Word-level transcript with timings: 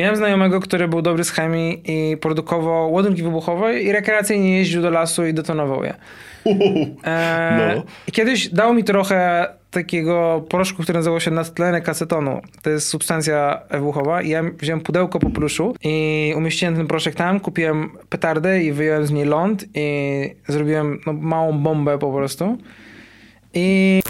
Miałem 0.00 0.16
znajomego, 0.16 0.60
który 0.60 0.88
był 0.88 1.02
dobry 1.02 1.24
z 1.24 1.30
chemii 1.30 1.82
i 1.84 2.16
produkował 2.16 2.92
ładunki 2.92 3.22
wybuchowe 3.22 3.80
i 3.80 3.92
rekreacyjnie 3.92 4.56
jeździł 4.58 4.82
do 4.82 4.90
lasu 4.90 5.26
i 5.26 5.34
detonował 5.34 5.84
je. 5.84 5.94
E, 7.04 7.74
No. 7.76 7.82
Kiedyś 8.12 8.48
dał 8.48 8.74
mi 8.74 8.84
trochę 8.84 9.46
takiego 9.70 10.44
proszku, 10.48 10.82
który 10.82 10.98
nazywał 10.98 11.20
się 11.20 11.30
nadtlenek 11.30 11.88
acetonu. 11.88 12.40
To 12.62 12.70
jest 12.70 12.88
substancja 12.88 13.60
wybuchowa 13.70 14.22
i 14.22 14.28
ja 14.28 14.42
wziąłem 14.58 14.80
pudełko 14.80 15.18
popluszu 15.18 15.74
i 15.84 16.34
umieściłem 16.36 16.76
ten 16.76 16.86
proszek 16.86 17.14
tam, 17.14 17.40
kupiłem 17.40 17.90
petardę 18.08 18.62
i 18.62 18.72
wyjąłem 18.72 19.06
z 19.06 19.10
niej 19.10 19.24
ląd 19.24 19.64
i 19.74 20.34
zrobiłem 20.48 21.00
no, 21.06 21.12
małą 21.12 21.58
bombę 21.58 21.98
po 21.98 22.12
prostu. 22.12 22.58
I 23.54 24.00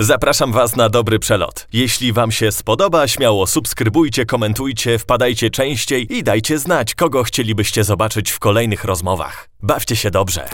Zapraszam 0.00 0.52
Was 0.52 0.76
na 0.76 0.88
dobry 0.88 1.18
przelot. 1.18 1.66
Jeśli 1.72 2.12
Wam 2.12 2.32
się 2.32 2.52
spodoba, 2.52 3.08
śmiało 3.08 3.46
subskrybujcie, 3.46 4.26
komentujcie, 4.26 4.98
wpadajcie 4.98 5.50
częściej 5.50 6.16
i 6.16 6.22
dajcie 6.22 6.58
znać, 6.58 6.94
kogo 6.94 7.22
chcielibyście 7.22 7.84
zobaczyć 7.84 8.30
w 8.30 8.38
kolejnych 8.38 8.84
rozmowach. 8.84 9.48
Bawcie 9.62 9.96
się 9.96 10.10
dobrze. 10.10 10.48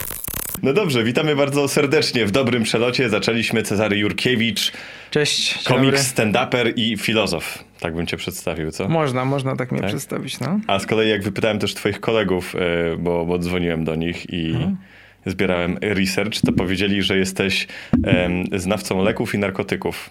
No 0.63 0.73
dobrze, 0.73 1.03
witamy 1.03 1.35
bardzo 1.35 1.67
serdecznie 1.67 2.25
w 2.25 2.31
dobrym 2.31 2.63
przelocie. 2.63 3.09
Zaczęliśmy 3.09 3.63
Cezary 3.63 3.97
Jurkiewicz, 3.97 4.71
cześć. 5.11 5.63
komik, 5.63 5.95
stand-uper 5.95 6.73
i 6.75 6.97
filozof. 6.97 7.63
Tak 7.79 7.95
bym 7.95 8.07
cię 8.07 8.17
przedstawił, 8.17 8.71
co? 8.71 8.89
Można, 8.89 9.25
można 9.25 9.55
tak 9.55 9.71
mnie 9.71 9.81
Tak? 9.81 9.89
przedstawić, 9.89 10.39
no. 10.39 10.59
A 10.67 10.79
z 10.79 10.85
kolei 10.85 11.09
jak 11.09 11.23
wypytałem 11.23 11.59
też 11.59 11.73
twoich 11.73 11.99
kolegów, 11.99 12.55
e, 12.55 12.97
bo, 12.97 13.25
bo 13.25 13.39
dzwoniłem 13.39 13.83
do 13.83 13.95
nich 13.95 14.29
i 14.33 14.45
Mhm. 14.47 14.77
Zbierałem 15.25 15.77
research, 15.81 16.41
to 16.45 16.51
powiedzieli, 16.51 17.01
że 17.01 17.17
jesteś 17.17 17.67
em, 18.03 18.43
znawcą 18.59 19.03
leków 19.03 19.35
i 19.35 19.37
narkotyków. 19.37 20.09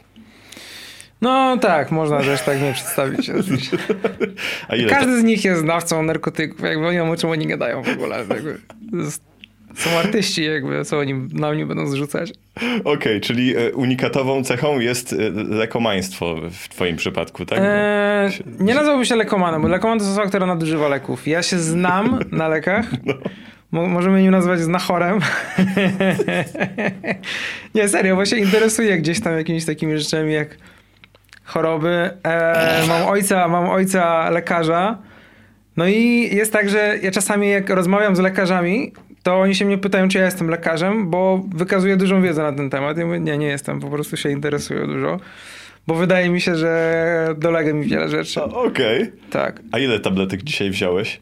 No 1.21 1.57
tak, 1.57 1.91
można 1.91 2.21
też 2.21 2.43
tak 2.43 2.61
mnie 2.61 2.73
przedstawić. 2.73 3.29
Ile 4.79 4.89
to... 4.89 4.95
Każdy 4.95 5.21
z 5.21 5.25
nich 5.25 5.45
jest 5.45 5.61
znawcą 5.61 6.03
narkotyków, 6.03 6.61
jakby 6.61 6.87
oni 6.87 7.01
o 7.01 7.17
czym 7.17 7.31
oni 7.31 7.47
gadają 7.47 7.83
w 7.83 7.89
ogóle. 7.89 8.19
Jakby. 8.19 8.59
Są 9.75 9.91
artyści, 9.91 10.45
jakby, 10.45 10.85
co 10.85 10.99
oni 10.99 11.15
na 11.15 11.53
mnie 11.53 11.67
będą 11.67 11.87
zrzucać. 11.87 12.33
Okej, 12.85 13.21
czyli 13.21 13.57
e, 13.57 13.73
unikatową 13.73 14.45
cechą 14.45 14.81
jest 14.81 15.13
e, 15.13 15.17
lekomaństwo 15.55 16.37
w 16.51 16.69
twoim 16.69 16.97
przypadku, 16.97 17.47
tak? 17.47 17.59
Eee, 17.63 18.31
nie 18.61 18.75
nazwałbym 18.75 19.05
się 19.05 19.17
lekomanem, 19.17 19.63
bo 19.63 19.69
lekoman 19.69 19.99
to 19.99 20.05
osoba, 20.05 20.27
która 20.27 20.47
nadużywa 20.47 20.89
leków. 20.89 21.27
Ja 21.27 21.43
się 21.43 21.59
znam 21.59 22.19
na 22.31 22.49
lekach. 22.49 22.93
Mo- 23.05 23.15
możemy 23.83 24.23
nim 24.23 24.31
nazwać 24.31 24.61
znachorem. 24.61 25.21
nie, 27.75 27.89
serio, 27.89 28.17
bo 28.17 28.25
się 28.25 28.37
interesuję 28.37 28.99
gdzieś 28.99 29.21
tam 29.21 29.37
jakimiś 29.37 29.65
takimi 29.65 29.99
rzeczami 29.99 30.33
jak 30.33 30.57
choroby. 31.45 32.11
Eee, 32.25 32.89
mam 32.89 33.03
ojca, 33.03 33.49
mam 33.49 33.69
ojca 33.69 34.31
lekarza. 34.31 34.99
No 35.77 35.87
i 35.87 36.29
jest 36.33 36.53
tak, 36.53 36.71
że 36.71 36.99
ja 37.03 37.11
czasami 37.11 37.51
jak 37.51 37.71
rozmawiam 37.71 38.17
z 38.17 38.19
lekarzami, 38.19 38.93
to 39.23 39.41
oni 39.41 39.55
się 39.55 39.65
mnie 39.65 39.79
pytają, 39.79 40.09
czy 40.09 40.19
ja 40.19 40.25
jestem 40.25 40.49
lekarzem, 40.49 41.11
bo 41.11 41.45
wykazuję 41.55 41.97
dużą 41.97 42.23
wiedzę 42.23 42.43
na 42.43 42.53
ten 42.53 42.71
temat. 42.71 42.99
Ja 42.99 43.07
mówię, 43.07 43.21
nie, 43.21 43.39
nie 43.39 43.47
jestem, 43.47 43.81
po 43.81 43.91
prostu 43.91 44.17
się 44.17 44.31
interesuję 44.31 44.87
dużo. 44.87 45.21
Bo 45.87 45.95
wydaje 45.95 46.31
mi 46.31 46.41
się, 46.41 46.57
że 46.57 47.35
dolega 47.39 47.73
mi 47.73 47.85
wiele 47.85 48.09
rzeczy. 48.09 48.43
Okej. 48.43 49.13
Tak. 49.31 49.61
A 49.73 49.79
ile 49.79 50.01
tabletek 50.01 50.43
dzisiaj 50.43 50.71
wziąłeś? 50.71 51.21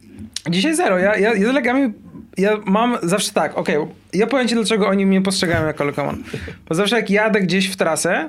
Dzisiaj 0.50 0.74
zero. 0.74 0.98
Ja, 0.98 1.16
ja, 1.16 1.34
ja 1.34 1.52
z 1.52 1.54
lekami, 1.54 1.92
ja 2.38 2.56
mam 2.64 2.98
zawsze 3.02 3.32
tak, 3.32 3.58
okej, 3.58 3.76
ja 4.12 4.26
powiem 4.26 4.48
ci, 4.48 4.54
dlaczego 4.54 4.88
oni 4.88 5.06
mnie 5.06 5.22
postrzegają 5.22 5.66
jako 5.66 5.84
lekoman. 5.84 6.22
Bo 6.68 6.74
zawsze 6.74 6.96
jak 6.96 7.10
jadę 7.10 7.40
gdzieś 7.40 7.68
w 7.68 7.76
trasę, 7.76 8.28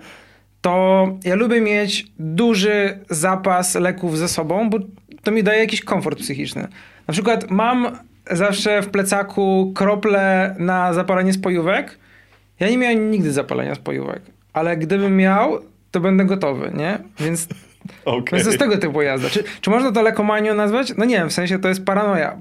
to 0.62 1.08
ja 1.23 1.36
lubię 1.36 1.62
mieć 1.62 2.08
duży 2.20 3.00
zapas 3.10 3.76
leków 3.76 4.18
ze 4.18 4.28
sobą, 4.28 4.70
bo 4.70 4.78
to 5.23 5.32
mi 5.32 5.44
daje 5.44 5.60
jakiś 5.60 5.82
komfort 5.82 6.20
psychiczny. 6.20 6.68
Na 7.08 7.12
przykład 7.12 7.52
mam 7.52 7.98
zawsze 8.32 8.82
w 8.82 8.90
plecaku 8.90 9.72
krople 9.76 10.56
na 10.60 10.94
zapalenie 10.94 11.34
spojówek. 11.34 11.98
Ja 12.60 12.70
nie 12.70 12.77
miałem 12.77 13.11
nigdy 13.11 13.32
zapalenia 13.32 13.76
spojówek, 13.76 14.22
ale 14.54 14.77
gdybym 14.77 15.17
miał, 15.17 15.60
to 15.92 16.00
będę 16.00 16.26
gotowy, 16.26 16.72
nie? 16.76 16.98
Więc 17.20 17.48
Okej. 18.05 18.23
więc 18.32 18.44
to 18.44 18.49
jest 18.49 18.60
tego 18.60 18.77
typu 18.77 19.02
jazda. 19.02 19.30
Czy, 19.30 19.44
czy 19.61 19.70
można 19.70 19.92
to 19.92 20.02
lekomanią 20.02 20.54
nazwać? 20.54 20.94
No 20.98 21.05
nie 21.05 21.16
wiem, 21.16 21.30
w 21.30 21.33
sensie 21.33 21.60
to 21.60 21.67
jest 21.67 21.86
paranoja. 21.86 22.38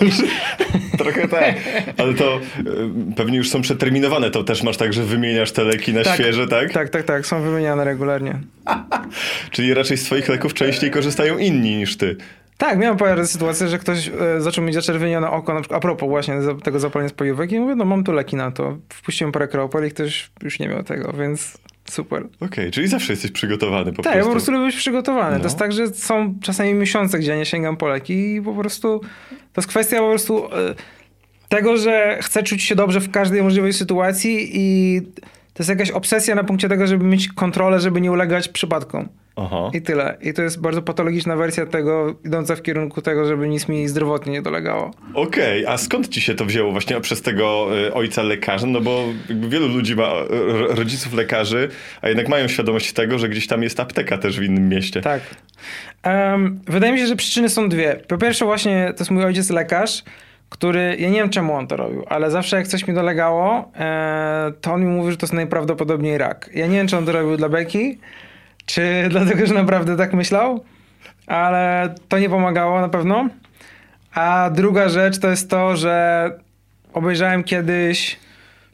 Trochę 0.98 1.28
tak. 1.28 1.54
Ale 1.98 2.14
to 2.14 2.34
e, 2.34 2.40
pewnie 3.16 3.38
już 3.38 3.50
są 3.50 3.62
przeterminowane. 3.62 4.30
To 4.30 4.44
też 4.44 4.62
masz 4.62 4.76
tak, 4.76 4.92
że 4.92 5.02
wymieniasz 5.02 5.52
te 5.52 5.64
leki 5.64 5.94
na 5.94 6.04
świeże, 6.04 6.48
tak? 6.48 6.72
Tak, 6.72 6.88
tak, 6.88 7.02
tak. 7.02 7.26
Są 7.26 7.42
wymieniane 7.42 7.84
regularnie. 7.84 8.38
Czyli 9.50 9.74
raczej 9.74 9.96
z 9.96 10.04
twoich 10.04 10.28
leków 10.28 10.54
częściej 10.54 10.90
korzystają 10.90 11.38
inni 11.38 11.76
niż 11.76 11.96
ty. 11.96 12.16
Tak, 12.58 12.78
miałem 12.78 12.96
parę 12.96 13.26
sytuacji, 13.26 13.68
że 13.68 13.78
ktoś 13.78 14.08
e, 14.08 14.40
zaczął 14.40 14.64
mieć 14.64 14.74
zaczerwienione 14.74 15.30
oko, 15.30 15.54
na 15.54 15.60
przykład 15.60 15.78
a 15.78 15.80
propos 15.80 16.08
właśnie 16.08 16.34
tego 16.64 16.80
zapalenia 16.80 17.08
spojówek 17.08 17.52
i 17.52 17.60
mówię, 17.60 17.74
no 17.74 17.84
mam 17.84 18.04
tu 18.04 18.12
leki 18.12 18.36
na 18.36 18.50
to. 18.50 18.78
Wpuściłem 18.88 19.32
parę 19.32 19.48
kropel 19.48 19.86
i 19.86 19.90
ktoś 19.90 20.30
już 20.42 20.58
nie 20.58 20.68
miał 20.68 20.82
tego, 20.82 21.12
więc 21.12 21.58
super. 21.84 22.26
Okej, 22.40 22.70
czyli 22.70 22.88
zawsze 22.88 23.12
jesteś 23.12 23.30
przygotowany 23.30 23.92
po 23.92 24.02
tak, 24.02 24.04
ja 24.04 24.12
prostu. 24.12 24.28
po 24.28 24.32
prostu 24.32 24.52
lubię 24.52 24.66
być 24.66 24.76
przygotowany. 24.76 25.32
No. 25.32 25.38
To 25.38 25.44
jest 25.44 25.58
tak, 25.58 25.72
że 25.72 25.88
są 25.88 26.34
czasami 26.42 26.74
miesiące, 26.74 27.18
gdzie 27.18 27.30
ja 27.30 27.36
nie 27.36 27.46
sięgam 27.46 27.76
po 27.76 27.88
leki 27.88 28.34
i 28.34 28.42
po 28.42 28.54
prostu 28.54 29.00
to 29.52 29.60
jest 29.60 29.68
kwestia 29.68 29.98
po 29.98 30.08
prostu 30.08 30.46
e, 30.46 30.74
tego, 31.48 31.76
że 31.76 32.18
chcę 32.22 32.42
czuć 32.42 32.62
się 32.62 32.74
dobrze 32.74 33.00
w 33.00 33.10
każdej 33.10 33.42
możliwej 33.42 33.72
sytuacji 33.72 34.50
i 34.52 35.00
to 35.54 35.62
jest 35.62 35.70
jakaś 35.70 35.90
obsesja 35.90 36.34
na 36.34 36.44
punkcie 36.44 36.68
tego, 36.68 36.86
żeby 36.86 37.04
mieć 37.04 37.28
kontrolę, 37.28 37.80
żeby 37.80 38.00
nie 38.00 38.12
ulegać 38.12 38.48
przypadkom. 38.48 39.08
Aha. 39.36 39.70
I 39.74 39.82
tyle. 39.82 40.16
I 40.20 40.32
to 40.34 40.42
jest 40.42 40.60
bardzo 40.60 40.82
patologiczna 40.82 41.36
wersja 41.36 41.66
tego, 41.66 42.14
idąca 42.24 42.56
w 42.56 42.62
kierunku 42.62 43.02
tego, 43.02 43.26
żeby 43.26 43.48
nic 43.48 43.68
mi 43.68 43.88
zdrowotnie 43.88 44.32
nie 44.32 44.42
dolegało. 44.42 44.90
Okej, 45.14 45.66
a 45.66 45.76
skąd 45.78 46.08
ci 46.08 46.20
się 46.20 46.34
to 46.34 46.44
wzięło 46.44 46.72
właśnie 46.72 47.00
przez 47.00 47.22
tego 47.22 47.68
e, 47.86 47.94
ojca 47.94 48.22
lekarza? 48.22 48.66
No 48.66 48.80
bo 48.80 49.04
wielu 49.48 49.68
ludzi 49.68 49.96
ma 49.96 50.08
ro- 50.28 50.74
rodziców 50.74 51.14
lekarzy, 51.14 51.68
a 52.02 52.08
jednak 52.08 52.28
mają 52.28 52.48
świadomość 52.48 52.92
tego, 52.92 53.18
że 53.18 53.28
gdzieś 53.28 53.46
tam 53.46 53.62
jest 53.62 53.80
apteka 53.80 54.18
też 54.18 54.40
w 54.40 54.42
innym 54.42 54.68
mieście. 54.68 55.00
Tak. 55.00 55.22
Em, 56.02 56.60
wydaje 56.66 56.92
mi 56.92 56.98
się, 56.98 57.06
że 57.06 57.16
przyczyny 57.16 57.48
są 57.48 57.68
dwie. 57.68 58.00
Po 58.08 58.18
pierwsze 58.18 58.44
właśnie 58.44 58.92
to 58.96 59.00
jest 59.00 59.10
mój 59.10 59.24
ojciec 59.24 59.50
lekarz, 59.50 60.04
który, 60.48 60.96
ja 60.98 61.08
nie 61.08 61.16
wiem 61.18 61.30
czemu 61.30 61.54
on 61.54 61.66
to 61.66 61.76
robił, 61.76 62.04
ale 62.08 62.30
zawsze 62.30 62.56
jak 62.56 62.66
coś 62.66 62.86
mi 62.88 62.94
dolegało, 62.94 63.70
e, 63.76 64.52
to 64.60 64.72
on 64.72 64.80
mi 64.80 64.86
mówił, 64.86 65.10
że 65.10 65.16
to 65.16 65.26
jest 65.26 65.34
najprawdopodobniej 65.34 66.18
rak. 66.18 66.50
Ja 66.54 66.66
nie 66.66 66.76
wiem, 66.76 66.86
czy 66.88 66.96
on 66.96 67.06
to 67.06 67.12
robił 67.12 67.36
dla 67.36 67.48
beki, 67.48 67.98
czy 68.66 69.06
dlatego, 69.10 69.46
że 69.46 69.54
naprawdę 69.54 69.96
tak 69.96 70.14
myślał, 70.14 70.64
ale 71.26 71.94
to 72.08 72.18
nie 72.18 72.28
pomagało 72.28 72.80
na 72.80 72.88
pewno. 72.88 73.28
A 74.14 74.50
druga 74.54 74.88
rzecz 74.88 75.18
to 75.18 75.30
jest 75.30 75.50
to, 75.50 75.76
że 75.76 76.30
obejrzałem 76.92 77.44
kiedyś 77.44 78.16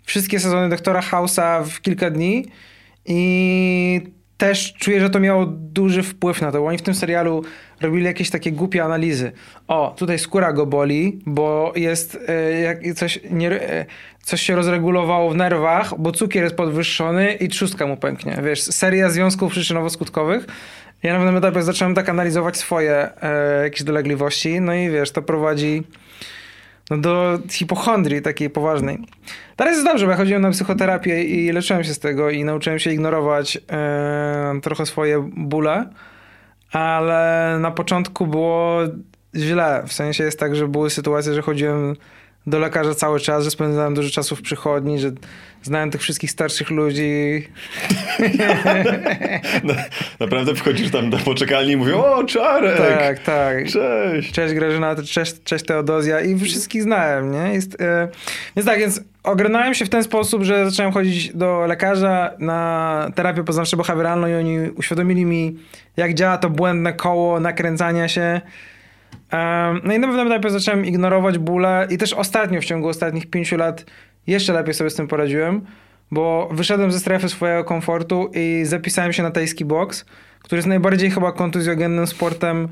wszystkie 0.05 0.41
sezony 0.41 0.69
Doktora 0.69 1.01
House'a 1.01 1.65
w 1.65 1.81
kilka 1.81 2.11
dni 2.11 2.47
i 3.07 4.01
też 4.43 4.73
czuję, 4.73 5.01
że 5.01 5.11
to 5.11 5.21
miało 5.21 5.47
duży 5.47 6.03
wpływ 6.03 6.41
na 6.41 6.53
to, 6.53 6.61
bo 6.61 6.67
oni 6.67 6.79
w 6.79 6.83
tym 6.83 6.95
serialu 6.95 7.45
robili 7.81 8.05
jakieś 8.05 8.31
takie 8.31 8.53
głupie 8.53 8.85
analizy. 8.85 9.33
O, 9.69 9.95
tutaj 9.99 10.19
skóra 10.19 10.53
go 10.53 10.67
boli, 10.67 11.19
bo 11.27 11.73
jest 11.77 12.19
jak 12.63 12.95
coś, 12.95 13.21
nie, 13.31 13.51
e, 13.51 13.87
coś 14.23 14.43
się 14.43 14.57
rozregulowało 14.57 15.31
w 15.31 15.37
nerwach, 15.37 15.99
bo 15.99 16.13
cukier 16.13 16.43
jest 16.45 16.57
podwyższony 16.57 17.33
i 17.33 17.49
trzustka 17.49 17.87
mu 17.87 17.97
pęknie. 17.97 18.39
Wiesz, 18.45 18.63
seria 18.63 19.11
związków 19.11 19.53
przyczynowo-skutkowych. 19.53 20.41
Ja 21.03 21.13
na 21.13 21.19
pewnym 21.19 21.37
etapie 21.37 21.63
zacząłem 21.63 21.95
tak 21.95 22.09
analizować 22.09 22.57
swoje 22.57 23.09
e, 23.23 23.63
jakieś 23.63 23.83
dolegliwości, 23.83 24.61
no 24.61 24.75
i 24.75 24.91
wiesz, 24.91 25.11
to 25.11 25.23
prowadzi 25.23 25.83
no 26.91 26.97
do 26.97 27.39
hipochondrii 27.51 28.23
takiej 28.23 28.51
poważnej. 28.51 28.99
Teraz 29.57 29.75
jest 29.75 29.87
dobrze, 29.87 30.07
bo 30.07 30.11
ja 30.11 30.17
chodziłem 30.17 30.43
na 30.43 30.51
psychoterapię 30.51 31.25
i 31.25 31.53
leczyłem 31.53 31.85
się 31.85 31.95
z 31.95 31.99
tego 31.99 32.31
i 32.31 32.45
nauczyłem 32.45 32.79
się 32.79 32.93
ignorować 32.93 33.59
e, 33.73 34.61
trochę 34.63 34.87
swoje 34.87 35.31
bóle, 35.37 35.91
ale 36.73 37.57
na 37.61 37.71
początku 37.71 38.27
było 38.27 38.79
źle. 39.35 39.83
W 39.87 39.93
sensie 39.93 40.25
jest 40.25 40.39
tak, 40.39 40.57
że 40.57 40.69
były 40.69 40.91
sytuacje, 40.91 41.35
że 41.35 41.43
chodziłem 41.43 41.97
do 42.47 42.59
lekarza 42.59 42.95
cały 42.95 43.21
czas, 43.21 43.45
że 43.45 43.51
spędzałem 43.51 43.95
dużo 43.95 44.11
czasu 44.11 44.37
w 44.37 44.43
przychodni, 44.43 44.99
że 44.99 45.11
znałem 45.63 45.91
tych 45.91 46.01
wszystkich 46.01 46.31
starszych 46.31 46.71
ludzi. 46.71 47.13
No, 49.65 49.75
naprawdę 50.21 50.55
wchodzisz 50.55 50.91
tam 50.91 51.11
do 51.11 51.19
poczekalni 51.19 51.73
i 51.73 51.77
mówią, 51.77 52.05
o 52.05 52.25
Czarek! 52.25 52.77
Tak, 52.77 53.19
tak. 53.19 53.67
Cześć! 53.69 54.33
Cześć 54.33 54.55
Grażyna, 54.55 54.97
cześć, 54.97 55.43
cześć 55.45 55.65
Teodozja 55.65 56.21
i 56.21 56.39
wszystkich 56.39 56.83
znałem, 56.83 57.33
nie? 57.33 57.55
Jest, 57.55 57.81
e, 57.81 58.09
więc 58.57 58.67
tak, 58.67 58.79
więc 58.79 59.01
ogarnąłem 59.23 59.75
się 59.75 59.85
w 59.85 59.89
ten 59.89 60.05
sposób, 60.05 60.43
że 60.43 60.71
zacząłem 60.71 60.93
chodzić 60.93 61.35
do 61.35 61.67
lekarza 61.67 62.31
na 62.39 63.11
terapię 63.15 63.43
poznawczo-behawioralną 63.43 64.31
i 64.31 64.35
oni 64.35 64.71
uświadomili 64.71 65.25
mi, 65.25 65.59
jak 65.97 66.15
działa 66.15 66.39
to 66.39 66.51
błędne 66.51 66.93
koło 66.93 67.41
nakręcania 67.41 68.09
się. 68.09 68.41
No 69.85 69.95
i 69.95 69.99
na 69.99 70.07
pewnym 70.07 70.33
etapie 70.33 70.51
zacząłem 70.51 70.87
ignorować 70.87 71.39
bóle 71.39 71.87
i 71.91 71.99
też 71.99 72.13
ostatnio, 72.13 72.61
w 72.61 72.65
ciągu 72.65 72.89
ostatnich 72.89 73.31
pięciu 73.31 73.57
lat 73.57 73.85
jeszcze 74.27 74.53
lepiej 74.53 74.75
sobie 74.75 74.91
z 74.91 74.95
tym 74.95 75.09
poradziłem, 75.09 75.67
bo 76.11 76.49
wyszedłem 76.53 76.93
ze 76.93 77.01
strefy 77.01 77.29
swojego 77.29 77.65
komfortu 77.65 78.31
i 78.35 78.63
zapisałem 78.65 79.13
się 79.13 79.23
na 79.23 79.31
tajski 79.31 79.65
boks, 79.65 80.05
który 80.41 80.59
jest 80.59 80.69
najbardziej 80.69 81.11
chyba 81.11 81.33
kontuzjogennym 81.33 82.07
sportem 82.07 82.69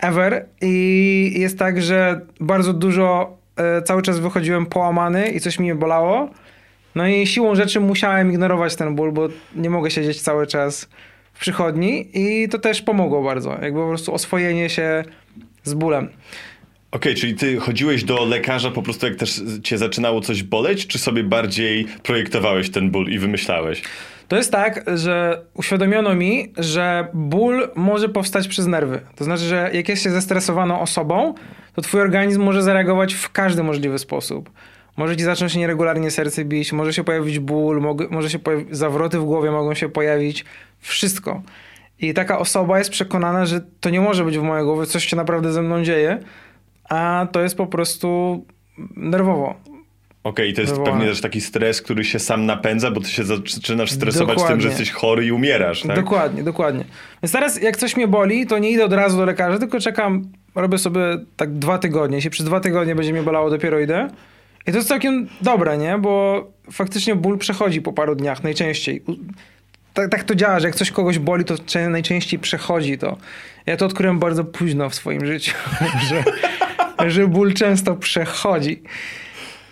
ever 0.00 0.46
i 0.60 1.34
jest 1.36 1.58
tak, 1.58 1.82
że 1.82 2.20
bardzo 2.40 2.72
dużo 2.72 3.36
e, 3.56 3.82
cały 3.82 4.02
czas 4.02 4.18
wychodziłem 4.18 4.66
połamany 4.66 5.28
i 5.28 5.40
coś 5.40 5.58
mnie 5.58 5.74
bolało. 5.74 6.30
No 6.94 7.08
i 7.08 7.26
siłą 7.26 7.54
rzeczy 7.54 7.80
musiałem 7.80 8.30
ignorować 8.30 8.76
ten 8.76 8.94
ból, 8.94 9.12
bo 9.12 9.28
nie 9.56 9.70
mogę 9.70 9.90
siedzieć 9.90 10.22
cały 10.22 10.46
czas 10.46 10.88
w 11.32 11.40
przychodni 11.40 12.08
i 12.14 12.48
to 12.48 12.58
też 12.58 12.82
pomogło 12.82 13.22
bardzo. 13.22 13.50
Jakby 13.62 13.80
po 13.80 13.88
prostu 13.88 14.14
oswojenie 14.14 14.70
się 14.70 15.04
z 15.64 15.74
bólem. 15.74 16.08
Okej, 16.90 17.14
czyli 17.14 17.34
ty 17.34 17.56
chodziłeś 17.56 18.04
do 18.04 18.24
lekarza 18.24 18.70
po 18.70 18.82
prostu 18.82 19.06
jak 19.06 19.16
też 19.16 19.42
cię 19.62 19.78
zaczynało 19.78 20.20
coś 20.20 20.42
boleć, 20.42 20.86
czy 20.86 20.98
sobie 20.98 21.24
bardziej 21.24 21.86
projektowałeś 22.02 22.70
ten 22.70 22.90
ból 22.90 23.08
i 23.08 23.18
wymyślałeś? 23.18 23.82
To 24.28 24.36
jest 24.36 24.52
tak, 24.52 24.84
że 24.94 25.42
uświadomiono 25.54 26.14
mi, 26.14 26.52
że 26.58 27.08
ból 27.14 27.68
może 27.74 28.08
powstać 28.08 28.48
przez 28.48 28.66
nerwy. 28.66 29.00
To 29.16 29.24
znaczy, 29.24 29.42
że 29.42 29.70
jak 29.72 29.88
jest 29.88 30.02
się 30.02 30.10
zestresowaną 30.10 30.80
osobą, 30.80 31.34
to 31.74 31.82
twój 31.82 32.00
organizm 32.00 32.42
może 32.42 32.62
zareagować 32.62 33.14
w 33.14 33.30
każdy 33.30 33.62
możliwy 33.62 33.98
sposób. 33.98 34.50
Może 34.96 35.16
ci 35.16 35.24
zacząć 35.24 35.56
nieregularnie 35.56 36.10
serce 36.10 36.44
bić, 36.44 36.72
może 36.72 36.92
się 36.92 37.04
pojawić 37.04 37.38
ból, 37.38 37.82
może 38.10 38.30
się 38.30 38.38
pojawić, 38.38 38.76
zawroty 38.76 39.18
w 39.18 39.24
głowie 39.24 39.50
mogą 39.50 39.74
się 39.74 39.88
pojawić, 39.88 40.44
wszystko. 40.80 41.42
I 42.00 42.14
taka 42.14 42.38
osoba 42.38 42.78
jest 42.78 42.90
przekonana, 42.90 43.46
że 43.46 43.60
to 43.80 43.90
nie 43.90 44.00
może 44.00 44.24
być 44.24 44.38
w 44.38 44.42
mojej 44.42 44.64
głowie, 44.64 44.86
coś 44.86 45.04
się 45.04 45.16
naprawdę 45.16 45.52
ze 45.52 45.62
mną 45.62 45.84
dzieje, 45.84 46.18
a 46.90 47.26
to 47.32 47.40
jest 47.42 47.56
po 47.56 47.66
prostu 47.66 48.44
nerwowo. 48.96 49.54
Okej, 50.24 50.46
okay, 50.46 50.52
to 50.52 50.60
jest 50.60 50.72
wywołane. 50.72 50.92
pewnie 50.92 51.08
też 51.12 51.20
taki 51.20 51.40
stres, 51.40 51.82
który 51.82 52.04
się 52.04 52.18
sam 52.18 52.46
napędza, 52.46 52.90
bo 52.90 53.00
ty 53.00 53.08
się 53.08 53.24
zaczynasz 53.24 53.90
stresować 53.90 54.36
dokładnie. 54.36 54.54
tym, 54.54 54.60
że 54.60 54.68
jesteś 54.68 54.90
chory 54.90 55.26
i 55.26 55.32
umierasz, 55.32 55.82
tak? 55.82 55.96
Dokładnie, 55.96 56.42
dokładnie. 56.42 56.84
Więc 57.22 57.32
teraz 57.32 57.62
jak 57.62 57.76
coś 57.76 57.96
mnie 57.96 58.08
boli, 58.08 58.46
to 58.46 58.58
nie 58.58 58.70
idę 58.70 58.84
od 58.84 58.92
razu 58.92 59.16
do 59.16 59.24
lekarza, 59.24 59.58
tylko 59.58 59.80
czekam, 59.80 60.32
robię 60.54 60.78
sobie 60.78 61.00
tak 61.36 61.52
dwa 61.52 61.78
tygodnie. 61.78 62.16
Jeśli 62.16 62.30
przez 62.30 62.46
dwa 62.46 62.60
tygodnie 62.60 62.94
będzie 62.94 63.12
mnie 63.12 63.22
bolało, 63.22 63.50
dopiero 63.50 63.80
idę. 63.80 64.08
I 64.66 64.70
to 64.70 64.76
jest 64.76 64.88
całkiem 64.88 65.28
dobre, 65.40 65.78
nie? 65.78 65.98
Bo 65.98 66.44
faktycznie 66.72 67.14
ból 67.14 67.38
przechodzi 67.38 67.82
po 67.82 67.92
paru 67.92 68.14
dniach, 68.14 68.42
najczęściej. 68.42 69.02
Tak, 69.94 70.10
tak 70.10 70.24
to 70.24 70.34
działa, 70.34 70.60
że 70.60 70.66
jak 70.66 70.76
coś 70.76 70.90
kogoś 70.90 71.18
boli, 71.18 71.44
to 71.44 71.54
najczęściej 71.88 72.40
przechodzi 72.40 72.98
to. 72.98 73.16
Ja 73.66 73.76
to 73.76 73.86
odkryłem 73.86 74.18
bardzo 74.18 74.44
późno 74.44 74.90
w 74.90 74.94
swoim 74.94 75.26
życiu, 75.26 75.52
że, 76.08 76.24
że 77.10 77.26
ból 77.28 77.54
często 77.54 77.96
przechodzi. 77.96 78.82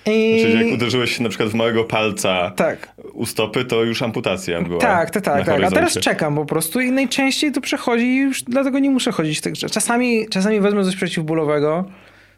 I... 0.06 0.42
Czyli 0.42 0.66
jak 0.66 0.74
uderzyłeś 0.74 1.16
się 1.16 1.22
na 1.22 1.28
przykład 1.28 1.50
w 1.50 1.54
małego 1.54 1.84
palca 1.84 2.52
tak. 2.56 2.88
u 3.12 3.26
stopy, 3.26 3.64
to 3.64 3.84
już 3.84 4.02
amputacja 4.02 4.62
była. 4.62 4.80
Tak, 4.80 5.10
tak, 5.10 5.24
tak. 5.24 5.46
tak. 5.46 5.62
A 5.62 5.70
teraz 5.70 5.94
czekam 5.94 6.34
po 6.34 6.46
prostu 6.46 6.80
i 6.80 6.92
najczęściej 6.92 7.52
to 7.52 7.60
przechodzi 7.60 8.04
i 8.04 8.16
już 8.16 8.42
dlatego 8.42 8.78
nie 8.78 8.90
muszę 8.90 9.12
chodzić. 9.12 9.40
Czasami, 9.72 10.28
czasami 10.28 10.60
wezmę 10.60 10.84
coś 10.84 10.96
przeciwbólowego, 10.96 11.84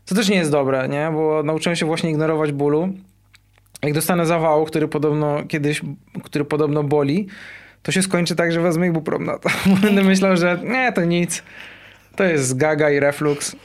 co 0.04 0.14
też 0.14 0.28
nie 0.28 0.36
jest 0.36 0.50
dobre, 0.50 0.88
nie? 0.88 1.10
Bo 1.12 1.42
nauczyłem 1.42 1.76
się 1.76 1.86
właśnie 1.86 2.10
ignorować 2.10 2.52
bólu. 2.52 2.88
Jak 3.82 3.92
dostanę 3.92 4.26
zawału, 4.26 4.64
który 4.64 4.88
podobno 4.88 5.42
kiedyś, 5.48 5.80
który 6.24 6.44
podobno 6.44 6.82
boli, 6.82 7.26
to 7.82 7.92
się 7.92 8.02
skończy 8.02 8.36
tak, 8.36 8.52
że 8.52 8.60
wezmę 8.60 8.86
ibuprom 8.86 9.24
na 9.24 9.38
to. 9.38 9.50
Będę 9.82 10.02
myślał, 10.02 10.36
że 10.36 10.58
nie, 10.64 10.92
to 10.92 11.04
nic. 11.04 11.42
To 12.16 12.24
jest 12.24 12.56
gaga 12.56 12.90
i 12.90 13.00
reflux. 13.00 13.56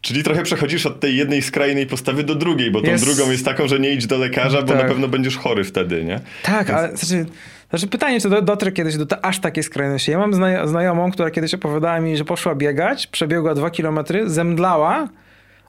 Czyli 0.00 0.22
trochę 0.22 0.42
przechodzisz 0.42 0.86
od 0.86 1.00
tej 1.00 1.16
jednej 1.16 1.42
skrajnej 1.42 1.86
postawy 1.86 2.24
do 2.24 2.34
drugiej, 2.34 2.70
bo 2.70 2.80
tą 2.80 2.90
jest... 2.90 3.04
drugą 3.04 3.30
jest 3.30 3.44
taką, 3.44 3.68
że 3.68 3.78
nie 3.78 3.90
idź 3.90 4.06
do 4.06 4.18
lekarza, 4.18 4.62
bo 4.62 4.72
tak. 4.72 4.82
na 4.82 4.88
pewno 4.88 5.08
będziesz 5.08 5.36
chory 5.36 5.64
wtedy, 5.64 6.04
nie? 6.04 6.20
Tak, 6.42 6.66
Więc... 6.66 6.78
ale 6.78 6.96
znaczy, 6.96 7.26
znaczy 7.70 7.86
pytanie, 7.86 8.20
czy 8.20 8.42
dotrę 8.42 8.72
kiedyś 8.72 8.96
do 8.96 9.06
te, 9.06 9.24
aż 9.24 9.38
takiej 9.38 9.62
skrajności. 9.62 10.10
Ja 10.10 10.18
mam 10.18 10.34
zna 10.34 10.66
znajomą, 10.66 11.10
która 11.10 11.30
kiedyś 11.30 11.54
opowiadała 11.54 12.00
mi, 12.00 12.16
że 12.16 12.24
poszła 12.24 12.54
biegać, 12.54 13.06
przebiegła 13.06 13.54
dwa 13.54 13.70
kilometry, 13.70 14.30
zemdlała, 14.30 15.08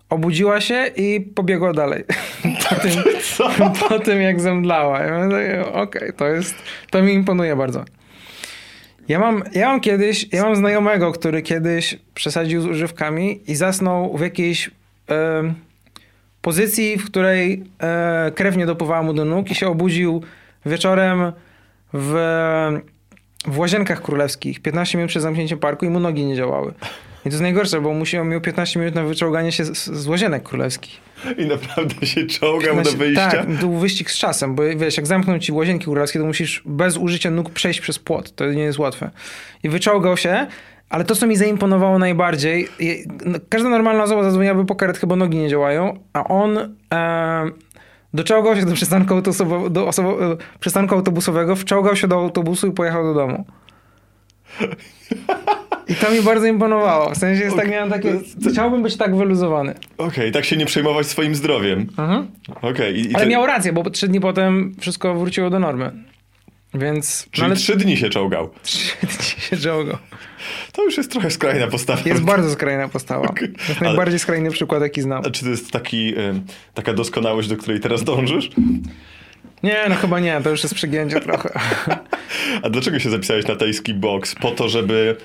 obudziła 0.10 0.62
się 0.62 0.92
i 0.96 1.22
pobiegła 1.36 1.74
dalej. 1.74 2.04
po, 2.70 2.76
tym, 2.76 2.92
po 3.90 4.00
tym, 4.00 4.22
jak 4.22 4.42
zemdlała. 4.42 5.00
Ja 5.00 5.26
Okej, 5.26 5.74
okay, 5.74 6.14
to 6.14 6.28
jest, 6.28 6.56
to 6.90 7.02
mi 7.02 7.14
imponuje 7.14 7.56
bardzo. 7.56 7.86
Ja 9.08 9.20
mam, 9.20 9.44
ja 9.54 9.68
mam 9.68 9.82
kiedyś, 9.82 10.34
ja 10.34 10.44
mam 10.44 10.56
znajomego, 10.56 11.12
który 11.12 11.42
kiedyś 11.42 11.98
przesadził 12.14 12.62
z 12.62 12.66
używkami 12.66 13.52
i 13.52 13.56
zasnął 13.56 14.18
w 14.18 14.22
jakiejś 14.22 14.72
pozycji, 16.42 16.98
w 16.98 17.06
której 17.06 17.64
e, 17.82 18.32
krew 18.36 18.58
nie 18.58 18.66
dopływała 18.66 19.04
mu 19.04 19.14
do 19.14 19.26
nóg 19.26 19.52
i 19.52 19.56
się 19.56 19.68
obudził 19.68 20.24
wieczorem 20.66 21.32
w, 21.94 22.14
w 23.46 23.60
Łazienkach 23.60 24.02
Królewskich, 24.02 24.60
15 24.60 24.98
minut 24.98 25.10
przed 25.10 25.24
zamknięciem 25.24 25.60
parku 25.60 25.86
i 25.86 25.90
mu 25.90 26.00
nogi 26.00 26.26
nie 26.26 26.36
działały. 26.36 26.74
I 27.20 27.24
to 27.24 27.30
jest 27.30 27.42
najgorsze, 27.42 27.82
bo 27.82 27.94
musiał, 27.94 28.26
miał 28.26 28.42
15 28.42 28.80
minut 28.80 28.96
na 28.96 29.04
wyczołganie 29.04 29.52
się 29.52 29.66
z, 29.66 29.86
z 29.86 30.08
Łazienek 30.08 30.44
Królewskich. 30.44 31.02
I 31.38 31.46
naprawdę 31.46 32.06
się 32.06 32.26
czołgał 32.26 32.82
do 32.82 32.92
wyjścia? 32.92 33.32
Tak, 33.32 33.50
był 33.50 33.78
wyścig 33.78 34.12
z 34.12 34.18
czasem, 34.18 34.56
bo 34.56 34.64
wiesz, 34.78 34.98
jak 34.98 35.08
zamkną 35.08 35.40
ci 35.40 35.52
łazienki 35.52 35.86
królewskie, 35.86 36.20
to 36.20 36.26
musisz 36.26 36.62
bez 36.66 36.98
użycia 36.98 37.32
nóg 37.32 37.50
przejść 37.50 37.82
przez 37.82 38.00
płot. 38.00 38.36
To 38.36 38.52
nie 38.52 38.64
jest 38.64 38.80
łatwe. 38.80 39.12
I 39.64 39.70
wyczołgał 39.70 40.18
się, 40.18 40.48
ale 40.90 41.04
to, 41.04 41.16
co 41.16 41.28
mi 41.28 41.36
zaimponowało 41.36 42.00
najbardziej, 42.00 42.68
no, 43.26 43.40
każda 43.50 43.70
normalna 43.70 44.04
osoba 44.04 44.24
zadzwoniłaby 44.24 44.66
po 44.66 44.76
karetkę, 44.76 45.08
bo 45.08 45.16
nogi 45.16 45.38
nie 45.38 45.50
działają, 45.50 46.00
a 46.14 46.24
on 46.24 46.58
e, 46.94 47.46
doczołgał 48.14 48.56
się 48.56 48.66
do 48.66 48.74
przystanku, 48.74 49.14
autobusowo, 49.14 49.70
do 49.70 49.88
osobo, 49.88 50.18
przystanku 50.60 50.96
autobusowego, 50.96 51.56
wczołgał 51.56 51.96
się 51.96 52.08
do 52.08 52.16
autobusu 52.16 52.68
i 52.68 52.72
pojechał 52.72 53.04
do 53.04 53.14
domu. 53.14 53.46
I 55.90 55.96
to 55.96 56.12
mi 56.12 56.22
bardzo 56.22 56.46
imponowało. 56.48 57.10
W 57.10 57.18
sensie 57.18 57.44
jest 57.44 57.54
okay. 57.54 57.66
tak, 57.66 57.74
miałem 57.74 57.90
takie, 57.90 58.20
chciałbym 58.52 58.84
być 58.84 58.98
tak 58.98 59.16
wyluzowany. 59.16 59.72
Okej, 59.72 60.08
okay, 60.08 60.32
tak 60.32 60.46
się 60.46 60.58
nie 60.58 60.66
przejmować 60.66 61.08
swoim 61.08 61.36
zdrowiem. 61.36 61.80
Mhm. 61.80 62.28
Okay, 62.62 62.92
i, 62.92 63.12
i 63.12 63.16
Ale 63.16 63.28
miał 63.28 63.46
rację, 63.46 63.74
bo 63.74 63.90
trzy 63.90 64.08
dni 64.08 64.20
potem 64.20 64.76
wszystko 64.80 65.16
wróciło 65.16 65.50
do 65.50 65.60
normy. 65.60 65.92
Więc... 66.74 67.28
Czyli 67.32 67.42
no 67.42 67.46
ale... 67.46 67.56
trzy 67.56 67.76
dni 67.76 67.98
się 67.98 68.10
czołgał. 68.10 68.50
Trzy 68.64 68.96
dni 69.02 69.42
się 69.42 69.58
czołgał. 69.58 69.98
To 70.72 70.84
już 70.84 70.98
jest 70.98 71.12
trochę 71.12 71.32
skrajna 71.32 71.68
postawa. 71.68 72.02
Jest 72.06 72.24
bardzo 72.24 72.52
skrajna 72.52 72.88
postawa. 72.88 73.28
Okay. 73.28 73.48
To 73.48 73.64
jest 73.70 73.82
najbardziej 73.82 74.14
ale... 74.14 74.20
skrajny 74.20 74.52
przykład, 74.52 74.82
jaki 74.82 75.02
znam. 75.02 75.24
A 75.26 75.30
czy 75.30 75.44
to 75.44 75.50
jest 75.50 75.72
taki, 75.72 76.14
taka 76.74 76.94
doskonałość, 76.94 77.50
do 77.50 77.58
której 77.58 77.80
teraz 77.80 78.04
dążysz? 78.04 78.50
Nie, 79.64 79.86
no 79.90 79.96
chyba 79.96 80.20
nie, 80.20 80.42
to 80.42 80.50
już 80.50 80.64
jest 80.64 80.76
przegięcie 80.76 81.20
trochę. 81.30 81.50
A 82.64 82.70
dlaczego 82.70 83.00
się 83.00 83.10
zapisałeś 83.10 83.48
na 83.48 83.56
tajski 83.56 83.94
boks? 83.94 84.36
Po 84.36 84.52
to, 84.52 84.70
żeby 84.70 85.16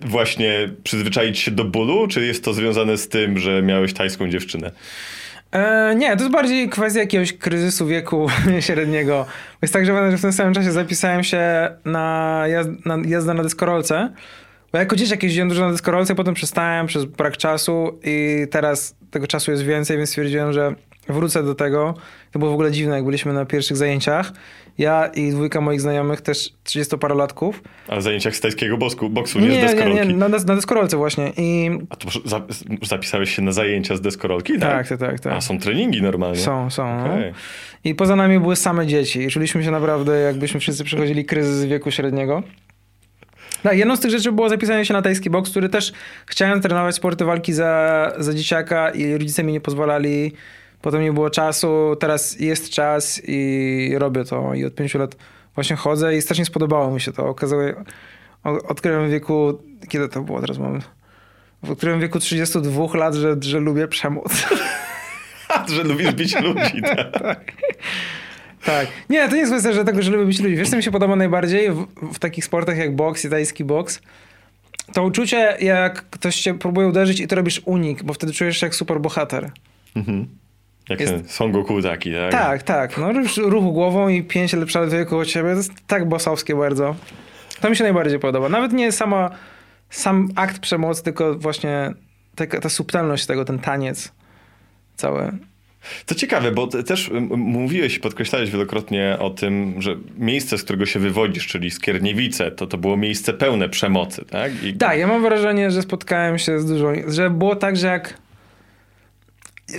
właśnie 0.00 0.70
przyzwyczaić 0.84 1.38
się 1.38 1.50
do 1.50 1.64
bólu, 1.64 2.08
czy 2.08 2.26
jest 2.26 2.44
to 2.44 2.54
związane 2.54 2.96
z 2.96 3.08
tym, 3.08 3.38
że 3.38 3.62
miałeś 3.62 3.92
tajską 3.92 4.28
dziewczynę? 4.28 4.70
E, 5.52 5.94
nie, 5.96 6.16
to 6.16 6.22
jest 6.22 6.32
bardziej 6.32 6.68
kwestia 6.68 7.00
jakiegoś 7.00 7.32
kryzysu 7.32 7.86
wieku 7.86 8.26
średniego. 8.60 9.26
Jest 9.62 9.74
tak, 9.74 9.86
że 9.86 10.16
w 10.16 10.22
tym 10.22 10.32
samym 10.32 10.54
czasie 10.54 10.72
zapisałem 10.72 11.24
się 11.24 11.70
na, 11.84 12.44
jazd 12.48 12.70
na 12.86 12.98
jazdę 13.06 13.34
na 13.34 13.42
deskorolce. 13.42 14.12
Bo 14.72 14.78
jako 14.78 14.96
dzieciak 14.96 15.22
jeździłem 15.22 15.48
dużo 15.48 15.66
na 15.66 15.72
deskorolce, 15.72 16.14
potem 16.14 16.34
przestałem 16.34 16.86
przez 16.86 17.04
brak 17.04 17.36
czasu 17.36 17.98
i 18.04 18.46
teraz 18.50 18.96
tego 19.10 19.26
czasu 19.26 19.50
jest 19.50 19.62
więcej, 19.62 19.96
więc 19.96 20.08
stwierdziłem, 20.08 20.52
że 20.52 20.74
wrócę 21.08 21.42
do 21.42 21.54
tego. 21.54 21.94
To 22.32 22.38
było 22.38 22.50
w 22.50 22.54
ogóle 22.54 22.70
dziwne, 22.70 22.94
jak 22.94 23.04
byliśmy 23.04 23.32
na 23.32 23.44
pierwszych 23.44 23.76
zajęciach. 23.76 24.32
Ja 24.78 25.06
i 25.06 25.30
dwójka 25.30 25.60
moich 25.60 25.80
znajomych, 25.80 26.20
też 26.20 26.54
30-parolatków. 26.64 27.52
A 27.88 28.00
zajęciach 28.00 28.36
z 28.36 28.40
tajskiego 28.40 28.78
boksu, 28.78 29.10
boksu 29.10 29.40
nie, 29.40 29.48
nie 29.48 29.54
z 29.54 29.60
deskorolki? 29.60 29.98
Nie, 29.98 30.06
nie, 30.06 30.14
na, 30.14 30.28
na 30.28 30.38
deskorolce 30.38 30.96
właśnie. 30.96 31.32
I... 31.36 31.70
A 31.90 31.96
to 31.96 32.08
zapisałeś 32.82 33.36
się 33.36 33.42
na 33.42 33.52
zajęcia 33.52 33.96
z 33.96 34.00
deskorolki, 34.00 34.52
tak? 34.58 34.88
Tak, 34.88 34.88
tak, 34.88 34.98
tak. 34.98 35.20
tak. 35.20 35.32
A 35.32 35.40
są 35.40 35.58
treningi 35.58 36.02
normalnie? 36.02 36.38
Są, 36.38 36.70
są. 36.70 37.00
Okay. 37.00 37.30
No. 37.30 37.36
I 37.84 37.94
poza 37.94 38.16
nami 38.16 38.40
były 38.40 38.56
same 38.56 38.86
dzieci. 38.86 39.20
I 39.20 39.28
czuliśmy 39.28 39.64
się 39.64 39.70
naprawdę, 39.70 40.20
jakbyśmy 40.20 40.60
wszyscy 40.60 40.84
przechodzili 40.84 41.24
kryzys 41.24 41.64
wieku 41.64 41.90
średniego. 41.90 42.42
Tak, 43.62 43.78
jedną 43.78 43.96
z 43.96 44.00
tych 44.00 44.10
rzeczy 44.10 44.32
było 44.32 44.48
zapisanie 44.48 44.84
się 44.84 44.94
na 44.94 45.02
tajski 45.02 45.30
boks, 45.30 45.50
który 45.50 45.68
też 45.68 45.92
chciałem 46.26 46.60
trenować 46.60 46.94
sporty 46.94 47.24
walki 47.24 47.52
za, 47.52 48.12
za 48.18 48.34
dzieciaka 48.34 48.90
i 48.90 49.12
rodzice 49.12 49.44
mi 49.44 49.52
nie 49.52 49.60
pozwalali 49.60 50.32
Potem 50.82 51.02
nie 51.02 51.12
było 51.12 51.30
czasu, 51.30 51.96
teraz 52.00 52.40
jest 52.40 52.70
czas 52.70 53.22
i 53.24 53.94
robię 53.98 54.24
to. 54.24 54.54
I 54.54 54.64
od 54.64 54.74
pięciu 54.74 54.98
lat 54.98 55.16
właśnie 55.54 55.76
chodzę 55.76 56.16
i 56.16 56.22
strasznie 56.22 56.44
spodobało 56.44 56.90
mi 56.90 57.00
się 57.00 57.12
to. 57.12 57.28
Okazało, 57.28 57.62
odkryłem 58.44 59.08
w 59.08 59.10
wieku, 59.10 59.62
kiedy 59.88 60.08
to 60.08 60.22
było 60.22 60.40
teraz 60.40 60.58
mam? 60.58 60.80
Odkryłem 61.70 61.98
w 61.98 62.02
wieku 62.02 62.18
32 62.18 62.98
lat, 62.98 63.14
że, 63.14 63.36
że 63.40 63.60
lubię 63.60 63.88
przemoc. 63.88 64.46
że 65.74 65.84
lubisz 65.84 66.12
bić 66.12 66.40
ludzi, 66.40 66.82
tak. 66.82 67.12
tak. 67.22 67.52
tak. 68.64 68.88
Nie, 69.10 69.28
to 69.28 69.34
nie 69.34 69.40
jest 69.40 69.52
kwestia, 69.52 69.72
że 69.72 69.84
tego, 69.84 70.02
że 70.02 70.10
lubię 70.10 70.26
bić 70.26 70.40
ludzi. 70.40 70.56
Wiesz, 70.56 70.70
co 70.70 70.76
mi 70.76 70.82
się 70.82 70.90
podoba 70.90 71.16
najbardziej 71.16 71.72
w, 71.72 71.86
w 72.14 72.18
takich 72.18 72.44
sportach 72.44 72.78
jak 72.78 72.96
boks 72.96 73.24
i 73.24 73.30
tajski 73.30 73.64
boks? 73.64 74.02
To 74.92 75.04
uczucie, 75.04 75.56
jak 75.60 76.10
ktoś 76.10 76.40
cię 76.40 76.54
próbuje 76.54 76.86
uderzyć 76.86 77.20
i 77.20 77.28
ty 77.28 77.34
robisz 77.34 77.62
unik, 77.64 78.02
bo 78.02 78.14
wtedy 78.14 78.32
czujesz 78.32 78.60
się 78.60 78.66
jak 78.66 78.74
super 78.74 79.00
bohater. 79.00 79.50
Mhm. 79.96 80.41
Jak 80.92 81.00
jest... 81.00 81.12
ten 81.12 81.28
Son 81.28 81.52
Goku 81.52 81.82
taki, 81.82 82.12
tak? 82.12 82.32
Tak, 82.32 82.62
tak. 82.62 82.98
No 82.98 83.12
ruch 83.36 83.72
głową 83.72 84.08
i 84.08 84.22
pięć 84.22 84.52
lepsze 84.52 85.06
koło 85.08 85.24
ciebie, 85.24 85.50
to 85.50 85.56
jest 85.56 85.72
tak 85.86 86.08
bosowskie 86.08 86.54
bardzo. 86.54 86.96
To 87.60 87.70
mi 87.70 87.76
się 87.76 87.84
najbardziej 87.84 88.18
podoba. 88.18 88.48
Nawet 88.48 88.72
nie 88.72 88.92
sama, 88.92 89.30
sam 89.90 90.28
akt 90.36 90.58
przemocy, 90.58 91.02
tylko 91.04 91.34
właśnie 91.34 91.94
ta, 92.34 92.46
ta 92.46 92.68
subtelność 92.68 93.26
tego, 93.26 93.44
ten 93.44 93.58
taniec 93.58 94.12
cały. 94.96 95.32
To 96.06 96.14
ciekawe, 96.14 96.50
bo 96.50 96.66
też 96.66 97.10
mówiłeś 97.36 97.96
i 97.96 98.00
podkreślałeś 98.00 98.50
wielokrotnie 98.50 99.16
o 99.20 99.30
tym, 99.30 99.74
że 99.78 99.96
miejsce, 100.18 100.58
z 100.58 100.64
którego 100.64 100.86
się 100.86 100.98
wywodzisz, 100.98 101.46
czyli 101.46 101.70
Skierniewice, 101.70 102.50
to 102.50 102.66
to 102.66 102.78
było 102.78 102.96
miejsce 102.96 103.32
pełne 103.32 103.68
przemocy, 103.68 104.24
tak? 104.30 104.62
I... 104.62 104.74
Tak, 104.74 104.98
ja 104.98 105.06
mam 105.06 105.22
wrażenie, 105.22 105.70
że 105.70 105.82
spotkałem 105.82 106.38
się 106.38 106.60
z 106.60 106.66
dużą, 106.66 106.92
że 107.06 107.30
było 107.30 107.56
tak, 107.56 107.76
że 107.76 107.86
jak 107.86 108.18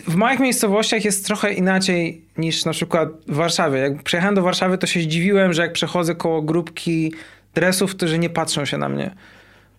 w 0.07 0.15
małych 0.15 0.39
miejscowościach 0.39 1.05
jest 1.05 1.25
trochę 1.25 1.53
inaczej 1.53 2.21
niż 2.37 2.65
na 2.65 2.71
przykład 2.71 3.09
w 3.27 3.35
Warszawie. 3.35 3.79
Jak 3.79 4.03
przyjechałem 4.03 4.35
do 4.35 4.41
Warszawy, 4.41 4.77
to 4.77 4.87
się 4.87 4.99
zdziwiłem, 4.99 5.53
że 5.53 5.61
jak 5.61 5.73
przechodzę 5.73 6.15
koło 6.15 6.41
grupki 6.41 7.13
dresów, 7.53 7.95
to 7.95 8.07
że 8.07 8.19
nie 8.19 8.29
patrzą 8.29 8.65
się 8.65 8.77
na 8.77 8.89
mnie. 8.89 9.15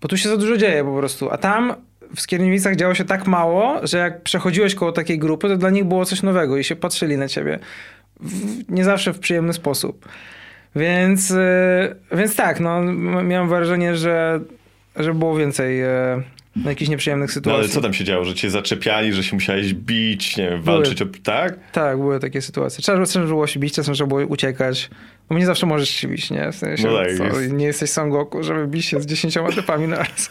Bo 0.01 0.09
tu 0.09 0.17
się 0.17 0.29
za 0.29 0.37
dużo 0.37 0.57
dzieje 0.57 0.85
po 0.85 0.97
prostu. 0.97 1.31
A 1.31 1.39
tam 1.39 1.75
w 2.17 2.21
Skierniewicach 2.21 2.77
działo 2.77 2.95
się 2.95 3.05
tak 3.05 3.27
mało, 3.27 3.81
że 3.83 3.99
jak 3.99 4.23
przechodziłeś 4.23 4.75
koło 4.75 4.93
takiej 4.93 5.19
grupy, 5.19 5.49
to 5.49 5.57
dla 5.57 5.71
nich 5.71 5.85
było 5.85 6.05
coś 6.05 6.23
nowego 6.23 6.57
i 6.57 6.65
się 6.65 6.77
patrzyli 6.77 7.17
na 7.17 7.29
ciebie. 7.29 7.59
W, 8.21 8.73
nie 8.73 8.85
zawsze 8.85 9.13
w 9.13 9.19
przyjemny 9.19 9.53
sposób. 9.53 10.09
Więc, 10.77 11.31
yy, 11.31 11.37
więc 12.13 12.37
tak, 12.37 12.61
no, 12.61 12.83
miałem 13.23 13.49
wrażenie, 13.49 13.97
że, 13.97 14.41
że 14.97 15.15
było 15.15 15.37
więcej 15.37 15.79
yy, 15.79 15.87
jakichś 16.65 16.91
nieprzyjemnych 16.91 17.33
sytuacji. 17.33 17.59
No 17.59 17.65
ale 17.65 17.69
co 17.69 17.81
tam 17.81 17.95
się 17.95 18.05
działo? 18.05 18.25
Że 18.25 18.35
cię 18.35 18.51
zaczepiali, 18.51 19.13
że 19.13 19.25
się 19.25 19.37
musiałeś 19.37 19.75
bić, 19.75 20.37
nie 20.37 20.51
wiem, 20.51 20.63
walczyć 20.63 20.99
były, 20.99 21.11
o... 21.11 21.23
Tak? 21.23 21.71
Tak, 21.73 21.99
były 21.99 22.21
takie 22.21 22.43
sytuacje. 22.43 22.83
Czasem 22.83 23.05
trzeba 23.05 23.27
było 23.27 23.47
się 23.47 23.61
bić, 23.61 23.75
czasem 23.75 23.95
trzeba 23.95 24.09
było 24.09 24.27
uciekać. 24.27 24.91
Bo 25.29 25.39
nie 25.39 25.47
zawsze 25.47 25.67
możesz 25.67 25.91
się 25.91 26.09
bić, 26.09 26.31
nie? 26.31 26.53
W 26.53 26.57
sensie, 26.57 26.89
no 26.89 26.99
tak, 26.99 27.33
co, 27.33 27.41
nie 27.41 27.67
jesteś 27.67 27.91
Son 27.91 28.11
Goku, 28.11 28.43
żeby 28.43 28.67
bić 28.67 28.85
się 28.85 29.01
z 29.01 29.07
dziesięcioma 29.07 29.53
typami 29.53 29.89
na 29.89 29.97
raz. 29.97 30.31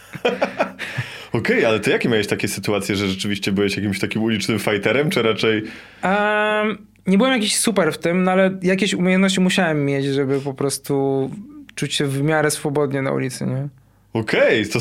Okej, 1.32 1.56
okay, 1.56 1.68
ale 1.68 1.80
ty 1.80 1.90
jakie 1.90 2.08
miałeś 2.08 2.26
takie 2.26 2.48
sytuacje, 2.48 2.96
że 2.96 3.08
rzeczywiście 3.08 3.52
byłeś 3.52 3.76
jakimś 3.76 4.00
takim 4.00 4.22
ulicznym 4.22 4.58
fighterem, 4.58 5.10
czy 5.10 5.22
raczej... 5.22 5.62
Um, 6.04 6.86
nie 7.06 7.18
byłem 7.18 7.32
jakiś 7.32 7.56
super 7.56 7.92
w 7.92 7.98
tym, 7.98 8.24
no 8.24 8.30
ale 8.30 8.58
jakieś 8.62 8.94
umiejętności 8.94 9.40
musiałem 9.40 9.84
mieć, 9.84 10.04
żeby 10.04 10.40
po 10.40 10.54
prostu 10.54 11.30
czuć 11.74 11.94
się 11.94 12.06
w 12.06 12.22
miarę 12.22 12.50
swobodnie 12.50 13.02
na 13.02 13.12
ulicy, 13.12 13.46
nie? 13.46 13.68
Okej, 14.12 14.60
okay, 14.60 14.72
to... 14.72 14.80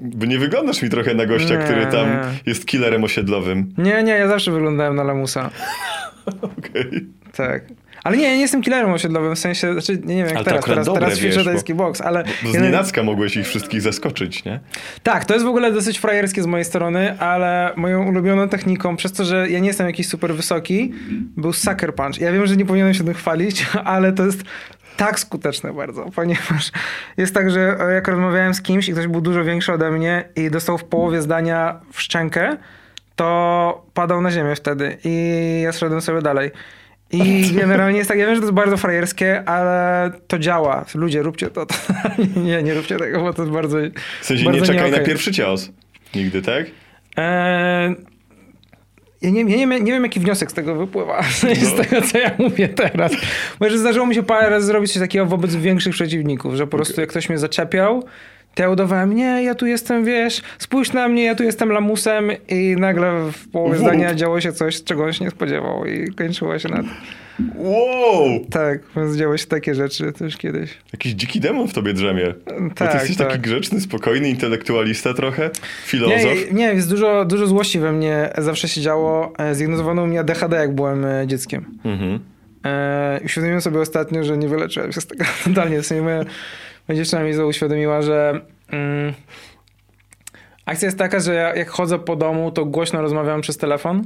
Bo 0.00 0.26
nie 0.26 0.38
wyglądasz 0.38 0.82
mi 0.82 0.90
trochę 0.90 1.14
na 1.14 1.26
gościa, 1.26 1.54
nie, 1.56 1.64
który 1.64 1.86
tam 1.86 2.08
jest 2.46 2.66
killerem 2.66 3.04
osiedlowym. 3.04 3.74
Nie, 3.78 4.02
nie, 4.02 4.12
ja 4.12 4.28
zawsze 4.28 4.52
wyglądałem 4.52 4.96
na 4.96 5.02
lamusa. 5.02 5.50
Okej. 6.42 6.86
Okay. 6.88 7.06
Tak. 7.32 7.62
Ale 8.04 8.16
nie, 8.16 8.24
ja 8.24 8.34
nie 8.34 8.40
jestem 8.40 8.62
killerem 8.62 8.92
osiedlowym, 8.92 9.36
w 9.36 9.38
sensie, 9.38 9.72
znaczy, 9.72 10.00
nie, 10.04 10.16
wiem 10.16 10.26
jak 10.26 10.36
ale 10.36 10.44
teraz, 10.44 10.64
teraz, 10.64 10.88
teraz 10.94 11.18
ćwiczę 11.18 11.44
tajski 11.44 11.74
boks, 11.74 12.00
ale... 12.00 12.24
Bo 12.42 12.50
z 12.50 12.54
nienacka 12.54 13.02
mogłeś 13.02 13.36
ich 13.36 13.46
wszystkich 13.46 13.80
zaskoczyć, 13.80 14.44
nie? 14.44 14.60
Tak, 15.02 15.24
to 15.24 15.34
jest 15.34 15.46
w 15.46 15.48
ogóle 15.48 15.72
dosyć 15.72 15.98
frajerskie 15.98 16.42
z 16.42 16.46
mojej 16.46 16.64
strony, 16.64 17.18
ale 17.18 17.72
moją 17.76 18.08
ulubioną 18.08 18.48
techniką, 18.48 18.96
przez 18.96 19.12
to, 19.12 19.24
że 19.24 19.50
ja 19.50 19.58
nie 19.58 19.66
jestem 19.66 19.86
jakiś 19.86 20.08
super 20.08 20.34
wysoki, 20.34 20.92
był 21.36 21.52
sucker 21.52 21.94
punch. 21.94 22.20
Ja 22.20 22.32
wiem, 22.32 22.46
że 22.46 22.56
nie 22.56 22.66
powinienem 22.66 22.94
się 22.94 23.04
tym 23.04 23.14
chwalić, 23.14 23.66
ale 23.84 24.12
to 24.12 24.26
jest 24.26 24.44
tak 24.96 25.20
skuteczne 25.20 25.72
bardzo, 25.72 26.06
ponieważ 26.16 26.72
jest 27.16 27.34
tak, 27.34 27.50
że 27.50 27.78
jak 27.94 28.08
rozmawiałem 28.08 28.54
z 28.54 28.62
kimś 28.62 28.88
i 28.88 28.92
ktoś 28.92 29.06
był 29.06 29.20
dużo 29.20 29.44
większy 29.44 29.72
ode 29.72 29.90
mnie 29.90 30.28
i 30.36 30.50
dostał 30.50 30.78
w 30.78 30.84
połowie 30.84 31.22
zdania 31.22 31.80
w 31.92 32.02
szczękę, 32.02 32.56
to 33.16 33.86
padał 33.94 34.20
na 34.20 34.30
ziemię 34.30 34.56
wtedy 34.56 34.98
i 35.04 35.60
ja 35.64 35.72
szedłem 35.72 36.00
sobie 36.00 36.22
dalej. 36.22 36.50
I 37.12 37.42
generalnie 37.60 37.98
jest 37.98 38.08
tak, 38.08 38.18
ja 38.18 38.26
wiem, 38.26 38.34
że 38.34 38.40
to 38.40 38.46
jest 38.46 38.54
bardzo 38.54 38.76
frajerskie, 38.76 39.48
ale 39.48 40.10
to 40.26 40.38
działa. 40.38 40.84
Ludzie, 40.94 41.22
róbcie 41.22 41.50
to. 41.50 41.66
to 41.66 41.76
nie, 42.36 42.62
nie 42.62 42.74
róbcie 42.74 42.96
tego, 42.96 43.20
bo 43.20 43.32
to 43.32 43.42
jest 43.42 43.54
bardzo 43.54 43.78
W 44.20 44.24
sensie 44.24 44.50
nie 44.50 44.62
czekaj 44.62 44.90
nie 44.90 44.98
na 44.98 45.04
pierwszy 45.04 45.32
cios. 45.32 45.70
Nigdy, 46.14 46.42
tak? 46.42 46.66
Eee, 47.16 47.96
ja 49.24 49.30
nie, 49.30 49.40
ja 49.40 49.66
nie, 49.66 49.80
nie, 49.80 49.92
wiem, 49.92 50.02
jaki 50.02 50.20
wniosek 50.20 50.50
z 50.50 50.54
tego 50.54 50.74
wypływa, 50.74 51.16
no. 51.42 51.54
z 51.54 51.74
tego, 51.74 52.02
co 52.02 52.18
ja 52.18 52.30
mówię 52.38 52.68
teraz. 52.68 53.12
Bo 53.60 53.70
że 53.70 53.78
zdarzyło 53.78 54.06
mi 54.06 54.14
się 54.14 54.22
parę 54.22 54.50
razy 54.50 54.66
zrobić 54.66 54.92
coś 54.92 55.02
takiego 55.02 55.26
wobec 55.26 55.56
większych 55.56 55.92
przeciwników, 55.92 56.54
że 56.54 56.66
po 56.66 56.76
prostu 56.76 57.00
jak 57.00 57.10
ktoś 57.10 57.28
mnie 57.28 57.38
zaczepiał, 57.38 58.04
to 58.54 58.62
ja 58.62 58.70
udawałem, 58.70 59.14
nie, 59.14 59.42
ja 59.42 59.54
tu 59.54 59.66
jestem, 59.66 60.04
wiesz, 60.04 60.42
spójrz 60.58 60.92
na 60.92 61.08
mnie, 61.08 61.24
ja 61.24 61.34
tu 61.34 61.42
jestem 61.42 61.72
lamusem 61.72 62.30
i 62.48 62.76
nagle 62.78 63.32
w 63.32 63.48
połowie 63.48 63.78
zdania 63.78 64.14
działo 64.14 64.40
się 64.40 64.52
coś, 64.52 64.82
czego 64.82 65.04
on 65.04 65.12
się 65.12 65.24
nie 65.24 65.30
spodziewał 65.30 65.86
i 65.86 66.14
kończyło 66.14 66.58
się 66.58 66.68
na 66.68 66.82
Wow! 67.54 68.46
Tak, 68.50 68.78
więc 68.96 69.16
działy 69.16 69.38
się 69.38 69.46
takie 69.46 69.74
rzeczy 69.74 70.12
też 70.12 70.36
kiedyś. 70.36 70.78
Jakiś 70.92 71.12
dziki 71.12 71.40
demon 71.40 71.68
w 71.68 71.72
tobie 71.72 71.92
drzemie. 71.92 72.34
Tak, 72.74 72.92
ty 72.92 72.98
jesteś 72.98 73.16
tak. 73.16 73.28
taki 73.28 73.40
grzeczny, 73.40 73.80
spokojny, 73.80 74.28
intelektualista 74.28 75.14
trochę, 75.14 75.50
filozof. 75.86 76.22
Nie, 76.22 76.52
nie, 76.52 76.66
jest 76.66 76.90
dużo, 76.90 77.24
dużo 77.24 77.46
złości 77.46 77.78
we 77.78 77.92
mnie 77.92 78.30
zawsze 78.38 78.68
się 78.68 78.80
działo. 78.80 79.32
E, 79.38 79.54
zdiagnozowano 79.54 80.02
u 80.02 80.06
mnie 80.06 80.20
ADHD, 80.20 80.56
jak 80.56 80.74
byłem 80.74 81.04
e, 81.04 81.26
dzieckiem. 81.26 81.78
Mhm. 81.84 82.18
E, 82.64 83.20
uświadomiłem 83.24 83.60
sobie 83.60 83.80
ostatnio, 83.80 84.24
że 84.24 84.38
nie 84.38 84.48
wyleczyłem 84.48 84.92
się 84.92 85.00
z 85.00 85.06
tego 85.06 85.24
totalnie. 85.44 85.82
W 85.82 85.86
sensie 85.86 86.02
moja, 86.02 86.24
moja 86.88 86.96
dziewczyna 86.96 87.22
mi 87.22 87.38
uświadomiła, 87.38 88.02
że... 88.02 88.40
Mm, 88.70 89.14
akcja 90.66 90.86
jest 90.86 90.98
taka, 90.98 91.20
że 91.20 91.34
ja, 91.34 91.54
jak 91.54 91.68
chodzę 91.68 91.98
po 91.98 92.16
domu, 92.16 92.50
to 92.50 92.64
głośno 92.64 93.02
rozmawiam 93.02 93.40
przez 93.40 93.56
telefon. 93.56 94.04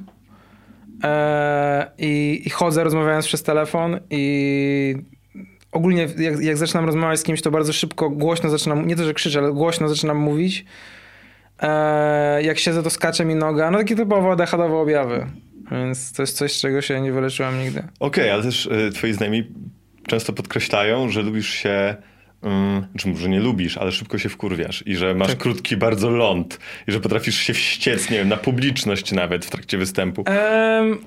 E, 1.04 1.90
i, 1.98 2.42
i, 2.46 2.50
chodzę 2.50 2.84
rozmawiając 2.84 3.26
przez 3.26 3.42
telefon 3.42 4.00
i 4.10 4.94
ogólnie 5.72 6.08
jak, 6.18 6.40
jak 6.40 6.56
zaczynam 6.56 6.86
rozmawiać 6.86 7.20
z 7.20 7.22
kimś, 7.22 7.42
to 7.42 7.50
bardzo 7.50 7.72
szybko, 7.72 8.10
głośno 8.10 8.50
zaczynam, 8.50 8.86
nie 8.86 8.96
to, 8.96 9.04
że 9.04 9.14
krzyczę, 9.14 9.38
ale 9.38 9.52
głośno 9.52 9.88
zaczynam 9.88 10.16
mówić. 10.16 10.64
E, 11.62 12.42
jak 12.42 12.58
siedzę, 12.58 12.82
to 12.82 12.90
skacze 12.90 13.24
mi 13.24 13.34
noga. 13.34 13.70
No 13.70 13.78
takie 13.78 13.96
typowo 13.96 14.32
ADHD 14.32 14.64
objawy. 14.64 15.26
Więc 15.70 16.12
to 16.12 16.22
jest 16.22 16.36
coś, 16.36 16.60
czego 16.60 16.82
się 16.82 17.00
nie 17.00 17.12
wyleczyłem 17.12 17.58
nigdy. 17.58 17.78
Okej, 17.78 17.90
okay, 18.00 18.32
ale 18.32 18.42
też 18.42 18.66
y, 18.66 18.90
twoi 18.94 19.12
znajomi 19.12 19.52
często 20.06 20.32
podkreślają, 20.32 21.08
że 21.08 21.22
lubisz 21.22 21.48
się 21.48 21.96
Czy 22.99 23.09
może 23.09 23.28
nie 23.28 23.40
lubisz, 23.40 23.78
ale 23.78 23.92
szybko 23.92 24.18
się 24.18 24.28
wkurwiasz 24.28 24.85
i 24.87 24.97
że 24.97 25.14
masz 25.14 25.28
tak. 25.28 25.38
krótki 25.38 25.76
bardzo 25.76 26.11
ląd 26.11 26.59
i 26.88 26.92
że 26.92 27.00
potrafisz 27.00 27.38
się 27.38 27.54
wściec, 27.54 28.11
nie 28.11 28.18
wiem, 28.18 28.28
na 28.28 28.37
publiczność 28.37 29.12
nawet 29.12 29.47
w 29.47 29.50
trakcie 29.50 29.78
występu. 29.78 30.25
Um, 30.26 30.99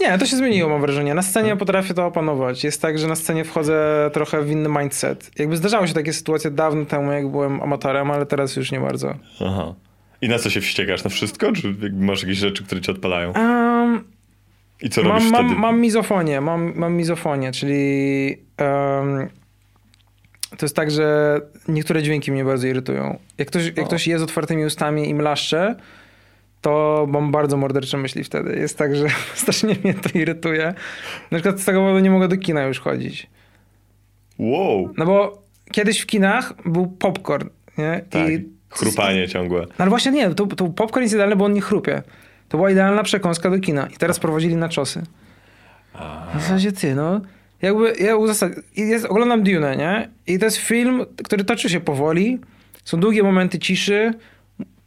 nie, 0.00 0.18
to 0.18 0.26
się 0.26 0.36
zmieniło 0.36 0.68
mam 0.68 0.80
wrażenie. 0.80 1.14
Na 1.14 1.22
scenie 1.22 1.44
hmm. 1.44 1.58
potrafię 1.58 1.94
to 1.94 2.06
opanować. 2.06 2.64
Jest 2.64 2.82
tak, 2.82 2.98
że 2.98 3.08
na 3.08 3.16
scenie 3.16 3.44
wchodzę 3.44 4.10
trochę 4.12 4.42
w 4.42 4.50
inny 4.50 4.68
mindset. 4.68 5.30
Jakby 5.38 5.56
zdarzały 5.56 5.88
się 5.88 5.94
takie 5.94 6.12
sytuacje 6.12 6.50
dawno 6.50 6.84
temu, 6.84 7.12
jak 7.12 7.28
byłem 7.28 7.62
amatorem, 7.62 8.10
ale 8.10 8.26
teraz 8.26 8.56
już 8.56 8.72
nie 8.72 8.80
bardzo. 8.80 9.14
Aha. 9.40 9.74
I 10.22 10.28
na 10.28 10.38
co 10.38 10.50
się 10.50 10.60
wściekasz? 10.60 11.04
Na 11.04 11.10
wszystko? 11.10 11.52
Czy 11.52 11.74
masz 11.92 12.22
jakieś 12.22 12.38
rzeczy, 12.38 12.64
które 12.64 12.80
cię 12.80 12.92
odpalają? 12.92 13.32
Um, 13.32 14.04
I 14.82 14.90
co 14.90 15.02
mam, 15.02 15.12
robisz 15.12 15.30
mam, 15.30 15.46
wtedy? 15.46 15.60
Mam 15.60 15.80
mizofonię, 15.80 16.40
mam, 16.40 16.72
mam 16.76 16.94
mizofonię, 16.94 17.52
czyli 17.52 18.36
um, 18.58 19.28
to 20.58 20.66
jest 20.66 20.76
tak, 20.76 20.90
że 20.90 21.40
niektóre 21.68 22.02
dźwięki 22.02 22.32
mnie 22.32 22.44
bardzo 22.44 22.66
irytują. 22.66 23.18
Jak 23.38 23.48
ktoś, 23.48 23.64
jak 23.76 23.86
ktoś 23.86 24.06
je 24.06 24.18
z 24.18 24.22
otwartymi 24.22 24.64
ustami 24.64 25.08
i 25.08 25.14
mlaszcze, 25.14 25.76
to 26.60 27.06
mam 27.08 27.32
bardzo 27.32 27.56
mordercze 27.56 27.96
myśli 27.96 28.24
wtedy. 28.24 28.56
Jest 28.56 28.78
tak, 28.78 28.96
że 28.96 29.06
strasznie 29.34 29.76
mnie 29.84 29.94
to 29.94 30.18
irytuje. 30.18 30.74
Na 31.30 31.38
przykład 31.38 31.60
z 31.60 31.64
tego 31.64 31.80
powodu 31.80 31.98
nie 31.98 32.10
mogę 32.10 32.28
do 32.28 32.36
kina 32.36 32.62
już 32.62 32.80
chodzić. 32.80 33.26
Wow. 34.38 34.94
No 34.96 35.06
bo 35.06 35.42
kiedyś 35.72 36.00
w 36.00 36.06
kinach 36.06 36.52
był 36.66 36.86
popcorn, 36.86 37.48
nie? 37.78 38.04
Tak, 38.10 38.30
I 38.30 38.48
chrupanie 38.70 39.28
ciągłe. 39.28 39.60
No 39.60 39.74
ale 39.78 39.88
właśnie 39.88 40.12
nie, 40.12 40.34
to, 40.34 40.46
to 40.46 40.68
popcorn 40.68 41.02
jest 41.02 41.14
idealny, 41.14 41.36
bo 41.36 41.44
on 41.44 41.52
nie 41.52 41.60
chrupie. 41.60 42.02
To 42.48 42.58
była 42.58 42.70
idealna 42.70 43.02
przekąska 43.02 43.50
do 43.50 43.58
kina. 43.58 43.86
I 43.86 43.96
teraz 43.96 44.20
prowadzili 44.20 44.56
na 44.56 44.68
czosy. 44.68 45.02
A... 45.92 46.26
W 46.34 46.42
zasadzie 46.42 46.72
ty, 46.72 46.94
no 46.94 47.20
jakby 47.64 47.92
ja 48.00 48.16
uzasad... 48.16 48.52
jest, 48.76 49.04
oglądam 49.04 49.42
Dune, 49.42 49.76
nie? 49.76 50.08
I 50.26 50.38
to 50.38 50.44
jest 50.44 50.56
film, 50.56 51.06
który 51.24 51.44
toczy 51.44 51.68
się 51.68 51.80
powoli. 51.80 52.38
Są 52.84 53.00
długie 53.00 53.22
momenty 53.22 53.58
ciszy. 53.58 54.14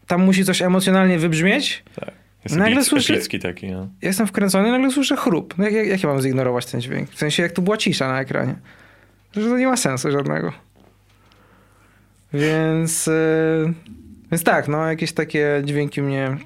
Tam 0.08 0.24
musi 0.24 0.46
coś 0.46 0.62
emocjonalnie 0.62 1.20
wybrzmieć. 1.20 1.84
Tak. 1.96 2.12
Jest 2.44 2.56
nagle 2.56 2.84
słyszę, 2.84 3.18
taki, 3.42 3.72
no. 3.72 3.90
Jestem 4.02 4.28
wkręcony 4.28 4.72
nagle 4.72 4.92
słyszę 4.92 5.16
chrup. 5.16 5.58
No 5.58 5.64
jak, 5.64 5.74
jak, 5.74 5.88
jak 5.88 6.04
ja 6.04 6.10
mam 6.10 6.22
zignorować 6.22 6.66
ten 6.66 6.82
dźwięk? 6.82 7.10
W 7.10 7.18
sensie, 7.18 7.44
jak 7.44 7.52
tu 7.52 7.62
była 7.62 7.78
cisza 7.78 8.08
na 8.08 8.22
ekranie. 8.22 8.56
Że 9.32 9.50
to 9.50 9.58
nie 9.58 9.68
ma 9.68 9.78
sensu 9.78 10.12
żadnego. 10.12 10.54
Więc, 12.34 13.08
yy, 13.08 13.74
więc 14.32 14.44
tak, 14.44 14.68
no 14.68 14.86
jakieś 14.86 15.12
takie 15.12 15.62
dźwięki 15.66 16.02
mnie 16.02 16.38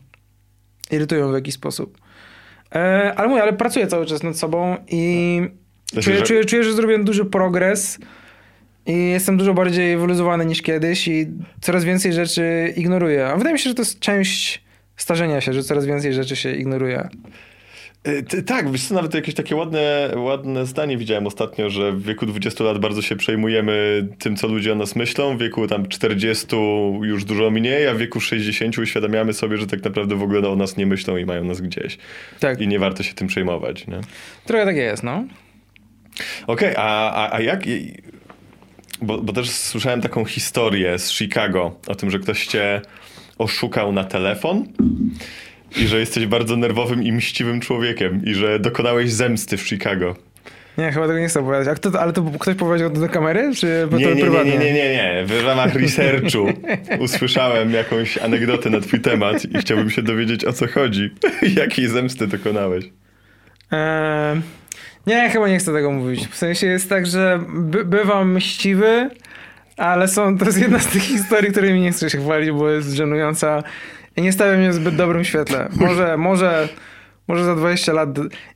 irytują 0.92 1.32
w 1.32 1.34
jakiś 1.34 1.54
sposób. 1.54 1.98
E, 2.76 3.14
ale 3.16 3.28
mówię, 3.28 3.42
ale 3.42 3.54
pracuję 3.54 3.88
cały 3.88 4.06
czas 4.06 4.24
nad 4.24 4.38
sobą 4.38 4.78
i 4.88 5.42
Czuję, 6.00 6.18
że... 6.18 6.22
Czuję, 6.22 6.46
czuję, 6.46 6.64
że 6.64 6.74
zrobiłem 6.74 7.04
duży 7.04 7.26
progres 7.26 8.00
i 8.86 9.10
jestem 9.10 9.38
dużo 9.38 9.54
bardziej 9.54 9.98
wyluzowany 9.98 10.46
niż 10.46 10.62
kiedyś 10.62 11.08
i 11.08 11.28
coraz 11.62 11.84
więcej 11.84 12.14
rzeczy 12.14 12.74
ignoruję. 12.78 13.28
A 13.28 13.38
wydaje 13.38 13.54
mi 13.54 13.60
się, 13.60 13.70
że 13.70 13.76
to 13.76 13.82
jest 13.82 14.00
część 14.00 14.62
starzenia 14.98 15.42
się, 15.42 15.54
że 15.54 15.64
coraz 15.64 15.86
więcej 15.86 16.14
rzeczy 16.14 16.36
się 16.36 16.56
ignoruje. 16.56 17.10
Y, 18.08 18.44
Tak, 18.44 18.72
wiesz 18.72 18.88
co, 18.88 18.96
nawet 18.96 19.14
jakieś 19.14 19.36
takie 19.36 19.56
ładne, 19.56 20.14
ładne 20.16 20.66
zdanie 20.66 20.98
widziałem 20.98 21.28
ostatnio, 21.28 21.70
że 21.70 21.92
w 21.92 22.04
wieku 22.04 22.26
20 22.26 22.64
lat 22.64 22.78
bardzo 22.78 23.02
się 23.02 23.16
przejmujemy 23.16 24.08
tym, 24.20 24.36
co 24.36 24.48
ludzie 24.48 24.72
o 24.72 24.76
nas 24.76 24.96
myślą, 24.96 25.38
w 25.38 25.40
wieku 25.40 25.68
tam 25.68 25.88
40 25.88 26.48
już 27.02 27.24
dużo 27.26 27.52
mniej, 27.52 27.88
a 27.88 27.94
w 27.94 27.98
wieku 27.98 28.20
60 28.20 28.78
uświadamiamy 28.78 29.34
sobie, 29.34 29.58
że 29.58 29.68
tak 29.68 29.84
naprawdę 29.84 30.16
w 30.16 30.24
ogóle 30.24 30.50
o 30.50 30.56
nas 30.56 30.78
nie 30.78 30.86
myślą 30.86 31.18
i 31.18 31.26
mają 31.26 31.44
nas 31.44 31.62
gdzieś. 31.62 31.98
Tak, 32.40 32.62
I 32.62 32.68
nie 32.68 32.80
warto 32.80 33.04
się 33.04 33.14
tym 33.14 33.28
przejmować, 33.28 33.88
nie? 33.88 34.02
trochę 34.46 34.66
tak 34.66 34.76
jest, 34.76 35.04
no. 35.04 35.24
Okej, 36.48 36.74
a, 36.78 37.12
a, 37.14 37.36
a 37.36 37.42
jak... 37.42 37.64
Bo, 39.02 39.18
bo 39.18 39.34
też 39.34 39.50
słyszałem 39.50 40.02
taką 40.02 40.26
historię 40.26 41.00
z 41.00 41.12
Chicago 41.12 41.76
o 41.88 41.96
tym, 41.96 42.12
że 42.12 42.20
ktoś 42.20 42.48
cię 42.48 42.82
oszukał 43.38 43.92
na 43.92 44.04
telefon 44.04 44.66
i 45.78 45.88
że 45.88 46.00
jesteś 46.00 46.26
bardzo 46.26 46.58
nerwowym 46.58 47.04
i 47.04 47.12
mściwym 47.12 47.60
człowiekiem 47.60 48.22
i 48.26 48.34
że 48.34 48.60
dokonałeś 48.60 49.12
zemsty 49.12 49.58
w 49.58 49.68
Chicago. 49.68 50.16
Nie, 50.78 50.92
chyba 50.92 51.08
tego 51.08 51.20
nie 51.20 51.28
chcę 51.28 51.40
opowiadać. 51.40 51.68
A 51.68 51.76
kto, 51.76 52.02
ale 52.02 52.14
to 52.14 52.24
ktoś 52.40 52.56
powiedział 52.56 52.90
to 52.90 53.00
do 53.00 53.10
kamery, 53.10 53.52
czy 53.56 53.88
Nie, 53.92 53.92
to 53.92 53.98
nie, 54.10 54.16
nie, 54.16 54.22
prywatnie? 54.22 54.52
nie, 54.52 54.58
nie, 54.58 54.74
nie, 54.74 54.90
nie. 54.94 55.24
W 55.26 55.46
ramach 55.46 55.76
researchu 55.76 56.48
usłyszałem 57.00 57.72
jakąś 57.74 58.18
anegdotę 58.18 58.70
na 58.70 58.82
twój 58.82 59.00
temat 59.02 59.46
i 59.46 59.58
chciałbym 59.58 59.90
się 59.90 60.02
dowiedzieć 60.02 60.46
o 60.46 60.54
co 60.54 60.68
chodzi. 60.68 61.10
Jakiej 61.62 61.88
zemsty 61.88 62.28
dokonałeś? 62.28 62.86
Eee, 63.72 64.42
nie, 65.08 65.30
chyba 65.30 65.48
nie 65.48 65.58
chcę 65.58 65.74
tego 65.74 65.92
mówić. 65.92 66.28
W 66.28 66.36
sensie 66.36 66.68
jest 66.68 66.90
tak, 66.90 67.06
że 67.06 67.40
by, 67.50 67.86
bywam 67.86 68.34
mściwy, 68.34 69.10
ale 69.78 70.08
są, 70.08 70.38
to 70.38 70.46
jest 70.46 70.62
jedna 70.62 70.80
z 70.80 70.88
tych 70.88 71.02
historii, 71.04 71.52
którymi 71.52 71.82
nie 71.82 71.92
chcę 71.92 72.10
się 72.10 72.18
chwalić, 72.18 72.52
bo 72.52 72.70
jest 72.70 72.92
żenująca 72.94 73.64
i 74.16 74.22
nie 74.22 74.32
stawiam 74.32 74.58
mnie 74.58 74.70
w 74.70 74.74
zbyt 74.74 74.96
dobrym 74.96 75.24
świetle. 75.24 75.70
Może, 75.76 76.18
może, 76.18 76.70
może 77.28 77.44
za 77.46 77.56
20 77.56 77.94
lat. 77.94 78.10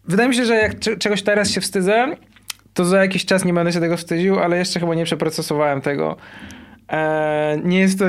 Wydaje 0.07 0.29
mi 0.29 0.35
się, 0.35 0.45
że 0.45 0.55
jak 0.55 0.79
cze- 0.79 0.97
czegoś 0.97 1.21
teraz 1.23 1.51
się 1.51 1.61
wstydzę, 1.61 2.15
to 2.73 2.85
za 2.85 2.97
jakiś 3.01 3.25
czas 3.25 3.45
nie 3.45 3.53
będę 3.53 3.71
się 3.71 3.79
tego 3.79 3.97
wstydził, 3.97 4.39
ale 4.39 4.57
jeszcze 4.57 4.79
chyba 4.79 4.95
nie 4.95 5.05
przeprocesowałem 5.05 5.81
tego. 5.81 6.17
Eee, 6.89 7.61
nie 7.63 7.79
jest 7.79 7.99
to... 7.99 8.05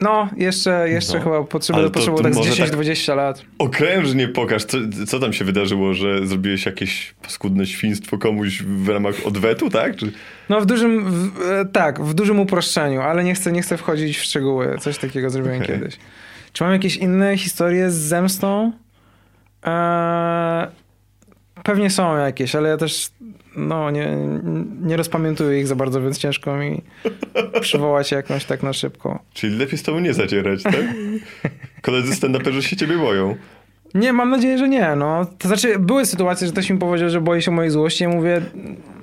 No, 0.00 0.28
jeszcze, 0.36 0.88
jeszcze 0.90 1.18
No. 1.18 1.24
chyba 1.24 1.44
potrzebuję 1.44 1.90
to 1.90 2.00
tak 2.00 2.34
może 2.34 2.54
z 2.54 2.58
tak- 2.58 2.68
10-20 2.70 3.16
lat. 3.16 3.42
Okrężnie 3.58 4.28
pokaż, 4.28 4.64
co, 4.64 4.78
co 5.06 5.18
tam 5.20 5.32
się 5.32 5.44
wydarzyło, 5.44 5.94
że 5.94 6.26
zrobiłeś 6.26 6.66
jakieś 6.66 7.14
paskudne 7.22 7.66
świństwo 7.66 8.18
komuś 8.18 8.62
w 8.62 8.88
ramach 8.88 9.14
odwetu, 9.24 9.70
tak? 9.70 9.96
Czy... 9.96 10.12
No 10.48 10.60
w 10.60 10.66
dużym, 10.66 11.04
w, 11.10 11.42
e, 11.50 11.64
tak, 11.64 12.00
w 12.04 12.14
dużym 12.14 12.40
uproszczeniu, 12.40 13.00
ale 13.00 13.24
nie 13.24 13.34
chcę, 13.34 13.52
nie 13.52 13.62
chcę 13.62 13.76
wchodzić 13.76 14.18
w 14.18 14.22
szczegóły. 14.24 14.76
Coś 14.80 14.98
takiego 14.98 15.30
zrobiłem 15.30 15.62
Okej. 15.62 15.78
kiedyś. 15.78 15.96
Czy 16.52 16.64
mam 16.64 16.72
jakieś 16.72 16.96
inne 16.96 17.36
historie 17.36 17.90
z 17.90 17.94
zemstą? 17.96 18.72
Eee, 19.62 20.66
pewnie 21.68 21.90
są 21.90 22.16
jakieś, 22.16 22.54
ale 22.54 22.68
ja 22.68 22.76
też 22.76 23.10
no, 23.56 23.90
nie, 23.90 24.16
nie 24.82 24.96
rozpamiętuję 24.96 25.60
ich 25.60 25.66
za 25.66 25.74
bardzo, 25.74 26.02
więc 26.02 26.18
ciężko 26.18 26.56
mi 26.56 26.82
przywołać 27.60 28.10
jakąś 28.12 28.44
tak 28.44 28.62
na 28.62 28.72
szybko. 28.72 29.18
Czyli 29.34 29.56
lepiej 29.56 29.78
z 29.78 29.82
tobą 29.82 30.00
nie 30.00 30.14
zacierać, 30.14 30.62
tak? 30.62 30.84
Koledzy 31.82 32.12
stand-uperzy 32.12 32.60
się 32.60 32.76
ciebie 32.76 32.96
boją. 32.96 33.36
Nie, 33.94 34.12
mam 34.12 34.30
nadzieję, 34.30 34.58
że 34.58 34.68
nie. 34.68 34.96
No. 34.96 35.26
To 35.38 35.48
znaczy, 35.48 35.78
były 35.78 36.06
sytuacje, 36.06 36.46
że 36.46 36.52
ktoś 36.52 36.70
mi 36.70 36.78
powiedział, 36.78 37.08
że 37.10 37.20
boi 37.20 37.42
się 37.42 37.50
mojej 37.50 37.70
złości. 37.70 38.04
Ja 38.04 38.10
mówię, 38.10 38.42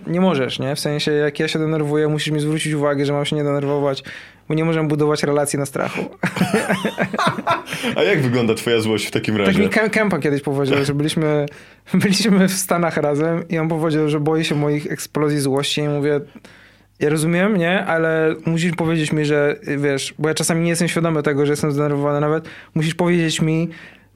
nie 0.07 0.21
możesz, 0.21 0.59
nie? 0.59 0.75
W 0.75 0.79
sensie, 0.79 1.11
jak 1.11 1.39
ja 1.39 1.47
się 1.47 1.59
denerwuję, 1.59 2.07
musisz 2.07 2.33
mi 2.33 2.39
zwrócić 2.39 2.73
uwagę, 2.73 3.05
że 3.05 3.13
mam 3.13 3.25
się 3.25 3.35
nie 3.35 3.43
denerwować, 3.43 4.03
bo 4.49 4.53
nie 4.55 4.65
możemy 4.65 4.87
budować 4.87 5.23
relacji 5.23 5.59
na 5.59 5.65
strachu. 5.65 6.05
A 7.97 8.03
jak 8.03 8.21
wygląda 8.21 8.53
twoja 8.53 8.81
złość 8.81 9.05
w 9.05 9.11
takim 9.11 9.37
Tak 9.37 9.45
razie? 9.47 9.59
mi 9.59 9.69
Kem- 9.69 9.89
Kempa 9.89 10.19
kiedyś 10.19 10.41
powiedział, 10.41 10.85
że 10.85 10.93
byliśmy, 10.93 11.45
byliśmy 11.93 12.47
w 12.47 12.53
Stanach 12.53 12.97
razem 12.97 13.47
i 13.49 13.57
on 13.57 13.67
powiedział, 13.67 14.09
że 14.09 14.19
boi 14.19 14.43
się 14.45 14.55
moich 14.55 14.91
eksplozji 14.91 15.39
złości 15.39 15.81
i 15.81 15.87
mówię, 15.89 16.19
ja 16.99 17.09
rozumiem, 17.09 17.57
nie? 17.57 17.85
Ale 17.85 18.35
musisz 18.45 18.75
powiedzieć 18.75 19.11
mi, 19.11 19.25
że 19.25 19.55
wiesz, 19.77 20.13
bo 20.19 20.27
ja 20.27 20.33
czasami 20.35 20.63
nie 20.63 20.69
jestem 20.69 20.87
świadomy 20.87 21.23
tego, 21.23 21.45
że 21.45 21.51
jestem 21.53 21.71
zdenerwowany 21.71 22.19
nawet. 22.19 22.45
Musisz 22.75 22.95
powiedzieć 22.95 23.41
mi, 23.41 23.69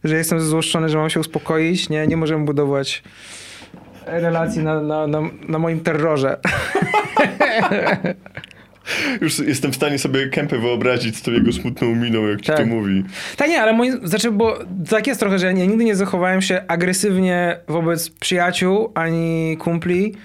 że 0.03 0.15
jestem 0.17 0.39
zezłoszczony, 0.39 0.89
że 0.89 0.97
mam 0.97 1.09
się 1.09 1.19
uspokoić, 1.19 1.89
nie? 1.89 2.07
Nie 2.07 2.17
możemy 2.17 2.45
budować 2.45 3.03
relacji 4.11 4.63
na, 4.63 4.81
na, 4.81 5.07
na, 5.07 5.21
na 5.47 5.59
moim 5.59 5.79
terrorze. 5.79 6.37
Już 9.21 9.39
jestem 9.39 9.71
w 9.71 9.75
stanie 9.75 9.99
sobie 9.99 10.27
Kempę 10.29 10.57
wyobrazić 10.57 11.17
z 11.17 11.21
tą 11.21 11.31
jego 11.31 11.53
smutną 11.53 11.95
miną, 11.95 12.27
jak 12.27 12.41
ci 12.41 12.47
Tak. 12.47 12.57
to 12.57 12.65
mówi. 12.65 13.03
Tak 13.37 13.49
nie, 13.49 13.61
ale 13.61 13.73
moi, 13.73 13.91
znaczy, 14.03 14.31
bo 14.31 14.59
tak 14.89 15.07
jest 15.07 15.19
trochę, 15.19 15.39
że 15.39 15.45
ja 15.45 15.51
nigdy 15.51 15.83
nie 15.83 15.95
zachowałem 15.95 16.41
się 16.41 16.61
agresywnie 16.67 17.59
wobec 17.67 18.09
przyjaciół, 18.09 18.91
ani 18.95 19.57
kumpli, 19.59 20.15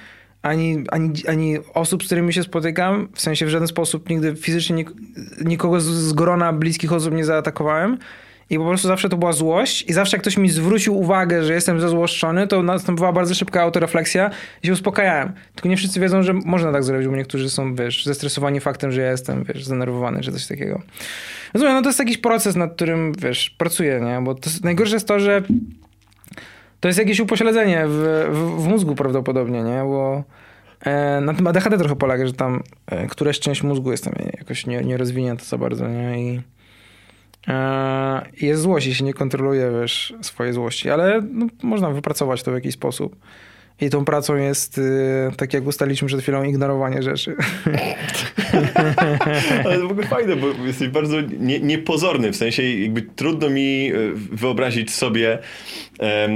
ani, 0.43 0.85
ani, 0.91 1.13
ani 1.29 1.59
osób, 1.75 2.03
z 2.03 2.07
którymi 2.07 2.33
się 2.33 2.43
spotykam. 2.43 3.09
W 3.15 3.21
sensie 3.21 3.47
w 3.47 3.49
żaden 3.49 3.69
sposób 3.69 4.09
nigdy 4.09 4.37
fizycznie 4.37 4.77
nik, 4.77 4.91
nikogo 5.45 5.81
z, 5.81 5.85
z 5.85 6.13
grona 6.13 6.53
bliskich 6.53 6.93
osób 6.93 7.15
nie 7.15 7.25
zaatakowałem. 7.25 7.99
I 8.51 8.59
po 8.59 8.65
prostu 8.65 8.89
zawsze 8.89 9.09
to 9.09 9.17
była 9.17 9.33
złość 9.33 9.85
i 9.89 9.93
zawsze 9.93 10.17
jak 10.17 10.23
ktoś 10.23 10.37
mi 10.37 10.51
zwrócił 10.51 10.99
uwagę, 10.99 11.45
że 11.45 11.55
jestem 11.55 11.81
zezłoszczony, 11.81 12.47
to 12.47 12.63
następowała 12.63 13.13
bardzo 13.13 13.35
szybka 13.35 13.63
autorefleksja 13.63 14.31
i 14.63 14.67
się 14.67 14.73
uspokajałem. 14.73 15.33
Tylko 15.55 15.69
nie 15.69 15.77
wszyscy 15.77 16.01
wiedzą, 16.01 16.23
że 16.23 16.33
można 16.33 16.73
tak 16.73 16.85
zrobić, 16.85 17.09
bo 17.09 17.17
niektórzy 17.17 17.51
są, 17.51 17.75
wiesz, 17.75 18.05
zestresowani 18.05 18.61
faktem, 18.61 18.93
że 18.93 19.01
ja 19.01 19.11
jestem, 19.11 19.45
wiesz, 19.45 19.65
zdenerwowany, 19.65 20.21
czy 20.21 20.33
coś 20.33 20.47
takiego. 20.47 20.83
Rozumiem, 21.55 21.75
no 21.75 21.83
to 21.83 21.89
jest 21.89 21.99
jakiś 21.99 22.19
proces, 22.19 22.57
nad 22.57 22.75
którym, 22.75 23.13
wiesz, 23.19 23.51
pracuję, 23.51 24.01
nie? 24.01 24.25
Bo 24.25 24.35
to 24.35 24.51
najgorsze 24.63 24.97
jest 24.97 25.09
to, 25.09 25.21
że 25.21 25.43
to 26.81 26.89
jest 26.89 26.99
jakieś 26.99 27.21
upośledzenie 27.21 27.85
w, 27.87 28.27
w, 28.31 28.63
w 28.63 28.67
mózgu 28.67 28.95
prawdopodobnie, 28.95 29.63
nie? 29.63 29.83
Bo 29.83 30.25
e, 30.81 31.21
na 31.21 31.35
tym 31.35 31.47
ADHD 31.47 31.79
trochę 31.79 31.97
polega, 31.97 32.27
że 32.27 32.33
tam 32.33 32.63
e, 32.87 33.07
któraś 33.07 33.41
część 33.41 33.63
mózgu 33.63 33.91
jest 33.91 34.05
tam 34.05 34.15
jakoś 34.39 34.67
nie, 34.67 34.81
nie 34.81 34.99
za 35.43 35.59
bardzo, 35.59 35.89
nie? 35.89 36.23
I 36.23 36.54
jest 38.41 38.63
złość, 38.63 38.87
jeśli 38.87 39.05
nie 39.05 39.15
kontroluje, 39.15 39.71
wiesz, 39.81 40.15
swojej 40.23 40.53
złości, 40.53 40.91
ale 40.91 41.23
no, 41.31 41.47
można 41.63 41.91
wypracować 41.91 42.43
to 42.43 42.51
w 42.51 42.55
jakiś 42.55 42.75
sposób. 42.75 43.17
I 43.81 43.91
tą 43.91 44.05
pracą 44.05 44.37
jest, 44.37 44.79
y, 44.79 44.83
tak 45.37 45.55
jak 45.55 45.67
ustaliliśmy 45.67 46.09
przed 46.09 46.23
chwilą, 46.23 46.43
ignorowanie 46.43 47.03
rzeczy. 47.03 47.37
Ale 49.65 49.79
to 49.79 49.89
w 49.89 49.91
ogóle 49.91 50.07
fajne, 50.07 50.37
bo 50.37 50.47
jesteś 50.67 50.89
bardzo 50.89 51.21
nie, 51.21 51.61
niepozorny, 51.61 52.33
w 52.33 52.37
sensie 52.37 52.63
jakby 52.63 53.03
trudno 53.03 53.51
mi 53.51 53.93
e, 53.93 53.93
wyobrazić 54.15 54.95
sobie, 54.95 55.39
e, 56.01 56.29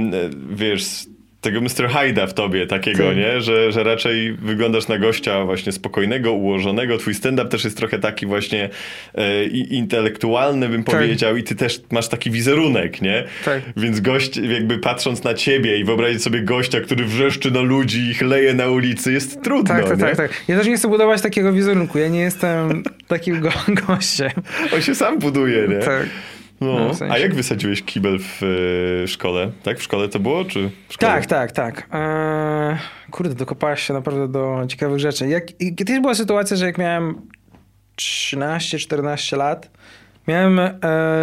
wiesz, 0.49 1.05
tego 1.41 1.61
Mr. 1.61 1.89
Hyda 1.89 2.27
w 2.27 2.33
tobie 2.33 2.67
takiego, 2.67 3.03
Tak. 3.07 3.17
nie? 3.17 3.41
Że, 3.41 3.71
że 3.71 3.83
raczej 3.83 4.33
wyglądasz 4.33 4.87
na 4.87 4.97
gościa 4.97 5.45
właśnie 5.45 5.71
spokojnego, 5.71 6.31
ułożonego. 6.33 6.97
Twój 6.97 7.13
stand-up 7.13 7.49
też 7.49 7.63
jest 7.63 7.77
trochę 7.77 7.99
taki 7.99 8.25
właśnie 8.25 8.69
e, 9.15 9.43
intelektualny, 9.45 10.69
bym 10.69 10.83
Tak. 10.83 10.95
powiedział, 10.95 11.37
i 11.37 11.43
ty 11.43 11.55
też 11.55 11.81
masz 11.91 12.07
taki 12.07 12.31
wizerunek, 12.31 13.01
nie? 13.01 13.23
Tak. 13.45 13.61
Więc 13.77 13.99
gość, 13.99 14.37
jakby 14.37 14.77
patrząc 14.77 15.23
na 15.23 15.33
ciebie 15.33 15.77
i 15.79 15.83
wyobrazić 15.83 16.23
sobie 16.23 16.41
gościa, 16.41 16.81
który 16.81 17.05
wrzeszczy 17.05 17.51
na 17.51 17.61
ludzi, 17.61 17.99
ich 18.09 18.21
leje 18.21 18.53
na 18.53 18.67
ulicy, 18.69 19.11
jest 19.13 19.41
trudno, 19.43 19.75
Tak, 19.75 19.83
tak, 19.89 19.97
nie? 19.97 20.03
tak, 20.05 20.17
tak. 20.17 20.31
Ja 20.47 20.57
też 20.57 20.67
nie 20.67 20.77
chcę 20.77 20.87
budować 20.87 21.21
takiego 21.21 21.53
wizerunku. 21.53 21.97
Ja 21.99 22.07
nie 22.07 22.19
jestem 22.19 22.83
takim 23.07 23.39
go 23.39 23.49
gościem. 23.87 24.29
On 24.75 24.81
się 24.81 24.95
sam 24.95 25.19
buduje, 25.19 25.67
nie? 25.67 25.75
Tak. 25.79 26.05
No. 26.61 26.79
No, 26.79 26.93
w 26.93 26.97
sensie. 26.97 27.13
A 27.13 27.17
jak 27.17 27.35
wysadziłeś 27.35 27.83
kibel 27.83 28.19
w 28.19 28.43
e, 29.03 29.07
szkole? 29.07 29.51
Tak? 29.63 29.79
W 29.79 29.83
szkole 29.83 30.09
to 30.09 30.19
było, 30.19 30.45
czy? 30.45 30.69
Tak, 30.99 31.25
tak, 31.25 31.51
tak. 31.51 31.89
Eee, 31.91 32.77
kurde, 33.11 33.35
dokopałeś 33.35 33.81
się 33.81 33.93
naprawdę 33.93 34.27
do 34.27 34.65
ciekawych 34.67 34.99
rzeczy. 34.99 35.27
Jak, 35.27 35.61
i 35.61 35.75
kiedyś 35.75 35.99
była 35.99 36.15
sytuacja, 36.15 36.57
że 36.57 36.65
jak 36.65 36.77
miałem 36.77 37.21
13-14 37.97 39.37
lat, 39.37 39.69
miałem 40.27 40.59
e, 40.59 40.71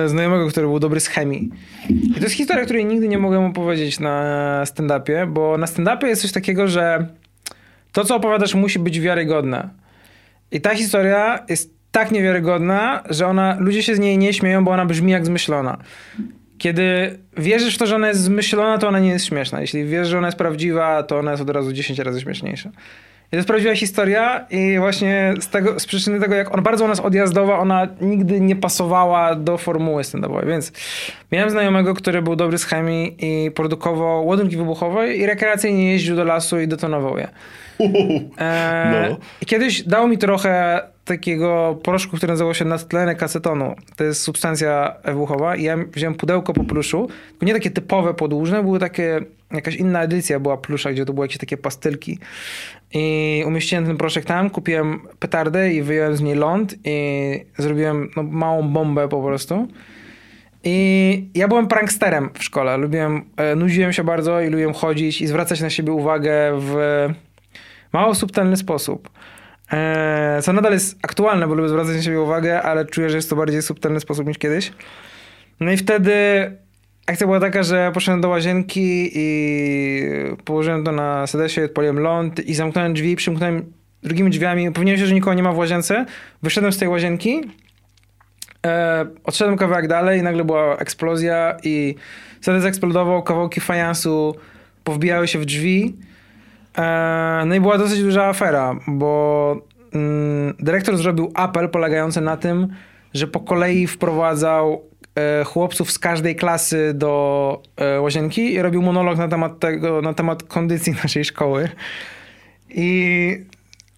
znajomego, 0.07 0.49
który 0.49 0.67
był 0.67 0.79
dobry 0.79 1.01
z 1.01 1.07
chemii. 1.07 1.51
I 1.89 2.15
to 2.15 2.21
jest 2.21 2.35
historia, 2.35 2.65
której 2.65 2.85
nigdy 2.85 3.09
nie 3.09 3.19
mogłem 3.19 3.45
opowiedzieć 3.45 4.01
na 4.01 4.63
stand-upie, 4.65 5.27
bo 5.27 5.59
na 5.59 5.67
stand-upie 5.67 6.07
jest 6.07 6.23
coś 6.23 6.33
takiego, 6.33 6.69
że 6.69 7.07
to, 7.93 8.05
co 8.05 8.17
opowiadasz, 8.17 8.55
musi 8.55 8.79
być 8.79 9.01
wiarygodne. 9.01 9.69
I 10.51 10.61
ta 10.61 10.75
historia 10.75 11.45
jest 11.49 11.76
tak 11.97 12.11
niewiarygodna, 12.11 13.03
że 13.11 13.27
ona, 13.27 13.57
ludzie 13.61 13.83
się 13.83 13.95
z 13.95 13.99
niej 13.99 14.19
nie 14.19 14.33
śmieją, 14.33 14.65
bo 14.65 14.71
ona 14.71 14.87
brzmi 14.87 15.13
jak 15.13 15.27
zmyślona. 15.27 15.79
Kiedy 16.59 17.19
wierzysz 17.37 17.75
w 17.75 17.79
to, 17.79 17.87
że 17.87 17.95
ona 17.97 18.09
jest 18.09 18.21
zmyślona, 18.21 18.79
to 18.79 18.89
ona 18.89 18.99
nie 18.99 19.09
jest 19.09 19.27
śmieszna. 19.27 19.61
Jeśli 19.61 19.85
wierzysz, 19.85 20.11
że 20.11 20.19
ona 20.19 20.29
jest 20.29 20.39
prawdziwa, 20.39 21.03
to 21.03 21.19
ona 21.19 21.31
jest 21.31 21.43
od 21.43 21.51
razu 21.51 21.73
10 21.73 21.99
razy 21.99 22.21
śmieszniejsza. 22.21 22.69
I 23.27 23.31
to 23.31 23.37
jest 23.37 23.49
prawdziwa 23.49 23.75
historia 23.75 24.47
i 24.51 24.79
właśnie 24.79 25.35
z, 25.41 25.49
tego, 25.49 25.81
z 25.81 25.87
przyczyny 25.87 26.21
tego, 26.21 26.35
jak 26.35 26.55
on 26.55 26.63
bardzo 26.63 26.85
u 26.85 26.89
nas 26.89 27.01
odjazdowa, 27.01 27.59
ona 27.59 27.89
nigdy 28.01 28.41
nie 28.41 28.57
pasowała 28.57 29.35
do 29.35 29.59
formuły 29.59 30.03
stand-upowej. 30.03 30.47
Więc 30.47 30.73
miałem 31.33 31.51
znajomego, 31.51 31.95
który 31.95 32.23
był 32.23 32.37
dobry 32.37 32.59
z 32.59 32.65
chemii 32.65 33.17
i 33.19 33.51
produkował 33.51 34.27
ładunki 34.27 34.57
wybuchowe 34.57 35.15
i 35.15 35.27
rekreacyjnie 35.27 35.93
jeździł 35.93 36.17
do 36.17 36.25
lasu 36.25 36.61
i 36.61 36.69
detonował 36.69 37.19
je. 37.19 37.29
Uhu. 37.79 38.31
Eee, 38.39 39.11
No. 39.11 39.17
I 39.43 39.47
kiedyś 39.47 39.83
dał 39.83 40.09
mi 40.09 40.19
trochę 40.19 40.83
takiego 41.07 41.79
proszku, 41.83 42.17
który 42.17 42.33
nazywał 42.33 42.55
się 42.55 42.65
nadtlenek 42.65 43.23
acetonu. 43.23 43.75
To 43.97 44.05
jest 44.05 44.23
substancja 44.23 44.97
wybuchowa 45.05 45.57
i 45.57 45.63
ja 45.63 45.77
wziąłem 45.77 46.15
pudełko 46.15 46.53
po 46.53 46.65
pluszu, 46.65 47.09
tylko 47.31 47.47
nie 47.47 47.53
takie 47.53 47.71
typowe 47.71 48.15
podłużne, 48.15 48.63
były 48.63 48.79
takie, 48.79 49.21
jakaś 49.51 49.77
inna 49.77 50.03
edycja 50.03 50.41
była 50.41 50.57
plusza, 50.57 50.93
gdzie 50.93 51.05
to 51.05 51.13
były 51.13 51.25
jakieś 51.25 51.39
takie 51.39 51.57
pastylki. 51.57 52.19
I 52.95 53.45
umieściłem 53.47 53.87
ten 53.87 53.97
proszek 53.97 54.25
tam, 54.25 54.51
kupiłem 54.51 55.01
petardę 55.19 55.73
i 55.73 55.83
wyjąłem 55.83 56.17
z 56.17 56.21
niej 56.21 56.35
ląd 56.35 56.75
i 56.85 57.41
zrobiłem 57.59 58.11
no, 58.17 58.23
małą 58.23 58.69
bombę 58.69 59.09
po 59.09 59.23
prostu. 59.23 59.69
I 60.65 61.29
ja 61.35 61.49
byłem 61.49 61.67
pranksterem 61.67 62.31
w 62.35 62.45
szkole. 62.45 62.77
Lubiłem, 62.77 63.25
e, 63.37 63.57
nudziłem 63.57 63.93
się 63.93 64.05
bardzo 64.05 64.41
i 64.41 64.51
lubiłem 64.51 64.75
chodzić 64.75 65.21
i 65.21 65.27
zwracać 65.27 65.61
na 65.61 65.71
siebie 65.71 65.93
uwagę 65.93 66.59
w 66.61 66.77
mało 67.93 68.15
subtelny 68.15 68.57
sposób. 68.57 69.11
E, 69.73 70.39
co 70.43 70.53
nadal 70.53 70.73
jest 70.73 70.99
aktualne, 71.03 71.49
bo 71.49 71.55
lubię 71.55 71.69
zwracać 71.69 71.97
na 71.97 72.03
siebie 72.03 72.21
uwagę, 72.21 72.63
ale 72.63 72.85
czuję, 72.85 73.11
że 73.11 73.17
jest 73.17 73.31
to 73.31 73.37
bardziej 73.37 73.63
subtelny 73.63 74.01
sposób 74.01 74.27
niż 74.27 74.39
kiedyś. 74.39 74.73
No 75.61 75.73
i 75.73 75.77
wtedy 75.77 76.13
akcja 77.07 77.27
była 77.27 77.41
taka, 77.41 77.63
że 77.63 77.91
poszedłem 77.95 78.21
do 78.21 78.29
łazienki 78.29 79.11
i 79.15 80.03
położyłem 80.45 80.85
to 80.85 80.93
na 80.93 81.27
sedesie, 81.27 81.65
odpaliłem 81.65 81.99
ląd 81.99 82.41
i 82.41 82.55
zamknąłem 82.55 82.95
drzwi, 82.95 83.17
przymknąłem 83.17 83.73
drugimi 84.03 84.31
drzwiami. 84.31 84.69
Upewniłem 84.69 85.01
się, 85.01 85.07
że 85.07 85.15
nikogo 85.15 85.35
nie 85.35 85.43
ma 85.43 85.53
w 85.53 85.59
łazience. 85.59 86.07
Wyszedłem 86.43 86.73
z 86.73 86.79
tej 86.79 86.89
łazienki, 86.89 87.41
e, 88.67 89.07
odszedłem 89.25 89.57
kawałek 89.57 89.89
dalej 89.89 90.21
i 90.21 90.23
nagle 90.23 90.45
była 90.45 90.77
eksplozja 90.77 91.57
i 91.63 91.95
sedes 92.41 92.65
eksplodował, 92.65 93.23
kawałki 93.23 93.61
fajansu 93.61 94.37
powbijały 94.85 95.29
się 95.29 95.39
w 95.39 95.45
drzwi. 95.45 95.97
E, 96.79 97.43
no 97.47 97.55
i 97.55 97.61
była 97.61 97.79
dosyć 97.79 98.03
duża 98.03 98.25
afera, 98.25 98.75
bo 98.87 99.57
mm, 99.95 100.55
dyrektor 100.59 100.97
zrobił 100.97 101.33
apel 101.35 101.69
polegający 101.69 102.21
na 102.21 102.37
tym, 102.37 102.69
że 103.15 103.27
po 103.27 103.41
kolei 103.41 103.87
wprowadzał 103.87 104.83
e, 105.15 105.45
chłopców 105.45 105.91
z 105.91 105.99
każdej 105.99 106.37
klasy 106.37 106.93
do 106.95 107.63
e, 107.77 108.01
łazienki 108.01 108.55
i 108.55 108.63
robił 108.63 108.83
monolog 108.83 109.19
na 109.19 109.29
temat 109.29 109.59
tego, 109.59 110.03
na 110.03 110.15
temat 110.15 110.43
kondycji 110.43 110.93
naszej 111.03 111.25
szkoły. 111.25 111.69
I 112.71 113.45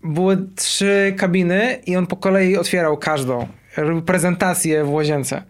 były 0.04 0.38
trzy 0.56 1.14
kabiny 1.16 1.78
i 1.86 1.96
on 1.96 2.06
po 2.06 2.16
kolei 2.16 2.56
otwierał 2.56 2.96
każdą. 2.96 3.48
Robił 3.76 4.02
prezentację 4.02 4.84
w 4.84 4.92
łazience. 4.92 5.42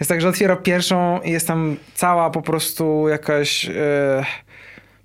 Jest 0.00 0.08
tak, 0.08 0.20
że 0.20 0.28
otwiera 0.28 0.56
pierwszą 0.56 1.20
i 1.20 1.30
jest 1.30 1.46
tam 1.46 1.76
cała 1.94 2.30
po 2.30 2.42
prostu 2.42 3.08
jakaś... 3.08 3.64
E, 3.64 4.24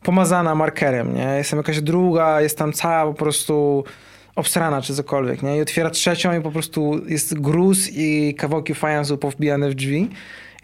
pomazana 0.04 0.56
markerem, 0.56 1.16
nie? 1.16 1.36
Jestem 1.38 1.58
jakaś 1.58 1.82
druga, 1.82 2.42
jest 2.42 2.58
tam 2.58 2.74
cała 2.74 3.06
po 3.06 3.14
prostu 3.14 3.84
obsrana 4.36 4.82
czy 4.82 4.96
cokolwiek, 4.96 5.44
nie? 5.44 5.58
I 5.58 5.62
otwiera 5.62 5.90
trzecią 5.90 6.40
i 6.40 6.42
po 6.42 6.52
prostu 6.52 7.02
jest 7.08 7.40
gruz 7.40 7.90
i 7.92 8.36
kawałki 8.38 8.76
fajansu 8.76 9.18
powbijane 9.18 9.70
w 9.70 9.76
drzwi. 9.76 10.10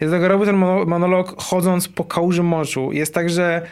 I 0.00 0.04
do 0.04 0.10
tego 0.10 0.46
ten 0.46 0.56
monolog 0.86 1.42
chodząc 1.42 1.88
po 1.88 2.04
kałuży 2.04 2.42
moczu. 2.42 2.92
Jest 2.92 3.14
tak, 3.14 3.30
że 3.30 3.62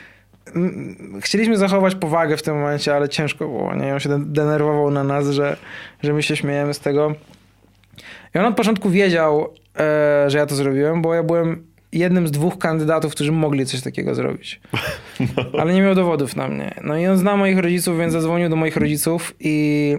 chcieliśmy 1.21 1.57
zachować 1.57 1.95
powagę 1.95 2.37
w 2.37 2.43
tym 2.43 2.55
momencie, 2.55 2.95
ale 2.95 3.09
ciężko 3.09 3.49
było, 3.49 3.75
nie? 3.75 3.95
On 3.95 4.01
się 4.01 4.33
denerwował 4.33 4.91
na 4.91 5.05
nas, 5.05 5.27
że, 5.27 5.57
że 6.03 6.13
my 6.13 6.23
się 6.23 6.37
śmiejemy 6.37 6.75
z 6.75 6.81
tego. 6.81 7.15
I 8.35 8.39
on 8.39 8.45
od 8.45 8.57
początku 8.57 8.91
wiedział, 8.91 9.55
e, 9.79 10.31
że 10.31 10.39
ja 10.39 10.47
to 10.47 10.55
zrobiłem, 10.55 11.03
bo 11.03 11.15
ja 11.15 11.23
byłem 11.23 11.67
jednym 11.99 12.29
z 12.29 12.31
dwóch 12.31 12.59
kandydatów, 12.59 13.13
którzy 13.13 13.33
mogli 13.33 13.67
coś 13.67 13.81
takiego 13.81 14.15
zrobić. 14.15 14.61
No. 15.21 15.45
Ale 15.61 15.75
nie 15.75 15.83
miał 15.83 15.95
dowodów 15.95 16.37
na 16.37 16.49
mnie. 16.49 16.75
No 16.85 16.99
i 16.99 17.07
on 17.07 17.19
zna 17.19 17.37
moich 17.37 17.59
rodziców, 17.59 17.99
więc 17.99 18.13
zadzwonił 18.13 18.49
do 18.49 18.57
moich 18.57 18.77
rodziców 18.77 19.35
i 19.41 19.97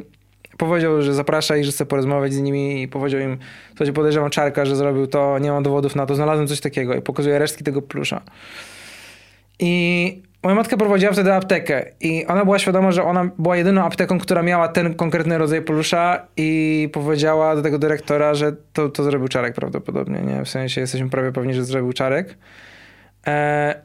powiedział, 0.57 1.01
że 1.01 1.13
zaprasza 1.13 1.57
ich, 1.57 1.65
że 1.65 1.71
chce 1.71 1.85
porozmawiać 1.85 2.33
z 2.33 2.39
nimi 2.39 2.81
i 2.81 2.87
powiedział 2.87 3.21
im, 3.21 3.37
słuchajcie, 3.69 3.93
podejrzewam 3.93 4.29
Czarka, 4.29 4.65
że 4.65 4.75
zrobił 4.75 5.07
to, 5.07 5.39
nie 5.39 5.51
mam 5.51 5.63
dowodów 5.63 5.95
na 5.95 6.05
to, 6.05 6.15
znalazłem 6.15 6.47
coś 6.47 6.59
takiego 6.59 6.95
i 6.95 7.01
pokazuje 7.01 7.39
resztki 7.39 7.63
tego 7.63 7.81
plusza. 7.81 8.21
I 9.59 10.26
Moja 10.47 10.55
matka 10.55 10.77
prowadziła 10.77 11.11
wtedy 11.11 11.33
aptekę 11.33 11.85
i 11.99 12.25
ona 12.25 12.45
była 12.45 12.59
świadoma, 12.59 12.91
że 12.91 13.03
ona 13.03 13.29
była 13.37 13.57
jedyną 13.57 13.83
apteką, 13.83 14.19
która 14.19 14.43
miała 14.43 14.67
ten 14.67 14.93
konkretny 14.95 15.37
rodzaj 15.37 15.61
polusza 15.61 16.27
i 16.37 16.89
powiedziała 16.93 17.55
do 17.55 17.61
tego 17.61 17.79
dyrektora, 17.79 18.33
że 18.33 18.55
to, 18.73 18.89
to 18.89 19.03
zrobił 19.03 19.27
Czarek 19.27 19.55
prawdopodobnie, 19.55 20.21
nie? 20.21 20.45
W 20.45 20.49
sensie 20.49 20.81
jesteśmy 20.81 21.09
prawie 21.09 21.31
pewni, 21.31 21.53
że 21.53 21.65
zrobił 21.65 21.93
Czarek. 21.93 22.37
E, 23.27 23.81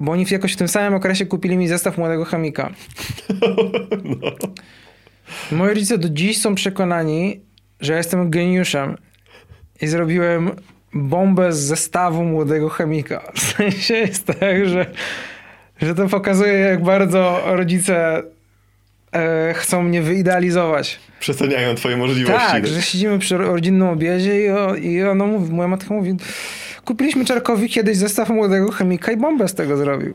bo 0.00 0.12
oni 0.12 0.26
jakoś 0.30 0.52
w 0.52 0.56
tym 0.56 0.68
samym 0.68 0.94
okresie 0.94 1.26
kupili 1.26 1.56
mi 1.56 1.68
zestaw 1.68 1.98
młodego 1.98 2.24
chemika. 2.24 2.70
No. 4.04 4.30
Moi 5.52 5.68
rodzice 5.68 5.98
do 5.98 6.08
dziś 6.08 6.40
są 6.40 6.54
przekonani, 6.54 7.40
że 7.80 7.92
ja 7.92 7.98
jestem 7.98 8.30
geniuszem 8.30 8.96
i 9.80 9.86
zrobiłem 9.86 10.50
bombę 10.94 11.52
z 11.52 11.58
zestawu 11.58 12.24
młodego 12.24 12.68
chemika. 12.68 13.22
W 13.34 13.40
sensie 13.40 13.94
jest 13.94 14.26
tak, 14.26 14.68
że 14.68 14.86
że 15.82 15.94
to 15.94 16.08
pokazuje, 16.08 16.52
jak 16.52 16.82
bardzo 16.82 17.42
rodzice 17.46 18.22
e, 19.12 19.54
chcą 19.54 19.82
mnie 19.82 20.02
wyidealizować. 20.02 21.00
Przeceniają 21.20 21.74
twoje 21.74 21.96
możliwości. 21.96 22.48
Tak, 22.48 22.66
że 22.66 22.82
siedzimy 22.82 23.18
przy 23.18 23.36
rodzinnym 23.36 23.88
obiedzie 23.88 24.44
i, 24.44 24.50
o, 24.50 24.74
i 24.74 25.02
ona 25.02 25.26
mówi, 25.26 25.52
moja 25.52 25.68
matka 25.68 25.94
mówi, 25.94 26.16
kupiliśmy 26.84 27.24
Czarkowi 27.24 27.68
kiedyś 27.68 27.96
zestaw 27.96 28.28
młodego 28.28 28.70
chemika 28.70 29.12
i 29.12 29.16
bombę 29.16 29.48
z 29.48 29.54
tego 29.54 29.76
zrobił. 29.76 30.14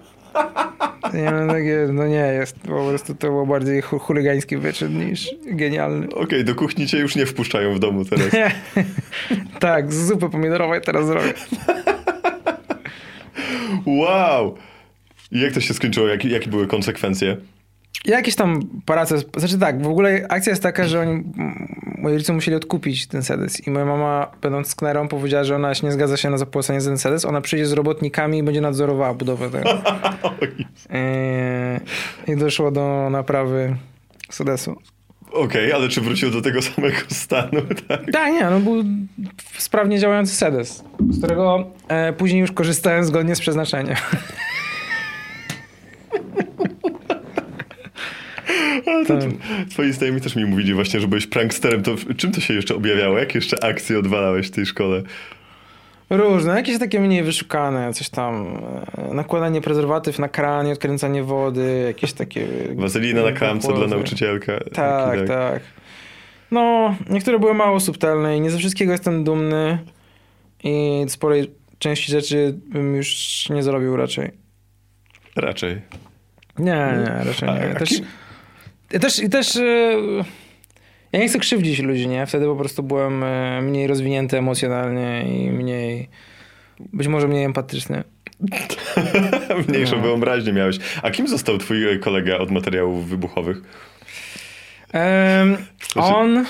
Ja 1.13 1.32
mam 1.32 1.50
takie, 1.50 1.88
no 1.93 2.08
nie, 2.08 2.15
jest 2.15 2.60
po 2.60 2.67
prostu 2.89 3.15
to 3.15 3.28
było 3.28 3.45
bardziej 3.45 3.82
chuligański 3.82 4.58
wyczyn 4.58 5.10
niż 5.10 5.30
genialny. 5.45 6.08
Okej, 6.08 6.24
okay, 6.24 6.43
do 6.43 6.56
kuchni 6.56 6.88
cię 6.88 6.98
już 6.98 7.15
nie 7.15 7.26
wpuszczają 7.26 7.74
w 7.74 7.80
domu 7.80 8.06
teraz. 8.06 8.28
tak, 9.60 9.93
z 9.93 10.08
zupy 10.08 10.30
pomidorowej 10.30 10.82
teraz 10.82 11.06
zrobię. 11.06 11.34
wow! 13.86 14.58
I 15.32 15.39
jak 15.39 15.54
to 15.54 15.62
się 15.62 15.74
skończyło? 15.74 16.08
Jak, 16.08 16.26
jakie 16.26 16.50
były 16.50 16.68
konsekwencje? 16.68 17.38
Jakieś 18.06 18.36
tam 18.36 18.60
prace, 18.86 19.18
znaczy 19.38 19.60
tak, 19.60 19.84
w 19.84 19.88
ogóle 19.88 20.26
akcja 20.30 20.50
jest 20.50 20.63
taka, 20.63 20.88
że 20.88 21.00
oni, 21.00 21.24
moi 21.98 22.13
rodzice 22.13 22.34
musieli 22.34 22.58
odkupić 22.58 23.08
ten 23.08 23.24
sedes 23.24 23.68
i 23.68 23.72
moja 23.72 23.86
mama, 23.86 24.32
będąc 24.42 24.68
sknerą, 24.68 25.08
powiedziała, 25.08 25.44
że 25.44 25.56
ona 25.56 25.76
się 25.76 25.88
nie 25.88 25.94
zgadza 25.94 26.18
się 26.18 26.30
na 26.30 26.38
zapłacenie 26.38 26.82
za 26.82 26.89
ten 26.89 26.98
sedes, 26.98 27.26
ona 27.26 27.42
przyjdzie 27.42 27.65
z 27.65 27.74
robotnikami 27.74 28.38
i 28.38 28.44
będzie 28.44 28.62
nadzorowała 28.62 29.13
budowę 29.13 29.50
tego. 29.50 29.70
I, 32.28 32.32
I 32.32 32.36
doszło 32.36 32.72
do 32.72 33.10
naprawy 33.12 33.76
sedesu. 34.30 34.76
Okej, 35.32 35.65
okay, 35.65 35.76
ale 35.76 35.89
czy 35.89 36.02
wrócił 36.02 36.32
do 36.32 36.42
tego 36.42 36.62
samego 36.62 36.98
stanu? 37.08 37.62
Tak, 37.88 38.12
tak 38.12 38.34
nie, 38.34 38.46
no 38.46 38.60
był 38.60 38.84
sprawnie 39.58 40.00
działający 40.00 40.36
sedes, 40.36 40.84
z 41.10 41.18
którego 41.18 41.72
e, 41.88 42.13
później 42.13 42.42
już 42.42 42.52
korzystałem 42.52 43.06
zgodnie 43.06 43.36
z 43.36 43.39
przeznaczeniem. 43.39 43.96
Ale 48.86 49.06
to, 49.06 49.17
tak. 49.17 49.30
twoi 49.69 49.91
znajomi 49.91 50.22
też 50.22 50.36
mi 50.36 50.45
mówili 50.45 50.74
właśnie, 50.74 51.00
że 51.00 51.08
byłeś 51.08 51.28
pranksterem. 51.28 51.84
To 51.84 51.95
czym 52.17 52.32
to 52.32 52.41
się 52.41 52.54
jeszcze 52.54 52.76
objawiało? 52.76 53.17
Jakie 53.19 53.38
jeszcze 53.38 53.63
akcje 53.63 54.00
odwalałeś 54.00 54.48
w 54.48 54.52
tej 54.52 54.65
szkole? 54.65 55.04
Różne, 56.10 56.56
jakieś 56.56 56.80
takie 56.80 57.00
mniej 57.00 57.24
wyszukane, 57.24 57.93
coś 57.93 58.10
tam, 58.10 58.62
e, 58.98 59.13
nakładanie 59.13 59.62
prezerwatyw 59.62 60.19
na 60.19 60.30
kranie, 60.30 60.74
odkręcanie 60.74 61.24
wody, 61.24 61.84
jakieś 61.88 62.13
takie... 62.13 62.48
Wazelina 62.76 63.24
na 63.24 63.32
klamce 63.32 63.74
dla 63.74 63.88
nauczycielka. 63.88 64.60
Tak, 64.60 64.74
tak, 64.74 65.28
tak. 65.28 65.62
No, 66.52 66.95
niektóre 67.10 67.39
były 67.39 67.54
mało 67.54 67.80
subtelne 67.80 68.38
i 68.38 68.41
nie 68.41 68.52
ze 68.52 68.58
wszystkiego 68.58 68.91
jestem 68.91 69.24
dumny 69.24 69.80
i 70.63 71.06
sporej 71.08 71.52
części 71.80 72.12
rzeczy 72.12 72.60
bym 72.65 72.95
już 72.95 73.50
nie 73.50 73.63
zrobił 73.63 73.95
raczej. 73.95 74.32
Raczej. 75.36 75.82
Nie, 76.60 76.93
nie, 77.00 77.24
raczej 77.24 77.50
nie. 77.50 77.76
Też, 77.76 78.02
też, 79.02 79.30
też 79.32 79.56
e, 79.56 79.93
ja 81.12 81.19
nie 81.19 81.28
chcę 81.28 81.39
krzywdzić 81.39 81.80
ludzi, 81.80 82.08
nie? 82.08 82.26
Wtedy 82.26 82.45
po 82.45 82.56
prostu 82.56 82.84
byłem 82.84 83.24
e, 83.24 83.62
mniej 83.62 83.88
rozwinięty 83.88 84.38
emocjonalnie 84.38 85.24
i 85.24 85.52
mniej, 85.52 86.10
być 86.80 87.08
może 87.08 87.28
mniej 87.28 87.43
empatyczny. 87.43 88.04
Mniejszą 89.67 89.95
no. 89.95 90.02
wyobraźnię 90.02 90.54
miałeś. 90.54 90.78
A 91.04 91.12
kim 91.12 91.28
został 91.28 91.58
twój 91.58 92.00
kolega 92.00 92.38
od 92.38 92.52
materiałów 92.52 93.10
wybuchowych? 93.10 93.62
Um, 94.93 95.58
on... 95.95 96.45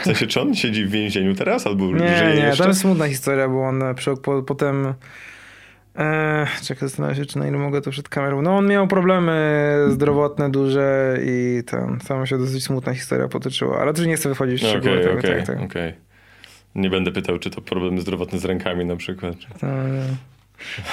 W 0.00 0.04
sensie, 0.04 0.26
czy 0.26 0.40
on 0.40 0.54
siedzi 0.54 0.84
w 0.84 0.90
więzieniu 0.90 1.34
teraz? 1.34 1.66
Albo 1.66 1.84
nie, 1.84 2.18
żyje 2.18 2.34
nie, 2.34 2.40
jeszcze? 2.40 2.62
to 2.62 2.68
jest 2.68 2.80
smutna 2.80 3.08
historia, 3.08 3.48
bo 3.48 3.68
on 3.68 3.82
przy, 3.96 4.16
po, 4.16 4.42
potem 4.42 4.94
Eee, 5.96 6.46
czekaj, 6.62 6.88
zastanawiam 6.88 7.16
się, 7.16 7.24
czy 7.26 7.38
na 7.38 7.48
ile 7.48 7.58
mogę 7.58 7.80
to 7.80 7.90
przed 7.90 8.08
kamerą. 8.08 8.42
No 8.42 8.56
on 8.56 8.66
miał 8.68 8.86
problemy 8.88 9.74
zdrowotne 9.88 10.50
duże 10.50 11.18
i 11.24 11.62
tam, 11.66 11.98
tam 12.08 12.26
się 12.26 12.38
dosyć 12.38 12.64
smutna 12.64 12.94
historia 12.94 13.28
potoczyła, 13.28 13.78
ale 13.78 13.94
też 13.94 14.06
nie 14.06 14.16
chcę 14.16 14.28
wychodzić 14.28 14.62
w 14.62 14.66
szczegóły. 14.66 15.18
Okej, 15.18 15.40
okej, 15.42 15.64
okej. 15.64 15.92
Nie 16.74 16.90
będę 16.90 17.12
pytał, 17.12 17.38
czy 17.38 17.50
to 17.50 17.60
problemy 17.60 18.00
zdrowotne 18.00 18.38
z 18.38 18.44
rękami 18.44 18.84
na 18.84 18.96
przykład. 18.96 19.34
Tak, 19.60 19.70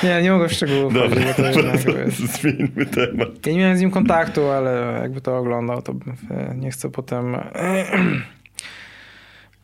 Nie, 0.04 0.22
nie 0.22 0.32
mogę 0.32 0.48
w 0.48 0.54
szczegółów 0.54 0.94
Dobra, 0.94 1.10
wchodzić, 1.10 1.26
bo 1.28 1.34
to 1.34 1.78
dobra, 1.86 2.02
jest... 2.04 2.18
zmieńmy 2.42 2.86
temat. 2.86 3.30
Ja 3.46 3.52
nie 3.52 3.60
miałem 3.60 3.78
z 3.78 3.82
nim 3.82 3.92
kontaktu, 3.92 4.50
ale 4.50 5.00
jakby 5.02 5.22
to 5.22 5.38
oglądał, 5.38 5.82
to 5.82 5.94
e, 6.32 6.56
nie 6.56 6.72
chcę 6.72 6.90
potem 6.90 7.36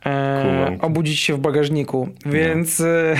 e, 0.05 0.77
obudzić 0.81 1.19
się 1.19 1.33
w 1.33 1.39
bagażniku, 1.39 2.09
więc 2.25 2.79
e, 2.81 3.15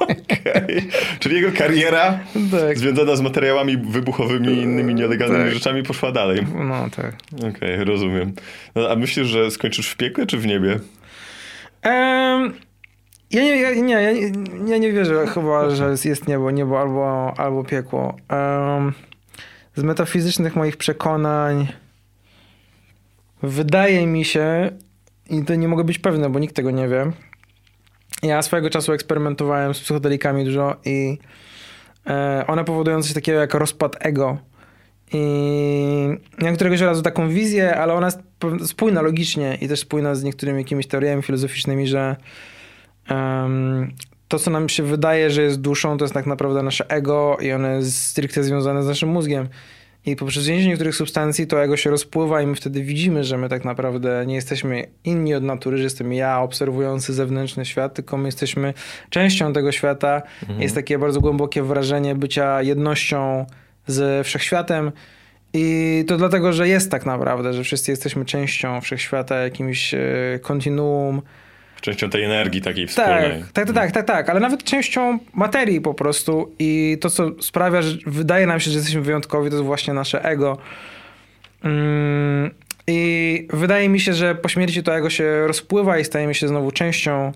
Okej. 0.00 0.88
Czyli 1.18 1.36
jego 1.36 1.58
kariera 1.58 2.18
tak, 2.50 2.78
związana 2.78 3.16
z 3.16 3.20
materiałami 3.20 3.76
wybuchowymi 3.76 4.48
i 4.48 4.62
innymi 4.62 4.94
nielegalnymi 4.94 5.44
Tak. 5.44 5.54
rzeczami 5.54 5.82
poszła 5.82 6.12
dalej. 6.12 6.46
no 6.54 6.86
tak. 6.96 7.12
Okej, 7.56 7.84
rozumiem. 7.84 8.32
No, 8.74 8.88
a 8.90 8.96
myślisz, 8.96 9.26
że 9.26 9.50
skończysz 9.50 9.88
w 9.90 9.96
piekle 9.96 10.26
czy 10.26 10.38
w 10.38 10.46
niebie? 10.46 10.78
Em, 11.82 12.52
ja 13.30 13.42
nie, 13.42 13.56
ja, 13.60 13.74
nie, 13.74 13.92
ja, 13.94 14.12
nie- 14.12 14.32
ja 14.70 14.78
nie 14.78 14.92
wierzę 14.92 15.26
chyba, 15.26 15.70
że 15.70 15.94
jest 16.04 16.28
niebo, 16.28 16.50
niebo 16.50 16.80
albo, 16.80 17.34
albo 17.36 17.64
piekło. 17.64 18.16
Em, 18.28 18.92
z 19.76 19.82
metafizycznych 19.82 20.56
moich 20.56 20.76
przekonań 20.76 21.68
wydaje 23.42 24.06
mi 24.06 24.24
się, 24.24 24.70
i 25.30 25.44
to 25.44 25.54
nie 25.54 25.68
mogę 25.68 25.84
być 25.84 25.98
pewny, 25.98 26.30
bo 26.30 26.38
nikt 26.38 26.56
tego 26.56 26.70
nie 26.70 26.88
wie. 26.88 27.12
Ja 28.22 28.42
swojego 28.42 28.70
czasu 28.70 28.92
eksperymentowałem 28.92 29.74
z 29.74 29.80
psychodelikami 29.80 30.44
dużo 30.44 30.76
i 30.84 31.18
e, 32.06 32.44
one 32.46 32.64
powodują 32.64 33.02
coś 33.02 33.12
takiego 33.12 33.38
jak 33.38 33.54
rozpad 33.54 33.96
ego. 34.00 34.38
I 35.12 36.08
miałem 36.38 36.54
któregoś 36.54 36.80
razu 36.80 37.02
taką 37.02 37.28
wizję, 37.28 37.76
ale 37.76 37.94
ona 37.94 38.06
jest 38.06 38.20
spójna 38.70 39.02
logicznie 39.02 39.58
i 39.60 39.68
też 39.68 39.80
spójna 39.80 40.14
z 40.14 40.22
niektórymi 40.22 40.58
jakimiś 40.58 40.86
teoriami 40.86 41.22
filozoficznymi, 41.22 41.86
że 41.86 42.16
em, 43.08 43.92
to, 44.28 44.38
co 44.38 44.50
nam 44.50 44.68
się 44.68 44.82
wydaje, 44.82 45.30
że 45.30 45.42
jest 45.42 45.60
duszą, 45.60 45.98
to 45.98 46.04
jest 46.04 46.14
tak 46.14 46.26
naprawdę 46.26 46.62
nasze 46.62 46.90
ego 46.90 47.36
i 47.40 47.52
one 47.52 47.76
jest 47.76 48.06
stricte 48.06 48.44
związane 48.44 48.82
z 48.82 48.86
naszym 48.86 49.08
mózgiem. 49.08 49.48
I 50.10 50.16
poprzez 50.16 50.44
wzięcie 50.44 50.68
niektórych 50.68 50.96
substancji 50.96 51.46
to 51.46 51.62
ego 51.62 51.76
się 51.76 51.90
rozpływa 51.90 52.42
i 52.42 52.46
my 52.46 52.54
wtedy 52.54 52.82
widzimy, 52.82 53.24
że 53.24 53.38
my 53.38 53.48
tak 53.48 53.64
naprawdę 53.64 54.24
nie 54.26 54.34
jesteśmy 54.34 54.88
inni 55.04 55.34
od 55.34 55.42
natury, 55.42 55.76
że 55.76 55.82
jestem 55.82 56.12
ja 56.12 56.40
obserwujący 56.40 57.14
zewnętrzny 57.14 57.64
świat, 57.64 57.94
tylko 57.94 58.16
my 58.16 58.28
jesteśmy 58.28 58.74
częścią 59.10 59.52
tego 59.52 59.72
świata. 59.72 60.22
Jest 60.58 60.74
takie 60.74 60.98
bardzo 60.98 61.20
głębokie 61.20 61.62
wrażenie 61.62 62.14
bycia 62.14 62.62
jednością 62.62 63.46
z 63.86 64.26
wszechświatem. 64.26 64.92
I 65.52 66.04
to 66.08 66.16
dlatego, 66.16 66.52
że 66.52 66.68
jest 66.68 66.90
tak 66.90 67.06
naprawdę, 67.06 67.52
że 67.52 67.64
wszyscy 67.64 67.90
jesteśmy 67.90 68.24
częścią 68.24 68.80
wszechświata, 68.80 69.36
jakimś 69.36 69.94
e, 69.94 69.98
kontinuum. 70.42 71.22
Częścią 71.80 72.10
tej 72.10 72.24
energii 72.24 72.62
takiej 72.62 72.86
Tak, 72.86 72.90
wspólnej. 72.90 73.44
tak, 73.52 73.66
tak, 73.66 73.74
tak, 73.74 73.92
tak, 73.92 74.06
tak, 74.06 74.28
ale 74.30 74.40
nawet 74.40 74.64
częścią 74.64 75.18
materii 75.34 75.80
po 75.80 75.94
prostu 75.94 76.54
i 76.58 76.98
to, 77.00 77.10
co 77.10 77.30
sprawia, 77.42 77.82
że 77.82 77.96
wydaje 78.06 78.46
nam 78.46 78.60
się, 78.60 78.70
że 78.70 78.76
jesteśmy 78.76 79.00
wyjątkowi, 79.02 79.50
to 79.50 79.56
jest 79.56 79.66
właśnie 79.66 79.94
nasze 79.94 80.24
ego. 80.24 80.58
Mm, 81.64 82.50
I 82.86 83.46
wydaje 83.52 83.88
mi 83.88 84.00
się, 84.00 84.14
że 84.14 84.34
po 84.34 84.48
śmierci 84.48 84.82
to 84.82 84.96
ego 84.96 85.10
się 85.10 85.46
rozpływa 85.46 85.98
i 85.98 86.04
stajemy 86.04 86.34
się 86.34 86.48
znowu 86.48 86.70
częścią 86.70 87.32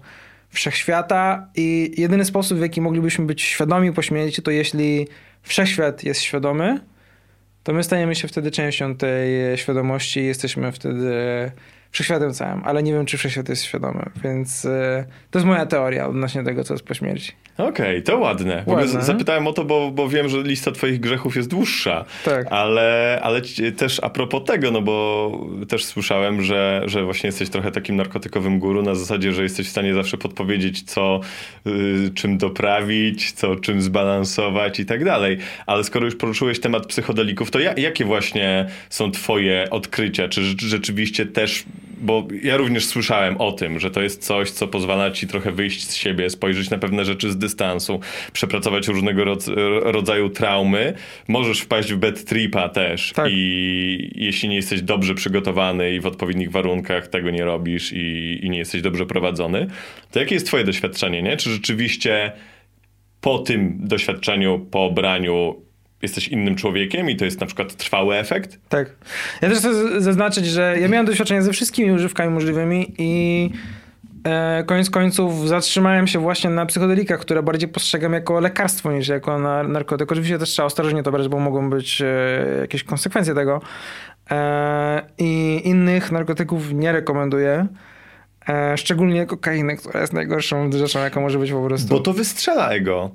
wszechświata 0.50 1.46
i 1.56 1.92
jedyny 1.96 2.24
sposób, 2.24 2.58
w 2.58 2.60
jaki 2.60 2.80
moglibyśmy 2.80 3.26
być 3.26 3.42
świadomi 3.42 3.92
po 3.92 4.02
śmierci, 4.02 4.42
to 4.42 4.50
jeśli 4.50 5.08
wszechświat 5.42 6.04
jest 6.04 6.20
świadomy, 6.20 6.80
to 7.62 7.72
my 7.72 7.82
stajemy 7.82 8.14
się 8.14 8.28
wtedy 8.28 8.50
częścią 8.50 8.96
tej 8.96 9.58
świadomości 9.58 10.20
i 10.20 10.24
jesteśmy 10.26 10.72
wtedy 10.72 11.12
wszechświatem 11.92 12.32
całym, 12.32 12.62
ale 12.64 12.82
nie 12.82 12.92
wiem, 12.92 13.06
czy 13.06 13.18
wszechświat 13.18 13.48
jest 13.48 13.64
świadomy, 13.64 14.10
więc 14.24 14.64
e, 14.64 15.04
to 15.30 15.38
jest 15.38 15.46
moja 15.46 15.66
teoria 15.66 16.06
odnośnie 16.08 16.44
tego, 16.44 16.64
co 16.64 16.74
jest 16.74 16.84
po 16.84 16.94
śmierci. 16.94 17.32
Okej, 17.58 18.02
to 18.02 18.18
ładne. 18.18 18.58
W 18.66 18.68
ogóle 18.68 18.84
Ładne. 18.86 19.02
zapytałem 19.02 19.46
o 19.46 19.52
to, 19.52 19.64
bo, 19.64 19.90
bo 19.90 20.08
wiem, 20.08 20.28
że 20.28 20.42
lista 20.42 20.72
twoich 20.72 21.00
grzechów 21.00 21.36
jest 21.36 21.48
dłuższa. 21.48 22.04
Tak. 22.24 22.46
Ale, 22.50 23.20
ale 23.22 23.40
też 23.76 24.00
a 24.02 24.10
propos 24.10 24.44
tego, 24.44 24.70
no 24.70 24.82
bo 24.82 25.30
też 25.68 25.84
słyszałem, 25.84 26.42
że, 26.42 26.82
że 26.86 27.04
właśnie 27.04 27.28
jesteś 27.28 27.48
trochę 27.50 27.70
takim 27.70 27.96
narkotykowym 27.96 28.58
guru 28.58 28.82
na 28.82 28.94
zasadzie, 28.94 29.32
że 29.32 29.42
jesteś 29.42 29.66
w 29.66 29.70
stanie 29.70 29.94
zawsze 29.94 30.18
podpowiedzieć, 30.18 30.82
co 30.82 31.20
y, 31.66 31.70
czym 32.14 32.38
doprawić, 32.38 33.32
co 33.32 33.56
czym 33.56 33.82
zbalansować 33.82 34.80
i 34.80 34.86
tak 34.86 35.04
dalej. 35.04 35.38
Ale 35.66 35.84
skoro 35.84 36.04
już 36.04 36.16
poruszyłeś 36.16 36.60
temat 36.60 36.86
psychodelików, 36.86 37.50
to 37.50 37.58
ja, 37.58 37.72
jakie 37.76 38.04
właśnie 38.04 38.66
są 38.90 39.10
twoje 39.10 39.70
odkrycia? 39.70 40.28
Czy 40.28 40.40
rze- 40.40 40.54
rzeczywiście 40.68 41.26
też, 41.26 41.64
bo 42.02 42.28
ja 42.42 42.56
również 42.56 42.84
słyszałem 42.86 43.36
o 43.36 43.52
tym, 43.52 43.80
że 43.80 43.90
to 43.90 44.02
jest 44.02 44.24
coś, 44.24 44.50
co 44.50 44.68
pozwala 44.68 45.10
ci 45.10 45.26
trochę 45.26 45.52
wyjść 45.52 45.88
z 45.90 45.94
siebie, 45.94 46.30
spojrzeć 46.30 46.70
na 46.70 46.78
pewne 46.78 47.04
rzeczy 47.04 47.30
z 47.30 47.38
dystansu, 47.38 48.00
przepracować 48.32 48.88
różnego 48.88 49.24
rodz- 49.24 49.50
rodzaju 49.82 50.28
traumy. 50.30 50.94
Możesz 51.28 51.60
wpaść 51.60 51.92
w 51.92 51.96
bad 51.96 52.24
tripa 52.24 52.68
też 52.68 53.12
Tak. 53.12 53.28
i 53.32 54.12
jeśli 54.14 54.48
nie 54.48 54.56
jesteś 54.56 54.82
dobrze 54.82 55.14
przygotowany 55.14 55.94
i 55.94 56.00
w 56.00 56.06
odpowiednich 56.06 56.50
warunkach 56.50 57.08
tego 57.08 57.30
nie 57.30 57.44
robisz 57.44 57.92
i, 57.92 58.38
i 58.42 58.50
nie 58.50 58.58
jesteś 58.58 58.82
dobrze 58.82 59.06
prowadzony, 59.06 59.66
to 60.10 60.20
jakie 60.20 60.34
jest 60.34 60.46
twoje 60.46 60.64
doświadczenie, 60.64 61.22
nie? 61.22 61.36
Czy 61.36 61.50
rzeczywiście 61.50 62.32
po 63.20 63.38
tym 63.38 63.78
doświadczeniu, 63.80 64.66
po 64.70 64.84
obraniu 64.84 65.62
jesteś 66.02 66.28
innym 66.28 66.56
człowiekiem 66.56 67.10
i 67.10 67.16
to 67.16 67.24
jest 67.24 67.40
na 67.40 67.46
przykład 67.46 67.76
trwały 67.76 68.16
efekt? 68.16 68.58
Tak. 68.68 68.90
Ja 69.42 69.48
też 69.48 69.58
chcę 69.58 70.00
zaznaczyć, 70.00 70.46
że 70.46 70.76
ja 70.80 70.88
miałem 70.88 71.06
doświadczenie 71.06 71.42
ze 71.42 71.52
wszystkimi 71.52 71.92
używkami 71.92 72.34
możliwymi 72.34 72.94
i 72.98 73.50
e, 74.24 74.64
koniec 74.66 74.90
końców 74.90 75.48
zatrzymałem 75.48 76.06
się 76.06 76.18
właśnie 76.18 76.50
na 76.50 76.66
psychodelikach, 76.66 77.20
które 77.20 77.42
bardziej 77.42 77.68
postrzegam 77.68 78.12
jako 78.12 78.40
lekarstwo 78.40 78.92
niż 78.92 79.08
jako 79.08 79.38
na, 79.38 79.62
narkotyk. 79.62 80.12
Oczywiście 80.12 80.38
też 80.38 80.50
trzeba 80.50 80.66
ostrożnie 80.66 81.02
to 81.02 81.12
brać, 81.12 81.28
bo 81.28 81.38
mogą 81.38 81.70
być 81.70 82.02
e, 82.02 82.06
jakieś 82.60 82.84
konsekwencje 82.84 83.34
tego. 83.34 83.60
E, 84.30 85.02
I 85.18 85.60
innych 85.64 86.12
narkotyków 86.12 86.72
nie 86.72 86.92
rekomenduję. 86.92 87.66
E, 88.48 88.76
szczególnie 88.76 89.26
kokainy, 89.26 89.76
która 89.76 90.00
jest 90.00 90.12
najgorszą 90.12 90.72
rzeczą, 90.72 91.00
jaka 91.00 91.20
może 91.20 91.38
być 91.38 91.52
po 91.52 91.66
prostu. 91.66 91.88
Bo 91.88 92.00
to 92.00 92.12
wystrzela 92.12 92.70
ego. 92.70 93.10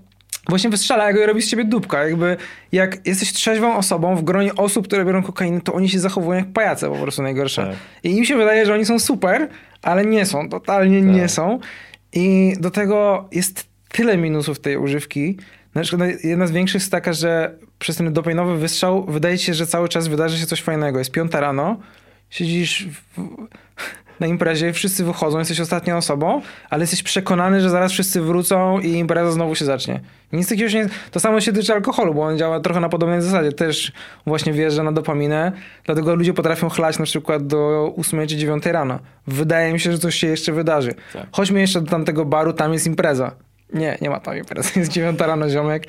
Właśnie 0.50 0.70
wystrzela 0.70 1.12
i 1.12 1.26
robi 1.26 1.42
z 1.42 1.50
ciebie 1.50 1.64
dupka. 1.66 2.04
Jakby 2.04 2.38
jak 2.72 3.08
jesteś 3.08 3.34
trzeźwą 3.34 3.78
osobą 3.78 4.16
w 4.16 4.24
gronie 4.24 4.56
osób, 4.56 4.88
które 4.88 5.06
biorą 5.06 5.24
kokainę, 5.24 5.62
to 5.62 5.74
oni 5.74 5.90
się 5.90 6.00
zachowują 6.00 6.40
jak 6.40 6.52
pajace 6.54 6.90
po 6.90 6.96
prostu 6.96 7.22
najgorsze. 7.22 7.66
Tak. 7.66 7.76
I 8.04 8.18
im 8.18 8.26
się 8.26 8.36
wydaje, 8.38 8.66
że 8.66 8.74
oni 8.74 8.86
są 8.86 9.00
super, 9.00 9.48
ale 9.82 10.06
nie 10.06 10.26
są. 10.26 10.50
Totalnie 10.50 11.02
nie 11.02 11.22
Tak. 11.22 11.32
są. 11.32 11.60
I 12.14 12.54
do 12.60 12.72
tego 12.72 13.28
jest 13.32 13.68
tyle 13.92 14.18
minusów 14.18 14.60
tej 14.60 14.78
używki. 14.78 15.38
Na 15.76 15.82
przykład 15.84 16.10
jedna 16.24 16.48
z 16.48 16.52
większych 16.52 16.82
jest 16.82 16.92
taka, 16.92 17.14
że 17.14 17.56
przez 17.80 17.98
ten 17.98 18.14
dopaminowy 18.14 18.58
wystrzał 18.58 19.06
wydaje 19.06 19.38
ci 19.38 19.46
się, 19.46 19.54
że 19.54 19.68
cały 19.68 19.90
czas 19.90 20.08
wydarzy 20.08 20.38
się 20.40 20.46
coś 20.46 20.62
fajnego. 20.62 21.00
Jest 21.00 21.12
piąta 21.12 21.40
rano, 21.40 21.78
siedzisz 22.30 22.88
w, 23.18 23.22
na 24.20 24.28
imprezie, 24.28 24.74
wszyscy 24.74 25.04
wychodzą, 25.04 25.40
jesteś 25.40 25.60
ostatnią 25.60 25.98
osobą, 25.98 26.42
ale 26.70 26.84
jesteś 26.84 27.04
przekonany, 27.04 27.62
że 27.62 27.70
zaraz 27.70 27.92
wszyscy 27.92 28.22
wrócą 28.22 28.80
i 28.80 28.92
impreza 28.92 29.32
znowu 29.32 29.56
się 29.56 29.66
zacznie. 29.66 30.00
Nic 30.34 30.50
takiego 30.50 30.70
się 30.70 30.78
nie... 30.78 30.90
To 31.12 31.20
samo 31.20 31.42
się 31.42 31.54
tyczy 31.54 31.74
alkoholu, 31.74 32.14
bo 32.14 32.24
on 32.24 32.38
działa 32.38 32.60
trochę 32.60 32.80
na 32.80 32.90
podobnej 32.90 33.22
zasadzie. 33.22 33.52
Też 33.52 33.92
właśnie 34.26 34.54
wjeżdża 34.54 34.84
na 34.84 34.92
dopaminę, 34.92 35.52
dlatego 35.84 36.16
ludzie 36.16 36.34
potrafią 36.34 36.70
chlać 36.70 37.00
na 37.00 37.06
przykład 37.06 37.48
do 37.48 37.94
8 37.98 38.28
czy 38.28 38.38
9 38.38 38.66
rano. 38.66 39.00
Wydaje 39.28 39.74
mi 39.74 39.80
się, 39.80 39.92
że 39.92 39.98
coś 39.98 40.16
się 40.16 40.28
jeszcze 40.28 40.52
wydarzy. 40.52 40.94
Tak. 41.14 41.28
Chodźmy 41.32 41.60
jeszcze 41.60 41.82
do 41.82 41.92
tamtego 41.92 42.26
baru, 42.26 42.54
tam 42.54 42.74
jest 42.74 42.88
impreza. 42.88 43.32
Nie, 43.74 43.98
nie 44.02 44.10
ma 44.10 44.20
tam 44.20 44.38
imprezy. 44.38 44.72
Jest 44.80 44.92
9 44.92 45.20
rano, 45.20 45.50
ziomek. 45.50 45.84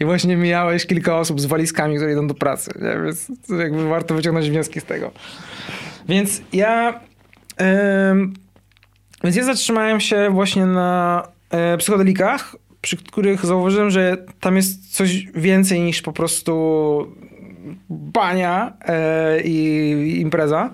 I 0.00 0.04
właśnie 0.04 0.36
mijałeś 0.36 0.86
kilka 0.86 1.18
osób 1.18 1.40
z 1.40 1.46
walizkami, 1.46 1.96
które 1.96 2.12
idą 2.12 2.26
do 2.26 2.34
pracy. 2.34 2.70
Nie? 2.80 3.02
Więc 3.04 3.32
jakby 3.60 3.88
warto 3.88 4.14
wyciągnąć 4.14 4.50
wnioski 4.50 4.80
z 4.80 4.84
tego. 4.84 5.10
Więc 6.08 6.42
ja... 6.52 7.00
Więc 9.24 9.36
ja 9.36 9.44
zatrzymałem 9.44 10.00
się 10.00 10.30
właśnie 10.30 10.66
na 10.66 11.22
e, 11.50 11.76
psychodelikach, 11.76 12.56
przy 12.80 12.96
których 12.96 13.46
zauważyłem, 13.46 13.90
że 13.90 14.16
tam 14.40 14.56
jest 14.56 14.94
coś 14.94 15.26
więcej 15.34 15.80
niż 15.80 16.02
po 16.02 16.12
prostu 16.12 17.06
bania 17.90 18.72
e, 18.80 19.40
i 19.42 20.20
impreza. 20.20 20.70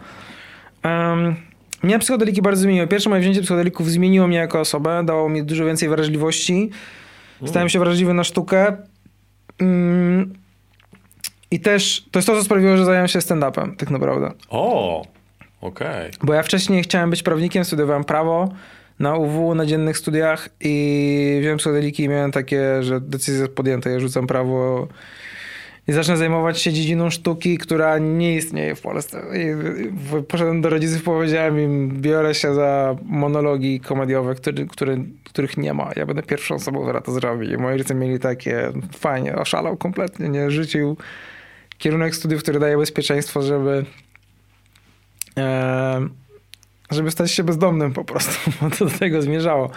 Mnie 1.82 1.98
psychodeliki 1.98 2.42
bardzo 2.42 2.62
zmieniły. 2.62 2.86
Pierwsze 2.86 3.10
moje 3.10 3.22
wzięcie 3.22 3.40
psychodelików 3.40 3.90
zmieniło 3.90 4.26
mnie 4.26 4.36
jako 4.36 4.60
osobę, 4.60 5.02
dało 5.04 5.28
mi 5.28 5.44
dużo 5.44 5.64
więcej 5.64 5.88
wrażliwości. 5.88 6.70
Stałem 7.46 7.68
się 7.68 7.78
wrażliwy 7.78 8.14
na 8.14 8.24
sztukę. 8.24 8.76
Mm, 9.58 10.32
I 11.50 11.60
też 11.60 12.04
to 12.10 12.18
jest 12.18 12.26
to, 12.26 12.36
co 12.36 12.44
sprawiło, 12.44 12.76
że 12.76 12.84
zająłem 12.84 13.08
się 13.08 13.18
stand-upem, 13.18 13.76
tak 13.76 13.90
naprawdę. 13.90 14.30
O, 14.48 15.04
okej. 15.66 16.10
Bo 16.22 16.34
ja 16.34 16.42
wcześniej 16.42 16.82
chciałem 16.82 17.10
być 17.10 17.22
prawnikiem, 17.22 17.64
studiowałem 17.64 18.04
prawo 18.04 18.48
na 18.98 19.16
UW, 19.16 19.54
na 19.54 19.66
dziennych 19.66 19.98
studiach 19.98 20.48
i 20.60 21.36
wziąłem 21.40 21.58
psychodeliki 21.58 22.02
i 22.02 22.08
miałem 22.08 22.32
takie, 22.32 22.82
że 22.82 23.00
decyzja 23.00 23.40
jest 23.40 23.54
podjęta, 23.54 23.90
ja 23.90 24.00
rzucam 24.00 24.26
prawo 24.26 24.88
i 25.88 25.92
zacznę 25.92 26.16
zajmować 26.16 26.62
się 26.62 26.72
dziedziną 26.72 27.10
sztuki, 27.10 27.58
która 27.58 27.98
nie 27.98 28.36
istnieje 28.36 28.74
w 28.74 28.80
Polsce. 28.80 29.22
I 29.34 30.22
poszedłem 30.22 30.60
do 30.60 30.70
rodziców, 30.70 31.02
powiedziałem 31.02 31.60
im, 31.60 32.00
biorę 32.00 32.34
się 32.34 32.54
za 32.54 32.96
monologi 33.04 33.80
komediowe, 33.80 34.34
który, 34.34 34.66
który, 34.66 35.04
których 35.24 35.56
nie 35.56 35.74
ma. 35.74 35.90
Ja 35.96 36.06
będę 36.06 36.22
pierwszą 36.22 36.54
osobą, 36.54 36.82
która 36.82 37.00
to 37.00 37.12
zrobi. 37.12 37.50
I 37.50 37.56
moi 37.56 37.72
rodzice 37.72 37.94
mieli 37.94 38.18
takie, 38.18 38.72
fajnie, 38.98 39.36
oszalał 39.36 39.76
kompletnie, 39.76 40.28
nie? 40.28 40.50
Rzucił 40.50 40.96
kierunek 41.78 42.14
studiów, 42.14 42.42
który 42.42 42.58
daje 42.58 42.78
bezpieczeństwo, 42.78 43.42
żeby 43.42 43.84
żeby 46.90 47.10
stać 47.10 47.32
się 47.32 47.44
bezdomnym 47.44 47.92
po 47.92 48.04
prostu, 48.04 48.50
bo 48.60 48.70
to 48.70 48.84
do 48.84 48.98
tego 48.98 49.22
zmierzało. 49.22 49.70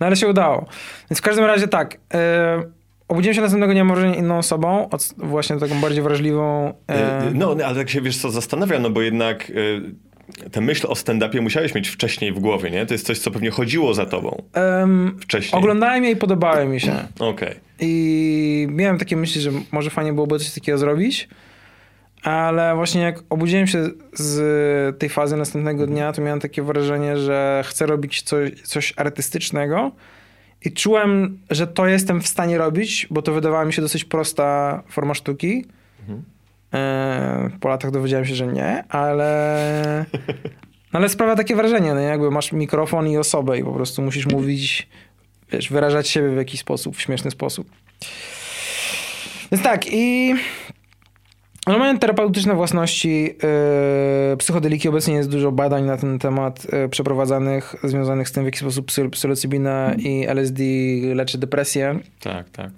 No 0.00 0.06
ale 0.06 0.16
się 0.16 0.28
udało. 0.28 0.66
Więc 1.10 1.18
w 1.18 1.22
każdym 1.22 1.44
razie 1.44 1.68
tak, 1.68 1.96
e, 2.14 2.62
Obudziłem 3.08 3.34
się 3.34 3.40
następnego 3.40 3.72
dnia 3.72 3.84
może 3.84 4.14
inną 4.14 4.38
osobą, 4.38 4.88
właśnie 5.16 5.56
taką 5.56 5.80
bardziej 5.80 6.02
wrażliwą. 6.02 6.74
E... 6.88 7.30
No, 7.34 7.56
ale 7.66 7.74
tak 7.74 7.90
się 7.90 8.00
wiesz 8.00 8.16
co 8.16 8.30
zastanawia, 8.30 8.78
no 8.78 8.90
bo 8.90 9.02
jednak 9.02 9.52
e, 10.44 10.50
tę 10.50 10.60
myśl 10.60 10.86
o 10.86 10.92
stand-upie 10.92 11.40
musiałeś 11.40 11.74
mieć 11.74 11.88
wcześniej 11.88 12.32
w 12.32 12.38
głowie, 12.38 12.70
nie? 12.70 12.86
To 12.86 12.94
jest 12.94 13.06
coś, 13.06 13.18
co 13.18 13.30
pewnie 13.30 13.50
chodziło 13.50 13.94
za 13.94 14.06
tobą 14.06 14.42
um, 14.56 15.16
wcześniej. 15.20 15.58
Oglądałem 15.58 16.04
je 16.04 16.10
i 16.10 16.16
podobały 16.16 16.66
mi 16.66 16.80
się. 16.80 16.92
Okej. 17.14 17.28
Okay. 17.28 17.60
I 17.80 18.66
miałem 18.70 18.98
takie 18.98 19.16
myśli, 19.16 19.40
że 19.40 19.50
może 19.72 19.90
fajnie 19.90 20.12
byłoby 20.12 20.38
coś 20.38 20.54
takiego 20.54 20.78
zrobić. 20.78 21.28
Ale 22.24 22.74
właśnie 22.74 23.00
jak 23.00 23.22
obudziłem 23.30 23.66
się 23.66 23.88
z 24.12 24.98
tej 24.98 25.08
fazy 25.08 25.36
następnego 25.36 25.86
dnia, 25.86 26.12
to 26.12 26.22
miałem 26.22 26.40
takie 26.40 26.62
wrażenie, 26.62 27.18
że 27.18 27.64
chcę 27.66 27.86
robić 27.86 28.22
coś, 28.22 28.62
coś 28.62 28.94
artystycznego 28.96 29.92
i 30.64 30.72
czułem, 30.72 31.38
że 31.50 31.66
to 31.66 31.86
jestem 31.86 32.20
w 32.20 32.26
stanie 32.26 32.58
robić, 32.58 33.06
bo 33.10 33.22
to 33.22 33.32
wydawała 33.32 33.64
mi 33.64 33.72
się 33.72 33.82
dosyć 33.82 34.04
prosta 34.04 34.82
forma 34.88 35.14
sztuki. 35.14 35.66
Mhm. 36.00 36.22
E, 36.74 37.50
po 37.60 37.68
latach 37.68 37.90
dowiedziałem 37.90 38.26
się, 38.26 38.34
że 38.34 38.46
nie, 38.46 38.84
ale, 38.88 40.06
no 40.92 40.98
ale 40.98 41.08
sprawia 41.08 41.36
takie 41.36 41.56
wrażenie, 41.56 41.94
no 41.94 42.00
jakby 42.00 42.30
masz 42.30 42.52
mikrofon 42.52 43.08
i 43.08 43.16
osobę 43.16 43.58
i 43.58 43.64
po 43.64 43.72
prostu 43.72 44.02
musisz 44.02 44.26
mówić, 44.26 44.88
wiesz, 45.52 45.70
wyrażać 45.70 46.08
siebie 46.08 46.28
w 46.28 46.36
jakiś 46.36 46.60
sposób, 46.60 46.96
w 46.96 47.00
śmieszny 47.00 47.30
sposób. 47.30 47.70
Więc 49.52 49.64
tak 49.64 49.92
i 49.92 50.34
one 51.66 51.78
mają 51.78 51.98
terapeutyczne 51.98 52.54
własności. 52.54 53.34
Yy, 54.30 54.36
psychodeliki 54.36 54.88
obecnie 54.88 55.14
jest 55.14 55.30
dużo 55.30 55.52
badań 55.52 55.84
na 55.84 55.96
ten 55.96 56.18
temat 56.18 56.72
yy, 56.72 56.88
przeprowadzanych, 56.88 57.76
związanych 57.84 58.28
z 58.28 58.32
tym, 58.32 58.42
w 58.42 58.46
jaki 58.46 58.58
sposób 58.58 58.86
psy, 58.86 59.10
psylocybina 59.10 59.94
i 59.94 60.26
LSD 60.26 60.62
leczy 61.14 61.38
depresję. 61.38 61.98
Tak, 62.20 62.50
tak. 62.50 62.70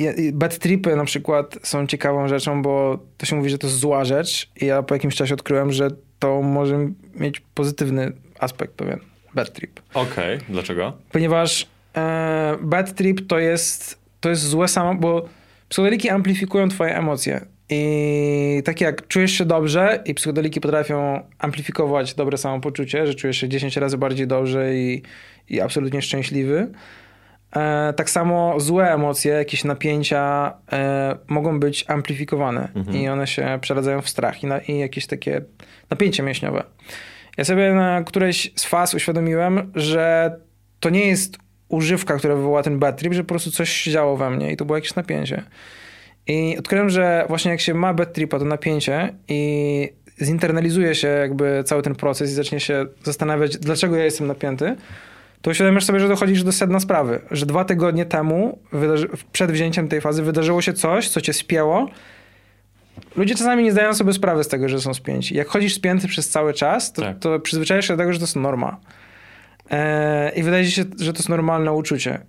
Yy, 0.00 0.32
bad 0.32 0.58
tripy 0.58 0.96
na 0.96 1.04
przykład 1.04 1.58
są 1.62 1.86
ciekawą 1.86 2.28
rzeczą, 2.28 2.62
bo 2.62 2.98
to 3.16 3.26
się 3.26 3.36
mówi, 3.36 3.50
że 3.50 3.58
to 3.58 3.66
jest 3.66 3.78
zła 3.78 4.04
rzecz 4.04 4.50
i 4.60 4.66
ja 4.66 4.82
po 4.82 4.94
jakimś 4.94 5.14
czasie 5.14 5.34
odkryłem, 5.34 5.72
że 5.72 5.88
to 6.18 6.42
może 6.42 6.88
mieć 7.14 7.40
pozytywny 7.40 8.12
aspekt 8.38 8.74
pewien. 8.74 9.00
Bad 9.34 9.52
trip. 9.52 9.80
Okej, 9.94 10.36
okay. 10.36 10.46
dlaczego? 10.48 10.92
Ponieważ 11.12 11.66
e, 11.96 12.56
bad 12.60 12.94
trip 12.94 13.26
to 13.26 13.38
jest 13.38 14.05
to 14.26 14.30
jest 14.30 14.42
złe 14.42 14.68
samo, 14.68 14.94
bo 14.94 15.28
psychodeliki 15.68 16.08
amplifikują 16.08 16.68
twoje 16.68 16.96
emocje. 16.96 17.46
I 17.70 18.62
tak 18.64 18.80
jak 18.80 19.08
czujesz 19.08 19.32
się 19.32 19.44
dobrze 19.44 20.02
i 20.04 20.14
psychodeliki 20.14 20.60
potrafią 20.60 21.20
amplifikować 21.38 22.14
dobre 22.14 22.38
samopoczucie, 22.38 23.06
że 23.06 23.14
czujesz 23.14 23.36
się 23.36 23.48
10 23.48 23.76
razy 23.76 23.98
bardziej 23.98 24.26
dobrze 24.26 24.74
i, 24.74 25.02
i 25.48 25.60
absolutnie 25.60 26.02
szczęśliwy, 26.02 26.68
e, 27.56 27.92
tak 27.96 28.10
samo 28.10 28.60
złe 28.60 28.94
emocje, 28.94 29.32
jakieś 29.32 29.64
napięcia 29.64 30.52
e, 30.72 31.16
mogą 31.26 31.60
być 31.60 31.84
amplifikowane 31.88 32.68
mhm. 32.74 32.96
i 32.96 33.08
one 33.08 33.26
się 33.26 33.58
przeradzają 33.60 34.02
w 34.02 34.08
strach 34.08 34.42
i, 34.42 34.46
na, 34.46 34.58
i 34.58 34.78
jakieś 34.78 35.06
takie 35.06 35.40
napięcie 35.90 36.22
mięśniowe. 36.22 36.64
Ja 37.36 37.44
sobie 37.44 37.72
na 37.72 38.02
którejś 38.02 38.52
z 38.54 38.64
faz 38.64 38.94
uświadomiłem, 38.94 39.72
że 39.74 40.36
to 40.80 40.90
nie 40.90 41.06
jest 41.06 41.45
używka, 41.68 42.16
która 42.16 42.34
wywołała 42.34 42.62
ten 42.62 42.78
bad 42.78 42.98
trip, 42.98 43.12
że 43.12 43.22
po 43.22 43.28
prostu 43.28 43.50
coś 43.50 43.70
się 43.70 43.90
działo 43.90 44.16
we 44.16 44.30
mnie 44.30 44.52
i 44.52 44.56
to 44.56 44.64
było 44.64 44.76
jakieś 44.76 44.94
napięcie. 44.94 45.42
I 46.26 46.56
odkryłem, 46.58 46.90
że 46.90 47.24
właśnie 47.28 47.50
jak 47.50 47.60
się 47.60 47.74
ma 47.74 47.94
bad 47.94 48.12
tripa, 48.12 48.38
to 48.38 48.44
napięcie 48.44 49.14
i 49.28 49.92
zinternalizuje 50.20 50.94
się 50.94 51.08
jakby 51.08 51.64
cały 51.64 51.82
ten 51.82 51.94
proces 51.94 52.30
i 52.30 52.34
zacznie 52.34 52.60
się 52.60 52.86
zastanawiać, 53.02 53.58
dlaczego 53.58 53.96
ja 53.96 54.04
jestem 54.04 54.26
napięty, 54.26 54.76
to 55.42 55.50
uświadamiasz 55.50 55.84
sobie, 55.84 56.00
że 56.00 56.08
dochodzisz 56.08 56.42
do 56.42 56.52
sedna 56.52 56.80
sprawy. 56.80 57.20
Że 57.30 57.46
dwa 57.46 57.64
tygodnie 57.64 58.06
temu, 58.06 58.58
przed 59.32 59.52
wzięciem 59.52 59.88
tej 59.88 60.00
fazy, 60.00 60.22
wydarzyło 60.22 60.62
się 60.62 60.72
coś, 60.72 61.08
co 61.08 61.20
cię 61.20 61.32
spięło. 61.32 61.88
Ludzie 63.16 63.34
czasami 63.34 63.64
nie 63.64 63.72
zdają 63.72 63.94
sobie 63.94 64.12
sprawy 64.12 64.44
z 64.44 64.48
tego, 64.48 64.68
że 64.68 64.80
są 64.80 64.94
spięci. 64.94 65.34
Jak 65.34 65.48
chodzisz 65.48 65.74
spięty 65.74 66.08
przez 66.08 66.28
cały 66.28 66.54
czas, 66.54 66.92
to, 66.92 67.02
tak. 67.02 67.18
to 67.18 67.40
przyzwyczajasz 67.40 67.86
się 67.86 67.94
do 67.94 67.98
tego, 67.98 68.12
że 68.12 68.18
to 68.18 68.22
jest 68.22 68.36
norma. 68.36 68.80
E, 69.70 70.32
I 70.36 70.42
wydaje 70.42 70.66
się, 70.66 70.84
że 71.00 71.12
to 71.12 71.18
jest 71.18 71.28
normalne 71.28 71.72
uczucie. 71.72 72.20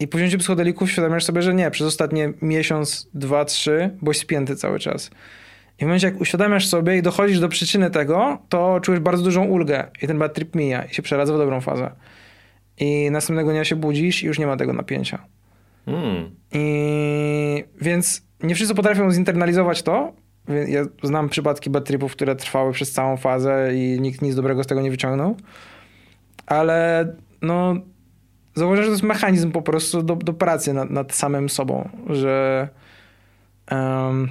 I 0.00 0.08
po 0.08 0.18
wzięciu 0.18 0.38
psychodelików 0.38 0.90
świadomiesz 0.90 1.24
sobie, 1.24 1.42
że 1.42 1.54
nie, 1.54 1.70
przez 1.70 1.86
ostatnie 1.86 2.32
miesiąc, 2.42 3.08
dwa, 3.14 3.44
trzy 3.44 3.90
byłeś 4.02 4.18
spięty 4.18 4.56
cały 4.56 4.78
czas. 4.78 5.10
I 5.78 5.84
w 5.84 5.86
momencie, 5.86 6.06
jak 6.06 6.20
uświadamiasz 6.20 6.66
sobie 6.66 6.96
i 6.96 7.02
dochodzisz 7.02 7.40
do 7.40 7.48
przyczyny 7.48 7.90
tego, 7.90 8.38
to 8.48 8.80
czujesz 8.80 9.00
bardzo 9.00 9.22
dużą 9.22 9.44
ulgę 9.44 9.84
i 10.02 10.06
ten 10.06 10.18
bad 10.18 10.34
trip 10.34 10.54
mija 10.54 10.84
i 10.84 10.94
się 10.94 11.02
przeradza 11.02 11.34
w 11.34 11.38
dobrą 11.38 11.60
fazę. 11.60 11.90
I 12.78 13.10
następnego 13.10 13.50
dnia 13.50 13.64
się 13.64 13.76
budzisz 13.76 14.22
i 14.22 14.26
już 14.26 14.38
nie 14.38 14.46
ma 14.46 14.56
tego 14.56 14.72
napięcia. 14.72 15.18
Mm. 15.86 16.30
I 16.52 17.64
więc 17.80 18.22
nie 18.42 18.54
wszyscy 18.54 18.74
potrafią 18.74 19.10
zinternalizować 19.10 19.82
to. 19.82 20.12
Ja 20.68 20.84
znam 21.02 21.28
przypadki 21.28 21.70
bad 21.70 21.84
tripów, 21.84 22.12
które 22.12 22.36
trwały 22.36 22.72
przez 22.72 22.92
całą 22.92 23.16
fazę 23.16 23.70
i 23.74 24.00
nikt 24.00 24.22
nic 24.22 24.34
dobrego 24.34 24.64
z 24.64 24.66
tego 24.66 24.80
nie 24.80 24.90
wyciągnął 24.90 25.36
ale 26.46 27.06
no 27.42 27.76
zauważam, 28.54 28.84
że 28.84 28.88
to 28.88 28.92
jest 28.92 29.02
mechanizm 29.02 29.52
po 29.52 29.62
prostu 29.62 30.02
do, 30.02 30.16
do 30.16 30.32
pracy 30.32 30.72
nad, 30.72 30.90
nad 30.90 31.14
samym 31.14 31.48
sobą, 31.48 31.88
że 32.10 32.68
um, 33.70 34.28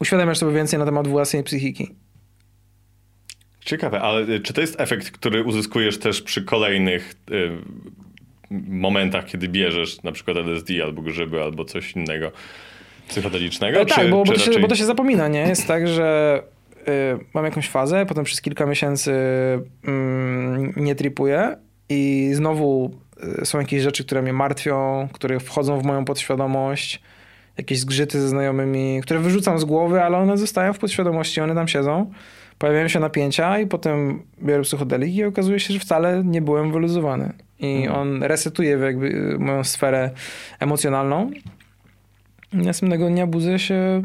uświadamiasz 0.00 0.38
sobie 0.38 0.52
więcej 0.52 0.78
na 0.78 0.84
temat 0.84 1.08
własnej 1.08 1.42
psychiki. 1.42 1.94
Ciekawe, 3.60 4.00
ale 4.00 4.40
czy 4.40 4.52
to 4.52 4.60
jest 4.60 4.80
efekt, 4.80 5.10
który 5.10 5.44
uzyskujesz 5.44 5.98
też 5.98 6.22
przy 6.22 6.44
kolejnych 6.44 7.14
y, 7.30 7.50
momentach, 8.68 9.26
kiedy 9.26 9.48
bierzesz 9.48 10.02
na 10.02 10.12
przykład 10.12 10.36
LSD 10.36 10.84
albo 10.84 11.02
grzyby, 11.02 11.42
albo 11.42 11.64
coś 11.64 11.92
innego 11.92 12.32
psychodelicznego? 13.08 13.78
No 13.78 13.84
tak, 13.84 14.10
bo, 14.10 14.16
bo, 14.16 14.24
to 14.24 14.32
raczej... 14.32 14.54
się, 14.54 14.60
bo 14.60 14.68
to 14.68 14.76
się 14.76 14.84
zapomina, 14.84 15.28
nie? 15.28 15.40
Jest 15.40 15.66
tak, 15.66 15.88
że 15.88 16.42
Y, 16.42 16.59
mam 17.34 17.44
jakąś 17.44 17.68
fazę, 17.68 18.06
potem 18.06 18.24
przez 18.24 18.40
kilka 18.40 18.66
miesięcy 18.66 19.12
mm, 19.84 20.72
nie 20.76 20.94
tripuję 20.94 21.56
i 21.88 22.30
znowu 22.34 22.90
y, 23.42 23.46
są 23.46 23.58
jakieś 23.58 23.82
rzeczy, 23.82 24.04
które 24.04 24.22
mnie 24.22 24.32
martwią, 24.32 25.08
które 25.12 25.40
wchodzą 25.40 25.80
w 25.80 25.84
moją 25.84 26.04
podświadomość, 26.04 27.02
jakieś 27.58 27.78
zgrzyty 27.78 28.20
ze 28.20 28.28
znajomymi, 28.28 29.00
które 29.02 29.20
wyrzucam 29.20 29.58
z 29.58 29.64
głowy, 29.64 30.02
ale 30.02 30.18
one 30.18 30.38
zostają 30.38 30.72
w 30.72 30.78
podświadomości, 30.78 31.40
one 31.40 31.54
tam 31.54 31.68
siedzą. 31.68 32.10
Pojawiają 32.58 32.88
się 32.88 33.00
napięcia 33.00 33.58
i 33.58 33.66
potem 33.66 34.22
biorę 34.42 34.62
psychodelik 34.62 35.14
i 35.14 35.24
okazuje 35.24 35.60
się, 35.60 35.74
że 35.74 35.80
wcale 35.80 36.22
nie 36.24 36.42
byłem 36.42 36.72
wyluzowany. 36.72 37.32
I 37.58 37.76
mhm. 37.76 38.00
on 38.00 38.22
resetuje 38.22 38.70
jakby 38.70 39.06
y, 39.06 39.38
moją 39.38 39.64
sferę 39.64 40.10
emocjonalną. 40.58 41.30
Następnego 42.52 43.08
dnia 43.08 43.26
budzę 43.26 43.58
się 43.58 44.02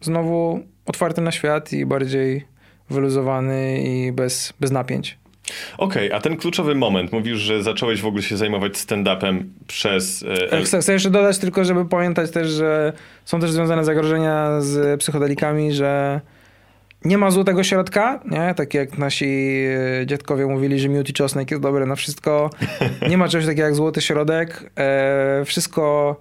znowu 0.00 0.60
otwarty 0.86 1.20
na 1.20 1.32
świat 1.32 1.72
i 1.72 1.86
bardziej 1.86 2.44
wyluzowany 2.90 3.82
i 3.82 4.12
bez, 4.12 4.52
bez 4.60 4.70
napięć. 4.70 5.18
Okej, 5.78 6.06
okay, 6.06 6.18
a 6.18 6.20
ten 6.20 6.36
kluczowy 6.36 6.74
moment, 6.74 7.12
mówisz, 7.12 7.38
że 7.38 7.62
zacząłeś 7.62 8.00
w 8.00 8.06
ogóle 8.06 8.22
się 8.22 8.36
zajmować 8.36 8.72
stand-upem 8.72 9.42
przez... 9.66 10.24
E... 10.50 10.64
Chcę, 10.64 10.80
chcę 10.80 10.92
jeszcze 10.92 11.10
dodać 11.10 11.38
tylko, 11.38 11.64
żeby 11.64 11.84
pamiętać 11.84 12.30
też, 12.30 12.48
że 12.48 12.92
są 13.24 13.40
też 13.40 13.50
związane 13.50 13.84
zagrożenia 13.84 14.60
z 14.60 15.00
psychodelikami, 15.00 15.72
że 15.72 16.20
nie 17.04 17.18
ma 17.18 17.30
złotego 17.30 17.64
środka, 17.64 18.20
nie? 18.30 18.54
Tak 18.54 18.74
jak 18.74 18.98
nasi 18.98 19.64
e, 20.00 20.06
dziadkowie 20.06 20.46
mówili, 20.46 20.78
że 20.78 20.88
miód 20.88 21.08
i 21.08 21.12
czosnek 21.12 21.50
jest 21.50 21.62
dobre 21.62 21.86
na 21.86 21.96
wszystko. 21.96 22.50
Nie 23.10 23.18
ma 23.18 23.28
czegoś 23.28 23.46
takiego 23.46 23.62
jak 23.62 23.74
złoty 23.74 24.00
środek. 24.00 24.70
E, 24.78 25.42
wszystko 25.44 26.16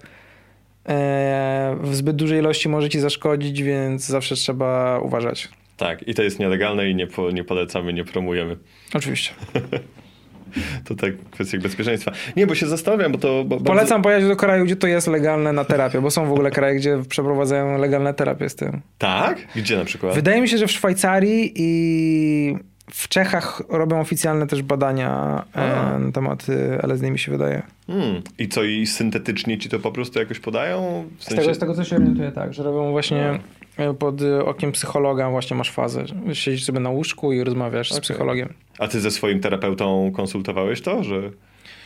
w 1.82 1.90
zbyt 1.92 2.16
dużej 2.16 2.40
ilości 2.40 2.70
może 2.70 2.90
ci 2.90 3.00
zaszkodzić, 3.00 3.64
więc 3.64 4.06
zawsze 4.06 4.36
trzeba 4.36 5.00
uważać. 5.00 5.50
Tak, 5.78 6.08
i 6.08 6.14
to 6.14 6.24
jest 6.24 6.40
nielegalne 6.40 6.90
i 6.90 6.96
nie, 6.96 7.08
po, 7.08 7.32
nie 7.32 7.44
polecamy, 7.44 7.94
nie 7.94 8.06
promujemy. 8.06 8.58
Oczywiście. 8.94 9.32
to 10.86 10.96
tak 10.96 11.14
kwestia 11.32 11.58
bezpieczeństwa. 11.58 12.12
Nie, 12.36 12.48
bo 12.48 12.56
się 12.56 12.68
zastanawiam, 12.68 13.12
bo 13.12 13.18
to... 13.18 13.44
Bo 13.44 13.58
Polecam 13.58 13.88
bardzo... 13.88 14.04
pojechać 14.04 14.28
do 14.28 14.36
kraju, 14.36 14.66
gdzie 14.66 14.76
to 14.76 14.88
jest 14.88 15.08
legalne 15.08 15.54
na 15.54 15.66
terapię, 15.66 16.02
bo 16.02 16.12
są 16.12 16.26
w 16.26 16.32
ogóle 16.32 16.52
kraje, 16.52 16.76
gdzie 16.76 16.98
przeprowadzają 17.10 17.78
legalne 17.78 18.14
terapie 18.14 18.50
z 18.50 18.56
tym. 18.56 18.82
Tak? 18.98 19.48
Gdzie 19.56 19.78
na 19.78 19.86
przykład? 19.86 20.16
Wydaje 20.16 20.42
mi 20.42 20.50
się, 20.50 20.58
że 20.58 20.68
w 20.68 20.72
Szwajcarii 20.72 21.52
i 21.56 22.56
w 22.92 23.08
Czechach 23.08 23.62
robią 23.70 24.00
oficjalne 24.00 24.48
też 24.48 24.62
badania 24.62 25.44
e, 25.56 26.00
na 26.00 26.12
temat 26.12 26.46
e, 26.50 26.84
LSD, 26.84 27.12
mi 27.12 27.20
się 27.20 27.32
wydaje. 27.32 27.62
Hmm. 27.88 28.22
I 28.38 28.50
co, 28.50 28.64
i 28.64 28.86
syntetycznie 28.86 29.58
ci 29.58 29.70
to 29.70 29.80
po 29.80 29.92
prostu 29.92 30.20
jakoś 30.20 30.40
podają? 30.40 31.06
W 31.18 31.24
Z, 31.24 31.28
tego, 31.28 31.54
z 31.54 31.60
tego 31.60 31.74
co 31.74 31.84
się 31.84 31.96
orientuję, 31.96 32.32
tak, 32.32 32.54
że 32.54 32.64
robią 32.64 32.92
właśnie 32.92 33.40
e, 33.78 33.94
pod 33.94 34.22
e, 34.22 34.46
okiem 34.46 34.72
psychologa 34.72 35.30
właśnie 35.30 35.58
masz 35.58 35.72
fazę. 35.72 36.06
Siedzisz 36.34 36.66
sobie 36.66 36.80
na 36.80 36.90
łóżku 36.90 37.34
i 37.34 37.44
rozmawiasz 37.44 37.90
z 37.90 37.92
Okej. 37.92 38.02
psychologiem. 38.02 38.54
A 38.80 38.88
ty 38.88 39.00
ze 39.02 39.12
swoim 39.12 39.40
terapeutą 39.40 40.12
konsultowałeś 40.16 40.82
to, 40.82 41.04
że, 41.04 41.22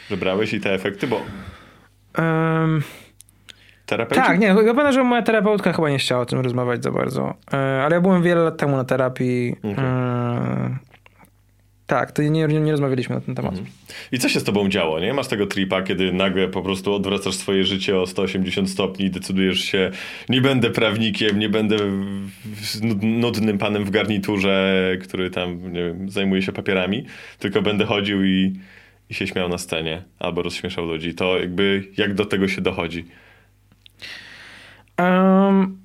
że 0.09 0.17
brałeś 0.17 0.53
i 0.53 0.59
te 0.61 0.73
efekty? 0.73 1.07
Bo 1.07 1.21
Em, 2.17 2.81
terapeuci... 3.85 4.21
tak, 4.21 4.39
nie, 4.39 4.47
ja 4.47 4.55
pamiętam, 4.55 4.91
że 4.91 5.03
moja 5.03 5.21
terapeutka 5.21 5.73
chyba 5.73 5.89
nie 5.89 5.97
chciała 5.97 6.21
o 6.21 6.25
tym 6.25 6.39
rozmawiać 6.39 6.83
za 6.83 6.91
bardzo. 6.91 7.33
E, 7.53 7.83
ale 7.83 7.95
ja 7.95 8.01
byłem 8.01 8.23
wiele 8.23 8.41
lat 8.41 8.57
temu 8.57 8.77
na 8.77 8.83
terapii. 8.83 9.55
Okej. 9.59 9.75
Tak, 11.88 12.11
to 12.11 12.21
nie, 12.21 12.47
nie, 12.47 12.71
rozmawialiśmy 12.71 13.15
na 13.15 13.21
ten 13.21 13.35
temat. 13.35 13.55
I 14.11 14.19
co 14.19 14.29
się 14.29 14.39
z 14.39 14.43
tobą 14.43 14.69
działo, 14.69 14.99
nie? 14.99 15.13
Masz 15.13 15.27
tego 15.27 15.47
tripa, 15.47 15.81
kiedy 15.81 16.13
nagle 16.13 16.47
po 16.47 16.61
prostu 16.61 16.93
odwracasz 16.93 17.35
swoje 17.35 17.63
życie 17.63 17.99
o 17.99 18.07
180 18.07 18.69
stopni 18.69 19.05
i 19.05 19.09
decydujesz 19.09 19.59
się, 19.59 19.91
nie 20.29 20.41
będę 20.41 20.69
prawnikiem, 20.69 21.39
nie 21.39 21.49
będę 21.49 21.77
nudnym 23.01 23.57
panem 23.57 23.85
w 23.85 23.89
garniturze, 23.89 24.97
który 25.01 25.29
tam, 25.29 25.73
nie 25.73 25.83
wiem, 25.83 26.09
zajmuje 26.09 26.41
się 26.41 26.51
papierami, 26.51 27.05
tylko 27.39 27.61
będę 27.61 27.85
chodził 27.85 28.25
i, 28.25 28.53
i 29.09 29.13
się 29.13 29.27
śmiał 29.27 29.49
na 29.49 29.57
scenie 29.57 30.03
albo 30.19 30.41
rozśmieszał 30.41 30.85
ludzi. 30.85 31.15
To 31.15 31.39
jakby, 31.39 31.83
jak 31.97 32.13
do 32.13 32.25
tego 32.25 32.47
się 32.47 32.61
dochodzi? 32.61 33.05
Em, 34.97 35.77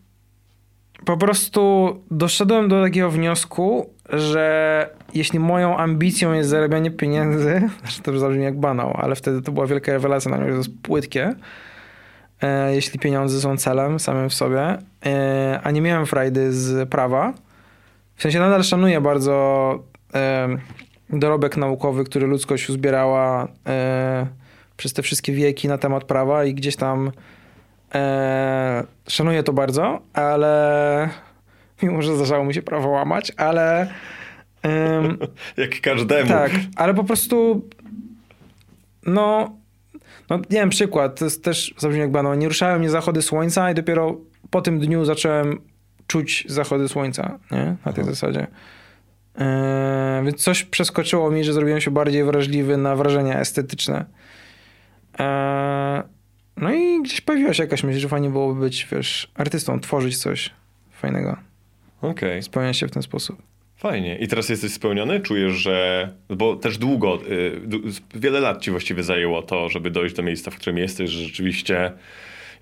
po 1.05 1.17
prostu 1.17 2.03
doszedłem 2.11 2.69
do 2.69 2.83
takiego 2.83 3.11
wniosku, 3.11 3.92
że 4.13 4.89
jeśli 5.15 5.39
moją 5.39 5.77
ambicją 5.77 6.33
jest 6.33 6.51
zarabianie 6.51 6.91
pieniędzy, 6.91 7.63
znaczy 7.81 8.03
to 8.03 8.19
zabrzmi 8.19 8.45
jak 8.45 8.61
banał, 8.61 8.95
ale 8.97 9.15
wtedy 9.15 9.43
to 9.43 9.53
była 9.53 9.67
wielka 9.67 9.93
rewelacja 9.93 10.31
na 10.31 10.37
mnie, 10.37 10.47
że 10.47 10.53
to 10.53 10.59
jest 10.59 10.83
płytkie, 10.83 11.35
e, 12.43 12.75
jeśli 12.75 12.99
pieniądze 12.99 13.41
są 13.41 13.57
celem 13.57 14.01
samym 14.01 14.31
w 14.31 14.35
sobie, 14.35 14.79
e, 15.07 15.61
a 15.63 15.71
nie 15.71 15.81
miałem 15.81 16.07
frajdy 16.07 16.53
z 16.53 16.89
prawa. 16.89 17.33
W 18.17 18.23
sensie 18.23 18.39
nadal 18.39 18.65
szanuję 18.65 19.01
bardzo 19.01 19.79
e, 20.15 20.49
dorobek 21.11 21.57
naukowy, 21.57 22.05
który 22.05 22.27
ludzkość 22.27 22.71
uzbierała 22.71 23.49
e, 23.67 24.27
przez 24.77 24.93
te 24.93 25.03
wszystkie 25.03 25.33
wieki 25.33 25.69
na 25.69 25.79
temat 25.79 26.05
prawa 26.05 26.45
i 26.45 26.55
gdzieś 26.55 26.77
tam 26.77 27.13
e, 27.95 28.85
szanuję 29.09 29.43
to 29.43 29.53
bardzo, 29.53 30.01
ale 30.13 31.09
mimo, 31.87 32.03
że 32.03 32.17
zdarzało 32.17 32.45
mi 32.45 32.55
się 32.55 32.63
prawo 32.63 32.89
łamać, 32.89 33.33
ale 33.37 33.89
em, 34.63 35.19
Jak 35.57 35.81
każdemu. 35.81 36.29
tak, 36.29 36.53
ale 36.77 36.95
po 36.95 37.05
prostu 37.05 37.69
no, 39.07 39.57
no 40.31 40.37
nie 40.37 40.59
wiem, 40.59 40.71
przykład, 40.71 41.19
to 41.19 41.25
jest 41.25 41.45
też 41.45 41.75
zabrzmi 41.79 42.01
jak 42.01 42.11
banał, 42.11 42.35
nie 42.35 42.49
ruszały 42.49 42.79
mnie 42.79 42.91
zachody 42.91 43.23
słońca 43.23 43.71
i 43.71 43.75
dopiero 43.75 44.17
po 44.51 44.63
tym 44.63 44.79
dniu 44.79 45.05
zacząłem 45.05 45.61
czuć 46.07 46.45
zachody 46.49 46.89
słońca, 46.89 47.39
nie? 47.51 47.77
Na 47.87 47.93
tej 47.93 48.05
zasadzie. 48.05 48.47
E, 49.39 50.23
więc 50.25 50.43
coś 50.43 50.65
przeskoczyło 50.65 51.31
mi, 51.31 51.45
że 51.45 51.53
zrobiłem 51.53 51.81
się 51.81 51.91
bardziej 51.91 52.25
wrażliwy 52.25 52.77
na 52.77 52.97
wrażenia 52.97 53.41
estetyczne. 53.41 54.05
E, 55.19 56.03
no 56.57 56.73
i 56.75 57.03
gdzieś 57.03 57.21
pojawiła 57.21 57.55
się 57.55 57.63
jakaś 57.63 57.85
myśl, 57.85 57.99
że 57.99 58.09
fajnie 58.09 58.31
byłoby 58.31 58.61
być, 58.61 58.89
wiesz, 58.93 59.33
artystą, 59.35 59.81
tworzyć 59.81 60.19
coś 60.19 60.51
fajnego, 60.93 61.37
Okej. 62.03 62.43
spełniać 62.43 62.77
się 62.77 62.89
w 62.89 62.91
ten 62.91 63.03
sposób. 63.03 63.43
Fajnie. 63.77 64.17
I 64.19 64.29
teraz 64.29 64.49
jesteś 64.49 64.73
spełniony? 64.73 65.21
Czujesz, 65.21 65.53
że. 65.53 66.09
Bo 66.29 66.57
też 66.57 66.79
długo, 66.79 67.19
y, 67.31 67.61
wiele 68.15 68.41
lat 68.41 68.61
ci 68.63 68.71
właściwie 68.71 69.03
zajęło 69.03 69.43
to, 69.43 69.69
żeby 69.69 69.91
dojść 69.91 70.15
do 70.15 70.23
miejsca, 70.23 70.51
w 70.51 70.57
którym 70.57 70.79
jesteś, 70.79 71.11
że 71.11 71.25
rzeczywiście 71.25 71.93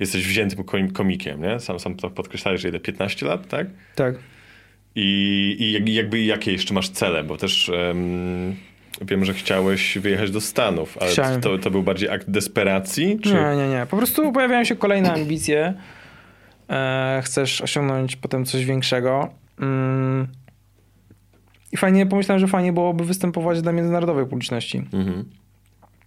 jesteś 0.01 0.26
wziętym 0.26 0.64
kom- 0.64 0.91
komikiem, 0.91 1.43
nie? 1.43 1.61
Sam, 1.61 1.80
sam 1.80 1.95
to 1.97 2.11
podkreślałeś, 2.11 2.61
że 2.61 2.68
ile? 2.68 2.80
15 2.80 3.26
lat, 3.26 3.49
tak? 3.49 3.66
Tak. 3.95 4.14
I, 4.95 5.57
i 5.61 5.72
jak- 5.72 5.88
jakby 5.88 6.20
jakie 6.22 6.53
jeszcze 6.53 6.74
masz 6.74 6.88
cele? 6.88 7.24
Bo 7.24 7.36
też 7.36 7.68
em, 7.68 8.57
wiem, 9.03 9.24
że 9.24 9.34
chciałeś 9.34 9.99
wyjechać 9.99 10.30
do 10.30 10.41
Stanów, 10.41 10.99
ale 11.01 11.41
to, 11.41 11.59
to 11.59 11.70
był 11.70 11.82
bardziej 11.82 12.09
akt 12.09 12.30
desperacji? 12.30 13.18
Czy... 13.22 13.34
Nie, 13.34 13.57
nie, 13.57 13.68
nie. 13.68 13.86
Po 13.91 13.97
prostu 13.97 14.32
pojawiają 14.32 14.64
się 14.64 14.76
kolejne 14.76 15.12
ambicje. 15.12 15.74
E, 16.71 17.23
chcesz 17.25 17.61
osiągnąć 17.61 18.16
potem 18.16 18.45
coś 18.45 18.64
większego. 18.64 19.29
Mm. 19.61 20.29
I 21.73 21.77
fajnie, 21.77 22.07
pomyślałem, 22.07 22.41
że 22.41 22.49
fajnie 22.49 22.73
byłoby 22.73 23.05
występować 23.05 23.62
dla 23.62 23.73
międzynarodowej 23.73 24.27
publiczności. 24.27 24.79
Mhm. 24.79 25.25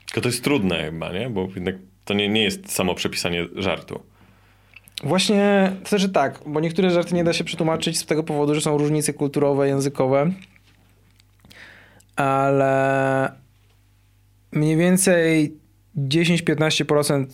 Tylko 0.05 0.21
to 0.21 0.29
jest 0.29 0.43
trudne 0.43 0.83
chyba, 0.83 1.13
nie? 1.13 1.29
Bo 1.29 1.47
jednak 1.55 1.75
to 2.05 2.13
nie, 2.13 2.29
nie 2.29 2.43
jest 2.43 2.71
samo 2.71 2.95
przepisanie 2.95 3.45
żartu. 3.55 3.99
Właśnie, 5.03 5.71
to 5.83 5.89
znaczy 5.89 6.09
tak, 6.09 6.39
bo 6.45 6.59
niektóre 6.59 6.89
żarty 6.89 7.15
nie 7.15 7.23
da 7.23 7.33
się 7.33 7.43
przetłumaczyć 7.43 7.97
z 7.97 8.05
tego 8.05 8.23
powodu, 8.23 8.55
że 8.55 8.61
są 8.61 8.77
różnice 8.77 9.13
kulturowe, 9.13 9.67
językowe. 9.67 10.31
Ale 12.15 13.31
mniej 14.51 14.77
więcej 14.77 15.57
10-15% 15.97 17.25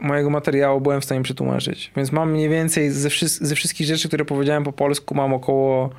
mojego 0.00 0.30
materiału 0.30 0.80
byłem 0.80 1.00
w 1.00 1.04
stanie 1.04 1.22
przetłumaczyć. 1.22 1.90
Więc 1.96 2.12
mam 2.12 2.32
mniej 2.32 2.48
więcej 2.48 2.90
ze, 2.90 3.10
wszy- 3.10 3.28
ze 3.28 3.54
wszystkich 3.54 3.86
rzeczy, 3.86 4.08
które 4.08 4.24
powiedziałem 4.24 4.64
po 4.64 4.72
polsku, 4.72 5.14
mam 5.14 5.32
około 5.34 5.90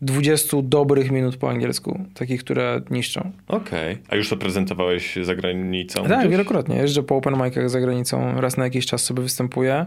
20 0.00 0.56
dobrych 0.62 1.10
minut 1.10 1.36
po 1.36 1.50
angielsku. 1.50 2.00
Takich, 2.14 2.40
które 2.40 2.80
niszczą. 2.90 3.32
Okej. 3.48 3.98
A 4.08 4.16
już 4.16 4.28
to 4.28 4.36
prezentowałeś 4.36 5.18
za 5.22 5.34
granicą? 5.34 6.04
Tak, 6.04 6.18
gdzieś? 6.18 6.30
wielokrotnie. 6.30 6.76
Jeżdżę 6.76 7.02
po 7.02 7.16
open 7.16 7.34
micach 7.44 7.70
za 7.70 7.80
granicą, 7.80 8.40
raz 8.40 8.56
na 8.56 8.64
jakiś 8.64 8.86
czas 8.86 9.02
sobie 9.04 9.22
występuję. 9.22 9.86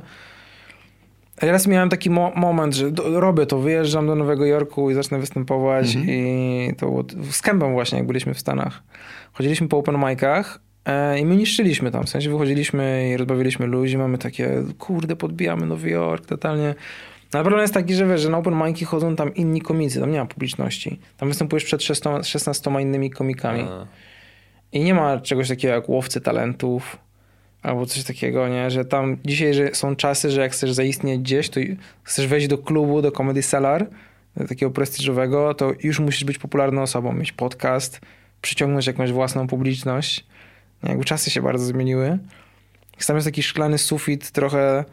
Raz 1.42 1.68
miałem 1.68 1.90
taki 1.90 2.10
mo- 2.10 2.32
moment, 2.36 2.76
że 2.76 2.92
do, 2.92 3.20
robię 3.20 3.46
to, 3.46 3.60
wyjeżdżam 3.60 4.08
do 4.08 4.16
Nowego 4.16 4.46
Jorku 4.46 4.92
i 4.92 4.94
zacznę 4.94 5.20
występować 5.20 5.98
i 6.08 6.74
to 6.78 6.86
było 6.86 7.04
z 7.32 7.42
Kępem 7.42 7.72
właśnie, 7.72 7.98
jak 7.98 8.08
byliśmy 8.08 8.34
w 8.34 8.40
Stanach. 8.40 8.84
Chodziliśmy 9.34 9.68
po 9.68 9.78
open 9.78 9.98
micach 9.98 10.60
i 11.20 11.26
my 11.26 11.36
niszczyliśmy 11.36 11.92
tam, 11.92 12.04
w 12.04 12.10
sensie 12.10 12.30
wychodziliśmy 12.30 13.10
i 13.14 13.18
rozbawiliśmy 13.18 13.68
ludzi, 13.68 13.98
mamy 13.98 14.18
takie, 14.18 14.64
kurde, 14.80 15.16
podbijamy 15.16 15.66
Nowy 15.66 15.90
Jork, 15.90 16.26
totalnie. 16.26 16.76
No, 17.34 17.40
ale 17.40 17.44
problem 17.44 17.62
jest 17.62 17.74
taki, 17.74 17.94
że 17.94 18.08
wiesz, 18.08 18.22
że 18.22 18.30
na 18.30 18.38
open 18.38 18.54
mic'i 18.54 18.86
chodzą 18.86 19.16
tam 19.16 19.36
inni 19.36 19.62
komicy, 19.62 20.00
tam 20.00 20.12
nie 20.12 20.20
ma 20.20 20.26
publiczności. 20.26 21.00
Tam 21.18 21.30
występujesz 21.30 21.64
przed 21.64 21.84
16, 21.84 22.32
16 22.32 22.72
innymi 22.80 23.10
komikami. 23.10 23.62
A. 23.62 23.86
I 24.72 24.80
nie 24.84 24.94
ma 24.94 25.20
czegoś 25.20 25.48
takiego 25.48 25.74
jak 25.74 25.90
łowcy 25.90 26.22
talentów 26.22 26.98
albo 27.62 27.86
coś 27.86 28.04
takiego, 28.04 28.48
nie? 28.48 28.72
Że 28.72 28.86
tam 28.86 29.18
dzisiaj 29.26 29.54
że 29.54 29.76
są 29.76 29.96
czasy, 29.96 30.32
że 30.32 30.42
jak 30.42 30.52
chcesz 30.52 30.72
zaistnieć 30.72 31.22
gdzieś, 31.22 31.50
to 31.50 31.60
chcesz 32.04 32.28
wejść 32.28 32.48
do 32.48 32.58
klubu, 32.58 33.02
do 33.02 33.12
Comedy 33.12 33.44
Cellar, 33.44 33.88
do 34.38 34.48
takiego 34.48 34.72
prestiżowego, 34.72 35.54
to 35.54 35.74
już 35.84 36.00
musisz 36.00 36.24
być 36.24 36.38
popularną 36.38 36.82
osobą, 36.82 37.14
mieć 37.14 37.32
podcast, 37.32 38.02
przyciągnąć 38.42 38.88
jakąś 38.88 39.12
własną 39.12 39.48
publiczność. 39.48 40.26
Jakby 40.84 41.06
czasy 41.06 41.30
się 41.32 41.42
bardzo 41.42 41.66
zmieniły. 41.66 42.18
Tam 43.08 43.16
jest 43.18 43.28
taki 43.28 43.44
szklany 43.44 43.78
sufit 43.78 44.32
trochę 44.32 44.86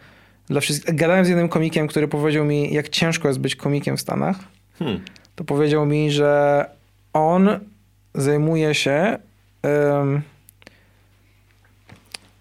dla 0.48 0.60
wszystkich. 0.60 0.94
Gadałem 0.94 1.24
z 1.24 1.28
jednym 1.28 1.48
komikiem, 1.48 1.86
który 1.86 2.08
powiedział 2.08 2.44
mi, 2.44 2.74
jak 2.74 2.88
ciężko 2.88 3.28
jest 3.28 3.40
być 3.40 3.56
komikiem 3.56 3.96
w 3.96 4.00
Stanach 4.00 4.36
Hmm. 4.78 5.00
to 5.34 5.44
powiedział 5.44 5.86
mi, 5.86 6.10
że 6.10 6.64
on 7.12 7.48
zajmuje 8.14 8.74
się. 8.74 9.18
em, 9.62 10.22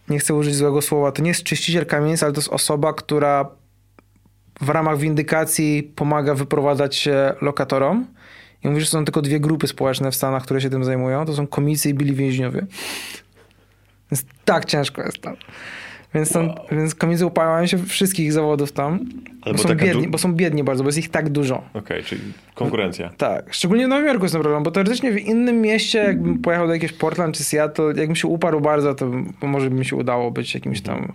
nie 0.10 0.20
chcę 0.20 0.34
użyć 0.34 0.56
złego 0.56 0.82
słowa, 0.82 1.12
to 1.12 1.22
nie 1.22 1.28
jest 1.28 1.44
czyściciel 1.44 1.86
kamienic, 1.86 2.24
ale 2.24 2.34
to 2.34 2.40
jest 2.40 2.50
osoba, 2.50 2.94
która 2.94 3.50
w 4.62 4.70
ramach 4.70 4.98
windykacji 4.98 5.84
pomaga 5.96 6.34
wyprowadzać 6.34 6.96
się 6.96 7.34
lokatorom. 7.42 8.08
I 8.64 8.68
mówi, 8.68 8.82
że 8.82 8.88
są 8.88 9.06
tylko 9.06 9.22
dwie 9.22 9.40
grupy 9.40 9.68
społeczne 9.68 10.12
w 10.12 10.16
Stanach, 10.16 10.44
które 10.44 10.62
się 10.62 10.70
tym 10.70 10.84
zajmują. 10.84 11.26
To 11.26 11.34
są 11.34 11.48
komicy 11.48 11.90
i 11.90 11.94
byli 11.94 12.14
więźniowie. 12.14 12.66
Więc 14.16 14.26
tak 14.46 14.66
ciężko 14.66 15.02
jest 15.02 15.22
tam. 15.22 15.36
Więc, 16.14 16.34
tam, 16.34 16.54
więc 16.72 16.96
komicy 16.96 17.26
się 17.66 17.78
wszystkich 17.78 18.34
zawodów 18.34 18.72
tam. 18.72 19.00
Bo 19.52 19.58
są, 19.58 19.76
biedni, 19.76 20.08
bo 20.08 20.18
są 20.18 20.34
biedni 20.34 20.64
bardzo, 20.64 20.84
bo 20.84 20.88
jest 20.88 20.98
ich 20.98 21.10
tak 21.10 21.30
dużo. 21.30 21.64
Okej, 21.74 22.04
czyli 22.04 22.22
konkurencja. 22.54 23.10
Tak, 23.18 23.54
szczególnie 23.54 23.86
w 23.86 23.88
Nowym 23.88 24.06
Jorku 24.06 24.24
jest 24.24 24.34
ten 24.34 24.42
problem, 24.42 24.64
bo 24.64 24.72
teoretycznie 24.72 25.12
w 25.12 25.20
innym 25.20 25.62
mieście, 25.62 26.00
jakbym 26.00 26.40
pojechał 26.40 26.68
do 26.68 26.74
jakiegoś 26.74 26.98
Portland 26.98 27.38
czy 27.38 27.44
Seattle, 27.44 27.86
jakbym 27.86 28.16
się 28.16 28.28
uparł 28.28 28.62
bardzo, 28.62 28.96
to 28.96 29.12
może 29.42 29.70
by 29.70 29.76
mi 29.76 29.86
się 29.86 29.96
udało 29.96 30.32
być 30.32 30.54
jakimś 30.54 30.82
tam... 30.82 31.14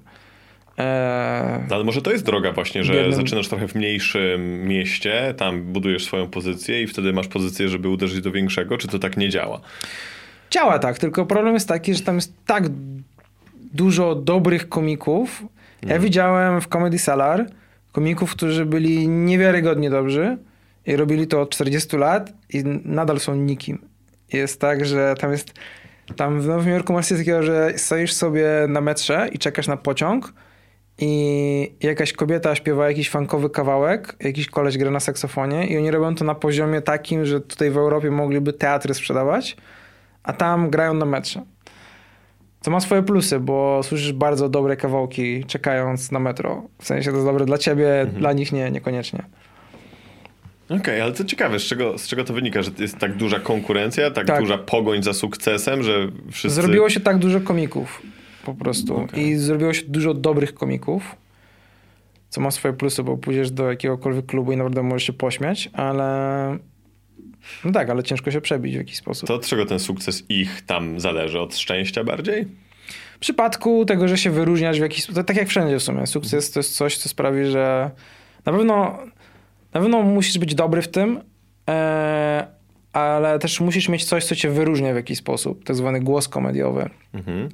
No, 1.69 1.75
ale 1.75 1.85
może 1.85 2.03
to 2.03 2.13
jest 2.13 2.25
droga 2.25 2.53
właśnie, 2.53 2.85
że 2.85 2.93
Biednym- 2.93 3.13
zaczynasz 3.13 3.49
trochę 3.49 3.69
w 3.69 3.75
mniejszym 3.75 4.69
mieście, 4.69 5.35
tam 5.37 5.63
budujesz 5.63 6.05
swoją 6.05 6.27
pozycję 6.27 6.83
i 6.83 6.87
wtedy 6.87 7.13
masz 7.13 7.29
pozycję, 7.29 7.69
żeby 7.69 7.89
uderzyć 7.89 8.21
do 8.21 8.31
większego, 8.31 8.79
czy 8.79 8.89
to 8.89 8.99
tak 8.99 9.17
nie 9.17 9.29
działa? 9.29 9.61
Działa 10.51 10.79
tak, 10.79 10.99
tylko 10.99 11.27
problem 11.27 11.55
jest 11.55 11.69
taki, 11.69 11.95
że 11.95 12.03
tam 12.03 12.15
jest 12.15 12.33
tak 12.47 12.65
dużo 13.75 14.15
dobrych 14.15 14.69
komików. 14.69 15.43
Ja 15.83 15.99
widziałem 15.99 16.61
w 16.61 16.69
Comedy 16.69 16.99
Cellar 16.99 17.47
komików, 17.93 18.31
którzy 18.31 18.67
byli 18.67 19.09
niewiarygodnie 19.09 19.91
dobrzy 19.91 20.39
i 20.87 20.97
robili 20.97 21.27
to 21.27 21.41
od 21.41 21.51
40 21.51 21.97
lat 21.97 22.33
i 22.51 22.63
nadal 22.85 23.21
są 23.21 23.35
nikim. 23.35 23.79
Jest 24.33 24.61
tak, 24.61 24.85
że 24.85 25.15
tam 25.21 25.33
jest, 25.33 25.53
tam 26.17 26.41
w 26.41 26.47
Nowym 26.47 26.69
Jorku 26.69 26.93
masz 26.93 27.07
coś 27.07 27.19
takiego, 27.19 27.43
że 27.43 27.73
stoisz 27.77 28.13
sobie 28.13 28.47
na 28.69 28.81
metrze 28.81 29.29
i 29.33 29.39
czekasz 29.39 29.69
na 29.69 29.77
pociąg 29.77 30.33
i 30.99 31.73
jakaś 31.81 32.13
kobieta 32.13 32.55
śpiewa 32.55 32.89
jakiś 32.89 33.11
funkowy 33.11 33.51
kawałek, 33.51 34.17
jakiś 34.21 34.47
koleś 34.47 34.79
gra 34.79 34.91
na 34.91 35.01
saksofonie 35.01 35.67
i 35.67 35.79
oni 35.79 35.91
robią 35.91 36.15
to 36.15 36.25
na 36.25 36.35
poziomie 36.35 36.83
takim, 36.83 37.25
że 37.25 37.41
tutaj 37.41 37.71
w 37.71 37.77
Europie 37.77 38.11
mogliby 38.11 38.53
teatry 38.53 38.95
sprzedawać, 38.95 39.57
a 40.23 40.33
tam 40.33 40.71
grają 40.71 40.95
na 40.95 41.07
metrze. 41.07 41.43
Co 42.61 42.71
ma 42.71 42.81
swoje 42.81 43.03
plusy, 43.03 43.41
bo 43.41 43.81
słyszysz 43.83 44.13
bardzo 44.13 44.49
dobre 44.49 44.77
kawałki 44.77 45.45
czekając 45.45 46.13
na 46.13 46.19
metro. 46.21 46.63
W 46.79 46.87
sensie 46.87 47.11
to 47.11 47.17
jest 47.17 47.27
dobre 47.29 47.45
dla 47.45 47.59
ciebie, 47.59 48.01
Mhm. 48.01 48.19
dla 48.19 48.33
nich 48.33 48.53
nie, 48.53 48.71
niekoniecznie. 48.71 49.23
Okej, 50.81 51.01
ale 51.01 51.13
to 51.13 51.25
ciekawe, 51.25 51.59
z 51.59 51.63
czego, 51.63 51.99
z 51.99 52.09
czego 52.09 52.25
to 52.25 52.35
wynika, 52.35 52.63
że 52.63 52.71
jest 52.79 52.99
tak 52.99 53.17
duża 53.17 53.41
konkurencja, 53.41 54.11
tak, 54.11 54.27
Tak. 54.27 54.41
duża 54.41 54.59
pogoń 54.59 55.03
za 55.03 55.13
sukcesem, 55.13 55.83
że 55.83 56.09
wszyscy... 56.31 56.63
Zrobiło 56.63 56.91
się 56.91 57.01
tak 57.01 57.19
dużo 57.19 57.41
komików 57.41 58.03
po 58.45 58.55
prostu 58.55 58.97
Okej. 58.97 59.27
i 59.27 59.37
zrobiło 59.37 59.73
się 59.73 59.83
dużo 59.89 60.15
dobrych 60.15 60.55
komików, 60.55 61.17
co 62.29 62.41
ma 62.41 62.51
swoje 62.51 62.75
plusy, 62.75 63.03
bo 63.03 63.17
pójdziesz 63.17 63.51
do 63.51 63.71
jakiegokolwiek 63.71 64.27
klubu 64.27 64.53
i 64.53 64.57
naprawdę 64.57 64.83
możesz 64.83 65.03
się 65.07 65.13
pośmiać, 65.13 65.71
ale 65.73 66.59
no 67.65 67.73
tak, 67.73 67.91
ale 67.91 68.03
ciężko 68.03 68.31
się 68.31 68.41
przebić 68.41 68.75
w 68.75 68.79
jakiś 68.79 68.97
sposób. 68.97 69.29
To 69.29 69.35
od 69.35 69.47
czego 69.47 69.67
ten 69.67 69.79
sukces 69.79 70.25
ich 70.29 70.63
tam 70.67 71.01
zależy? 71.01 71.41
Od 71.41 71.57
szczęścia 71.57 72.05
bardziej? 72.05 72.47
W 73.17 73.19
przypadku 73.19 73.85
tego, 73.85 74.09
że 74.09 74.19
się 74.19 74.31
wyróżniasz 74.31 74.79
w 74.79 74.83
jakiś 74.83 75.05
sposób, 75.05 75.27
tak 75.27 75.37
jak 75.37 75.49
wszędzie 75.49 75.79
w 75.79 75.83
sumie, 75.83 76.07
sukces 76.07 76.51
to 76.51 76.61
jest 76.61 76.77
coś, 76.77 76.97
co 76.97 77.09
sprawi, 77.09 77.47
że 77.47 77.91
na 78.45 78.53
pewno, 78.53 78.99
na 79.75 79.81
pewno 79.81 80.03
musisz 80.03 80.39
być 80.39 80.55
dobry 80.55 80.83
w 80.83 80.89
tym, 80.89 81.21
e, 81.69 82.47
ale 82.93 83.39
też 83.39 83.61
musisz 83.61 83.89
mieć 83.89 84.05
coś, 84.05 84.25
co 84.25 84.37
cię 84.37 84.51
wyróżnia 84.51 84.93
w 84.93 84.97
jakiś 84.97 85.19
sposób, 85.19 85.65
tak 85.65 85.77
zwany 85.77 86.01
głos 86.01 86.29
komediowy. 86.29 86.91
Mhm. 87.15 87.49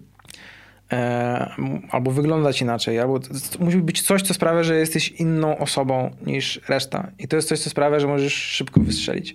E, 0.93 1.51
albo 1.91 2.11
wyglądać 2.11 2.62
inaczej, 2.62 2.99
albo 2.99 3.20
musi 3.59 3.78
być 3.78 4.03
coś, 4.03 4.22
co 4.22 4.34
sprawia, 4.34 4.62
że 4.62 4.76
jesteś 4.76 5.09
inną 5.09 5.59
osobą 5.59 6.11
niż 6.26 6.61
reszta. 6.68 7.11
I 7.18 7.28
to 7.28 7.37
jest 7.37 7.49
coś, 7.49 7.59
co 7.61 7.70
sprawia, 7.70 8.01
że 8.01 8.07
możesz 8.07 8.34
szybko 8.34 8.80
wystrzelić. 8.80 9.34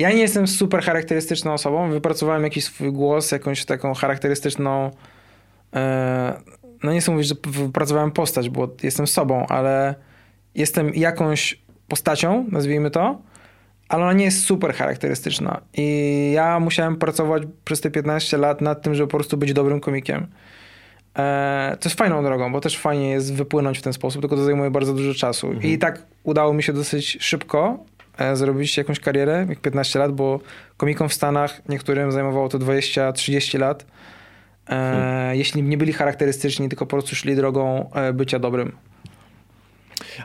Ja 0.00 0.10
nie 0.10 0.20
jestem 0.20 0.46
super 0.46 0.82
charakterystyczną 0.82 1.52
osobą, 1.52 1.90
wypracowałem 1.90 2.44
jakiś 2.44 2.64
swój 2.64 2.92
głos, 2.92 3.32
jakąś 3.32 3.64
taką 3.64 3.94
charakterystyczną. 3.94 4.90
E, 5.74 6.40
no 6.82 6.92
nie 6.92 7.00
chcę 7.00 7.12
mówić, 7.12 7.26
że 7.26 7.34
wypracowałem 7.46 8.10
postać, 8.10 8.48
bo 8.48 8.68
jestem 8.82 9.06
sobą, 9.06 9.46
ale 9.46 9.94
jestem 10.54 10.94
jakąś 10.94 11.62
postacią, 11.88 12.46
nazwijmy 12.52 12.90
to, 12.90 13.22
ale 13.88 14.02
ona 14.02 14.12
nie 14.12 14.24
jest 14.24 14.44
super 14.44 14.74
charakterystyczna. 14.74 15.60
I 15.74 16.30
ja 16.34 16.60
musiałem 16.60 16.96
pracować 16.96 17.42
przez 17.64 17.80
te 17.80 17.90
15 17.90 18.36
lat 18.36 18.60
nad 18.60 18.82
tym, 18.82 18.94
żeby 18.94 19.08
po 19.08 19.16
prostu 19.16 19.36
być 19.36 19.52
dobrym 19.52 19.80
komikiem. 19.80 20.26
E, 21.18 21.76
to 21.80 21.88
jest 21.88 21.98
fajną 21.98 22.22
drogą, 22.22 22.52
bo 22.52 22.60
też 22.60 22.78
fajnie 22.78 23.10
jest 23.10 23.34
wypłynąć 23.34 23.78
w 23.78 23.82
ten 23.82 23.92
sposób, 23.92 24.22
tylko 24.22 24.36
to 24.36 24.44
zajmuje 24.44 24.70
bardzo 24.70 24.94
dużo 24.94 25.14
czasu. 25.14 25.52
I 25.52 25.78
tak 25.78 26.02
udało 26.22 26.52
mi 26.52 26.62
się 26.62 26.72
dosyć 26.72 27.18
szybko 27.20 27.84
e, 28.20 28.36
zrobić 28.36 28.76
jakąś 28.76 29.00
karierę, 29.00 29.46
jak 29.48 29.60
15 29.60 29.98
lat, 29.98 30.12
bo 30.12 30.40
komikom 30.76 31.08
w 31.08 31.14
Stanach 31.14 31.68
niektórym 31.68 32.12
zajmowało 32.12 32.48
to 32.48 32.58
20-30 32.58 33.58
lat. 33.58 33.86
E, 34.68 35.36
Jeśli 35.36 35.62
nie 35.62 35.78
byli 35.78 35.92
charakterystyczni, 35.92 36.68
tylko 36.68 36.86
po 36.86 36.90
prostu 36.90 37.16
szli 37.16 37.36
drogą 37.36 37.90
e, 37.94 38.12
bycia 38.12 38.38
dobrym. 38.38 38.72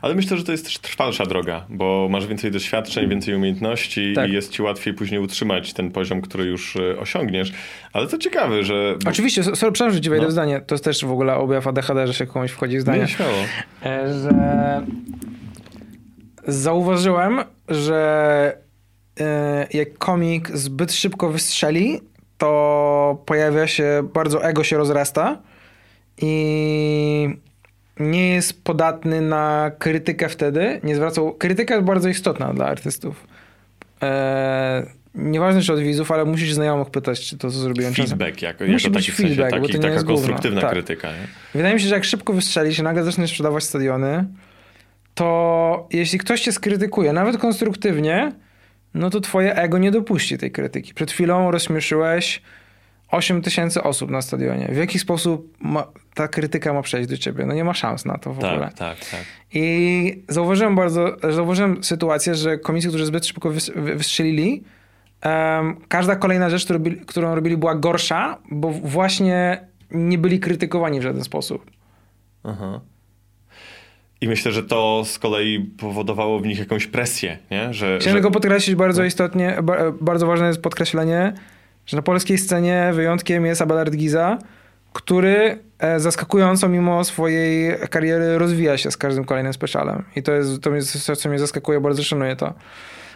Ale 0.02 0.16
myślę, 0.16 0.38
że 0.38 0.44
to 0.44 0.52
jest 0.52 0.64
też 0.66 0.80
trwalsza 0.80 1.26
droga, 1.26 1.66
bo 1.70 2.08
masz 2.12 2.28
więcej 2.28 2.52
doświadczeń, 2.52 3.10
więcej 3.10 3.36
umiejętności 3.36 4.14
Tak. 4.16 4.30
i 4.30 4.34
jest 4.34 4.52
ci 4.52 4.62
łatwiej 4.62 4.94
później 4.94 5.20
utrzymać 5.20 5.74
ten 5.74 5.92
poziom, 5.92 6.22
który 6.22 6.46
już 6.46 6.78
osiągniesz. 7.00 7.54
Ale 7.94 8.08
to 8.08 8.18
ciekawe, 8.18 8.64
że... 8.64 8.96
bo- 9.04 9.10
Oczywiście, 9.10 9.44
so- 9.44 9.56
sorry, 9.56 9.72
przepraszam, 9.72 9.96
że 9.96 10.02
ci 10.02 10.10
wejdę 10.10 10.26
No. 10.26 10.32
zdanie. 10.32 10.62
To 10.68 10.76
jest 10.76 10.84
też 10.84 11.06
w 11.06 11.12
ogóle 11.12 11.36
objaw 11.36 11.68
ADHD, 11.68 12.08
że 12.08 12.14
się 12.14 12.26
komuś 12.28 12.52
wchodzi 12.52 12.78
w 12.78 12.82
zdanie. 12.82 13.02
Nie, 13.02 13.08
śmiało. 13.08 13.34
Że 14.24 14.82
zauważyłem, 16.48 17.40
że 17.68 18.58
e, 19.20 19.68
jak 19.74 19.98
komik 19.98 20.58
zbyt 20.58 20.94
szybko 20.94 21.30
wystrzeli, 21.30 22.02
to 22.38 23.24
pojawia 23.26 23.68
się, 23.68 24.08
bardzo 24.14 24.44
ego 24.44 24.64
się 24.64 24.78
rozrasta 24.78 25.38
i 26.22 27.30
nie 28.00 28.30
jest 28.30 28.64
podatny 28.64 29.22
na 29.22 29.72
krytykę 29.80 30.30
wtedy. 30.30 30.80
Nie 30.84 30.96
zwracał, 30.96 31.34
krytyka 31.34 31.74
jest 31.74 31.86
bardzo 31.86 32.10
istotna 32.10 32.54
dla 32.54 32.66
artystów. 32.66 33.28
E, 34.02 34.86
nieważne 35.16 35.62
czy 35.62 35.74
od 35.74 35.80
widzów, 35.80 36.12
ale 36.12 36.26
musisz 36.26 36.54
znajomych 36.54 36.90
pytać, 36.90 37.22
czy 37.22 37.38
to, 37.38 37.52
co 37.52 37.58
zrobiłem. 37.58 37.94
Feedback 37.94 38.42
jako, 38.42 38.66
Musi 38.66 38.86
jako 38.88 38.98
być 38.98 39.06
taki, 39.06 39.12
w 39.12 39.16
sensie, 39.16 39.36
feedback, 39.36 39.62
bo 39.62 39.68
taki, 39.68 39.80
to 39.80 39.88
nie 39.88 39.94
taka 39.94 40.04
konstruktywna 40.06 40.62
Tak. 40.62 40.72
krytyka. 40.72 41.08
Nie? 41.08 41.28
Wydaje 41.54 41.74
mi 41.74 41.82
się, 41.82 41.88
że 41.88 41.96
jak 41.96 42.04
szybko 42.04 42.34
wystrzelisz 42.34 42.80
nagle 42.80 43.04
zaczniesz 43.04 43.30
sprzedawać 43.30 43.64
stadiony, 43.64 44.26
to 45.16 45.88
jeśli 45.92 46.20
ktoś 46.20 46.42
cię 46.42 46.52
skrytykuje, 46.52 47.14
nawet 47.14 47.38
konstruktywnie, 47.38 48.32
no 48.94 49.10
to 49.10 49.20
twoje 49.22 49.56
ego 49.56 49.78
nie 49.78 49.92
dopuści 49.92 50.38
tej 50.38 50.52
krytyki. 50.52 50.94
Przed 50.94 51.12
chwilą 51.12 51.52
rozśmieszyłeś 51.52 52.42
8 53.12 53.42
tysięcy 53.42 53.84
osób 53.84 54.10
na 54.12 54.22
stadionie. 54.22 54.68
W 54.72 54.78
jaki 54.78 55.00
sposób 55.00 55.58
ma, 55.60 55.88
ta 56.14 56.28
krytyka 56.28 56.74
ma 56.74 56.82
przejść 56.82 57.10
do 57.10 57.18
ciebie? 57.18 57.46
No 57.46 57.54
nie 57.54 57.64
ma 57.64 57.74
szans 57.74 58.06
na 58.06 58.18
to 58.18 58.34
w 58.34 58.38
ogóle. 58.38 58.60
Tak, 58.60 58.74
tak, 58.76 58.98
tak. 59.10 59.22
I 59.54 60.24
zauważyłem 60.30 60.76
bardzo, 60.76 61.16
zauważyłem 61.32 61.84
sytuację, 61.84 62.36
że 62.36 62.58
komicy, 62.58 62.88
którzy 62.88 63.06
zbyt 63.06 63.26
szybko 63.26 63.50
wys, 63.50 63.72
wy- 63.76 63.96
wystrzelili, 63.96 64.64
em, 65.22 65.76
każda 65.88 66.16
kolejna 66.16 66.50
rzecz, 66.50 66.64
którą 66.66 66.78
robili, 66.78 67.06
którą 67.06 67.36
robili, 67.36 67.58
była 67.58 67.76
gorsza, 67.76 68.38
bo 68.52 68.72
właśnie 68.72 69.68
nie 69.92 70.18
byli 70.18 70.40
krytykowani 70.40 71.00
w 71.00 71.04
żaden 71.04 71.24
sposób. 71.24 71.72
Aha. 72.44 72.82
I 74.22 74.28
myślę, 74.28 74.52
że 74.52 74.64
to 74.64 75.04
z 75.06 75.20
kolei 75.20 75.60
powodowało 75.60 76.40
w 76.40 76.46
nich 76.46 76.60
jakąś 76.60 76.88
presję, 76.88 77.38
nie? 77.52 77.74
Że, 77.74 77.86
Chciałem 77.86 78.02
że... 78.02 78.10
tylko 78.12 78.32
podkreślić 78.32 78.76
bardzo 78.76 79.04
istotnie, 79.04 79.58
ba, 79.64 79.78
bardzo 80.02 80.28
ważne 80.28 80.48
jest 80.48 80.62
podkreślenie, 80.62 81.34
że 81.86 81.98
na 81.98 82.04
polskiej 82.04 82.38
scenie 82.38 82.92
wyjątkiem 82.94 83.46
jest 83.46 83.62
Abelard 83.62 83.96
Giza, 83.96 84.38
który 84.94 85.60
e, 85.80 86.00
zaskakująco 86.00 86.70
mimo 86.70 87.04
swojej 87.04 87.78
kariery 87.90 88.38
rozwija 88.38 88.78
się 88.78 88.92
z 88.92 88.98
każdym 88.98 89.26
kolejnym 89.26 89.54
specialem. 89.54 90.04
I 90.16 90.24
to 90.24 90.32
jest 90.32 90.62
to, 90.62 90.76
jest 90.76 91.12
co 91.16 91.30
mnie 91.30 91.40
zaskakuje, 91.40 91.80
bardzo 91.80 92.04
szanuję 92.04 92.36
to. 92.36 92.54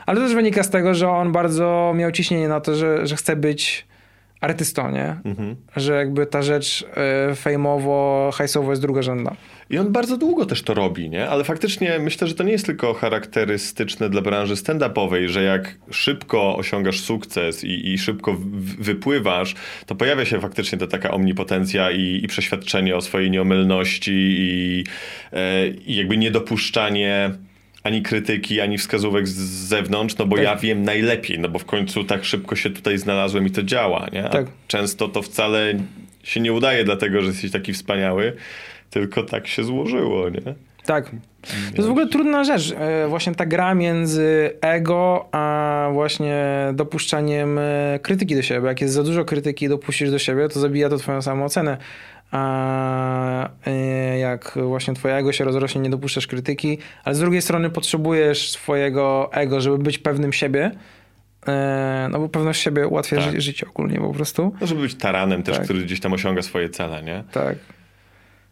Ale 0.05 0.19
to 0.19 0.25
też 0.25 0.35
wynika 0.35 0.63
z 0.63 0.69
tego, 0.69 0.93
że 0.93 1.09
on 1.09 1.31
bardzo 1.31 1.93
miał 1.95 2.11
ciśnienie 2.11 2.47
na 2.47 2.61
to, 2.61 2.75
że, 2.75 3.07
że 3.07 3.15
chce 3.15 3.35
być 3.35 3.87
artystą, 4.41 4.91
nie? 4.91 5.15
Mhm. 5.25 5.55
Że 5.75 5.93
jakby 5.93 6.25
ta 6.25 6.41
rzecz 6.41 6.85
e, 7.31 7.35
fejmowo, 7.35 8.29
hajsowo 8.33 8.69
jest 8.69 8.81
drugorzędna. 8.81 9.35
I 9.69 9.77
on 9.77 9.91
bardzo 9.91 10.17
długo 10.17 10.45
też 10.45 10.61
to 10.63 10.73
robi, 10.73 11.09
nie? 11.09 11.29
Ale 11.29 11.43
faktycznie 11.43 11.99
myślę, 11.99 12.27
że 12.27 12.35
to 12.35 12.43
nie 12.43 12.51
jest 12.51 12.65
tylko 12.65 12.93
charakterystyczne 12.93 14.09
dla 14.09 14.21
branży 14.21 14.55
stand-upowej, 14.55 15.27
że 15.27 15.43
jak 15.43 15.77
szybko 15.91 16.55
osiągasz 16.55 16.99
sukces 16.99 17.63
i, 17.63 17.93
i 17.93 17.97
szybko 17.97 18.37
wypływasz, 18.79 19.55
to 19.85 19.95
pojawia 19.95 20.25
się 20.25 20.39
faktycznie 20.39 20.77
ta 20.77 20.87
taka 20.87 21.11
omnipotencja 21.11 21.91
i, 21.91 22.21
i 22.23 22.27
przeświadczenie 22.27 22.95
o 22.95 23.01
swojej 23.01 23.31
nieomylności 23.31 24.35
i, 24.39 24.83
e, 25.33 25.67
i 25.67 25.95
jakby 25.95 26.17
niedopuszczanie 26.17 27.31
ani 27.89 28.01
krytyki, 28.01 28.61
ani 28.61 28.77
wskazówek 28.77 29.27
z 29.27 29.35
zewnątrz, 29.67 30.17
no 30.17 30.25
bo 30.25 30.35
Tak. 30.35 30.45
ja 30.45 30.55
wiem 30.55 30.83
najlepiej, 30.83 31.39
no 31.39 31.49
bo 31.49 31.59
w 31.59 31.65
końcu 31.65 32.03
tak 32.03 32.25
szybko 32.25 32.55
się 32.55 32.69
tutaj 32.69 32.97
znalazłem 32.97 33.47
i 33.47 33.51
to 33.51 33.63
działa, 33.63 34.07
nie? 34.13 34.23
Tak. 34.23 34.45
Często 34.67 35.07
to 35.07 35.21
wcale 35.21 35.73
się 36.23 36.39
nie 36.39 36.53
udaje 36.53 36.83
dlatego, 36.83 37.21
że 37.21 37.27
jesteś 37.27 37.51
taki 37.51 37.73
wspaniały, 37.73 38.33
tylko 38.89 39.23
tak 39.23 39.47
się 39.47 39.63
złożyło, 39.63 40.29
nie? 40.29 40.41
Tak. 40.85 41.09
To 41.41 41.75
jest 41.75 41.87
w 41.87 41.91
ogóle 41.91 42.07
trudna 42.07 42.43
rzecz. 42.43 42.73
e, 42.77 43.07
Właśnie 43.07 43.35
ta 43.35 43.45
gra 43.45 43.75
między 43.75 44.51
ego, 44.61 45.25
a 45.31 45.89
właśnie 45.93 46.35
dopuszczaniem 46.73 47.57
e, 47.59 47.99
krytyki 48.01 48.35
do 48.35 48.41
siebie. 48.41 48.67
Jak 48.67 48.81
jest 48.81 48.93
za 48.93 49.03
dużo 49.03 49.25
krytyki 49.25 49.65
i 49.65 49.69
dopuścisz 49.69 50.11
do 50.11 50.19
siebie, 50.19 50.49
to 50.49 50.59
zabija 50.59 50.89
to 50.89 50.97
twoją 50.97 51.21
samoocenę. 51.21 51.77
A 52.31 53.49
e, 53.67 54.19
jak 54.19 54.57
właśnie 54.67 54.93
twoje 54.93 55.15
ego 55.15 55.31
się 55.31 55.43
rozrośnie, 55.43 55.81
nie 55.81 55.89
dopuszczasz 55.89 56.27
krytyki, 56.27 56.77
ale 57.03 57.15
z 57.15 57.19
drugiej 57.19 57.41
strony 57.41 57.69
potrzebujesz 57.69 58.51
swojego 58.51 59.29
ego, 59.33 59.61
żeby 59.61 59.77
być 59.77 59.97
pewnym 59.97 60.33
siebie. 60.33 60.71
E, 61.47 62.07
No 62.11 62.19
bo 62.19 62.29
pewność 62.29 62.61
siebie 62.61 62.87
ułatwia 62.87 63.17
Tak. 63.17 63.31
ży- 63.31 63.41
życie 63.41 63.65
ogólnie 63.69 63.99
po 63.99 64.13
prostu. 64.13 64.53
No, 64.61 64.67
żeby 64.67 64.81
być 64.81 64.95
taranem 64.95 65.43
też, 65.43 65.55
Tak. 65.55 65.65
który 65.65 65.81
gdzieś 65.81 65.99
tam 65.99 66.13
osiąga 66.13 66.41
swoje 66.41 66.69
cele, 66.69 67.03
nie? 67.03 67.23
Tak. 67.31 67.55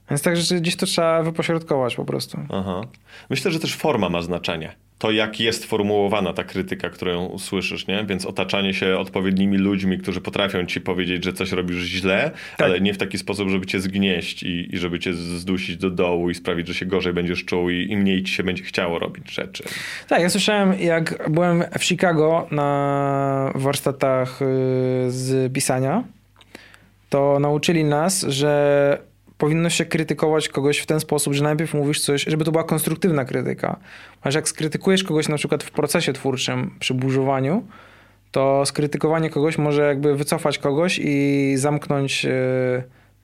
Więc 0.10 0.22
tak, 0.22 0.38
że 0.38 0.56
gdzieś 0.56 0.76
to 0.76 0.86
trzeba 0.86 1.24
wypośrodkować 1.24 1.96
po 1.96 2.06
prostu. 2.06 2.40
Aha. 2.50 2.82
Myślę, 3.30 3.52
że 3.52 3.60
też 3.60 3.76
forma 3.76 4.10
ma 4.10 4.22
znaczenie. 4.22 4.76
To, 4.98 5.12
jak 5.12 5.40
jest 5.40 5.66
formułowana 5.66 6.34
ta 6.34 6.44
krytyka, 6.44 6.90
którą 6.90 7.38
słyszysz, 7.38 7.88
nie? 7.88 8.06
Więc 8.06 8.26
otaczanie 8.26 8.74
się 8.74 8.98
odpowiednimi 8.98 9.58
ludźmi, 9.58 9.98
którzy 9.98 10.22
potrafią 10.22 10.66
ci 10.66 10.82
powiedzieć, 10.82 11.24
że 11.24 11.34
coś 11.34 11.52
robisz 11.52 11.84
źle, 11.84 12.32
tak. 12.58 12.68
ale 12.68 12.82
nie 12.82 12.94
w 12.94 12.98
taki 12.98 13.18
sposób, 13.18 13.50
żeby 13.50 13.66
cię 13.66 13.80
zgnieść 13.80 14.44
i, 14.44 14.76
i 14.76 14.78
żeby 14.78 15.00
cię 15.00 15.14
zdusić 15.14 15.78
do 15.78 15.90
dołu 15.90 16.30
i 16.30 16.36
sprawić, 16.36 16.68
że 16.68 16.74
się 16.74 16.86
gorzej 16.86 17.14
będziesz 17.14 17.46
czuł 17.46 17.70
i, 17.70 17.92
i 17.92 17.98
mniej 17.98 18.24
ci 18.24 18.34
się 18.34 18.44
będzie 18.44 18.64
chciało 18.64 19.00
robić 19.00 19.32
rzeczy. 19.32 19.64
Tak, 20.08 20.22
ja 20.22 20.30
słyszałem, 20.30 20.80
jak 20.80 21.30
byłem 21.30 21.64
w 21.80 21.84
Chicago 21.84 22.48
na 22.52 23.52
warsztatach 23.56 24.42
y, 24.42 24.46
z 25.08 25.54
pisania, 25.54 26.04
to 27.10 27.40
nauczyli 27.40 27.84
nas, 27.84 28.22
że 28.22 28.98
powinno 29.38 29.70
się 29.70 29.86
krytykować 29.86 30.50
kogoś 30.50 30.78
w 30.78 30.86
ten 30.86 31.00
sposób, 31.00 31.34
że 31.34 31.44
najpierw 31.44 31.74
mówisz 31.74 32.02
coś, 32.02 32.24
żeby 32.24 32.46
to 32.46 32.52
była 32.52 32.64
konstruktywna 32.64 33.26
krytyka. 33.26 33.80
Że 34.26 34.40
jak 34.40 34.50
skrytykujesz 34.50 35.04
kogoś 35.04 35.28
na 35.30 35.38
przykład 35.38 35.64
w 35.64 35.72
procesie 35.72 36.14
twórczym 36.14 36.76
przy 36.80 36.94
burzowaniu, 36.94 37.64
to 38.32 38.66
skrytykowanie 38.66 39.30
kogoś 39.30 39.58
może 39.58 39.82
jakby 39.88 40.16
wycofać 40.16 40.58
kogoś 40.58 41.00
i 41.04 41.54
zamknąć 41.58 42.26
e, 42.26 42.30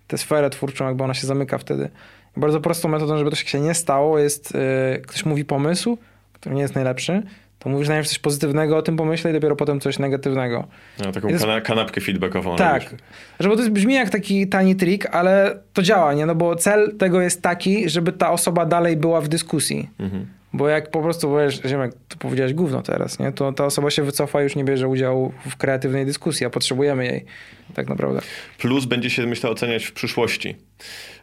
tę 0.07 0.17
sferę 0.17 0.49
twórczą, 0.49 0.87
jakby 0.87 1.03
ona 1.03 1.13
się 1.13 1.27
zamyka 1.27 1.57
wtedy. 1.57 1.89
Bardzo 2.37 2.61
prostą 2.61 2.89
metodą, 2.89 3.17
żeby 3.17 3.29
to 3.29 3.35
się 3.35 3.59
nie 3.59 3.73
stało, 3.73 4.19
jest 4.19 4.55
e, 4.55 4.99
ktoś 4.99 5.25
mówi 5.25 5.45
pomysł, 5.45 5.97
który 6.33 6.55
nie 6.55 6.61
jest 6.61 6.75
najlepszy, 6.75 7.23
to 7.63 7.69
mówisz 7.69 7.87
najpierw 7.87 8.07
coś 8.07 8.19
pozytywnego 8.19 8.77
o 8.77 8.81
tym 8.81 8.97
pomyśle 8.97 9.31
i 9.31 9.33
dopiero 9.33 9.55
potem 9.55 9.79
coś 9.79 9.99
negatywnego. 9.99 10.67
No, 11.05 11.11
taką 11.11 11.27
jest... 11.27 11.45
kanapkę 11.63 12.01
feedbackową. 12.01 12.55
Tak. 12.55 12.95
Że 13.39 13.49
bo 13.49 13.55
to 13.55 13.69
brzmi 13.69 13.93
jak 13.93 14.09
taki 14.09 14.47
tani 14.47 14.75
trik, 14.75 15.05
ale 15.05 15.59
to 15.73 15.81
działa, 15.81 16.13
nie? 16.13 16.25
No 16.25 16.35
bo 16.35 16.55
cel 16.55 16.95
tego 16.97 17.21
jest 17.21 17.41
taki, 17.41 17.89
żeby 17.89 18.11
ta 18.11 18.31
osoba 18.31 18.65
dalej 18.65 18.97
była 18.97 19.21
w 19.21 19.27
dyskusji. 19.27 19.89
Mhm. 19.99 20.25
Bo 20.53 20.69
jak 20.69 20.91
po 20.91 21.01
prostu 21.01 21.27
powiesz, 21.27 21.61
Ziemek, 21.65 21.91
to 22.07 22.17
powiedziałeś 22.17 22.53
gówno 22.53 22.81
teraz, 22.81 23.19
nie? 23.19 23.31
To 23.31 23.53
ta 23.53 23.65
osoba 23.65 23.89
się 23.89 24.03
wycofa 24.03 24.41
i 24.41 24.43
już 24.43 24.55
nie 24.55 24.63
bierze 24.63 24.87
udziału 24.87 25.33
w 25.49 25.57
kreatywnej 25.57 26.05
dyskusji, 26.05 26.45
a 26.45 26.49
potrzebujemy 26.49 27.05
jej 27.05 27.25
tak 27.73 27.89
naprawdę. 27.89 28.21
Plus 28.57 28.85
będzie 28.85 29.09
się, 29.09 29.25
myślę, 29.25 29.49
oceniać 29.49 29.85
w 29.85 29.91
przyszłości. 29.91 30.55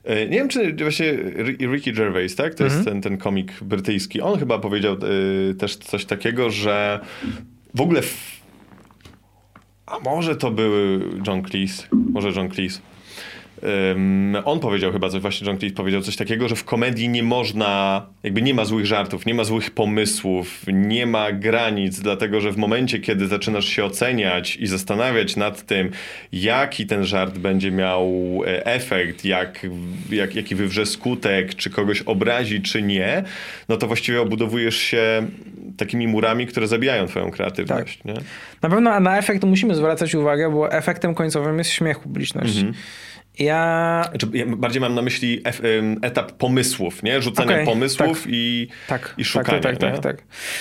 E, 0.04 0.26
nie 0.26 0.38
wiem, 0.38 0.48
czy 0.48 0.74
właśnie 0.74 1.12
Ricky 1.60 1.92
Gervais, 1.92 2.36
tak? 2.36 2.54
To 2.54 2.64
mhm. 2.64 2.78
jest 2.78 2.88
ten, 2.90 3.02
ten 3.02 3.18
komik 3.18 3.52
brytyjski. 3.62 4.20
On 4.20 4.38
chyba 4.38 4.58
powiedział 4.58 4.96
y, 5.50 5.54
też 5.54 5.76
coś 5.76 6.04
takiego, 6.04 6.50
że 6.50 7.00
w 7.74 7.80
ogóle. 7.80 8.02
W... 8.02 8.40
A 9.86 9.98
może 9.98 10.36
to 10.36 10.50
były 10.50 11.00
John 11.26 11.42
Cleese? 11.42 11.86
Może 11.92 12.28
John 12.28 12.50
Cleese. 12.50 12.80
Um, 13.62 14.36
on 14.44 14.60
powiedział 14.60 14.92
chyba 14.92 15.08
coś, 15.08 15.20
właśnie 15.20 15.46
John 15.46 15.58
Cleese 15.58 15.74
powiedział 15.74 16.02
coś 16.02 16.16
takiego, 16.16 16.48
że 16.48 16.56
w 16.56 16.64
komedii 16.64 17.08
nie 17.08 17.22
można, 17.22 18.02
jakby 18.22 18.42
nie 18.42 18.54
ma 18.54 18.64
złych 18.64 18.86
żartów, 18.86 19.26
nie 19.26 19.34
ma 19.34 19.44
złych 19.44 19.70
pomysłów, 19.70 20.64
nie 20.66 21.06
ma 21.06 21.32
granic, 21.32 22.00
dlatego 22.00 22.40
że 22.40 22.52
w 22.52 22.56
momencie, 22.56 22.98
kiedy 22.98 23.26
zaczynasz 23.26 23.64
się 23.64 23.84
oceniać 23.84 24.56
i 24.56 24.66
zastanawiać 24.66 25.36
nad 25.36 25.66
tym, 25.66 25.90
jaki 26.32 26.86
ten 26.86 27.04
żart 27.04 27.38
będzie 27.38 27.70
miał 27.70 28.10
e, 28.46 28.66
efekt, 28.66 29.24
jak, 29.24 29.66
jak, 30.10 30.34
jaki 30.34 30.54
wywrze 30.54 30.86
skutek, 30.86 31.54
czy 31.54 31.70
kogoś 31.70 32.02
obrazi, 32.02 32.62
czy 32.62 32.82
nie, 32.82 33.22
no 33.68 33.76
to 33.76 33.86
właściwie 33.86 34.20
obudowujesz 34.20 34.76
się 34.76 35.26
takimi 35.76 36.08
murami, 36.08 36.46
które 36.46 36.68
zabijają 36.68 37.06
twoją 37.06 37.30
kreatywność. 37.30 37.98
Tak. 37.98 38.04
Nie? 38.04 38.20
Na 38.62 38.68
pewno 38.68 39.00
na 39.00 39.18
efekt 39.18 39.44
musimy 39.44 39.74
zwracać 39.74 40.14
uwagę, 40.14 40.50
bo 40.50 40.72
efektem 40.72 41.14
końcowym 41.14 41.58
jest 41.58 41.70
śmiech 41.70 41.98
publiczności. 41.98 42.58
Mhm. 42.58 42.74
Ja... 43.38 44.04
Znaczy, 44.08 44.26
ja 44.32 44.46
bardziej 44.46 44.80
mam 44.80 44.94
na 44.94 45.02
myśli 45.02 45.42
etap 46.02 46.32
pomysłów, 46.32 47.02
nie? 47.02 47.22
Rzucania 47.22 47.52
okay, 47.52 47.64
pomysłów 47.64 48.22
tak, 48.22 48.32
i, 48.32 48.68
tak, 48.88 49.14
i 49.18 49.24
szukania. 49.24 49.60
Tak, 49.60 49.78
tak, 49.78 49.92
tak, 49.92 50.02
tak, 50.02 50.16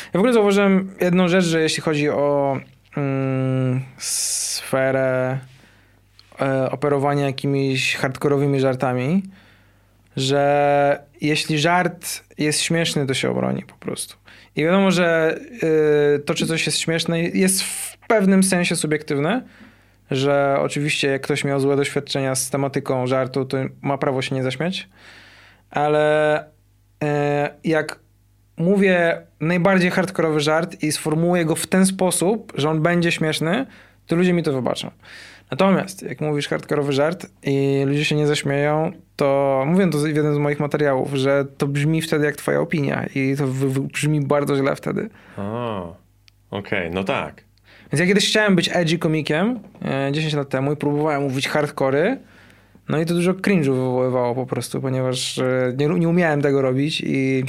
Ja 0.06 0.12
w 0.14 0.16
ogóle 0.16 0.34
zauważyłem 0.34 0.96
jedną 1.02 1.28
rzecz, 1.28 1.46
że 1.46 1.62
jeśli 1.62 1.82
chodzi 1.82 2.10
o 2.10 2.60
mm, 2.98 3.82
sferę 3.98 5.40
e, 6.42 6.72
operowania 6.72 7.26
jakimiś 7.26 7.96
hardkorowymi 7.96 8.60
żartami, 8.60 9.24
że 10.18 11.04
jeśli 11.22 11.60
żart 11.60 12.24
jest 12.38 12.62
śmieszny, 12.62 13.06
to 13.06 13.14
się 13.14 13.30
obroni 13.30 13.64
po 13.64 13.76
prostu. 13.76 14.16
I 14.56 14.64
wiadomo, 14.64 14.92
że 14.92 15.40
y, 16.16 16.20
to, 16.20 16.34
czy 16.34 16.48
coś 16.48 16.66
jest 16.66 16.80
śmieszne, 16.80 17.22
jest 17.22 17.64
w 17.64 17.98
pewnym 17.98 18.44
sensie 18.44 18.76
subiektywne, 18.76 19.42
że 20.12 20.58
oczywiście 20.60 21.08
jak 21.08 21.22
ktoś 21.22 21.44
miał 21.44 21.60
złe 21.60 21.76
doświadczenia 21.76 22.36
z 22.36 22.50
tematyką 22.50 23.08
żartu, 23.08 23.46
to 23.46 23.58
ma 23.82 23.98
prawo 23.98 24.22
się 24.22 24.36
nie 24.36 24.44
zaśmiać, 24.44 24.90
ale 25.70 26.46
e, 27.04 27.50
jak 27.64 28.00
mówię 28.58 29.22
najbardziej 29.40 29.92
hardkorowy 29.92 30.40
żart 30.40 30.84
i 30.84 30.92
sformułuję 30.92 31.46
go 31.46 31.56
w 31.56 31.68
ten 31.68 31.86
sposób, 31.86 32.54
że 32.56 32.70
on 32.70 32.82
będzie 32.82 33.12
śmieszny, 33.12 33.66
to 34.08 34.16
ludzie 34.16 34.34
mi 34.34 34.44
to 34.44 34.54
wybaczą. 34.54 34.92
Natomiast 35.52 36.04
jak 36.04 36.22
mówisz 36.22 36.48
hardkorowy 36.48 36.94
żart 36.94 37.26
i 37.44 37.84
ludzie 37.86 38.06
się 38.06 38.16
nie 38.16 38.28
zaśmieją, 38.28 38.92
to 39.16 39.64
mówię 39.68 39.90
to 39.90 39.98
w 39.98 40.08
jednym 40.08 40.36
z 40.36 40.38
moich 40.38 40.60
materiałów, 40.60 41.14
że 41.14 41.46
to 41.58 41.68
brzmi 41.68 42.02
wtedy 42.02 42.26
jak 42.26 42.36
twoja 42.36 42.60
opinia 42.60 43.06
i 43.16 43.36
to 43.38 43.48
brzmi 43.82 44.22
bardzo 44.22 44.56
źle 44.56 44.76
wtedy. 44.76 45.10
Okej, 46.52 46.80
okay, 46.80 46.90
no 46.90 47.04
tak. 47.04 47.49
Więc 47.92 48.00
ja 48.00 48.08
kiedyś 48.08 48.30
chciałem 48.30 48.56
być 48.56 48.70
edgy 48.74 48.98
komikiem 48.98 49.60
e, 49.86 50.12
10 50.12 50.34
lat 50.34 50.50
temu 50.50 50.74
i 50.74 50.76
próbowałem 50.76 51.22
mówić 51.22 51.48
hardkory. 51.48 52.18
No 52.90 53.00
i 53.00 53.06
to 53.06 53.14
dużo 53.14 53.34
cringe'u 53.34 53.74
wywoływało 53.74 54.36
po 54.36 54.46
prostu, 54.46 54.82
ponieważ 54.82 55.38
e, 55.38 55.74
nie, 55.78 55.88
nie 55.88 56.10
umiałem 56.10 56.42
tego 56.42 56.62
robić 56.62 57.02
i 57.06 57.44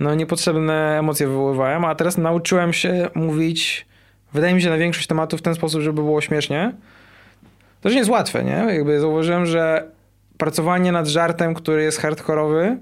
no 0.00 0.14
niepotrzebne 0.14 0.98
emocje 0.98 1.26
wywoływałem, 1.26 1.84
a 1.84 1.94
teraz 1.94 2.18
nauczyłem 2.18 2.72
się 2.72 3.08
mówić, 3.14 3.86
wydaje 4.32 4.54
mi 4.54 4.62
się, 4.62 4.70
na 4.70 4.76
większość 4.76 5.06
tematów 5.06 5.40
w 5.40 5.42
ten 5.42 5.54
sposób, 5.54 5.80
żeby 5.80 6.02
było 6.02 6.20
śmiesznie. 6.20 6.72
To 7.80 7.88
już 7.88 7.94
nie 7.94 7.98
jest 7.98 8.10
łatwe, 8.10 8.44
nie? 8.44 8.74
Jakby 8.74 9.00
zauważyłem, 9.00 9.46
że 9.46 9.84
pracowanie 10.38 10.92
nad 10.92 11.06
żartem, 11.06 11.54
który 11.54 11.82
jest 11.82 11.98
hardkorowy, 11.98 12.76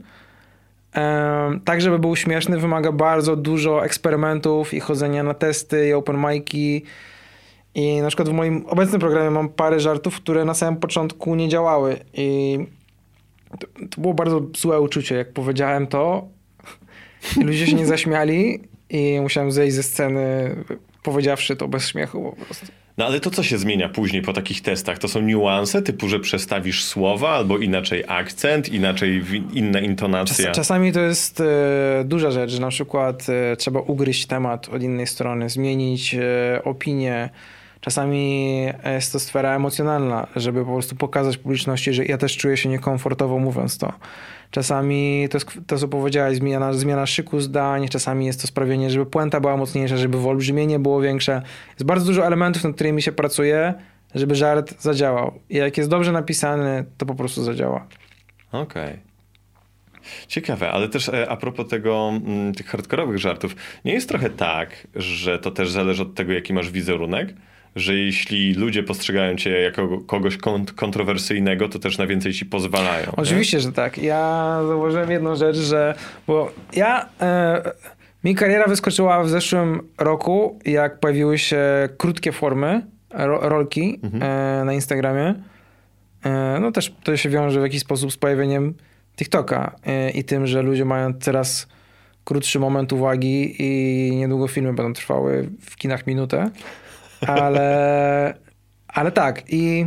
tak, 1.65 1.81
żeby 1.81 1.99
był 1.99 2.17
śmieszny, 2.17 2.59
wymaga 2.59 2.93
bardzo 2.93 3.37
dużo 3.37 3.85
eksperymentów 3.85 4.75
i 4.75 4.81
chodzenia 4.81 5.23
na 5.23 5.35
testy 5.35 5.89
i 5.89 5.93
open 5.93 6.17
mic'i. 6.17 6.83
I 7.75 8.01
na 8.03 8.09
przykład 8.09 8.29
w 8.29 8.33
moim 8.33 8.67
obecnym 8.67 9.01
programie 9.01 9.31
mam 9.31 9.49
parę 9.49 9.81
żartów, 9.81 10.17
które 10.17 10.45
na 10.45 10.55
samym 10.55 10.81
początku 10.81 11.35
nie 11.35 11.49
działały. 11.49 11.97
I 12.15 12.59
to, 13.59 13.67
to 13.91 14.01
było 14.01 14.15
bardzo 14.15 14.43
złe 14.57 14.81
uczucie. 14.81 15.15
Jak 15.15 15.33
powiedziałem 15.33 15.87
to, 15.87 16.29
ludzie 17.45 17.67
się 17.67 17.77
nie 17.77 17.87
zaśmiali 17.87 18.61
i 18.91 19.19
musiałem 19.21 19.53
zejść 19.53 19.77
ze 19.77 19.83
sceny, 19.83 20.57
powiedziawszy 21.11 21.57
to 21.57 21.69
bez 21.69 21.89
śmiechu 21.89 22.35
po 22.39 22.45
prostu. 22.45 22.67
No 22.99 23.07
ale 23.07 23.21
to 23.21 23.31
co 23.31 23.43
się 23.43 23.59
zmienia 23.59 23.89
później 23.89 24.23
po 24.23 24.33
takich 24.33 24.63
testach? 24.63 24.99
To 24.99 25.09
są 25.09 25.21
niuanse 25.21 25.83
typu, 25.83 26.09
że 26.09 26.21
przestawisz 26.21 26.85
słowa 26.85 27.31
albo 27.31 27.59
inaczej 27.59 28.05
akcent, 28.09 28.69
inaczej 28.69 29.25
inna 29.53 29.81
intonacja? 29.81 30.45
Czas, 30.45 30.57
czasami 30.57 30.93
to 30.93 31.01
jest 31.01 31.41
e, 31.41 31.45
duża 32.05 32.31
rzecz, 32.31 32.51
że 32.51 32.61
na 32.61 32.69
przykład 32.69 33.27
e, 33.29 33.57
trzeba 33.57 33.81
ugryźć 33.81 34.27
temat 34.27 34.69
od 34.69 34.83
innej 34.83 35.07
strony, 35.07 35.51
zmienić 35.51 36.15
e, 36.15 36.61
opinię. 36.65 37.29
Czasami 37.81 38.63
jest 38.85 39.13
to 39.13 39.21
sfera 39.21 39.57
emocjonalna, 39.57 40.27
żeby 40.37 40.65
po 40.65 40.73
prostu 40.73 40.97
pokazać 40.97 41.39
publiczności, 41.39 41.93
że 41.93 42.05
ja 42.05 42.19
też 42.19 42.37
czuję 42.37 42.57
się 42.57 42.69
niekomfortowo 42.69 43.39
mówiąc 43.39 43.79
to. 43.79 43.93
Czasami 44.51 45.29
to, 45.31 45.37
jest, 45.37 45.51
to 45.67 45.79
co 45.79 45.89
powiedziałeś, 45.89 46.37
zmiana, 46.37 46.73
zmiana 46.73 47.07
szyku 47.07 47.41
zdań, 47.41 47.89
czasami 47.89 48.27
jest 48.27 48.41
to 48.41 48.47
sprawienie, 48.47 48.91
żeby 48.91 49.07
puenta 49.07 49.41
była 49.41 49.57
mocniejsza, 49.57 49.97
żeby 49.97 50.21
wyolbrzymienie 50.21 50.79
było 50.79 51.01
większe. 51.01 51.43
Jest 51.71 51.85
bardzo 51.85 52.07
dużo 52.07 52.27
elementów, 52.27 52.65
nad 52.65 52.75
którymi 52.75 53.03
się 53.03 53.13
pracuje, 53.13 53.75
żeby 54.15 54.35
żart 54.35 54.83
zadziałał. 54.83 55.41
I 55.51 55.57
jak 55.57 55.79
jest 55.79 55.91
dobrze 55.91 56.13
napisany, 56.13 56.85
to 56.99 57.07
po 57.07 57.15
prostu 57.15 57.45
zadziała. 57.45 57.87
Okej. 58.53 58.85
Okay. 58.85 58.99
Ciekawe, 60.29 60.71
ale 60.71 60.89
też 60.89 61.09
e, 61.09 61.29
a 61.29 61.37
propos 61.37 61.69
tego, 61.69 62.13
mm, 62.27 62.55
tych 62.55 62.67
hardkorowych 62.67 63.19
żartów, 63.19 63.57
nie 63.85 63.93
jest 63.93 64.09
trochę 64.09 64.31
tak, 64.31 64.87
że 64.95 65.39
to 65.39 65.51
też 65.51 65.71
zależy 65.71 66.03
od 66.03 66.15
tego, 66.15 66.33
jaki 66.33 66.53
masz 66.53 66.71
wizerunek? 66.71 67.35
Że 67.79 67.95
jeśli 67.95 68.55
ludzie 68.55 68.83
postrzegają 68.83 69.37
cię 69.37 69.51
jako 69.51 70.01
kogoś 70.07 70.37
kont 70.37 70.73
kontrowersyjnego, 70.73 71.69
to 71.69 71.79
też 71.79 71.99
na 71.99 72.07
więcej 72.07 72.33
ci 72.33 72.47
pozwalają. 72.47 73.13
Oczywiście, 73.17 73.57
nie? 73.57 73.61
że 73.61 73.73
tak. 73.73 73.99
Ja 73.99 74.61
zauważyłem 74.69 75.11
jedną 75.11 75.37
rzecz, 75.37 75.57
że 75.57 75.95
bo 76.27 76.53
ja 76.73 77.09
e, 77.21 77.73
mi 78.25 78.35
kariera 78.35 78.67
wyskoczyła 78.67 79.25
w 79.25 79.29
zeszłym 79.29 79.89
roku, 79.99 80.59
jak 80.65 81.01
pojawiły 81.01 81.39
się 81.39 81.59
krótkie 81.97 82.33
formy, 82.33 82.87
ro, 83.11 83.49
rolki 83.49 84.01
mhm. 84.03 84.23
e, 84.23 84.65
na 84.65 84.73
Instagramie. 84.73 85.35
E, 86.25 86.59
no 86.61 86.73
też 86.73 86.95
to 87.05 87.17
się 87.17 87.29
wiąże 87.29 87.61
w 87.61 87.63
jakiś 87.63 87.81
sposób 87.81 88.13
z 88.13 88.17
pojawieniem 88.17 88.75
TikToka 89.17 89.77
i 90.15 90.25
tym, 90.25 90.47
że 90.47 90.63
ludzie 90.63 90.85
mają 90.85 91.15
teraz 91.15 91.67
krótszy 92.29 92.59
moment 92.59 92.93
uwagi 92.93 93.55
i 93.59 94.11
niedługo 94.17 94.49
filmy 94.49 94.73
będą 94.73 94.93
trwały 94.93 95.51
w 95.61 95.77
kinach 95.77 96.07
minutę. 96.07 96.51
Ale, 97.27 98.35
ale 98.89 99.13
tak 99.13 99.43
i... 99.49 99.87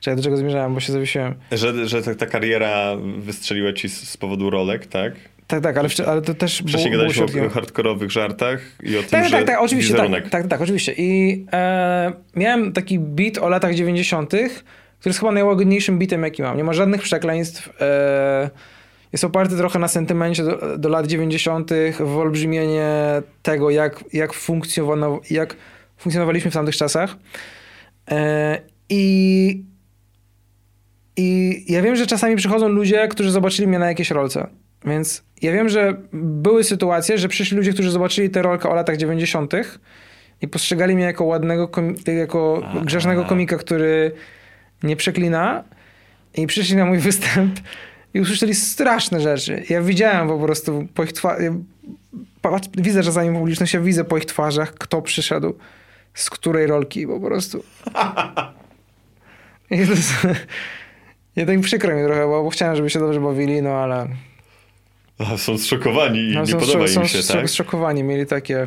Czekaj, 0.00 0.16
do 0.16 0.22
czego 0.22 0.36
zmierzałem, 0.36 0.74
bo 0.74 0.80
się 0.80 0.92
zawiesiłem. 0.92 1.34
Że, 1.52 1.88
że 1.88 2.02
ta, 2.02 2.14
ta 2.14 2.26
kariera 2.26 2.96
wystrzeliła 3.18 3.72
ci 3.72 3.88
z, 3.88 4.08
z 4.08 4.16
powodu 4.16 4.50
rolek, 4.50 4.86
tak? 4.86 5.12
Tak, 5.46 5.62
tak, 5.62 5.76
ale, 5.76 5.88
ale 6.06 6.22
to 6.22 6.34
też 6.34 6.58
Wcześniej 6.58 6.90
było, 6.90 7.02
gadaliśmy 7.08 7.46
o 7.46 7.50
hardkorowych 7.50 8.10
żartach 8.10 8.60
i 8.82 8.96
o 8.96 9.00
tym, 9.00 9.08
Tak, 9.10 9.24
że 9.24 9.30
tak, 9.30 9.46
tak, 9.46 9.60
oczywiście, 9.60 9.94
tak, 9.94 10.02
wizerunek. 10.06 10.30
tak, 10.30 10.46
tak, 10.46 10.60
oczywiście. 10.60 10.94
I 10.98 11.44
e, 11.52 12.12
miałem 12.36 12.72
taki 12.72 12.98
beat 12.98 13.38
o 13.38 13.48
latach 13.48 13.74
90., 13.74 14.28
który 14.30 15.10
jest 15.10 15.20
chyba 15.20 15.32
najłagodniejszym 15.32 15.98
beatem, 15.98 16.22
jaki 16.22 16.42
mam. 16.42 16.56
Nie 16.56 16.64
ma 16.64 16.72
żadnych 16.72 17.02
przekleństw. 17.02 17.70
E, 17.80 18.50
jest 19.12 19.24
oparty 19.24 19.56
trochę 19.56 19.78
na 19.78 19.88
sentymencie 19.88 20.44
do, 20.44 20.78
do 20.78 20.88
lat 20.88 21.06
90., 21.06 21.70
wyolbrzymienie 21.98 22.92
tego, 23.42 23.70
jak, 23.70 24.04
jak, 24.12 24.32
funkcjonowa- 24.32 25.20
jak 25.30 25.56
funkcjonowaliśmy 26.00 26.50
w 26.50 26.54
tamtych 26.54 26.76
czasach. 26.76 27.16
E, 28.10 28.58
I, 28.88 29.64
I 31.16 31.64
ja 31.72 31.82
wiem, 31.82 31.96
że 31.96 32.06
czasami 32.06 32.36
przychodzą 32.36 32.68
ludzie, 32.68 33.08
którzy 33.08 33.30
zobaczyli 33.30 33.68
mnie 33.68 33.78
na 33.78 33.88
jakiejś 33.88 34.10
rolce. 34.10 34.46
Więc 34.84 35.22
ja 35.42 35.52
wiem, 35.52 35.68
że 35.68 35.96
były 36.12 36.64
sytuacje, 36.64 37.18
że 37.18 37.28
przyszli 37.28 37.56
ludzie, 37.56 37.72
którzy 37.72 37.90
zobaczyli 37.90 38.30
tę 38.30 38.42
rolkę 38.42 38.68
o 38.68 38.74
latach 38.74 38.96
90. 38.96 39.52
i 40.42 40.48
postrzegali 40.48 40.94
mnie 40.94 41.04
jako 41.04 41.24
ładnego, 41.24 41.68
komi- 41.68 42.12
jako 42.12 42.62
grzesznego 42.84 43.24
komika, 43.24 43.56
który 43.56 44.12
nie 44.82 44.96
przeklina 44.96 45.64
i 46.34 46.46
przyszli 46.46 46.76
na 46.76 46.84
mój 46.84 46.98
występ 47.08 47.60
i 48.14 48.20
usłyszeli 48.20 48.54
straszne 48.54 49.20
rzeczy. 49.20 49.62
Ja 49.68 49.82
widziałem 49.82 50.28
po 50.28 50.38
prostu 50.38 50.86
po 50.94 51.04
ich 51.04 51.12
twarzach, 51.12 51.52
widzę 52.76 53.02
czasami 53.02 53.38
publiczność, 53.38 53.74
ja 53.74 53.80
widzę 53.80 54.04
po 54.04 54.18
ich 54.18 54.24
twarzach, 54.24 54.74
kto 54.74 55.02
przyszedł, 55.02 55.54
z 56.14 56.30
której 56.30 56.66
rolki 56.66 57.06
po 57.06 57.20
prostu. 57.20 57.64
I 59.70 59.86
to 59.86 59.92
jest, 59.92 60.26
ja 61.36 61.46
tak 61.46 61.60
przykro 61.60 61.96
mi 61.96 62.04
trochę, 62.04 62.26
bo, 62.26 62.44
bo 62.44 62.50
chciałem, 62.50 62.76
żeby 62.76 62.90
się 62.90 62.98
dobrze 62.98 63.20
bawili, 63.20 63.62
no 63.62 63.70
ale... 63.70 64.08
Aha, 65.18 65.38
są 65.38 65.58
zszokowani 65.58 66.18
i 66.18 66.34
No, 66.34 66.40
nie 66.40 66.46
są, 66.46 66.58
podoba 66.58 66.88
są 66.88 67.00
im 67.00 67.08
się, 67.08 67.22
tak? 67.22 67.50
zszokowani, 67.50 68.02
mieli 68.02 68.26
takie... 68.26 68.66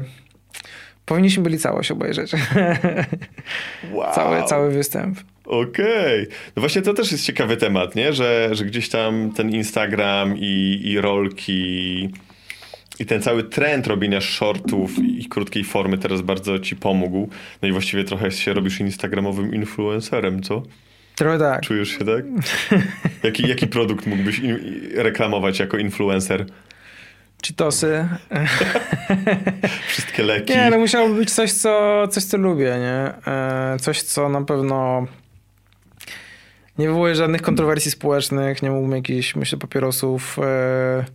Powinniśmy 1.05 1.43
byli 1.43 1.59
całość 1.59 1.91
obejrzeć. 1.91 2.31
Wow. 3.93 4.15
cały, 4.15 4.43
cały 4.43 4.71
występ. 4.71 5.19
Okej. 5.45 6.27
No 6.55 6.59
właśnie 6.59 6.81
to 6.81 6.93
też 6.93 7.11
jest 7.11 7.25
ciekawy 7.25 7.57
temat, 7.57 7.95
nie? 7.95 8.13
Że, 8.13 8.49
że 8.51 8.65
gdzieś 8.65 8.89
tam 8.89 9.31
ten 9.35 9.49
Instagram 9.49 10.37
i, 10.37 10.81
i 10.83 11.01
rolki 11.01 12.09
i 12.99 13.05
ten 13.05 13.21
cały 13.21 13.43
trend 13.43 13.87
robienia 13.87 14.21
shortów 14.21 14.99
i 14.99 15.25
krótkiej 15.29 15.63
formy 15.63 15.97
teraz 15.97 16.21
bardzo 16.21 16.59
ci 16.59 16.75
pomógł. 16.75 17.29
No 17.61 17.67
i 17.67 17.71
właściwie 17.71 18.03
trochę 18.03 18.31
się 18.31 18.53
robisz 18.53 18.79
instagramowym 18.79 19.53
influencerem, 19.55 20.43
co? 20.43 20.63
Trochę 21.15 21.39
tak. 21.39 21.61
Czujesz 21.61 21.89
się 21.89 22.05
tak? 22.05 22.25
Jaki, 23.23 23.47
jaki 23.47 23.67
produkt 23.67 24.07
mógłbyś 24.07 24.41
reklamować 24.95 25.59
jako 25.59 25.77
influencer? 25.77 26.45
Cheetosy. 27.47 28.07
Wszystkie 29.87 30.23
leki. 30.23 30.53
Nie, 30.53 30.69
no 30.69 30.77
musiałoby 30.77 31.15
być 31.15 31.31
coś, 31.31 31.51
co, 31.51 32.03
coś, 32.07 32.23
co 32.23 32.37
lubię, 32.37 32.75
nie? 32.79 33.31
E, 33.33 33.77
Coś, 33.79 34.01
co 34.01 34.29
na 34.29 34.41
pewno 34.41 35.07
nie 36.77 36.87
wywołuje 36.87 37.15
żadnych 37.15 37.41
kontrowersji 37.41 37.91
społecznych, 37.91 38.63
nie 38.63 38.71
mógłbym 38.71 38.95
jakichś, 38.95 39.35
myślę, 39.35 39.57
papierosów 39.57 40.39
e, 40.39 41.05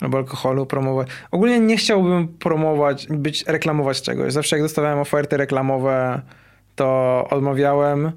albo 0.00 0.18
alkoholu 0.18 0.66
promować. 0.66 1.08
Ogólnie 1.30 1.60
nie 1.60 1.76
chciałbym 1.76 2.28
promować, 2.28 3.06
być, 3.10 3.44
reklamować 3.46 4.02
czegoś. 4.02 4.32
Zawsze 4.32 4.56
jak 4.56 4.62
dostawałem 4.62 4.98
oferty 4.98 5.36
reklamowe, 5.36 6.20
to 6.76 7.26
odmawiałem. 7.30 8.12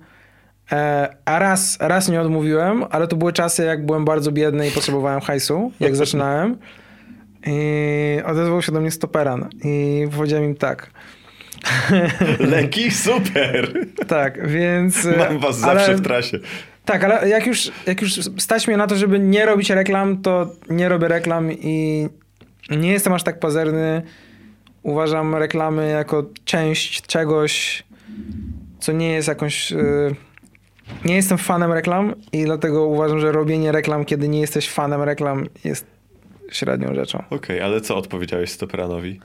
E, 0.71 1.15
A 1.25 1.39
raz, 1.39 1.77
raz 1.81 2.09
nie 2.09 2.21
odmówiłem, 2.21 2.83
ale 2.89 3.07
to 3.07 3.15
były 3.15 3.33
czasy, 3.33 3.63
jak 3.65 3.85
byłem 3.85 4.05
bardzo 4.05 4.31
biedny 4.31 4.67
i 4.67 4.71
potrzebowałem 4.71 5.21
hajsu, 5.21 5.71
jak 5.79 5.95
zaczynałem. 6.05 6.57
I 7.45 8.19
odezwał 8.25 8.61
się 8.61 8.71
do 8.71 8.81
mnie 8.81 8.91
stoperan 8.91 9.49
i 9.63 10.07
powiedziałem 10.17 10.45
im 10.45 10.55
tak. 10.55 10.91
Leki? 12.39 12.91
Super! 12.91 13.73
Tak, 14.07 14.47
więc... 14.47 15.05
Mam 15.17 15.39
was 15.39 15.63
ale- 15.63 15.79
zawsze 15.79 15.95
w 15.95 16.01
trasie. 16.01 16.39
Tak, 16.91 17.03
ale 17.03 17.29
jak 17.29 17.47
już, 17.47 17.71
jak 17.87 18.01
już 18.01 18.13
stać 18.37 18.67
mnie 18.67 18.77
na 18.77 18.87
to, 18.87 18.95
żeby 18.95 19.19
nie 19.19 19.45
robić 19.45 19.69
reklam, 19.69 20.21
to 20.21 20.47
nie 20.69 20.89
robię 20.89 21.07
reklam 21.07 21.51
i 21.51 22.07
nie 22.69 22.91
jestem 22.91 23.13
aż 23.13 23.23
tak 23.23 23.39
pazerny. 23.39 24.01
Uważam 24.83 25.35
reklamy 25.35 25.89
jako 25.89 26.23
część 26.45 27.01
czegoś, 27.01 27.83
co 28.79 28.91
nie 28.91 29.11
jest 29.11 29.27
jakąś... 29.27 29.71
y, 29.71 30.15
Nie 31.05 31.15
jestem 31.15 31.37
fanem 31.37 31.71
reklam 31.73 32.15
i 32.33 32.43
dlatego 32.45 32.85
uważam, 32.85 33.19
że 33.19 33.31
robienie 33.31 33.71
reklam, 33.71 34.05
kiedy 34.05 34.27
nie 34.29 34.41
jesteś 34.41 34.69
fanem 34.69 35.01
reklam 35.01 35.45
jest 35.63 35.85
średnią 36.51 36.95
rzeczą. 36.95 37.23
Okej, 37.29 37.61
ale 37.61 37.81
co 37.81 37.95
odpowiedziałeś 37.97 38.49
Stoperanowi? 38.51 39.19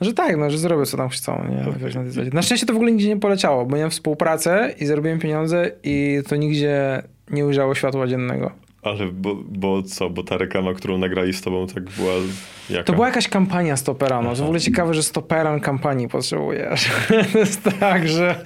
Że 0.00 0.14
tak, 0.14 0.36
no, 0.36 0.50
że 0.50 0.58
zrobię 0.58 0.86
co 0.86 0.96
tam 0.96 1.08
chcą. 1.08 1.44
Nie? 1.50 1.72
Wiesz, 1.78 1.94
na, 1.94 2.00
tej 2.02 2.10
zasadzie. 2.10 2.30
na 2.34 2.42
szczęście 2.42 2.66
to 2.66 2.72
w 2.72 2.76
ogóle 2.76 2.92
nigdzie 2.92 3.08
nie 3.08 3.16
poleciało, 3.16 3.66
bo 3.66 3.76
miałem 3.76 3.90
współpracę 3.90 4.74
i 4.80 4.86
zarobiłem 4.86 5.18
pieniądze 5.18 5.70
i 5.82 6.18
to 6.28 6.36
nigdzie 6.36 7.02
nie 7.30 7.46
ujrzało 7.46 7.74
światła 7.74 8.06
dziennego. 8.06 8.50
Ale 8.82 9.06
bo, 9.06 9.34
bo 9.48 9.82
co? 9.82 10.10
Bo 10.10 10.22
ta 10.22 10.36
reklama, 10.38 10.74
którą 10.74 10.98
nagrali 10.98 11.32
z 11.32 11.42
tobą, 11.42 11.66
tak 11.66 11.84
była 11.84 12.12
jaka? 12.70 12.84
To 12.84 12.92
była 12.92 13.06
jakaś 13.06 13.28
kampania 13.28 13.76
Stoperano. 13.76 14.30
To 14.30 14.36
w 14.36 14.42
ogóle 14.42 14.60
ciekawe, 14.60 14.94
że 14.94 15.02
Stoperan 15.02 15.60
kampanii 15.60 16.08
potrzebujesz. 16.08 16.90
to 17.32 17.38
jest 17.38 17.62
tak, 17.80 18.08
że... 18.08 18.40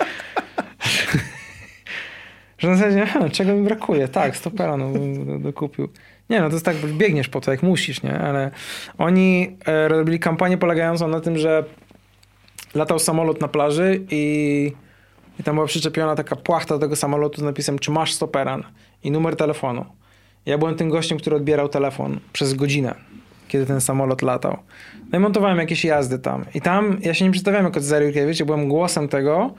że 2.58 2.68
na 2.68 2.76
zasadzie, 2.76 3.06
czego 3.32 3.54
mi 3.54 3.62
brakuje? 3.62 4.08
Tak, 4.08 4.36
Stoperano 4.36 4.88
bym 4.88 5.26
do- 5.26 5.38
dokupił. 5.38 5.88
Nie, 6.32 6.40
no 6.40 6.48
to 6.48 6.54
jest 6.54 6.64
tak, 6.64 6.76
biegniesz 6.76 7.28
po 7.28 7.40
to, 7.40 7.50
jak 7.50 7.62
musisz, 7.62 8.02
nie? 8.02 8.18
Ale 8.18 8.50
oni 8.98 9.56
e, 9.66 9.88
robili 9.88 10.18
kampanię 10.18 10.58
polegającą 10.58 11.08
na 11.08 11.20
tym, 11.20 11.38
że 11.38 11.64
latał 12.74 12.98
samolot 12.98 13.40
na 13.40 13.48
plaży 13.48 14.00
i, 14.10 14.72
i 15.40 15.42
tam 15.42 15.54
była 15.54 15.66
przyczepiona 15.66 16.16
taka 16.16 16.36
płachta 16.36 16.74
do 16.74 16.80
tego 16.80 16.96
samolotu 16.96 17.40
z 17.40 17.44
napisem, 17.44 17.78
czy 17.78 17.90
masz 17.90 18.12
stoperan 18.12 18.62
i 19.04 19.10
numer 19.10 19.36
telefonu. 19.36 19.84
Ja 20.46 20.58
byłem 20.58 20.74
tym 20.74 20.90
gościem, 20.90 21.18
który 21.18 21.36
odbierał 21.36 21.68
telefon 21.68 22.20
przez 22.32 22.54
godzinę, 22.54 22.94
kiedy 23.48 23.66
ten 23.66 23.80
samolot 23.80 24.22
latał. 24.22 24.58
No 25.12 25.18
i 25.18 25.20
montowałem 25.22 25.58
jakieś 25.58 25.84
jazdy 25.84 26.18
tam. 26.18 26.44
I 26.54 26.60
tam 26.60 26.98
ja 27.00 27.14
się 27.14 27.24
nie 27.24 27.30
przedstawiałem 27.30 27.66
jako 27.66 27.80
Cezary 27.80 28.04
Jurkiewicz, 28.04 28.40
ja 28.40 28.46
byłem 28.46 28.68
głosem 28.68 29.08
tego 29.08 29.54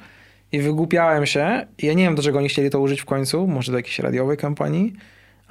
i 0.51 0.59
wygłupiałem 0.59 1.25
się. 1.25 1.65
I 1.77 1.85
ja 1.85 1.93
nie 1.93 2.03
wiem, 2.03 2.15
do 2.15 2.23
czego 2.23 2.39
oni 2.39 2.49
chcieli 2.49 2.69
to 2.69 2.79
użyć 2.79 3.01
w 3.01 3.05
końcu, 3.05 3.47
może 3.47 3.71
do 3.71 3.77
jakiejś 3.77 3.99
radiowej 3.99 4.37
kampanii, 4.37 4.93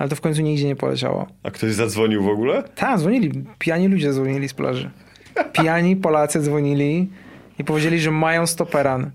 ale 0.03 0.09
to 0.09 0.17
w 0.17 0.21
końcu 0.21 0.43
nigdzie 0.43 0.67
nie 0.67 0.77
poleciało. 0.77 1.27
A 1.43 1.51
ktoś 1.51 1.73
zadzwonił 1.73 2.23
w 2.23 2.29
ogóle? 2.29 2.63
Tak, 2.75 2.99
dzwonili. 2.99 3.45
Pijani 3.59 3.89
ludzie 3.89 4.13
dzwonili 4.13 4.49
z 4.49 4.55
plaży. 4.55 4.91
Pijani 5.53 5.97
Polacy 5.97 6.41
dzwonili 6.41 7.09
i 7.59 7.65
powiedzieli, 7.65 8.01
że 8.01 8.11
mają 8.11 8.47
stoperan. 8.47 9.11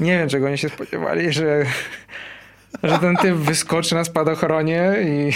Nie 0.00 0.18
wiem, 0.18 0.28
czego 0.28 0.46
oni 0.46 0.58
się 0.58 0.68
spodziewali, 0.68 1.32
że, 1.32 1.64
że 2.82 2.98
ten 2.98 3.16
typ 3.16 3.34
wyskoczy 3.34 3.94
na 3.94 4.04
spadochronie 4.04 4.92
i, 5.04 5.30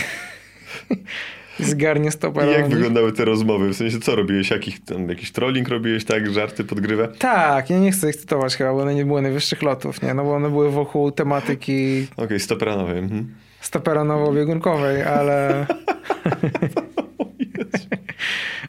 i 1.62 1.64
zgarnie 1.72 2.08
I 2.08 2.12
stoperan. 2.12 2.50
jak 2.50 2.68
wyglądały 2.68 3.12
te 3.12 3.24
rozmowy? 3.24 3.68
W 3.68 3.76
sensie, 3.76 4.00
co 4.00 4.16
robiłeś? 4.16 4.50
Jakich, 4.50 4.84
tam, 4.84 5.08
jakiś 5.08 5.32
trolling 5.32 5.68
robiłeś, 5.68 6.04
tak? 6.04 6.30
Żarty, 6.30 6.64
podgrywę? 6.64 7.08
Tak, 7.18 7.70
ja 7.70 7.78
nie 7.78 7.92
chcę 7.92 8.10
ich 8.10 8.16
cytować 8.16 8.56
chyba, 8.56 8.72
bo 8.72 8.78
one 8.82 8.94
nie 8.94 9.04
były 9.04 9.22
najwyższych 9.22 9.62
lotów, 9.62 10.02
nie? 10.02 10.14
No 10.14 10.24
bo 10.24 10.34
one 10.34 10.50
były 10.50 10.70
wokół 10.70 11.10
tematyki 11.12 12.06
Okej, 12.16 12.40
stoperanowy. 12.40 12.92
Mhm. 12.92 13.34
Stoperanowo-biegunkowej, 13.62 15.02
ale... 15.02 15.66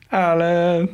ale... 0.09 0.85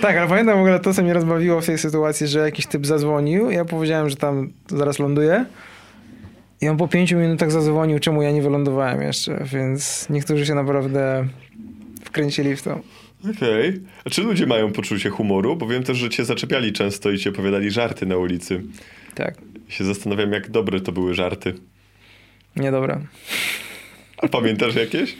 Tak, 0.00 0.16
ale 0.16 0.28
pamiętam 0.28 0.56
w 0.56 0.60
ogóle 0.60 0.80
to, 0.80 0.94
co 0.94 1.02
mnie 1.02 1.14
rozbawiło 1.14 1.60
w 1.60 1.66
tej 1.66 1.78
sytuacji, 1.78 2.26
że 2.26 2.38
jakiś 2.38 2.66
typ 2.66 2.86
zadzwonił. 2.86 3.50
Ja 3.50 3.64
powiedziałem, 3.64 4.08
że 4.10 4.16
tam 4.16 4.52
zaraz 4.68 4.98
ląduję. 4.98 5.44
I 6.60 6.68
on 6.68 6.76
po 6.76 6.88
pięciu 6.88 7.16
minutach 7.16 7.50
zadzwonił, 7.50 7.98
czemu 7.98 8.22
ja 8.22 8.30
nie 8.30 8.42
wylądowałem 8.42 9.02
jeszcze, 9.02 9.44
więc 9.44 10.06
niektórzy 10.10 10.46
się 10.46 10.54
naprawdę 10.54 11.26
wkręcili 12.04 12.56
w 12.56 12.62
to. 12.62 12.80
Okej. 13.36 13.80
A 14.04 14.10
czy 14.10 14.22
ludzie 14.22 14.46
mają 14.46 14.72
poczucie 14.72 15.10
humoru? 15.10 15.56
Bo 15.56 15.66
wiem 15.66 15.82
też, 15.82 15.98
że 15.98 16.10
cię 16.10 16.24
zaczepiali 16.24 16.72
często 16.72 17.10
i 17.10 17.18
ci 17.18 17.28
opowiadali 17.28 17.70
żarty 17.70 18.06
na 18.06 18.16
ulicy. 18.16 18.62
Tak, 19.14 19.34
I 19.68 19.72
się 19.72 19.84
zastanawiam, 19.84 20.32
jak 20.32 20.50
dobre 20.50 20.80
to 20.80 20.92
były 20.92 21.14
żarty. 21.14 21.54
Niedobra. 22.56 23.00
A 24.22 24.28
pamiętasz 24.28 24.74
jakieś? 24.74 25.16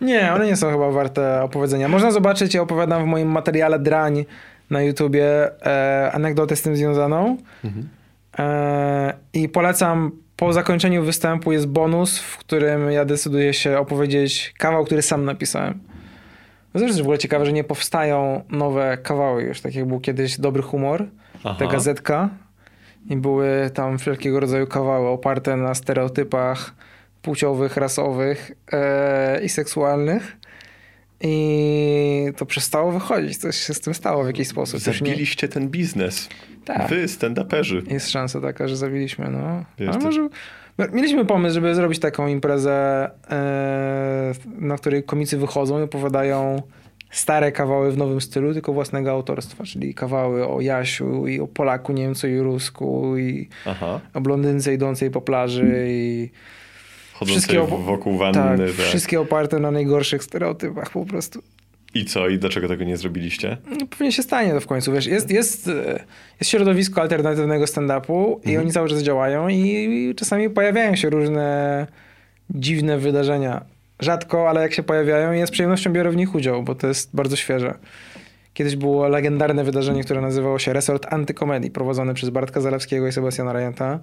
Nie, 0.00 0.32
one 0.32 0.46
nie 0.46 0.56
są 0.56 0.70
chyba 0.70 0.90
warte 0.90 1.42
opowiedzenia. 1.42 1.88
Można 1.88 2.10
zobaczyć, 2.10 2.54
ja 2.54 2.62
opowiadam 2.62 3.02
w 3.02 3.06
moim 3.06 3.28
materiale 3.28 3.78
Drań 3.78 4.24
na 4.70 4.82
YouTubie 4.82 5.50
e, 5.66 6.10
anegdotę 6.12 6.56
z 6.56 6.62
tym 6.62 6.76
związaną. 6.76 7.36
E, 8.38 9.14
I 9.32 9.48
polecam, 9.48 10.12
po 10.36 10.52
zakończeniu 10.52 11.02
występu 11.02 11.52
jest 11.52 11.66
bonus, 11.66 12.18
w 12.18 12.36
którym 12.36 12.90
ja 12.90 13.04
decyduję 13.04 13.54
się 13.54 13.78
opowiedzieć 13.78 14.54
kawał, 14.58 14.84
który 14.84 15.02
sam 15.02 15.24
napisałem. 15.24 15.80
No 16.74 16.80
Zresztą 16.80 16.98
w 16.98 17.00
ogóle 17.00 17.18
ciekawe, 17.18 17.46
że 17.46 17.52
nie 17.52 17.64
powstają 17.64 18.44
nowe 18.50 18.98
kawały 19.02 19.42
już, 19.42 19.60
tak 19.60 19.74
jak 19.74 19.84
był 19.84 20.00
kiedyś 20.00 20.40
Dobry 20.40 20.62
Humor, 20.62 21.06
Aha. 21.44 21.56
ta 21.58 21.66
gazetka. 21.66 22.28
I 23.10 23.16
były 23.16 23.70
tam 23.74 23.98
wszelkiego 23.98 24.40
rodzaju 24.40 24.66
kawały 24.66 25.08
oparte 25.08 25.56
na 25.56 25.74
stereotypach 25.74 26.74
płciowych, 27.22 27.76
rasowych 27.76 28.52
e, 28.72 29.40
i 29.44 29.48
seksualnych. 29.48 30.36
I 31.20 32.32
to 32.36 32.46
przestało 32.46 32.92
wychodzić. 32.92 33.36
Coś 33.38 33.56
się 33.56 33.74
z 33.74 33.80
tym 33.80 33.94
stało 33.94 34.24
w 34.24 34.26
jakiś 34.26 34.48
sposób. 34.48 34.86
Już 34.86 35.00
nie- 35.00 35.08
Zabiliście 35.08 35.48
ten 35.48 35.68
biznes. 35.68 36.28
Tak. 36.64 36.88
Wy, 36.88 37.04
stand-uperzy. 37.08 37.92
Jest 37.92 38.10
szansa 38.10 38.40
taka, 38.40 38.68
że 38.68 38.76
zabiliśmy, 38.76 39.30
no. 39.30 39.64
Wiesz, 39.78 39.88
Ale 39.88 39.98
może... 40.04 40.28
Mieliśmy 40.92 41.24
pomysł, 41.24 41.54
żeby 41.54 41.74
zrobić 41.74 41.98
taką 41.98 42.26
imprezę, 42.26 43.10
e, 43.30 44.32
na 44.58 44.76
której 44.76 45.02
komicy 45.02 45.38
wychodzą 45.38 45.80
i 45.80 45.82
opowiadają 45.82 46.62
stare 47.14 47.52
kawały 47.52 47.92
w 47.92 47.96
nowym 47.98 48.20
stylu, 48.20 48.52
tylko 48.52 48.72
własnego 48.72 49.10
autorstwa, 49.10 49.64
czyli 49.64 49.94
kawały 49.94 50.48
o 50.48 50.60
Jasiu 50.60 51.26
i 51.26 51.40
o 51.40 51.46
Polaku, 51.46 51.92
Niemcu 51.92 52.28
i 52.28 52.38
Rusku 52.38 53.18
i 53.18 53.48
Aha. 53.66 54.00
o 54.14 54.20
blondynce 54.20 54.74
idącej 54.74 55.10
po 55.10 55.20
plaży 55.20 55.86
i 55.88 56.30
Chodzącej 57.12 57.58
wokół 57.86 58.18
wanny. 58.18 58.58
tak, 58.58 58.76
tak. 58.76 58.86
wszystkie 58.86 59.20
oparte 59.20 59.58
na 59.58 59.70
najgorszych 59.70 60.24
stereotypach 60.24 60.90
po 60.90 61.06
prostu. 61.06 61.42
I 61.94 62.04
co? 62.04 62.28
I 62.28 62.38
dlaczego 62.38 62.68
tego 62.68 62.84
nie 62.84 62.96
zrobiliście? 62.96 63.56
No, 63.70 63.86
pewnie 63.86 64.12
się 64.12 64.22
stanie 64.22 64.52
to 64.52 64.60
w 64.60 64.66
końcu. 64.66 64.92
Wiesz, 64.92 65.06
jest, 65.06 65.30
jest, 65.30 65.68
e, 65.68 66.04
jest 66.40 66.50
środowisko 66.50 67.00
alternatywnego 67.02 67.64
stand-upu 67.64 68.50
i 68.50 68.56
oni 68.56 68.72
cały 68.72 68.88
czas 68.88 69.02
działają 69.02 69.48
i 69.48 70.14
czasami 70.16 70.50
pojawiają 70.50 70.96
się 70.96 71.10
różne 71.10 71.86
dziwne 72.50 72.98
wydarzenia. 72.98 73.64
Rzadko, 74.00 74.48
ale 74.48 74.62
jak 74.62 74.74
się 74.74 74.82
pojawiają, 74.82 75.32
ja 75.32 75.46
z 75.46 75.50
przyjemnością 75.50 75.92
biorę 75.92 76.10
w 76.10 76.16
nich 76.16 76.34
udział, 76.34 76.62
bo 76.62 76.74
to 76.74 76.86
jest 76.86 77.16
bardzo 77.16 77.36
świeże. 77.36 77.74
Kiedyś 78.54 78.76
było 78.76 79.08
legendarne 79.08 79.64
wydarzenie, 79.64 80.04
które 80.04 80.20
nazywało 80.20 80.58
się 80.58 80.72
Resort 80.72 81.06
Antykomedii, 81.10 81.70
prowadzone 81.70 82.14
przez 82.14 82.30
Bartka 82.30 82.60
Zalewskiego 82.60 83.06
i 83.06 83.12
Sebastiana 83.12 83.52
Rajenta. 83.52 84.00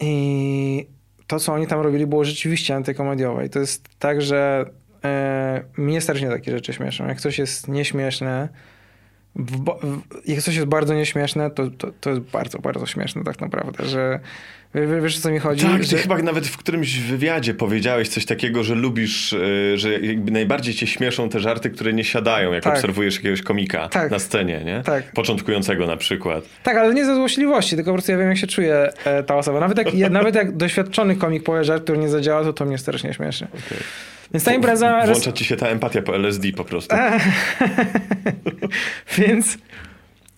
I 0.00 0.86
to, 1.26 1.38
co 1.38 1.52
oni 1.52 1.66
tam 1.66 1.80
robili, 1.80 2.06
było 2.06 2.24
rzeczywiście 2.24 2.74
antykomediowe. 2.74 3.46
I 3.46 3.50
to 3.50 3.58
jest 3.58 3.88
tak, 3.98 4.22
że 4.22 4.70
e, 5.04 5.64
mnie 5.76 6.00
strasznie 6.00 6.28
takie 6.28 6.50
rzeczy 6.50 6.72
śmieszą. 6.72 7.06
Jak 7.06 7.20
coś 7.20 7.38
jest 7.38 7.68
nieśmieszne, 7.68 8.48
jak 10.26 10.42
coś 10.42 10.54
jest 10.54 10.66
bardzo 10.66 10.94
nieśmieszne, 10.94 11.50
to, 11.50 11.70
to, 11.78 11.88
to 12.00 12.10
jest 12.10 12.22
bardzo, 12.22 12.58
bardzo 12.58 12.86
śmieszne 12.86 13.24
tak 13.24 13.40
naprawdę, 13.40 13.84
że 13.86 14.20
wie- 14.74 14.86
wie- 14.86 15.00
wiesz 15.00 15.18
o 15.18 15.20
co 15.20 15.30
mi 15.30 15.38
chodzi? 15.38 15.66
Tak, 15.66 15.84
że, 15.84 15.96
ty 15.96 16.02
chyba 16.02 16.18
nawet 16.18 16.46
w 16.46 16.56
którymś 16.56 16.98
wywiadzie 16.98 17.54
powiedziałeś 17.54 18.08
coś 18.08 18.24
takiego, 18.26 18.64
że 18.64 18.74
lubisz, 18.74 19.32
y, 19.32 19.72
że 19.78 19.92
jakby 20.00 20.30
najbardziej 20.30 20.74
cię 20.74 20.86
śmieszą 20.86 21.28
te 21.28 21.40
żarty, 21.40 21.70
które 21.70 21.92
nie 21.92 22.04
siadają, 22.04 22.52
jak 22.52 22.64
Tak. 22.64 22.74
obserwujesz 22.74 23.16
jakiegoś 23.16 23.42
komika 23.42 23.88
Tak. 23.88 24.10
na 24.10 24.18
scenie, 24.18 24.60
nie? 24.64 24.82
Tak. 24.84 25.12
Początkującego 25.12 25.86
na 25.86 25.96
przykład. 25.96 26.44
Tak, 26.62 26.76
ale 26.76 26.94
nie 26.94 27.04
ze 27.04 27.14
złośliwości, 27.14 27.76
tylko 27.76 27.90
po 27.90 27.94
prostu 27.94 28.12
ja 28.12 28.18
wiem, 28.18 28.28
jak 28.28 28.38
się 28.38 28.46
czuje 28.46 28.88
e, 29.04 29.22
ta 29.22 29.36
osoba. 29.36 29.60
Nawet 29.60 29.78
jak, 29.78 29.94
ja, 29.94 30.08
nawet 30.10 30.34
jak 30.34 30.56
doświadczony 30.56 31.16
komik 31.16 31.42
powie 31.42 31.64
żart, 31.64 31.84
który 31.84 31.98
nie 31.98 32.08
zadziała, 32.08 32.44
to 32.44 32.52
to 32.52 32.64
mnie 32.64 32.78
strasznie 32.78 33.14
śmieszy. 33.14 33.46
Więc 34.32 34.44
ta 34.44 34.54
impreza... 34.54 35.06
Włącza 35.06 35.32
ci 35.32 35.44
się 35.44 35.56
ta 35.56 35.68
empatia 35.68 36.02
po 36.02 36.16
LSD 36.16 36.52
po 36.52 36.64
prostu. 36.64 36.96
Więc 39.18 39.58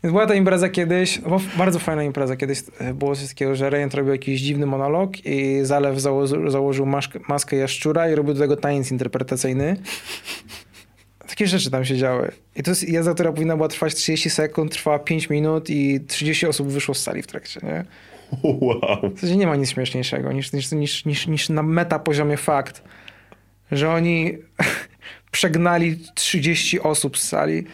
była 0.03 0.27
ta 0.27 0.35
impreza 0.35 0.69
kiedyś, 0.69 1.19
bo 1.19 1.41
bardzo 1.59 1.79
fajna 1.79 2.05
impreza. 2.05 2.37
Kiedyś 2.37 2.59
e, 2.79 2.95
było 2.95 3.17
coś 3.17 3.29
takiego, 3.29 3.55
że 3.55 3.71
Rejent 3.71 3.95
robił 3.95 4.13
jakiś 4.13 4.41
dziwny 4.41 4.67
monolog 4.67 5.27
i 5.27 5.59
Zalew 5.63 6.01
założył, 6.01 6.51
założył 6.51 6.87
maszkę, 6.87 7.19
maskę 7.29 7.57
jaszczura 7.57 8.11
i 8.11 8.15
robił 8.15 8.35
do 8.35 8.41
tego 8.41 8.57
tańc 8.57 8.91
interpretacyjny. 8.91 9.77
Takie 11.29 11.47
rzeczy 11.47 11.71
tam 11.71 11.85
się 11.85 11.97
działy. 11.97 12.33
I 12.57 12.63
to 12.63 12.71
jest 12.71 12.89
jazda, 12.89 13.15
która 13.15 13.33
powinna 13.33 13.57
była 13.57 13.69
trwać 13.69 13.95
30 13.95 14.31
sekund, 14.31 14.73
trwała 14.73 14.99
5 14.99 15.31
minut 15.31 15.71
i 15.71 16.01
30 16.01 16.47
osób 16.47 16.69
wyszło 16.69 16.95
z 16.95 17.03
sali 17.03 17.23
w 17.23 17.27
trakcie, 17.27 17.61
nie? 17.63 17.85
Wow. 18.43 19.11
W 19.11 19.15
zasadzie 19.15 19.37
nie 19.37 19.47
ma 19.47 19.57
nic 19.57 19.71
śmieszniejszego 19.71 20.33
niż, 20.33 20.53
niż, 20.53 20.73
niż, 20.73 21.05
niż, 21.05 21.27
niż 21.27 21.49
na 21.49 21.63
meta 21.63 21.99
poziomie 21.99 22.37
fakt, 22.37 22.83
że 23.73 23.91
oni 23.91 24.39
przegnali 25.31 25.99
30 26.15 26.81
osób 26.81 27.19
z 27.19 27.29
sali 27.29 27.65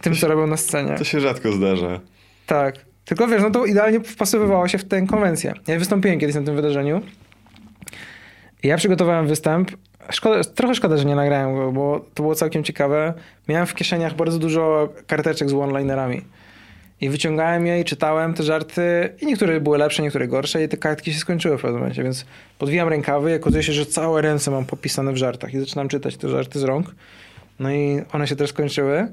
tym, 0.00 0.14
co 0.14 0.28
robią 0.28 0.46
na 0.46 0.56
scenie. 0.56 0.94
To 0.98 1.04
się 1.04 1.20
rzadko 1.20 1.52
zdarza. 1.52 2.00
Tak. 2.46 2.74
Tylko 3.04 3.28
wiesz, 3.28 3.42
no 3.42 3.50
to 3.50 3.66
idealnie 3.66 4.00
wpasowywało 4.00 4.68
się 4.68 4.78
w 4.78 4.84
tę 4.84 5.06
konwencję. 5.06 5.54
Ja 5.66 5.78
wystąpiłem 5.78 6.18
kiedyś 6.18 6.34
na 6.36 6.42
tym 6.42 6.56
wydarzeniu. 6.56 7.02
I 8.62 8.68
ja 8.68 8.76
przygotowałem 8.76 9.26
występ. 9.26 9.70
Szkoda, 10.10 10.44
trochę 10.44 10.74
szkoda, 10.74 10.96
że 10.96 11.04
nie 11.04 11.14
nagrałem 11.14 11.56
go, 11.56 11.72
bo 11.72 12.04
to 12.14 12.22
było 12.22 12.34
całkiem 12.34 12.64
ciekawe. 12.64 13.14
Miałem 13.48 13.66
w 13.66 13.74
kieszeniach 13.74 14.16
bardzo 14.16 14.38
dużo 14.38 14.88
karteczek 15.06 15.50
z 15.50 15.52
one-linerami. 15.52 16.20
I 17.00 17.08
wyciągałem 17.08 17.66
je 17.66 17.80
i 17.80 17.84
czytałem 17.84 18.34
te 18.34 18.42
żarty. 18.42 19.14
I 19.20 19.26
niektóre 19.26 19.60
były 19.60 19.78
lepsze, 19.78 20.02
niektóre 20.02 20.28
gorsze. 20.28 20.64
I 20.64 20.68
te 20.68 20.76
kartki 20.76 21.12
się 21.12 21.18
skończyły 21.18 21.58
w 21.58 21.60
pewnym 21.60 21.80
momencie, 21.80 22.02
więc 22.02 22.26
podwijam 22.58 22.88
rękawy 22.88 23.30
i 23.30 23.34
okazuje 23.34 23.62
się, 23.62 23.72
że 23.72 23.86
całe 23.86 24.22
ręce 24.22 24.50
mam 24.50 24.64
popisane 24.64 25.12
w 25.12 25.16
żartach. 25.16 25.54
I 25.54 25.60
zaczynam 25.60 25.88
czytać 25.88 26.16
te 26.16 26.28
żarty 26.28 26.58
z 26.58 26.62
rąk. 26.62 26.94
No 27.58 27.72
i 27.72 28.02
one 28.12 28.26
się 28.26 28.36
też 28.36 28.50
skończyły. 28.50 29.08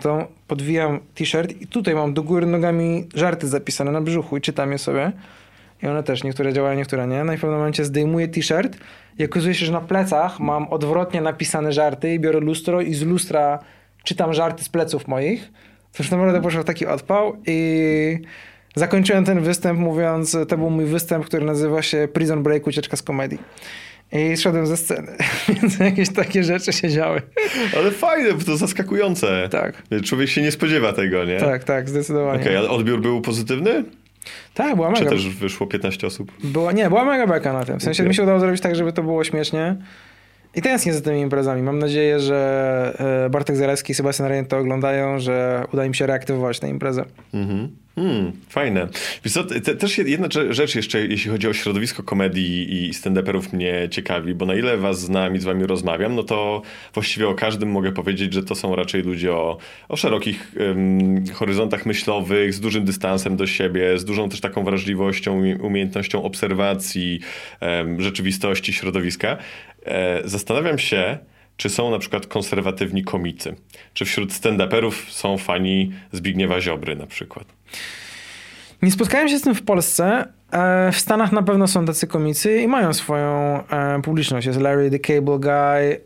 To 0.00 0.28
podwijam 0.46 1.00
t-shirt 1.14 1.60
i 1.60 1.66
tutaj 1.66 1.94
mam 1.94 2.14
do 2.14 2.22
góry 2.22 2.46
nogami 2.46 3.08
żarty 3.14 3.48
zapisane 3.48 3.90
na 3.90 4.00
brzuchu 4.00 4.36
i 4.36 4.40
czytam 4.40 4.72
je 4.72 4.78
sobie. 4.78 5.12
I 5.82 5.86
one 5.86 6.02
też, 6.02 6.24
niektóre 6.24 6.52
działają, 6.52 6.76
niektóre 6.76 7.06
nie. 7.06 7.24
No 7.24 7.32
i 7.32 7.36
w 7.36 7.40
pewnym 7.40 7.58
momencie 7.58 7.84
zdejmuję 7.84 8.28
t-shirt 8.28 8.76
i 9.18 9.24
okazuje 9.24 9.54
się, 9.54 9.66
że 9.66 9.72
na 9.72 9.80
plecach 9.80 10.40
mam 10.40 10.68
odwrotnie 10.68 11.20
napisane 11.20 11.72
żarty 11.72 12.14
i 12.14 12.20
biorę 12.20 12.40
lustro 12.40 12.80
i 12.80 12.94
z 12.94 13.02
lustra 13.02 13.58
czytam 14.04 14.34
żarty 14.34 14.64
z 14.64 14.68
pleców 14.68 15.08
moich. 15.08 15.50
To 15.98 16.02
już 16.04 16.10
naprawdę 16.10 16.40
poszedł 16.42 16.64
taki 16.64 16.86
odpał 16.86 17.36
i 17.46 18.18
zakończyłem 18.76 19.24
ten 19.24 19.40
występ 19.40 19.80
mówiąc, 19.80 20.36
to 20.48 20.58
był 20.58 20.70
mój 20.70 20.84
występ, 20.84 21.24
który 21.24 21.44
nazywa 21.46 21.82
się 21.82 22.08
Prison 22.12 22.42
Break, 22.42 22.66
ucieczka 22.66 22.96
z 22.96 23.02
komedii. 23.02 23.38
I 24.12 24.36
szedłem 24.36 24.66
ze 24.66 24.76
sceny, 24.76 25.16
więc 25.62 25.78
jakieś 25.78 26.12
takie 26.12 26.44
rzeczy 26.44 26.72
się 26.72 26.88
działy. 26.88 27.22
Ale 27.76 27.90
fajne, 27.90 28.32
bo 28.34 28.44
to 28.44 28.56
zaskakujące. 28.56 29.48
Tak. 29.50 29.82
Człowiek 30.04 30.28
się 30.28 30.42
nie 30.42 30.50
spodziewa 30.50 30.92
tego, 30.92 31.24
nie? 31.24 31.40
Tak, 31.40 31.64
tak, 31.64 31.88
zdecydowanie. 31.88 32.40
Okej, 32.42 32.56
ale 32.56 32.68
odbiór 32.70 33.00
był 33.00 33.20
pozytywny? 33.20 33.84
Tak, 34.54 34.76
była 34.76 34.92
Czy 34.92 35.04
mega. 35.04 35.10
też 35.16 35.28
wyszło 35.28 35.66
15 35.66 36.06
osób? 36.06 36.32
Nie, 36.74 36.88
była 36.88 37.04
mega 37.04 37.26
beka 37.26 37.52
na 37.52 37.64
tym. 37.64 37.78
W 37.80 37.82
sensie 37.82 38.02
Okej. 38.02 38.08
mi 38.08 38.14
się 38.14 38.22
udało 38.22 38.40
zrobić 38.40 38.60
tak, 38.60 38.74
żeby 38.76 38.92
to 38.92 39.02
było 39.02 39.24
śmiesznie. 39.24 39.76
I 40.58 40.62
tęsknię 40.62 40.94
za 40.94 41.00
tymi 41.00 41.20
imprezami. 41.20 41.62
Mam 41.62 41.78
nadzieję, 41.78 42.20
że 42.20 43.24
e, 43.26 43.30
Bartek 43.30 43.56
Zalewski 43.56 43.92
i 43.92 43.94
Sebastian 43.94 44.28
Rejent 44.28 44.48
to 44.48 44.58
oglądają, 44.58 45.18
że 45.18 45.64
uda 45.72 45.84
im 45.84 45.94
się 45.94 46.06
reaktywować 46.06 46.60
tę 46.60 46.68
imprezę. 46.68 47.04
Mhm. 47.34 47.68
Hmm, 47.94 48.32
fajne. 48.48 48.88
Wiesz 49.24 49.34
co, 49.34 49.44
te, 49.44 49.60
też 49.60 49.98
jedna 49.98 50.28
rze- 50.28 50.52
rzecz 50.52 50.74
jeszcze, 50.74 51.06
jeśli 51.06 51.30
chodzi 51.30 51.48
o 51.48 51.52
środowisko 51.52 52.02
komedii 52.02 52.86
i 52.88 52.92
stand-uperów 52.92 53.52
mnie 53.52 53.88
ciekawi, 53.90 54.34
bo 54.34 54.46
na 54.46 54.54
ile 54.54 54.76
was 54.76 55.00
znam 55.00 55.36
i 55.36 55.38
z 55.38 55.44
wami 55.44 55.66
rozmawiam, 55.66 56.14
no 56.14 56.22
to 56.22 56.62
właściwie 56.94 57.28
o 57.28 57.34
każdym 57.34 57.70
mogę 57.70 57.92
powiedzieć, 57.92 58.32
że 58.34 58.42
to 58.42 58.54
są 58.54 58.76
raczej 58.76 59.02
ludzie 59.02 59.32
o, 59.32 59.58
o 59.88 59.96
szerokich 59.96 60.52
em, 60.60 61.24
horyzontach 61.34 61.86
myślowych, 61.86 62.54
z 62.54 62.60
dużym 62.60 62.84
dystansem 62.84 63.36
do 63.36 63.46
siebie, 63.46 63.98
z 63.98 64.04
dużą 64.04 64.28
też 64.28 64.40
taką 64.40 64.64
wrażliwością, 64.64 65.42
umiejętnością 65.60 66.22
obserwacji 66.22 67.20
em, 67.60 68.00
rzeczywistości, 68.00 68.72
środowiska. 68.72 69.36
E, 69.88 70.20
zastanawiam 70.24 70.78
się, 70.78 71.18
czy 71.56 71.68
są 71.68 71.90
na 71.90 71.98
przykład 71.98 72.26
konserwatywni 72.26 73.04
komicy? 73.04 73.54
Czy 73.94 74.04
wśród 74.04 74.32
stand-uperów 74.32 74.92
są 75.10 75.38
fani 75.38 75.92
Zbigniewa 76.12 76.60
Ziobry 76.60 76.96
na 76.96 77.06
przykład? 77.06 77.44
Nie 78.82 78.90
spotkałem 78.90 79.28
się 79.28 79.38
z 79.38 79.42
tym 79.42 79.54
w 79.54 79.62
Polsce. 79.62 80.24
E, 80.52 80.92
W 80.92 80.96
Stanach 81.00 81.32
na 81.32 81.42
pewno 81.42 81.66
są 81.66 81.84
tacy 81.86 82.06
komicy 82.06 82.60
i 82.62 82.68
mają 82.68 82.92
swoją 82.92 83.62
e, 83.68 84.02
publiczność. 84.02 84.46
Jest 84.46 84.60
Larry 84.60 84.90
the 84.90 84.98
Cable 84.98 85.38
Guy. 85.38 86.00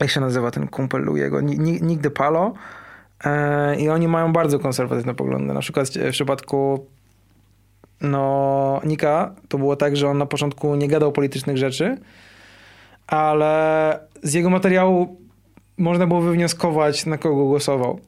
Jak 0.00 0.10
się 0.10 0.20
nazywa 0.20 0.50
ten 0.50 0.68
kumpel 0.68 1.04
Louiego? 1.04 1.40
Ni- 1.40 1.58
Ni- 1.58 1.82
Nick 1.82 2.00
DePalo. 2.02 2.52
E, 3.24 3.76
I 3.80 3.88
oni 3.88 4.08
mają 4.08 4.32
bardzo 4.32 4.58
konserwatywne 4.58 5.14
poglądy. 5.14 5.54
Na 5.54 5.60
przykład 5.60 5.88
w 5.88 6.10
przypadku 6.10 6.86
no, 8.00 8.80
Nika 8.84 9.34
to 9.48 9.58
było 9.58 9.76
tak, 9.76 9.96
że 9.96 10.08
on 10.08 10.18
na 10.18 10.26
początku 10.26 10.74
nie 10.74 10.88
gadał 10.88 11.12
politycznych 11.12 11.56
rzeczy, 11.56 11.98
ale 13.06 13.98
z 14.22 14.34
jego 14.34 14.50
materiału 14.50 15.20
można 15.78 16.06
było 16.06 16.20
wywnioskować, 16.20 17.06
na 17.06 17.18
kogo 17.18 17.44
głosował. 17.44 18.00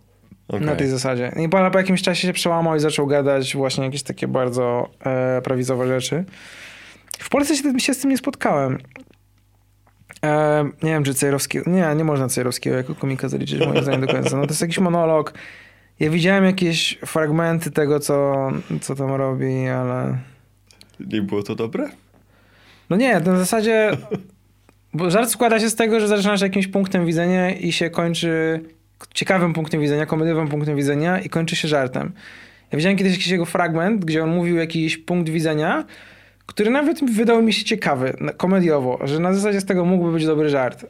Okej. 0.49 0.67
Na 0.67 0.77
tej 0.77 0.89
zasadzie. 0.89 1.33
I 1.37 1.49
po, 1.49 1.71
po 1.71 1.79
jakimś 1.79 2.03
czasie 2.03 2.27
się 2.27 2.33
przełamał 2.33 2.77
i 2.77 2.81
zaczął 2.81 3.07
gadać 3.07 3.57
właśnie 3.57 3.85
jakieś 3.85 4.03
takie 4.03 4.29
bardzo 4.29 4.89
e, 5.05 5.43
prawicowe 5.43 5.87
rzeczy. 5.87 6.25
W 7.19 7.29
Polsce 7.29 7.57
się, 7.57 7.81
się 7.81 7.95
z 7.95 7.99
tym 7.99 8.11
nie 8.11 8.19
spotkałem. 8.19 8.79
E, 10.25 10.65
nie 10.83 10.91
wiem, 10.91 11.05
czy 11.05 11.15
Cejrowski... 11.15 11.59
Nie, 11.67 11.95
nie 11.97 12.05
można 12.05 12.29
Cejrowskiego 12.29 12.77
jako 12.77 12.95
komika 12.95 13.29
zaliczyć 13.29 13.67
moim 13.67 13.83
zdaniem 13.83 14.01
do 14.01 14.07
końca. 14.07 14.37
No 14.37 14.43
to 14.43 14.49
jest 14.49 14.61
jakiś 14.63 14.79
monolog. 14.79 15.35
Ja 16.03 16.11
widziałem 16.11 16.45
jakieś 16.45 16.99
fragmenty 17.07 17.71
tego, 17.71 18.01
co, 18.01 18.49
co 18.81 18.95
tam 18.95 19.11
robi, 19.11 19.69
ale... 19.69 20.19
Nie 21.01 21.23
było 21.23 21.43
to 21.43 21.55
dobre? 21.55 21.89
No 22.91 22.97
nie, 22.97 23.21
w 23.21 23.25
zasadzie... 23.25 23.91
Bo 24.95 25.11
żart 25.11 25.31
składa 25.31 25.61
się 25.61 25.71
z 25.71 25.75
tego, 25.75 26.01
że 26.01 26.09
zaczynasz 26.09 26.41
jakimś 26.41 26.67
punktem 26.67 27.07
widzenia 27.07 27.51
i 27.51 27.73
się 27.73 27.91
kończy 27.91 28.61
ciekawym 29.15 29.53
punktem 29.53 29.81
widzenia, 29.81 30.07
komediowym 30.07 30.49
punktem 30.49 30.77
widzenia 30.77 31.21
i 31.21 31.29
kończy 31.29 31.57
się 31.57 31.69
żartem. 31.69 32.13
Ja 32.73 32.77
widziałem 32.77 32.99
kiedyś 32.99 33.13
jakiś 33.13 33.29
jego 33.29 33.45
fragment, 33.45 34.05
gdzie 34.05 34.25
on 34.25 34.31
mówił 34.31 34.57
jakiś 34.57 34.97
punkt 34.97 35.31
widzenia, 35.31 35.85
który 36.47 36.71
nawet 36.71 37.11
wydał 37.13 37.43
mi 37.43 37.53
się 37.53 37.65
ciekawy, 37.65 38.17
na- 38.21 38.33
komediowo, 38.33 38.99
że 39.05 39.19
na 39.19 39.35
zasadzie 39.35 39.61
z 39.61 39.65
tego 39.65 39.85
mógłby 39.85 40.13
być 40.13 40.27
dobry 40.27 40.49
żart. 40.49 40.87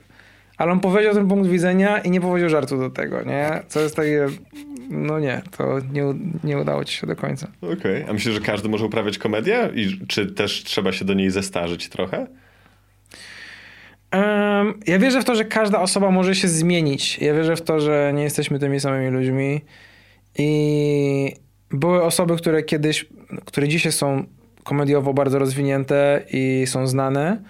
ale 0.59 0.73
on 0.73 0.81
powiedział 0.81 1.15
ten 1.15 1.29
punkt 1.29 1.51
widzenia 1.51 1.99
i 1.99 2.11
nie 2.11 2.21
powiedział 2.21 2.49
żartu 2.49 2.79
do 2.79 2.91
tego, 2.91 3.23
nie? 3.23 3.63
Co 3.69 3.81
jest 3.81 3.97
takie, 3.97 4.27
no 4.93 5.19
nie, 5.19 5.43
to 5.57 5.79
nie, 5.93 6.15
nie 6.45 6.59
udało 6.59 6.85
ci 6.85 6.97
się 6.97 7.07
do 7.07 7.17
końca. 7.17 7.49
Okej, 7.61 8.05
a 8.09 8.13
myślisz, 8.13 8.35
że 8.35 8.41
każdy 8.41 8.69
może 8.69 8.85
uprawiać 8.85 9.19
komedię? 9.19 9.71
I 9.75 10.07
czy 10.07 10.27
też 10.27 10.65
trzeba 10.65 10.93
się 10.93 11.05
do 11.05 11.15
niej 11.15 11.31
zestarzyć 11.31 11.89
trochę? 11.89 12.27
Em, 14.11 14.75
ja 14.87 14.99
wierzę 14.99 15.21
w 15.21 15.25
to, 15.25 15.35
że 15.35 15.45
każda 15.45 15.81
osoba 15.81 16.11
może 16.11 16.35
się 16.35 16.49
zmienić. 16.49 17.19
Ja 17.19 17.35
wierzę 17.35 17.57
w 17.57 17.63
to, 17.63 17.81
że 17.81 18.13
nie 18.15 18.23
jesteśmy 18.23 18.59
tymi 18.59 18.81
samymi 18.81 19.11
ludźmi. 19.11 19.61
I 20.39 21.33
były 21.71 22.03
osoby, 22.03 22.37
które 22.37 22.63
kiedyś, 22.63 23.07
które 23.45 23.69
dzisiaj 23.69 23.93
są 23.93 24.25
komediowo 24.65 25.15
bardzo 25.15 25.39
rozwinięte 25.39 26.25
i 26.33 26.65
są 26.67 26.87
znane 26.87 27.43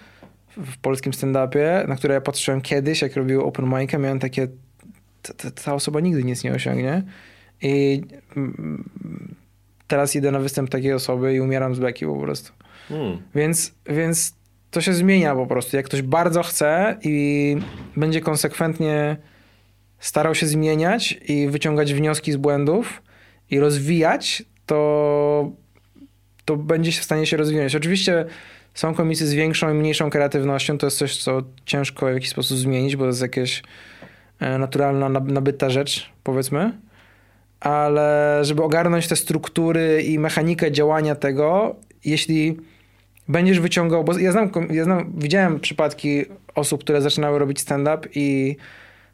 w 0.57 0.77
polskim 0.77 1.13
stand-upie, 1.13 1.87
na 1.87 1.95
które 1.95 2.13
ja 2.13 2.21
patrzyłem 2.21 2.61
kiedyś, 2.61 3.01
jak 3.01 3.15
robiły 3.15 3.43
open 3.43 3.65
mic'a, 3.65 3.99
miałem 3.99 4.19
takie, 4.19 4.47
ta, 5.21 5.33
ta, 5.33 5.51
ta 5.51 5.73
osoba 5.73 5.99
nigdy 5.99 6.23
nic 6.23 6.43
nie 6.43 6.53
osiągnie. 6.53 7.03
I 7.63 8.03
mm, 8.37 8.89
teraz 9.87 10.15
idę 10.15 10.31
na 10.31 10.39
występ 10.39 10.69
takiej 10.69 10.93
osoby 10.93 11.33
i 11.33 11.39
umieram 11.39 11.75
z 11.75 11.79
beki 11.79 12.05
po 12.05 12.19
prostu. 12.19 12.51
Hmm. 12.89 13.17
Więc, 13.35 13.73
więc 13.85 14.35
to 14.71 14.81
się 14.81 14.93
zmienia 14.93 15.35
po 15.35 15.47
prostu. 15.47 15.77
Jak 15.77 15.85
ktoś 15.85 16.01
bardzo 16.01 16.43
chce 16.43 16.97
i 17.03 17.57
będzie 17.97 18.21
konsekwentnie 18.21 19.17
starał 19.99 20.35
się 20.35 20.47
zmieniać 20.47 21.19
i 21.27 21.47
wyciągać 21.47 21.93
wnioski 21.93 22.31
z 22.31 22.35
błędów 22.35 23.01
i 23.49 23.59
rozwijać, 23.59 24.43
to, 24.65 25.51
to 26.45 26.57
będzie 26.57 26.91
się 26.91 27.01
w 27.01 27.03
stanie 27.03 27.25
się 27.25 27.37
rozwijać. 27.37 27.75
Oczywiście 27.75 28.25
są 28.73 28.95
komicy 28.95 29.27
z 29.27 29.33
większą 29.33 29.71
i 29.71 29.73
mniejszą 29.73 30.09
kreatywnością. 30.09 30.77
To 30.77 30.87
jest 30.87 30.97
coś, 30.97 31.17
co 31.17 31.41
ciężko 31.65 32.05
w 32.05 32.13
jakiś 32.13 32.29
sposób 32.29 32.57
zmienić, 32.57 32.95
bo 32.95 33.03
to 33.03 33.07
jest 33.07 33.21
jakaś 33.21 33.63
e, 34.39 34.57
naturalna, 34.57 35.09
nab- 35.09 35.31
nabyta 35.31 35.69
rzecz, 35.69 36.09
powiedzmy. 36.23 36.71
Ale 37.63 38.39
żeby 38.41 38.63
ogarnąć 38.63 39.07
te 39.07 39.15
struktury 39.15 40.03
i 40.03 40.19
mechanikę 40.19 40.71
działania 40.71 41.15
tego, 41.15 41.75
jeśli 42.05 42.57
będziesz 43.27 43.59
wyciągał, 43.59 44.03
bo 44.03 44.19
ja 44.19 44.31
znam, 44.31 44.51
ja 44.69 44.83
znam, 44.83 45.13
widziałem 45.17 45.59
przypadki 45.59 46.25
osób, 46.55 46.83
które 46.83 47.01
zaczynały 47.01 47.39
robić 47.39 47.59
stand-up 47.59 48.07
i 48.15 48.55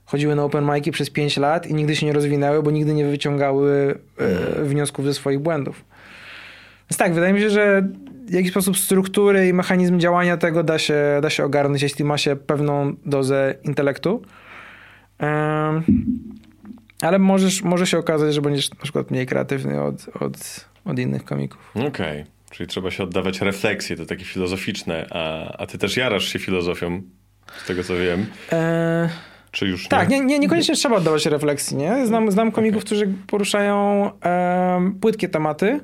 chodziły 0.05 0.35
na 0.35 0.43
open 0.43 0.65
mic'i 0.65 0.91
przez 0.91 1.09
5 1.09 1.37
lat 1.37 1.67
i 1.67 1.73
nigdy 1.73 1.95
się 1.95 2.05
nie 2.05 2.13
rozwinęły, 2.13 2.63
bo 2.63 2.71
nigdy 2.71 2.93
nie 2.93 3.05
wyciągały 3.05 3.99
e, 4.17 4.63
wniosków 4.63 5.05
ze 5.05 5.13
swoich 5.13 5.39
błędów. 5.39 5.85
Więc 6.89 6.97
tak, 6.97 7.13
wydaje 7.13 7.33
mi 7.33 7.39
się, 7.39 7.49
że 7.49 7.87
w 8.25 8.33
jakiś 8.33 8.51
sposób 8.51 8.77
struktury 8.77 9.47
i 9.47 9.53
mechanizm 9.53 9.99
działania 9.99 10.37
tego 10.37 10.63
da 10.63 10.79
się, 10.79 11.19
da 11.21 11.29
się 11.29 11.45
ogarnąć, 11.45 11.81
jeśli 11.81 12.05
ma 12.05 12.17
się 12.17 12.35
pewną 12.35 12.93
dozę 13.05 13.55
intelektu. 13.63 14.21
Em, 15.19 15.83
ale 17.01 17.19
możesz, 17.19 17.61
może 17.63 17.87
się 17.87 17.97
okazać, 17.97 18.33
że 18.33 18.41
będziesz 18.41 18.69
na 18.69 18.75
przykład 18.83 19.11
mniej 19.11 19.25
kreatywny 19.25 19.81
od, 19.81 19.95
od, 20.21 20.65
od 20.85 20.99
innych 20.99 21.25
komików. 21.25 21.71
Okej, 21.87 22.25
czyli 22.51 22.67
trzeba 22.67 22.91
się 22.91 23.03
oddawać 23.03 23.41
refleksje, 23.41 23.95
to 23.95 24.05
takie 24.05 24.25
filozoficzne, 24.25 25.07
a, 25.11 25.51
a 25.57 25.65
ty 25.67 25.77
też 25.77 25.97
jarasz 25.97 26.25
się 26.25 26.39
filozofią, 26.39 27.01
z 27.63 27.67
tego 27.67 27.83
co 27.83 27.95
wiem. 27.95 28.25
E, 28.51 29.09
Czy 29.51 29.67
już 29.67 29.87
Tak, 29.87 30.09
nie? 30.09 30.19
nie, 30.19 30.25
nie, 30.25 30.39
niekoniecznie 30.39 30.75
trzeba 30.75 30.95
oddawać 30.95 31.25
refleksji, 31.25 31.77
nie? 31.77 32.07
Znam, 32.07 32.31
znam 32.31 32.51
komików, 32.51 32.83
którzy 32.85 33.13
poruszają 33.27 34.11
płytkie 35.01 35.29
tematy, 35.29 35.79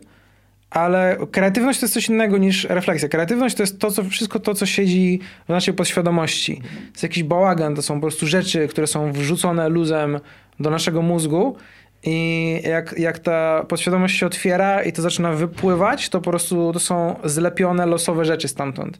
ale 0.69 1.17
kreatywność 1.31 1.79
to 1.79 1.85
jest 1.85 1.93
coś 1.93 2.09
innego 2.09 2.37
niż 2.37 2.63
refleksja. 2.63 3.09
Kreatywność 3.09 3.55
to 3.55 3.63
jest 3.63 3.79
to, 3.79 3.91
co, 3.91 4.03
wszystko 4.03 4.39
to, 4.39 4.53
co 4.53 4.65
siedzi 4.65 5.19
w 5.45 5.49
naszej 5.49 5.73
podświadomości. 5.73 6.55
To 6.61 6.89
jest 6.91 7.03
jakiś 7.03 7.23
bałagan, 7.23 7.75
to 7.75 7.81
są 7.81 7.95
po 7.95 8.01
prostu 8.01 8.27
rzeczy, 8.27 8.67
które 8.67 8.87
są 8.87 9.11
wrzucone 9.11 9.69
luzem 9.69 10.19
do 10.59 10.69
naszego 10.69 11.01
mózgu 11.01 11.55
i 12.03 12.61
jak, 12.63 12.95
jak 12.97 13.19
ta 13.19 13.65
podświadomość 13.67 14.17
się 14.17 14.25
otwiera 14.25 14.83
i 14.83 14.93
to 14.93 15.01
zaczyna 15.01 15.31
wypływać, 15.31 16.09
to 16.09 16.21
po 16.21 16.29
prostu 16.29 16.73
to 16.73 16.79
są 16.79 17.15
zlepione, 17.23 17.85
losowe 17.85 18.25
rzeczy 18.25 18.47
stamtąd. 18.47 18.99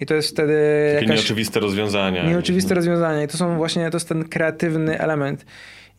I 0.00 0.06
to 0.06 0.14
jest 0.14 0.28
wtedy 0.28 0.54
Takie 0.94 1.04
jakaś... 1.04 1.16
nieoczywiste 1.16 1.60
rozwiązania. 1.60 2.26
Nieoczywiste 2.28 2.74
rozwiązania. 2.74 3.22
I 3.22 3.28
to 3.28 3.36
są 3.36 3.56
właśnie, 3.56 3.90
to 3.90 3.96
jest 3.96 4.08
ten 4.08 4.28
kreatywny 4.28 4.98
element. 4.98 5.46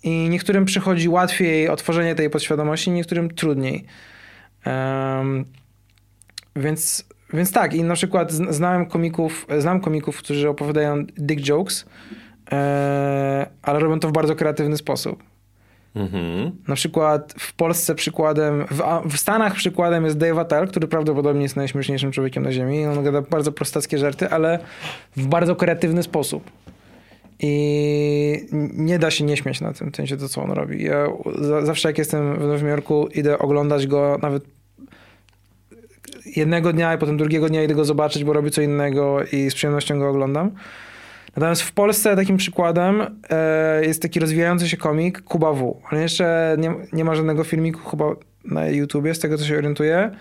I 0.03 0.29
niektórym 0.29 0.65
przychodzi 0.65 1.09
łatwiej 1.09 1.69
otworzenie 1.69 2.15
tej 2.15 2.29
podświadomości, 2.29 2.91
niektórym 2.91 3.29
trudniej. 3.29 3.85
Em, 4.65 5.45
więc, 6.55 7.05
więc 7.33 7.51
tak, 7.51 7.73
i 7.73 7.83
na 7.83 7.93
przykład 7.93 8.31
zn- 8.31 8.53
znałem 8.53 8.85
komików, 8.85 9.47
znam 9.57 9.81
komików, 9.81 10.17
którzy 10.17 10.49
opowiadają 10.49 11.05
dick 11.05 11.41
jokes, 11.41 11.85
e, 11.85 11.85
ale 13.61 13.79
robią 13.79 13.99
to 13.99 14.07
w 14.07 14.11
bardzo 14.11 14.35
kreatywny 14.35 14.77
sposób. 14.77 15.23
Mhm. 15.95 16.51
Na 16.67 16.75
przykład 16.75 17.33
w 17.39 17.53
Polsce 17.53 17.95
przykładem, 17.95 18.65
w, 18.71 19.09
w 19.09 19.17
Stanach 19.17 19.55
przykładem 19.55 20.05
jest 20.05 20.17
Dave 20.17 20.39
Attell, 20.39 20.67
który 20.67 20.87
prawdopodobnie 20.87 21.41
jest 21.41 21.55
najśmieszniejszym 21.55 22.11
człowiekiem 22.11 22.43
na 22.43 22.51
ziemi. 22.51 22.85
On 22.85 23.03
gada 23.03 23.21
bardzo 23.21 23.51
prostackie 23.51 23.97
żarty, 23.97 24.29
ale 24.29 24.59
w 25.17 25.27
bardzo 25.27 25.55
kreatywny 25.55 26.03
sposób. 26.03 26.51
I 27.39 28.47
nie 28.73 28.99
da 28.99 29.11
się 29.11 29.23
nie 29.23 29.37
śmiać 29.37 29.61
na 29.61 29.73
tym, 29.73 29.91
w 29.91 29.95
sensie 29.95 30.17
to, 30.17 30.29
co 30.29 30.43
on 30.43 30.51
robi. 30.51 30.83
Ja 30.83 31.07
za, 31.41 31.65
zawsze 31.65 31.89
jak 31.89 31.97
jestem 31.97 32.35
w 32.35 32.39
Nowym 32.39 32.67
Jorku, 32.67 33.07
idę 33.07 33.39
oglądać 33.39 33.87
go 33.87 34.19
nawet 34.21 34.43
jednego 36.35 36.73
dnia 36.73 36.95
i 36.95 36.97
potem 36.97 37.17
drugiego 37.17 37.49
dnia 37.49 37.63
idę 37.63 37.73
go 37.73 37.85
zobaczyć, 37.85 38.23
bo 38.23 38.33
robi 38.33 38.51
co 38.51 38.61
innego 38.61 39.19
i 39.31 39.49
z 39.49 39.55
przyjemnością 39.55 39.99
go 39.99 40.09
oglądam. 40.09 40.51
Natomiast 41.35 41.61
w 41.61 41.71
Polsce 41.71 42.15
takim 42.15 42.37
przykładem 42.37 43.21
e, 43.29 43.85
jest 43.85 44.01
taki 44.01 44.19
rozwijający 44.19 44.69
się 44.69 44.77
komik 44.77 45.21
Kuba 45.21 45.53
W. 45.53 45.81
On 45.91 45.99
jeszcze 45.99 46.55
nie, 46.59 46.75
nie 46.93 47.05
ma 47.05 47.15
żadnego 47.15 47.43
filmiku 47.43 47.89
chyba 47.89 48.05
na 48.45 48.67
YouTubie, 48.67 49.15
z 49.15 49.19
tego 49.19 49.37
co 49.37 49.45
się 49.45 49.57
orientuję. 49.57 50.11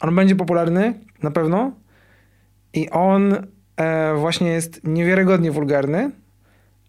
On 0.00 0.14
będzie 0.14 0.36
popularny, 0.36 0.94
na 1.22 1.30
pewno. 1.30 1.72
I 2.74 2.90
on 2.90 3.46
e, 3.76 4.14
właśnie 4.14 4.48
jest 4.48 4.80
niewiarygodnie 4.84 5.50
wulgarny, 5.50 6.10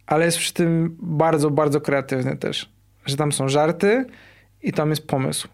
ale 0.06 0.26
jest 0.26 0.38
przy 0.38 0.54
tym 0.54 0.98
bardzo, 1.02 1.52
bardzo 1.52 1.82
kreatywny 1.82 2.38
też. 2.38 2.70
Że 3.06 3.18
tam 3.18 3.32
są 3.32 3.50
żarty 3.50 4.06
i 4.64 4.74
tam 4.74 4.90
jest 4.90 5.08
pomysł. 5.08 5.48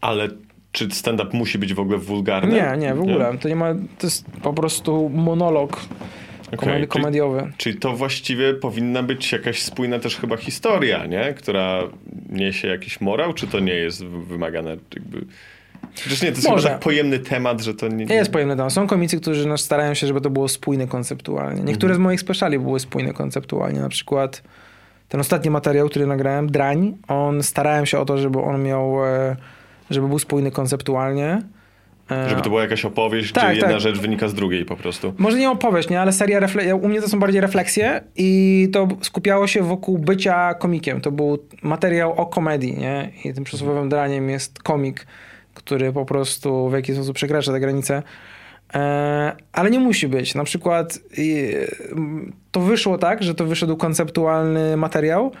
Ale 0.00 0.28
czy 0.76 0.90
stand-up 0.90 1.30
musi 1.36 1.58
być 1.58 1.74
w 1.74 1.80
ogóle 1.80 1.98
wulgarny? 1.98 2.54
Nie, 2.54 2.76
nie, 2.78 2.94
w 2.94 3.00
ogóle. 3.00 3.38
To 3.40 3.48
nie 3.48 3.56
ma, 3.56 3.74
to 3.74 4.06
jest 4.06 4.24
po 4.42 4.52
prostu 4.52 5.10
monolog 5.14 5.80
Okej, 6.46 6.58
komedi- 6.58 6.74
czyli- 6.74 6.88
komediowy. 6.88 7.52
Czyli 7.56 7.78
to 7.78 7.92
właściwie 7.92 8.54
powinna 8.54 9.02
być 9.02 9.32
jakaś 9.32 9.62
spójna 9.62 9.98
też 9.98 10.16
chyba 10.16 10.36
historia, 10.36 11.06
nie? 11.06 11.34
Która 11.34 11.82
niesie 12.30 12.68
jakiś 12.68 13.00
morał, 13.00 13.32
czy 13.32 13.46
to 13.46 13.60
nie 13.60 13.74
jest 13.74 14.04
wymagane 14.04 14.76
jakby... 14.94 15.24
Przecież 15.94 16.22
nie, 16.22 16.28
to 16.28 16.36
jest 16.36 16.48
Może. 16.48 16.68
tak 16.68 16.78
pojemny 16.80 17.18
temat, 17.18 17.60
że 17.60 17.74
to 17.74 17.88
nie... 17.88 18.04
Nie 18.04 18.14
jest 18.14 18.32
pojemny 18.32 18.56
tam. 18.56 18.70
Są 18.70 18.86
komicy, 18.86 19.20
którzy 19.20 19.48
no, 19.48 19.58
starają 19.58 19.94
się, 19.94 20.06
żeby 20.06 20.20
to 20.20 20.30
było 20.30 20.48
spójne 20.48 20.86
konceptualnie. 20.86 21.62
Niektóre 21.62 21.94
z 21.94 21.98
moich 21.98 22.20
speciali 22.20 22.58
były 22.58 22.80
spójne 22.80 23.12
konceptualnie. 23.12 23.80
Na 23.80 23.88
przykład 23.88 24.42
ten 25.08 25.20
ostatni 25.20 25.50
materiał, 25.50 25.88
który 25.88 26.06
nagrałem, 26.06 26.50
Drań, 26.50 26.96
on 27.08 27.42
starałem 27.42 27.86
się 27.86 27.98
o 27.98 28.04
to, 28.04 28.18
żeby 28.18 28.38
on 28.40 28.62
miał, 28.62 29.06
e, 29.06 29.36
żeby 29.90 30.08
był 30.08 30.18
spójny 30.18 30.50
konceptualnie. 30.50 31.42
E, 32.10 32.28
Żeby 32.28 32.42
to 32.42 32.48
była 32.48 32.62
jakaś 32.62 32.84
opowieść, 32.84 33.32
Tak, 33.32 33.44
gdzie 33.50 33.56
jedna 33.56 33.72
tak. 33.72 33.80
rzecz 33.80 33.98
wynika 33.98 34.28
z 34.28 34.34
drugiej 34.34 34.64
po 34.64 34.76
prostu. 34.76 35.14
Może 35.18 35.38
nie 35.38 35.50
opowieść, 35.50 35.88
nie, 35.88 36.00
ale 36.00 36.12
seria 36.12 36.40
refle- 36.40 36.80
u 36.82 36.88
mnie 36.88 37.00
to 37.00 37.08
są 37.08 37.18
bardziej 37.20 37.40
refleksje 37.40 38.00
i 38.16 38.68
to 38.72 38.88
skupiało 39.00 39.46
się 39.46 39.62
wokół 39.62 39.98
bycia 39.98 40.54
komikiem. 40.54 41.00
To 41.00 41.10
był 41.10 41.38
materiał 41.62 42.12
o 42.12 42.26
komedii, 42.26 42.78
nie? 42.78 43.10
I 43.24 43.34
tym 43.34 43.44
przysłowiowym 43.44 43.88
draniem 43.88 44.30
jest 44.30 44.62
komik, 44.62 45.06
który 45.54 45.92
po 45.92 46.04
prostu 46.04 46.68
w 46.70 46.72
jakiś 46.72 46.94
sposób 46.96 47.14
przekracza 47.16 47.52
te 47.52 47.60
granice. 47.60 48.02
E, 48.74 49.36
ale 49.52 49.70
nie 49.70 49.80
musi 49.80 50.08
być. 50.08 50.34
Na 50.34 50.44
przykład 50.44 50.98
to 52.50 52.60
wyszło 52.60 52.98
tak, 52.98 53.22
że 53.22 53.34
to 53.34 53.44
wyszedł 53.44 53.76
konceptualny 53.76 54.76
materiał, 54.76 55.32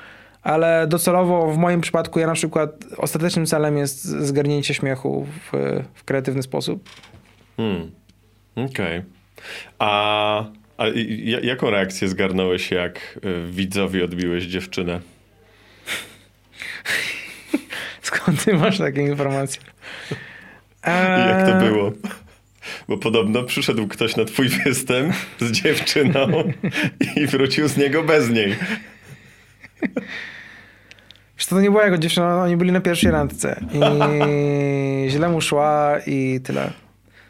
ale 0.46 0.86
docelowo 0.86 1.52
w 1.52 1.58
moim 1.58 1.80
przypadku 1.80 2.18
ja 2.18 2.26
na 2.26 2.34
przykład 2.34 2.70
ostatecznym 2.96 3.46
celem 3.46 3.78
jest 3.78 4.04
zgarnięcie 4.04 4.74
śmiechu 4.74 5.26
w, 5.52 5.80
w 5.94 6.04
kreatywny 6.04 6.42
sposób. 6.42 6.88
Hmm. 7.56 7.90
Okej. 8.56 9.02
A, 9.78 10.44
a 10.78 10.84
ja- 11.06 11.40
jaką 11.40 11.70
reakcję 11.70 12.08
zgarnąłeś, 12.08 12.70
jak 12.70 13.18
y, 13.24 13.50
widzowi 13.50 14.02
odbiłeś 14.02 14.44
dziewczynę? 14.44 15.00
Skąd 18.02 18.44
ty 18.44 18.54
masz 18.54 18.78
takie 18.78 19.02
informacje? 19.02 19.62
Jak 21.28 21.46
to 21.46 21.52
Eee, 21.52 21.70
było? 21.70 21.92
Bo 22.88 22.98
podobno 22.98 23.42
przyszedł 23.42 23.88
ktoś 23.88 24.16
na 24.16 24.24
twój 24.24 24.48
występ 24.48 25.14
z 25.40 25.50
dziewczyną 25.52 26.52
i 27.16 27.26
wrócił 27.26 27.68
z 27.68 27.76
niego 27.76 28.02
bez 28.02 28.30
niej. 28.30 28.56
Wiesz, 31.36 31.46
co, 31.46 31.54
to 31.54 31.60
nie 31.60 31.70
była 31.70 31.84
jego 31.84 31.98
dziewczyna, 31.98 32.42
oni 32.42 32.56
byli 32.56 32.72
na 32.72 32.80
pierwszej 32.80 33.10
randce 33.10 33.60
i 33.72 33.80
źle 35.12 35.28
mu 35.28 35.40
szła 35.40 35.94
i 36.06 36.40
tyle. 36.44 36.70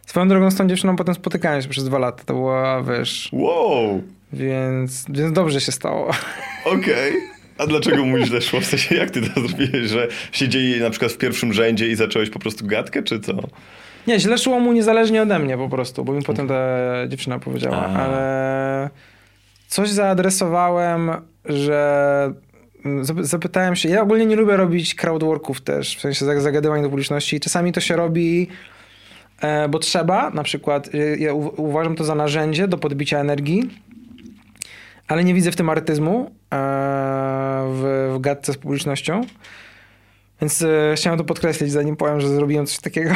Swoją 0.06 0.28
drogą 0.28 0.50
z 0.50 0.56
tą 0.56 0.68
dziewczyną 0.68 0.96
potem 0.96 1.14
spotykałem 1.14 1.62
się 1.62 1.68
przez 1.68 1.84
dwa 1.84 1.98
lata. 1.98 2.22
To 2.24 2.34
była, 2.34 2.82
wiesz, 2.82 3.28
Wow! 3.32 4.02
Więc, 4.32 5.04
więc 5.08 5.32
dobrze 5.32 5.60
się 5.60 5.72
stało. 5.72 6.10
Okej. 6.64 7.12
A 7.58 7.66
dlaczego 7.66 8.04
mu 8.04 8.18
źle 8.18 8.40
szło? 8.40 8.60
W 8.60 8.64
sensie, 8.64 8.94
jak 8.94 9.10
ty 9.10 9.20
to 9.22 9.40
zrobiłeś, 9.40 9.90
że 9.90 10.08
siedzieli 10.32 10.80
na 10.80 10.90
przykład 10.90 11.12
w 11.12 11.18
pierwszym 11.18 11.52
rzędzie 11.52 11.88
i 11.88 11.94
zacząłeś 11.94 12.30
po 12.30 12.38
prostu 12.38 12.66
gadkę, 12.66 13.02
czy 13.02 13.20
co? 13.20 13.32
Nie, 14.06 14.20
źle 14.20 14.38
szło 14.38 14.60
mu 14.60 14.72
niezależnie 14.72 15.22
ode 15.22 15.38
mnie 15.38 15.56
po 15.56 15.68
prostu, 15.68 16.04
bo 16.04 16.12
mi 16.12 16.22
potem 16.22 16.48
ta 16.48 16.78
dziewczyna 17.08 17.38
powiedziała, 17.38 17.76
A. 17.76 17.96
ale 17.96 18.90
coś 19.68 19.88
zaadresowałem, 19.88 21.10
że 21.44 22.32
zapytałem 23.20 23.76
się, 23.76 23.88
ja 23.88 24.02
ogólnie 24.02 24.26
nie 24.26 24.36
lubię 24.36 24.56
robić 24.56 24.94
crowdworków 24.94 25.60
też, 25.60 25.96
w 25.96 26.00
sensie 26.00 26.24
zag- 26.24 26.40
zagadywań 26.40 26.82
do 26.82 26.88
publiczności. 26.88 27.40
Czasami 27.40 27.72
to 27.72 27.80
się 27.80 27.96
robi, 27.96 28.48
e, 29.40 29.68
bo 29.68 29.78
trzeba, 29.78 30.30
na 30.30 30.42
przykład 30.42 30.94
e, 30.94 31.16
ja 31.16 31.34
uważam 31.34 31.96
to 31.96 32.04
za 32.04 32.14
narzędzie 32.14 32.68
do 32.68 32.78
podbicia 32.78 33.18
energii, 33.18 33.70
ale 35.08 35.24
nie 35.24 35.34
widzę 35.34 35.52
w 35.52 35.56
tym 35.56 35.68
artyzmu 35.68 36.20
e, 36.20 36.58
w, 37.72 38.12
w 38.16 38.20
gadce 38.20 38.52
z 38.52 38.56
publicznością. 38.56 39.20
Więc 40.40 40.64
chciałem 40.94 41.18
to 41.18 41.24
podkreślić, 41.24 41.72
zanim 41.72 41.96
powiem, 41.96 42.20
że 42.20 42.28
zrobiłem 42.28 42.66
coś 42.66 42.78
takiego, 42.78 43.10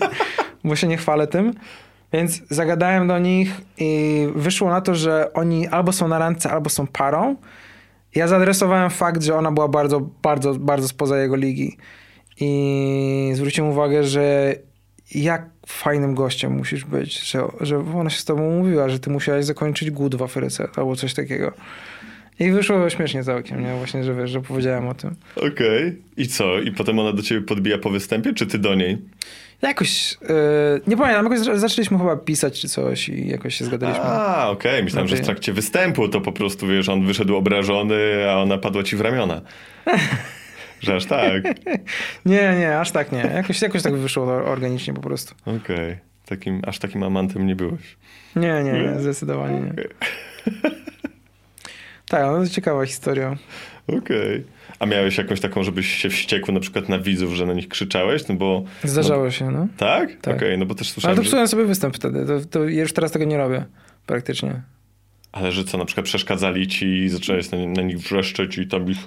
bo 0.64 0.76
się 0.76 0.86
nie 0.86 0.96
chwalę 0.96 1.26
tym. 1.26 1.54
Więc 2.12 2.42
zagadałem 2.50 3.08
do 3.08 3.18
nich 3.18 3.60
i 3.78 4.28
wyszło 4.34 4.70
na 4.70 4.80
to, 4.80 4.94
że 4.94 5.32
oni 5.32 5.68
albo 5.68 5.92
są 5.92 6.08
na 6.08 6.18
randce, 6.18 6.50
albo 6.50 6.70
są 6.70 6.86
parą. 6.86 7.36
Ja 8.16 8.28
zaadresowałem 8.28 8.90
fakt, 8.90 9.22
że 9.22 9.34
ona 9.34 9.52
była 9.52 9.68
bardzo, 9.68 10.00
bardzo, 10.00 10.54
bardzo 10.54 10.88
spoza 10.88 11.18
jego 11.18 11.36
ligi. 11.36 11.76
I 12.40 13.30
zwróciłem 13.34 13.70
uwagę, 13.70 14.04
że 14.04 14.54
jak 15.14 15.50
fajnym 15.66 16.14
gościem 16.14 16.52
musisz 16.52 16.84
być, 16.84 17.30
że, 17.30 17.42
że 17.60 17.78
ona 17.78 18.10
się 18.10 18.20
z 18.20 18.24
tobą 18.24 18.50
mówiła, 18.50 18.88
że 18.88 18.98
ty 18.98 19.10
musiałeś 19.10 19.44
zakończyć 19.44 19.90
głód 19.90 20.14
w 20.14 20.22
Afryce 20.22 20.68
albo 20.76 20.96
coś 20.96 21.14
takiego. 21.14 21.52
I 22.40 22.50
wyszło 22.50 22.90
śmiesznie 22.90 23.24
całkiem, 23.24 23.62
nie? 23.62 23.74
Właśnie, 23.78 24.04
że 24.04 24.14
wiesz, 24.14 24.30
że 24.30 24.40
powiedziałem 24.40 24.88
o 24.88 24.94
tym. 24.94 25.16
Okej. 25.36 25.96
I 26.16 26.28
co? 26.28 26.60
I 26.60 26.72
potem 26.72 26.98
ona 26.98 27.12
do 27.12 27.22
ciebie 27.22 27.46
podbija 27.46 27.78
po 27.78 27.90
występie, 27.90 28.34
czy 28.34 28.46
ty 28.46 28.58
do 28.58 28.74
niej? 28.74 28.98
Jakoś, 29.62 30.12
yy, 30.22 30.28
nie 30.86 30.96
pamiętam, 30.96 31.24
jakoś 31.24 31.38
za- 31.40 31.58
zaczęliśmy 31.58 31.98
chyba 31.98 32.16
pisać 32.16 32.60
czy 32.60 32.68
coś 32.68 33.08
i 33.08 33.28
jakoś 33.28 33.54
się 33.54 33.64
zgadaliśmy. 33.64 34.04
A, 34.04 34.48
okej. 34.50 34.84
Myślałem, 34.84 35.08
że 35.08 35.16
w 35.16 35.20
trakcie 35.20 35.52
występu 35.52 36.08
to 36.08 36.20
po 36.20 36.32
prostu, 36.32 36.66
wiesz, 36.66 36.88
on 36.88 37.06
wyszedł 37.06 37.36
obrażony, 37.36 37.96
a 38.30 38.36
ona 38.36 38.58
padła 38.58 38.82
ci 38.82 38.96
w 38.96 39.00
ramiona. 39.00 39.40
że 40.80 40.94
aż 40.94 41.06
tak. 41.06 41.42
Nie, 42.26 42.54
nie, 42.58 42.78
aż 42.78 42.90
tak 42.90 43.12
nie. 43.12 43.18
Jakoś, 43.34 43.62
jakoś 43.62 43.82
tak 43.82 43.96
wyszło 43.96 44.24
organicznie 44.24 44.94
po 44.94 45.00
prostu. 45.00 45.34
Okej. 45.46 45.96
Takim, 46.26 46.62
aż 46.66 46.78
takim 46.78 47.02
amantem 47.02 47.46
nie 47.46 47.56
byłeś. 47.56 47.96
Nie, 48.36 48.62
nie, 48.64 48.72
nie 48.72 49.00
zdecydowanie 49.00 49.60
nie. 49.60 49.72
Tak, 52.08 52.22
no 52.26 52.44
to 52.44 52.48
ciekawa 52.48 52.86
historia. 52.86 53.36
Okej. 53.98 54.44
A 54.78 54.86
miałeś 54.86 55.18
jakąś 55.18 55.40
taką, 55.40 55.62
żebyś 55.62 55.86
się 55.86 56.10
wściekł 56.10 56.52
na 56.52 56.60
przykład 56.60 56.88
na 56.88 56.98
widzów, 56.98 57.34
że 57.34 57.46
na 57.46 57.52
nich 57.52 57.68
krzyczałeś? 57.68 58.28
No 58.28 58.34
bo... 58.34 58.64
Zdarzało 58.84 59.30
się, 59.30 59.50
no. 59.50 59.66
Tak? 59.76 60.16
Tak. 60.20 60.36
Okej, 60.36 60.58
no 60.58 60.66
bo 60.66 60.74
też 60.74 60.86
Ale 60.86 60.92
słyszałem, 60.92 61.16
to 61.16 61.22
że... 61.22 61.28
psułem 61.28 61.48
sobie 61.48 61.64
występ 61.64 61.96
wtedy. 61.96 62.26
To, 62.26 62.40
to 62.50 62.68
ja 62.68 62.80
już 62.80 62.92
teraz 62.92 63.12
tego 63.12 63.24
nie 63.24 63.36
robię. 63.36 63.64
Praktycznie. 64.06 64.62
Ale 65.32 65.52
że 65.52 65.64
co, 65.64 65.78
na 65.78 65.84
przykład 65.84 66.06
przeszkadzali 66.06 66.66
ci 66.66 66.86
i 66.86 67.08
zacząłeś 67.08 67.50
na, 67.50 67.58
na 67.58 67.82
nich 67.82 67.98
wrzeszczeć 67.98 68.58
i 68.58 68.66
tam 68.66 68.90
ich 68.90 68.98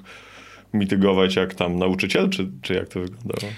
mitygować 0.74 1.36
jak 1.36 1.54
tam 1.54 1.80
nauczyciel, 1.80 2.30
czy, 2.30 2.48
czy 2.62 2.74
jak 2.74 2.88
to 2.88 3.00
wyglądało? 3.00 3.54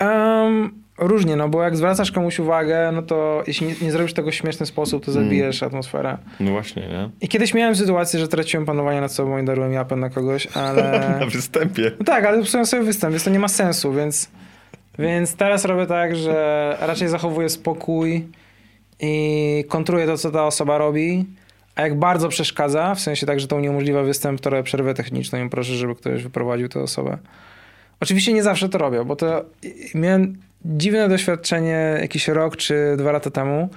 Um, 0.00 0.82
różnie, 1.08 1.36
no 1.36 1.48
bo 1.48 1.62
jak 1.62 1.76
zwracasz 1.76 2.12
komuś 2.12 2.38
uwagę, 2.38 2.90
no 2.92 3.02
to 3.02 3.42
jeśli 3.46 3.66
nie, 3.66 3.74
nie 3.82 3.92
zrobisz 3.92 4.14
tego 4.14 4.30
w 4.30 4.34
śmieszny 4.34 4.66
sposób, 4.66 5.04
to 5.04 5.12
zabijesz 5.12 5.62
atmosferę. 5.62 6.18
No 6.40 6.50
właśnie, 6.50 6.82
nie? 6.82 7.10
I 7.20 7.28
kiedyś 7.28 7.54
miałem 7.54 7.76
sytuację, 7.76 8.20
że 8.20 8.28
traciłem 8.28 8.66
panowanie 8.66 9.00
nad 9.00 9.12
sobą 9.12 9.38
i 9.38 9.44
darłem 9.44 9.72
japę 9.72 9.96
na 9.96 10.10
kogoś, 10.10 10.48
ale... 10.56 11.00
Na 11.20 11.26
występie. 11.26 11.92
No 11.98 12.04
tak, 12.04 12.24
ale 12.24 12.42
psułem 12.42 12.66
sobie 12.66 12.82
występ, 12.82 13.12
więc 13.12 13.24
to 13.24 13.30
nie 13.30 13.38
ma 13.38 13.48
sensu, 13.48 13.92
więc, 13.92 14.30
więc 14.98 15.36
teraz 15.36 15.64
robię 15.64 15.86
tak, 15.86 16.16
że 16.16 16.76
raczej 16.80 17.08
zachowuję 17.08 17.48
spokój 17.48 18.26
i 19.00 19.64
kontruję 19.68 20.06
to, 20.06 20.18
co 20.18 20.30
ta 20.30 20.46
osoba 20.46 20.78
robi, 20.78 21.24
a 21.74 21.82
jak 21.82 21.98
bardzo 21.98 22.28
przeszkadza, 22.28 22.94
w 22.94 23.00
sensie 23.00 23.26
tak, 23.26 23.40
że 23.40 23.46
to 23.46 23.56
uniemożliwia 23.56 24.02
występ, 24.02 24.40
to 24.40 24.50
robię 24.50 24.62
przerwę 24.62 24.94
techniczną 24.94 25.44
i 25.44 25.50
proszę, 25.50 25.72
żeby 25.72 25.94
ktoś 25.94 26.22
wyprowadził 26.22 26.68
tę 26.68 26.80
osobę. 26.80 27.18
Oczywiście 28.00 28.32
nie 28.32 28.42
zawsze 28.42 28.68
to 28.68 28.78
robię, 28.78 29.04
bo 29.04 29.16
to 29.16 29.44
miałem 29.94 30.36
dziwne 30.64 31.08
doświadczenie 31.08 31.98
jakiś 32.00 32.28
rok 32.28 32.56
czy 32.56 32.94
dwa 32.98 33.12
lata 33.12 33.30
temu, 33.30 33.68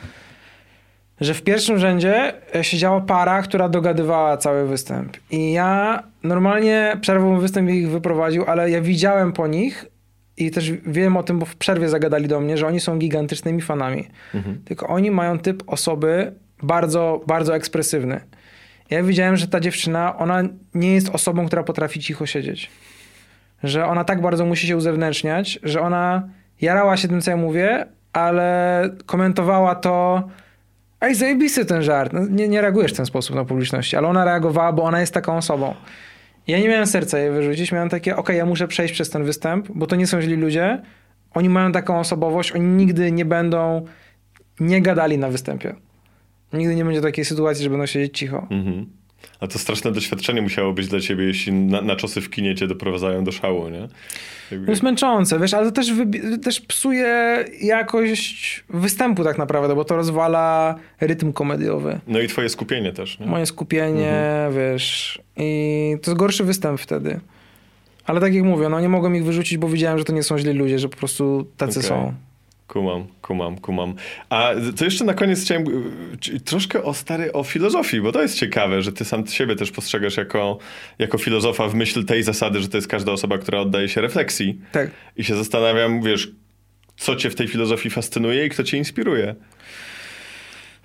że 1.21 1.33
w 1.33 1.41
pierwszym 1.41 1.77
rzędzie 1.77 2.33
siedziała 2.61 3.01
para, 3.01 3.41
która 3.41 3.69
dogadywała 3.69 4.37
cały 4.37 4.67
występ. 4.67 5.17
I 5.31 5.51
ja 5.51 6.03
normalnie 6.23 6.97
przerwą 7.01 7.39
występ 7.39 7.69
ich 7.69 7.89
wyprowadził, 7.89 8.43
ale 8.47 8.69
ja 8.69 8.81
widziałem 8.81 9.33
po 9.33 9.47
nich 9.47 9.85
i 10.37 10.51
też 10.51 10.71
wiem 10.71 11.17
o 11.17 11.23
tym, 11.23 11.39
bo 11.39 11.45
w 11.45 11.55
przerwie 11.55 11.89
zagadali 11.89 12.27
do 12.27 12.39
mnie, 12.39 12.57
że 12.57 12.67
oni 12.67 12.79
są 12.79 12.99
gigantycznymi 12.99 13.61
fanami. 13.61 14.07
Mhm. 14.33 14.61
Tylko 14.65 14.87
oni 14.87 15.11
mają 15.11 15.39
typ 15.39 15.63
osoby 15.67 16.33
bardzo, 16.63 17.23
bardzo 17.27 17.55
ekspresywny. 17.55 18.19
Ja 18.89 19.03
widziałem, 19.03 19.37
że 19.37 19.47
ta 19.47 19.59
dziewczyna, 19.59 20.17
ona 20.17 20.43
nie 20.73 20.93
jest 20.93 21.09
osobą, 21.09 21.47
która 21.47 21.63
potrafi 21.63 21.99
cicho 21.99 22.25
siedzieć. 22.25 22.71
Że 23.63 23.85
ona 23.85 24.03
tak 24.03 24.21
bardzo 24.21 24.45
musi 24.45 24.67
się 24.67 24.77
uzewnętrzniać, 24.77 25.59
że 25.63 25.81
ona 25.81 26.29
jarała 26.61 26.97
się 26.97 27.07
tym, 27.07 27.21
co 27.21 27.31
ja 27.31 27.37
mówię, 27.37 27.85
ale 28.13 28.89
komentowała 29.05 29.75
to 29.75 30.23
Ej, 31.01 31.15
zajebisty 31.15 31.65
ten 31.65 31.83
żart. 31.83 32.13
No, 32.13 32.25
nie, 32.29 32.47
nie 32.47 32.61
reagujesz 32.61 32.93
w 32.93 32.95
ten 32.95 33.05
sposób 33.05 33.35
na 33.35 33.45
publiczności, 33.45 33.95
ale 33.95 34.07
ona 34.07 34.25
reagowała, 34.25 34.73
bo 34.73 34.83
ona 34.83 34.99
jest 34.99 35.13
taką 35.13 35.37
osobą. 35.37 35.73
Ja 36.47 36.59
nie 36.59 36.67
miałem 36.69 36.87
serca 36.87 37.19
jej 37.19 37.31
wyrzucić, 37.31 37.71
miałem 37.71 37.89
takie, 37.89 38.15
okej, 38.15 38.37
ja 38.37 38.45
muszę 38.45 38.67
przejść 38.67 38.93
przez 38.93 39.09
ten 39.09 39.23
występ, 39.23 39.67
bo 39.75 39.87
to 39.87 39.95
nie 39.95 40.07
są 40.07 40.21
źli 40.21 40.35
ludzie. 40.35 40.81
Oni 41.33 41.49
mają 41.49 41.71
taką 41.71 41.99
osobowość, 41.99 42.51
oni 42.51 42.65
nigdy 42.65 43.11
nie 43.11 43.25
będą 43.25 43.85
nie 44.59 44.81
gadali 44.81 45.17
na 45.17 45.29
występie. 45.29 45.75
Nigdy 46.53 46.75
nie 46.75 46.85
będzie 46.85 47.01
takiej 47.01 47.25
sytuacji, 47.25 47.63
że 47.63 47.69
będą 47.69 47.85
siedzieć 47.85 48.17
cicho. 48.17 48.47
Mhm. 48.49 48.85
A 49.39 49.47
to 49.47 49.59
straszne 49.59 49.91
doświadczenie 49.91 50.41
musiało 50.41 50.73
być 50.73 50.87
dla 50.87 50.99
ciebie, 50.99 51.23
jeśli 51.25 51.53
na, 51.53 51.81
na 51.81 51.95
czosy 51.95 52.21
w 52.21 52.29
kinie 52.29 52.55
cię 52.55 52.67
doprowadzają 52.67 53.23
do 53.23 53.31
szału, 53.31 53.69
nie? 53.69 53.87
Jakby- 54.51 54.65
To 54.65 54.71
jest 54.71 54.83
męczące, 54.83 55.39
wiesz, 55.39 55.53
ale 55.53 55.65
to 55.65 55.71
też, 55.71 55.91
też 56.43 56.61
psuje 56.61 57.45
jakość 57.61 58.63
występu 58.69 59.23
tak 59.23 59.37
naprawdę, 59.37 59.75
bo 59.75 59.85
to 59.85 59.95
rozwala 59.95 60.75
rytm 61.01 61.33
komediowy. 61.33 61.99
No 62.07 62.19
i 62.19 62.27
twoje 62.27 62.49
skupienie 62.49 62.93
też, 62.93 63.19
nie? 63.19 63.25
Moje 63.25 63.45
skupienie, 63.45 64.23
wiesz, 64.57 65.19
i 65.37 65.97
to 66.01 66.11
jest 66.11 66.19
gorszy 66.19 66.43
występ 66.43 66.81
wtedy. 66.81 67.19
Ale 68.05 68.21
tak 68.21 68.33
jak 68.33 68.43
mówię, 68.43 68.69
no 68.69 68.79
nie 68.79 68.89
mogłem 68.89 69.15
ich 69.15 69.25
wyrzucić, 69.25 69.57
bo 69.57 69.67
widziałem, 69.69 69.97
że 69.99 70.05
to 70.05 70.13
nie 70.13 70.23
są 70.23 70.37
źli 70.37 70.53
ludzie, 70.53 70.79
że 70.79 70.89
po 70.89 70.97
prostu 70.97 71.47
tacy 71.57 71.79
Okej. 71.79 71.89
są. 71.89 72.13
Kumam, 72.67 73.07
kumam, 73.21 73.57
kumam. 73.57 73.93
A 74.29 74.49
to 74.77 74.85
jeszcze 74.85 75.05
na 75.05 75.13
koniec 75.13 75.41
chciałem 75.41 75.65
ci- 76.21 76.41
troszkę 76.41 76.83
o 76.83 76.93
stary, 76.93 77.33
o 77.33 77.43
filozofii, 77.43 78.01
bo 78.01 78.11
to 78.11 78.21
jest 78.21 78.39
ciekawe, 78.39 78.81
że 78.81 78.91
ty 78.91 79.05
sam 79.05 79.27
siebie 79.27 79.55
też 79.55 79.71
postrzegasz 79.71 80.17
jako, 80.17 80.57
jako 80.99 81.17
filozofa 81.17 81.67
w 81.67 81.75
myśl 81.75 82.05
tej 82.05 82.23
zasady, 82.23 82.61
że 82.61 82.67
to 82.69 82.77
jest 82.77 82.87
każda 82.87 83.11
osoba, 83.11 83.37
która 83.37 83.59
oddaje 83.59 83.89
się 83.89 84.01
refleksji. 84.01 84.61
Tak. 84.71 84.91
I 85.17 85.23
się 85.23 85.35
zastanawiam, 85.35 86.01
wiesz, 86.01 86.31
co 86.97 87.15
cię 87.15 87.29
w 87.29 87.35
tej 87.35 87.47
filozofii 87.47 87.89
fascynuje 87.89 88.45
i 88.45 88.49
kto 88.49 88.63
cię 88.63 88.77
inspiruje. 88.77 89.35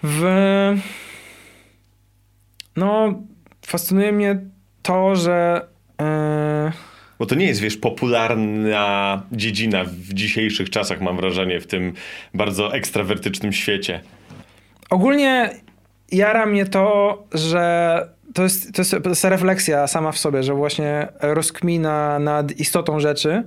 W... 0.03 0.23
No, 2.77 3.23
fascynuje 3.67 4.13
mnie 4.13 4.39
to, 4.83 5.17
że... 5.17 5.67
e, 6.01 6.73
Bo 7.21 7.27
to 7.27 7.35
nie 7.35 7.47
jest, 7.47 7.61
wiesz, 7.61 7.77
popularna 7.77 9.23
dziedzina 9.33 9.85
w 9.85 10.15
dzisiejszych 10.15 10.71
czasach, 10.71 11.01
mam 11.01 11.17
wrażenie, 11.17 11.61
w 11.61 11.67
tym 11.67 11.93
bardzo 12.35 12.75
ekstrawertycznym 12.75 13.53
świecie. 13.53 14.01
Ogólnie 14.91 15.51
jara 16.13 16.47
mnie 16.47 16.67
to, 16.67 17.19
że 17.35 18.09
to 18.35 18.43
jest, 18.43 18.73
to, 18.75 18.81
jest, 18.83 18.91
to 19.03 19.09
jest 19.09 19.25
refleksja 19.25 19.87
sama 19.87 20.13
w 20.13 20.19
sobie, 20.19 20.43
że 20.43 20.55
właśnie 20.55 21.09
rozkmina 21.21 22.19
nad 22.19 22.53
istotą 22.53 23.01
rzeczy. 23.01 23.43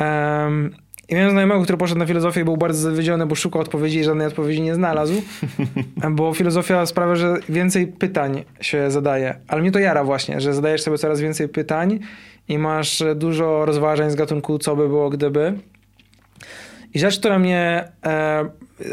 Um, 0.00 0.74
I 1.08 1.14
miałem 1.14 1.30
znajomego, 1.30 1.62
który 1.62 1.78
poszedł 1.78 1.98
na 1.98 2.06
filozofię 2.06 2.40
i 2.40 2.44
był 2.44 2.56
bardzo 2.56 2.80
zawiedziony, 2.80 3.26
bo 3.26 3.34
szukał 3.34 3.62
odpowiedzi 3.62 3.98
i 3.98 4.04
żadnej 4.04 4.26
odpowiedzi 4.26 4.62
nie 4.62 4.74
znalazł. 4.74 5.22
bo 6.10 6.34
filozofia 6.34 6.86
sprawia, 6.86 7.16
że 7.16 7.36
więcej 7.48 7.86
pytań 7.86 8.44
się 8.60 8.90
zadaje. 8.90 9.34
Ale 9.48 9.60
mnie 9.60 9.72
to 9.72 9.78
jara 9.78 10.04
właśnie, 10.04 10.40
że 10.40 10.54
zadajesz 10.54 10.82
sobie 10.82 10.98
coraz 10.98 11.20
więcej 11.20 11.48
pytań 11.48 12.00
i 12.48 12.58
masz 12.58 13.02
dużo 13.14 13.64
rozważań 13.64 14.10
z 14.10 14.14
gatunku 14.14 14.58
co 14.58 14.76
by 14.76 14.88
było 14.88 15.10
gdyby. 15.10 15.58
I 16.94 16.98
rzecz, 16.98 17.18
która 17.18 17.38
mnie. 17.38 17.88
E, 18.06 18.44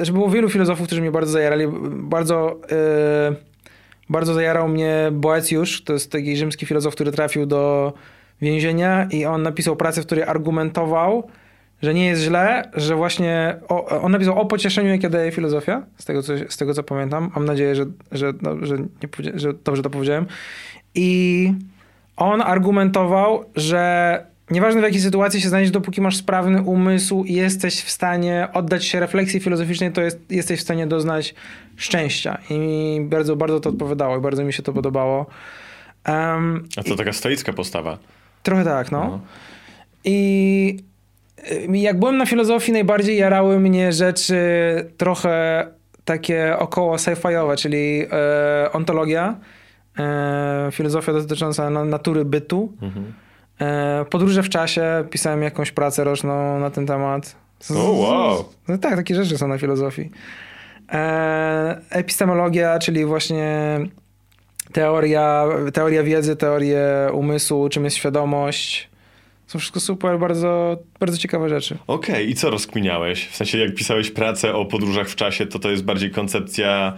że 0.02 0.14
było 0.14 0.30
wielu 0.30 0.50
filozofów, 0.50 0.88
którzy 0.88 1.02
mnie 1.02 1.12
bardzo 1.12 1.32
zajarali. 1.32 1.68
Bardzo, 1.92 2.60
e, 2.72 3.36
bardzo 4.10 4.34
zajarał 4.34 4.68
mnie 4.68 5.10
Boecjusz. 5.12 5.84
To 5.84 5.94
jest 5.94 6.12
taki 6.12 6.38
rzymski 6.38 6.66
filozof, 6.66 6.96
który 6.96 7.12
trafił 7.12 7.46
do 7.46 7.94
więzienia 8.42 9.08
i 9.12 9.26
on 9.26 9.44
napisał 9.44 9.76
pracę, 9.76 10.02
w 10.02 10.06
której 10.06 10.24
argumentował, 10.24 11.28
że 11.82 11.94
nie 11.94 12.06
jest 12.06 12.22
źle, 12.22 12.72
że 12.74 12.96
właśnie 12.96 13.56
o, 13.70 14.02
on 14.02 14.12
napisał 14.12 14.40
o 14.40 14.46
pocieszeniu, 14.46 14.90
jakie 14.90 15.10
daje 15.10 15.32
filozofia, 15.32 15.86
z 15.98 16.06
tego 16.06 16.24
co, 16.24 16.34
z 16.50 16.58
tego, 16.58 16.74
co 16.74 16.84
pamiętam. 16.84 17.32
Mam 17.36 17.46
nadzieję, 17.46 17.76
że, 17.76 17.86
że, 18.12 18.34
no, 18.42 18.66
że, 18.66 18.78
nie, 18.78 19.40
że 19.40 19.54
dobrze 19.54 19.84
to 19.84 19.90
powiedziałem. 19.90 20.26
I 20.96 21.54
on 22.18 22.41
argumentował, 22.41 23.45
że 23.56 24.26
nieważne 24.52 24.81
w 24.81 24.84
jakiej 24.84 25.02
sytuacji 25.02 25.41
się 25.41 25.49
znajdziesz, 25.49 25.72
dopóki 25.72 26.02
masz 26.02 26.18
sprawny 26.18 26.61
umysł 26.61 27.23
i 27.23 27.34
jesteś 27.34 27.81
w 27.81 27.91
stanie 27.91 28.48
oddać 28.53 28.85
się 28.85 28.99
refleksji 28.99 29.40
filozoficznej, 29.40 29.91
to 29.91 30.02
jest, 30.02 30.19
jesteś 30.30 30.60
w 30.60 30.64
stanie 30.64 30.88
doznać 30.88 31.35
szczęścia. 31.76 32.38
I 32.49 32.99
bardzo, 33.03 33.35
bardzo 33.35 33.60
to 33.60 33.69
odpowiadało 33.69 34.18
i 34.18 34.22
bardzo 34.22 34.44
mi 34.44 34.53
się 34.53 34.64
to 34.64 34.73
podobało. 34.73 35.26
Um, 36.07 36.68
A 36.77 36.84
to 36.84 36.95
taka 36.95 37.14
stoicka 37.14 37.53
postawa. 37.53 37.98
Trochę 38.44 38.64
tak, 38.64 38.91
no. 38.91 38.99
no. 38.99 39.19
I 40.06 40.77
y, 41.52 41.77
jak 41.77 41.99
byłem 41.99 42.18
na 42.18 42.26
filozofii, 42.26 42.72
najbardziej 42.72 43.18
jarały 43.18 43.60
mnie 43.60 43.94
rzeczy 43.94 44.35
trochę 44.98 45.68
takie 46.06 46.57
około 46.57 46.95
sci-fiowe, 46.95 47.56
czyli 47.56 48.06
e, 48.11 48.72
ontologia, 48.72 49.35
e, 49.99 50.70
filozofia 50.72 51.14
dotycząca 51.14 51.70
natury 51.70 52.26
bytu. 52.26 52.74
Mhm. 52.82 53.14
E, 53.61 54.06
podróże 54.10 54.44
w 54.44 54.49
czasie, 54.49 55.06
pisałem 55.10 55.41
jakąś 55.41 55.72
pracę 55.72 56.03
roczną 56.03 56.60
na 56.60 56.70
ten 56.70 56.86
temat. 56.86 57.36
O, 57.70 57.74
oh, 57.74 57.91
wow. 57.91 58.45
No 58.68 58.78
tak, 58.78 58.95
takie 58.95 59.15
rzeczy 59.15 59.38
są 59.38 59.48
na 59.48 59.57
filozofii. 59.57 60.11
E, 60.91 61.82
epistemologia, 61.90 62.80
czyli 62.80 63.06
właśnie 63.06 63.80
teoria, 64.72 65.45
teoria 65.74 66.03
wiedzy, 66.03 66.36
teorie 66.36 66.82
umysłu, 67.14 67.70
czym 67.70 67.84
jest 67.84 67.98
świadomość. 67.98 68.90
Są 69.48 69.60
wszystko 69.60 69.80
super, 69.80 70.20
bardzo, 70.20 70.78
bardzo 70.99 71.18
ciekawe 71.18 71.49
rzeczy. 71.49 71.78
Okej, 71.88 72.15
okay. 72.15 72.24
i 72.24 72.36
co 72.36 72.49
rozkminiałeś? 72.49 73.28
W 73.28 73.36
sensie, 73.36 73.57
jak 73.57 73.76
pisałeś 73.76 74.11
pracę 74.11 74.53
o 74.53 74.65
podróżach 74.65 75.07
w 75.07 75.15
czasie, 75.15 75.45
to 75.45 75.60
to 75.60 75.72
jest 75.72 75.84
bardziej 75.84 76.11
koncepcja, 76.11 76.94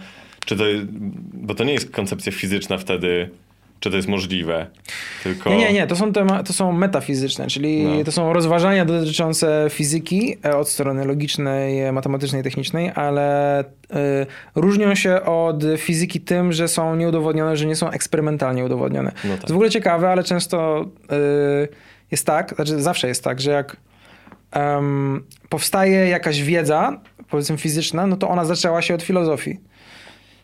czy 0.46 0.56
to, 0.56 0.64
bo 1.32 1.54
to 1.54 1.64
nie 1.64 1.72
jest 1.72 1.90
koncepcja 1.90 2.32
fizyczna 2.32 2.78
wtedy, 2.78 3.30
czy 3.80 3.90
to 3.90 3.96
jest 3.96 4.08
możliwe? 4.08 4.66
Tylko... 5.22 5.50
Nie, 5.50 5.56
nie, 5.56 5.72
nie. 5.72 5.86
To 5.86 5.96
są, 5.96 6.12
tema, 6.12 6.42
to 6.42 6.52
są 6.52 6.72
metafizyczne, 6.72 7.46
czyli 7.46 7.82
no. 7.82 8.04
to 8.04 8.12
są 8.12 8.32
rozważania 8.32 8.84
dotyczące 8.84 9.66
fizyki 9.70 10.36
e, 10.44 10.56
od 10.56 10.68
strony 10.68 11.04
logicznej, 11.04 11.92
matematycznej, 11.92 12.42
technicznej, 12.42 12.90
ale 12.94 13.60
y, 13.60 13.64
różnią 14.54 14.94
się 14.94 15.22
od 15.22 15.64
fizyki 15.78 16.20
tym, 16.20 16.52
że 16.52 16.68
są 16.68 16.96
nieudowodnione, 16.96 17.56
że 17.56 17.66
nie 17.66 17.76
są 17.76 17.90
eksperymentalnie 17.90 18.64
udowodnione. 18.64 19.12
No 19.24 19.30
tak. 19.30 19.40
To 19.40 19.44
jest 19.44 19.52
w 19.52 19.56
ogóle 19.56 19.70
ciekawe, 19.70 20.10
ale 20.10 20.24
często 20.24 20.86
y, 21.64 21.68
jest 22.10 22.26
tak, 22.26 22.54
znaczy 22.54 22.82
zawsze 22.82 23.08
jest 23.08 23.24
tak, 23.24 23.40
że 23.40 23.50
jak 23.50 23.76
um, 24.56 25.24
powstaje 25.48 26.08
jakaś 26.08 26.42
wiedza, 26.42 27.00
powiedzmy 27.30 27.58
fizyczna, 27.58 28.06
no 28.06 28.16
to 28.16 28.28
ona 28.28 28.44
zaczęła 28.44 28.82
się 28.82 28.94
od 28.94 29.02
filozofii. 29.02 29.58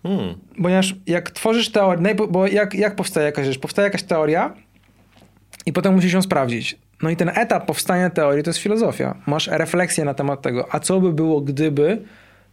Hmm. 0.02 0.34
Ponieważ 0.62 0.94
jak 1.06 1.30
tworzysz 1.30 1.72
teorię, 1.72 2.14
bo 2.14 2.46
jak, 2.46 2.74
jak 2.74 2.96
powstaje 2.96 3.26
jakaś 3.26 3.46
rzecz? 3.46 3.58
Powstaje 3.58 3.86
jakaś 3.86 4.02
teoria 4.02 4.54
i 5.66 5.72
potem 5.72 5.94
musisz 5.94 6.12
ją 6.12 6.22
sprawdzić. 6.22 6.78
No 7.02 7.10
i 7.10 7.16
ten 7.16 7.30
etap 7.34 7.66
powstania 7.66 8.10
teorii 8.10 8.44
to 8.44 8.50
jest 8.50 8.60
filozofia. 8.60 9.14
Masz 9.26 9.46
refleksję 9.48 10.04
na 10.04 10.14
temat 10.14 10.42
tego, 10.42 10.74
a 10.74 10.80
co 10.80 11.00
by 11.00 11.12
było, 11.12 11.40
gdyby 11.40 12.02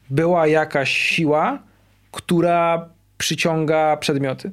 była 0.10 0.48
jakaś 0.48 0.98
siła, 0.98 1.60
która 2.12 2.90
przyciąga 3.18 3.98
przedmioty. 3.98 4.52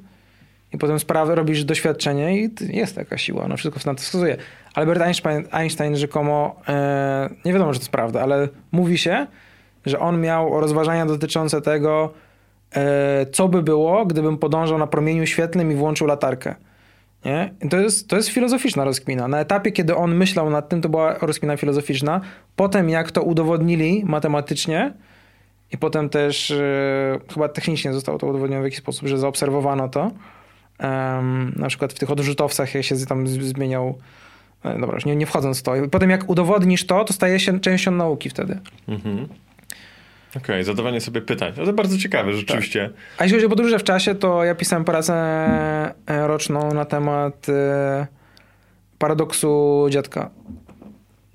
I 0.72 0.78
potem 0.78 0.98
sprawę 0.98 1.34
robisz 1.34 1.64
doświadczenie 1.64 2.40
i 2.40 2.50
jest 2.68 2.94
taka 2.94 3.18
siła, 3.18 3.48
no 3.48 3.56
wszystko 3.56 3.80
na 3.86 3.94
to 3.94 4.02
wskazuje. 4.02 4.36
Albert 4.74 5.00
Einstein, 5.00 5.44
Einstein 5.50 5.96
rzekomo, 5.96 6.56
e, 6.68 7.30
nie 7.44 7.52
wiadomo, 7.52 7.72
że 7.72 7.78
to 7.78 7.82
jest 7.82 7.92
prawda, 7.92 8.22
ale 8.22 8.48
mówi 8.72 8.98
się, 8.98 9.26
że 9.86 9.98
on 9.98 10.20
miał 10.20 10.60
rozważania 10.60 11.06
dotyczące 11.06 11.62
tego, 11.62 12.14
co 13.32 13.48
by 13.48 13.62
było, 13.62 14.06
gdybym 14.06 14.38
podążał 14.38 14.78
na 14.78 14.86
promieniu 14.86 15.26
świetlnym 15.26 15.72
i 15.72 15.74
włączył 15.74 16.06
latarkę. 16.06 16.54
Nie? 17.24 17.54
to, 17.70 17.76
jest, 17.76 18.08
to 18.08 18.16
jest 18.16 18.28
filozoficzna 18.28 18.84
rozkmina. 18.84 19.28
Na 19.28 19.40
etapie, 19.40 19.72
kiedy 19.72 19.96
on 19.96 20.14
myślał 20.14 20.50
nad 20.50 20.68
tym, 20.68 20.82
to 20.82 20.88
była 20.88 21.18
rozkmina 21.18 21.56
filozoficzna. 21.56 22.20
Potem, 22.56 22.88
jak 22.88 23.10
to 23.10 23.22
udowodnili 23.22 24.02
matematycznie, 24.04 24.92
i 25.72 25.78
potem 25.78 26.08
też 26.08 26.50
e, 26.50 27.18
chyba 27.34 27.48
technicznie 27.48 27.92
zostało 27.92 28.18
to 28.18 28.26
udowodnione 28.26 28.62
w 28.62 28.64
jakiś 28.64 28.78
sposób, 28.78 29.08
że 29.08 29.18
zaobserwowano 29.18 29.88
to. 29.88 30.10
Na 31.56 31.68
przykład 31.68 31.92
w 31.92 31.98
tych 31.98 32.10
odrzutowcach, 32.10 32.74
jak 32.74 32.84
się 32.84 33.06
tam 33.06 33.26
zmieniał. 33.28 33.98
E, 34.64 34.80
dobra, 34.80 34.94
już 34.94 35.04
nie, 35.04 35.16
nie 35.16 35.26
wchodząc 35.26 35.60
w 35.60 35.62
to. 35.62 35.72
Potem, 35.90 36.10
jak 36.10 36.30
udowodnisz 36.30 36.86
to, 36.86 37.04
to 37.04 37.12
staje 37.12 37.40
się 37.40 37.60
częścią 37.60 37.90
nauki 37.90 38.30
wtedy. 38.30 38.58
Mhm. 38.88 39.28
Okej, 40.30 40.42
okay, 40.42 40.64
zadawanie 40.64 41.00
sobie 41.00 41.20
pytań. 41.20 41.52
No 41.56 41.64
to 41.64 41.72
bardzo 41.72 41.98
ciekawe, 41.98 42.32
rzeczywiście. 42.34 42.88
Tak. 42.88 42.96
A 43.18 43.24
jeśli 43.24 43.36
chodzi 43.36 43.46
o 43.46 43.48
podróże 43.48 43.78
w 43.78 43.84
czasie, 43.84 44.14
to 44.14 44.44
ja 44.44 44.54
pisałem 44.54 44.84
pracę 44.84 45.14
e, 46.06 46.26
roczną 46.26 46.74
na 46.74 46.84
temat 46.84 47.48
e, 47.48 48.06
paradoksu 48.98 49.86
dziadka. 49.90 50.30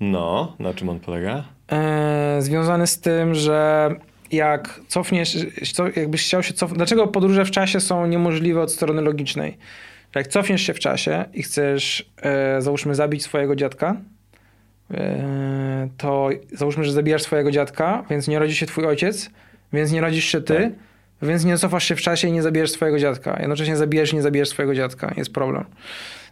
No, 0.00 0.56
na 0.58 0.74
czym 0.74 0.88
on 0.88 1.00
polega? 1.00 1.44
E, 1.72 2.36
związany 2.38 2.86
z 2.86 3.00
tym, 3.00 3.34
że 3.34 3.90
jak 4.32 4.80
cofniesz, 4.88 5.36
jakbyś 5.96 6.24
chciał 6.24 6.42
się 6.42 6.54
cofnąć. 6.54 6.78
Dlaczego 6.78 7.06
podróże 7.06 7.44
w 7.44 7.50
czasie 7.50 7.80
są 7.80 8.06
niemożliwe 8.06 8.60
od 8.60 8.72
strony 8.72 9.02
logicznej? 9.02 9.58
Jak 10.14 10.26
cofniesz 10.26 10.62
się 10.62 10.74
w 10.74 10.78
czasie 10.78 11.24
i 11.34 11.42
chcesz, 11.42 12.12
załóżmy, 12.58 12.94
zabić 12.94 13.22
swojego 13.22 13.56
dziadka, 13.56 13.96
to 15.96 16.28
załóżmy, 16.52 16.84
że 16.84 16.92
zabijasz 16.92 17.22
swojego 17.22 17.50
dziadka, 17.50 18.04
więc 18.10 18.28
nie 18.28 18.38
rodzi 18.38 18.56
się 18.56 18.66
twój 18.66 18.86
ojciec, 18.86 19.30
więc 19.72 19.92
nie 19.92 20.00
rodzisz 20.00 20.24
się 20.24 20.40
ty, 20.40 20.54
tak. 20.54 21.28
więc 21.28 21.44
nie 21.44 21.58
cofasz 21.58 21.84
się 21.84 21.96
w 21.96 22.00
czasie 22.00 22.28
i 22.28 22.32
nie 22.32 22.42
zabijesz 22.42 22.70
swojego 22.70 22.98
dziadka. 22.98 23.36
Jednocześnie 23.40 23.76
zabijesz 23.76 24.12
i 24.12 24.16
nie 24.16 24.22
zabijesz 24.22 24.48
swojego 24.48 24.74
dziadka. 24.74 25.14
Jest 25.16 25.32
problem. 25.32 25.64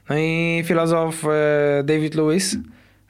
No 0.08 0.16
i 0.18 0.62
filozof 0.66 1.24
e, 1.24 1.82
David 1.84 2.14
Lewis 2.14 2.56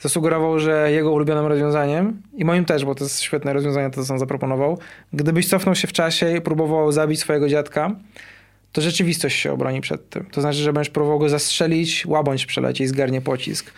zasugerował, 0.01 0.59
że 0.59 0.93
jego 0.93 1.12
ulubionym 1.12 1.47
rozwiązaniem, 1.47 2.22
i 2.36 2.44
moim 2.44 2.64
też, 2.64 2.85
bo 2.85 2.94
to 2.94 3.05
jest 3.05 3.20
świetne 3.20 3.52
rozwiązanie, 3.52 3.90
to 3.90 4.05
co 4.05 4.12
on 4.12 4.18
zaproponował, 4.18 4.78
gdybyś 5.12 5.48
cofnął 5.48 5.74
się 5.74 5.89
w 5.89 5.93
czasie 5.93 6.36
i 6.36 6.40
próbował 6.40 6.93
zabić 6.93 7.20
swojego 7.20 7.48
dziadka, 7.48 7.90
to 8.72 8.81
rzeczywistość 8.81 9.36
się 9.39 9.52
obroni 9.52 9.81
przed 9.81 10.10
tym. 10.10 10.27
To 10.31 10.40
znaczy, 10.40 10.59
że 10.59 10.72
będziesz 10.72 10.90
próbował 10.90 11.18
go 11.18 11.28
zastrzelić, 11.28 12.06
łabądź 12.06 12.47
przeleci 12.47 12.82
i 12.82 12.86
zgarnie 12.86 13.20
pocisk 13.20 13.72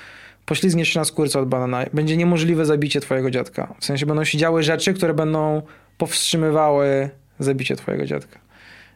poślizgniesz 0.46 0.88
się 0.88 0.98
na 0.98 1.04
skórce 1.04 1.40
od 1.40 1.48
banana. 1.48 1.84
Będzie 1.92 2.16
niemożliwe 2.16 2.64
zabicie 2.64 3.00
twojego 3.00 3.30
dziadka. 3.30 3.74
W 3.80 3.84
sensie 3.84 4.06
będą 4.06 4.24
się 4.24 4.38
działy 4.38 4.62
rzeczy, 4.62 4.94
które 4.94 5.14
będą 5.14 5.62
powstrzymywały 5.98 7.10
zabicie 7.38 7.76
twojego 7.76 8.06
dziadka. 8.06 8.38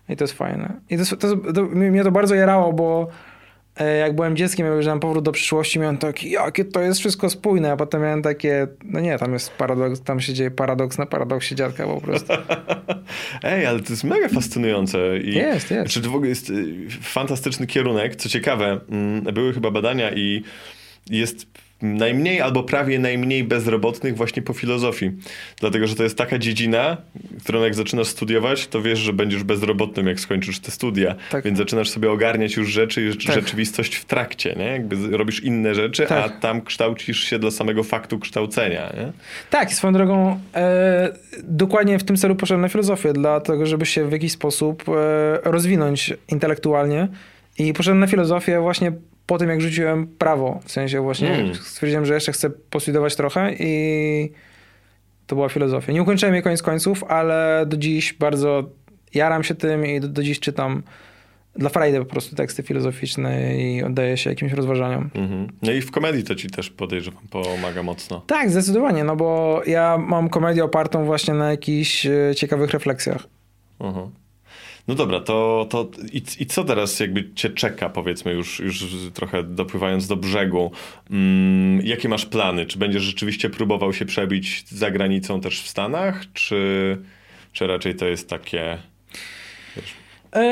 I 0.08 0.16
to 0.16 0.24
jest 0.24 0.34
fajne. 0.34 0.80
I 0.90 0.98
to, 0.98 1.16
to, 1.16 1.52
to, 1.52 1.62
mnie 1.62 2.04
to 2.04 2.10
bardzo 2.10 2.34
jarało, 2.34 2.72
bo 2.72 3.08
e, 3.76 3.96
jak 3.96 4.14
byłem 4.14 4.36
dzieckiem, 4.36 4.66
jak 4.66 4.86
na 4.86 4.98
powrót 4.98 5.24
do 5.24 5.32
przyszłości, 5.32 5.78
miałem 5.78 5.98
takie, 5.98 6.28
jakie 6.28 6.64
to 6.64 6.82
jest 6.82 7.00
wszystko 7.00 7.30
spójne, 7.30 7.72
a 7.72 7.76
potem 7.76 8.02
miałem 8.02 8.22
takie, 8.22 8.66
no 8.84 9.00
nie, 9.00 9.18
tam 9.18 9.32
jest 9.32 9.52
paradoks, 9.52 10.00
tam 10.00 10.20
się 10.20 10.34
dzieje 10.34 10.50
paradoks 10.50 10.98
na 10.98 11.06
paradoksie 11.06 11.54
dziadka 11.54 11.86
po 11.86 12.00
prostu. 12.00 12.32
Ej, 13.42 13.66
ale 13.66 13.80
to 13.80 13.92
jest 13.92 14.04
mega 14.04 14.28
fascynujące. 14.28 15.18
I, 15.18 15.34
jest, 15.34 15.70
jest. 15.70 15.92
Czy 15.92 16.00
to 16.00 16.10
w 16.10 16.14
ogóle 16.14 16.28
jest 16.28 16.50
y, 16.50 16.86
fantastyczny 17.02 17.66
kierunek. 17.66 18.16
Co 18.16 18.28
ciekawe, 18.28 18.80
mm, 18.90 19.34
były 19.34 19.54
chyba 19.54 19.70
badania 19.70 20.10
i 20.10 20.42
jest 21.10 21.46
najmniej 21.82 22.40
albo 22.40 22.62
prawie 22.62 22.98
najmniej 22.98 23.44
bezrobotnych 23.44 24.16
właśnie 24.16 24.42
po 24.42 24.52
filozofii. 24.52 25.10
Dlatego, 25.60 25.86
że 25.86 25.94
to 25.94 26.02
jest 26.02 26.18
taka 26.18 26.38
dziedzina, 26.38 26.96
którą 27.42 27.62
jak 27.62 27.74
zaczynasz 27.74 28.06
studiować, 28.06 28.66
to 28.66 28.82
wiesz, 28.82 28.98
że 28.98 29.12
będziesz 29.12 29.44
bezrobotnym, 29.44 30.06
jak 30.06 30.20
skończysz 30.20 30.60
te 30.60 30.70
studia. 30.70 31.14
Tak. 31.30 31.44
Więc 31.44 31.58
zaczynasz 31.58 31.90
sobie 31.90 32.10
ogarniać 32.10 32.56
już 32.56 32.68
rzeczy 32.68 33.06
i 33.06 33.26
tak. 33.26 33.34
rzeczywistość 33.34 33.94
w 33.96 34.04
trakcie, 34.04 34.54
nie? 34.58 34.64
Jakby 34.64 35.16
robisz 35.16 35.42
inne 35.42 35.74
rzeczy, 35.74 36.06
tak. 36.06 36.24
a 36.24 36.40
tam 36.40 36.62
kształcisz 36.62 37.20
się 37.20 37.38
dla 37.38 37.50
samego 37.50 37.82
faktu 37.82 38.18
kształcenia, 38.18 38.92
nie? 38.96 39.12
Tak, 39.50 39.74
swoją 39.74 39.92
drogą 39.92 40.40
e, 40.54 41.12
dokładnie 41.42 41.98
w 41.98 42.04
tym 42.04 42.16
celu 42.16 42.36
poszedłem 42.36 42.60
na 42.60 42.68
filozofię, 42.68 43.12
dlatego, 43.12 43.66
żeby 43.66 43.86
się 43.86 44.08
w 44.08 44.12
jakiś 44.12 44.32
sposób 44.32 44.84
e, 44.88 44.92
rozwinąć 45.50 46.12
intelektualnie 46.28 47.08
i 47.58 47.72
poszedłem 47.72 47.98
na 47.98 48.06
filozofię 48.06 48.60
właśnie 48.60 48.92
po 49.26 49.38
tym, 49.38 49.48
jak 49.48 49.60
rzuciłem 49.60 50.06
prawo, 50.06 50.60
w 50.64 50.72
sensie 50.72 51.00
właśnie 51.00 51.34
mm. 51.34 51.54
stwierdziłem, 51.54 52.06
że 52.06 52.14
jeszcze 52.14 52.32
chcę 52.32 52.50
postudiować 52.50 53.16
trochę 53.16 53.54
i 53.58 54.32
to 55.26 55.36
była 55.36 55.48
filozofia. 55.48 55.92
Nie 55.92 56.02
ukończyłem 56.02 56.34
jej 56.34 56.42
koniec 56.42 56.62
końców, 56.62 57.04
ale 57.04 57.64
do 57.66 57.76
dziś 57.76 58.12
bardzo 58.12 58.70
jaram 59.14 59.44
się 59.44 59.54
tym 59.54 59.86
i 59.86 60.00
do, 60.00 60.08
do 60.08 60.22
dziś 60.22 60.40
czytam 60.40 60.82
dla 61.54 61.70
frajdy 61.70 61.98
po 61.98 62.04
prostu 62.04 62.36
teksty 62.36 62.62
filozoficzne 62.62 63.56
i 63.56 63.82
oddaję 63.82 64.16
się 64.16 64.30
jakimś 64.30 64.52
rozważaniom. 64.52 65.10
-hmm. 65.14 65.48
No 65.62 65.72
i 65.72 65.80
w 65.80 65.90
komedii 65.90 66.24
to 66.24 66.34
ci 66.34 66.50
też 66.50 66.70
podejrzewam 66.70 67.22
pomaga 67.30 67.82
mocno. 67.82 68.22
Tak, 68.26 68.50
zdecydowanie, 68.50 69.04
no 69.04 69.16
bo 69.16 69.62
ja 69.66 69.98
mam 69.98 70.28
komedię 70.28 70.64
opartą 70.64 71.04
właśnie 71.04 71.34
na 71.34 71.50
jakichś 71.50 72.06
e, 72.06 72.34
ciekawych 72.36 72.70
refleksjach. 72.70 73.28
-huh. 73.80 74.08
No 74.88 74.94
dobra, 74.94 75.20
to, 75.20 75.66
to 75.70 75.90
i, 76.12 76.22
i 76.38 76.46
co 76.46 76.64
teraz 76.64 77.00
jakby 77.00 77.34
cię 77.34 77.50
czeka, 77.50 77.88
powiedzmy, 77.88 78.32
już, 78.32 78.60
już 78.60 78.84
trochę 79.14 79.42
dopływając 79.42 80.06
do 80.06 80.16
brzegu? 80.16 80.72
Mm, 81.10 81.86
jakie 81.86 82.08
masz 82.08 82.26
plany? 82.26 82.66
Czy 82.66 82.78
będziesz 82.78 83.02
rzeczywiście 83.02 83.50
próbował 83.50 83.92
się 83.92 84.04
przebić 84.04 84.64
za 84.68 84.90
granicą 84.90 85.40
też 85.40 85.62
w 85.62 85.68
Stanach, 85.68 86.32
czy, 86.32 86.98
czy 87.52 87.66
raczej 87.66 87.94
to 87.94 88.06
jest 88.06 88.28
takie... 88.28 88.78
Wiesz, 89.76 90.05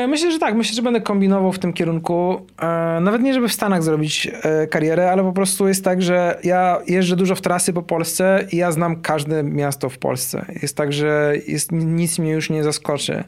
Myślę, 0.07 0.31
że 0.31 0.39
tak. 0.39 0.55
Myślę, 0.55 0.75
że 0.75 0.81
będę 0.81 1.01
kombinował 1.01 1.51
w 1.51 1.59
tym 1.59 1.73
kierunku. 1.73 2.45
E, 2.61 2.99
Nawet 3.01 3.21
nie, 3.21 3.33
żeby 3.33 3.47
w 3.47 3.53
Stanach 3.53 3.83
zrobić 3.83 4.27
e, 4.43 4.67
karierę, 4.67 5.11
ale 5.11 5.23
po 5.23 5.31
prostu 5.33 5.67
jest 5.67 5.83
tak, 5.83 6.01
że 6.01 6.39
ja 6.43 6.77
jeżdżę 6.87 7.15
dużo 7.15 7.35
w 7.35 7.41
trasy 7.41 7.73
po 7.73 7.81
Polsce 7.81 8.47
i 8.51 8.57
ja 8.57 8.71
znam 8.71 9.01
każde 9.01 9.43
miasto 9.43 9.89
w 9.89 9.97
Polsce. 9.97 10.45
Jest 10.61 10.77
tak, 10.77 10.93
że 10.93 11.33
jest, 11.47 11.71
nic 11.71 12.19
mnie 12.19 12.31
już 12.31 12.49
nie 12.49 12.63
zaskoczy 12.63 13.23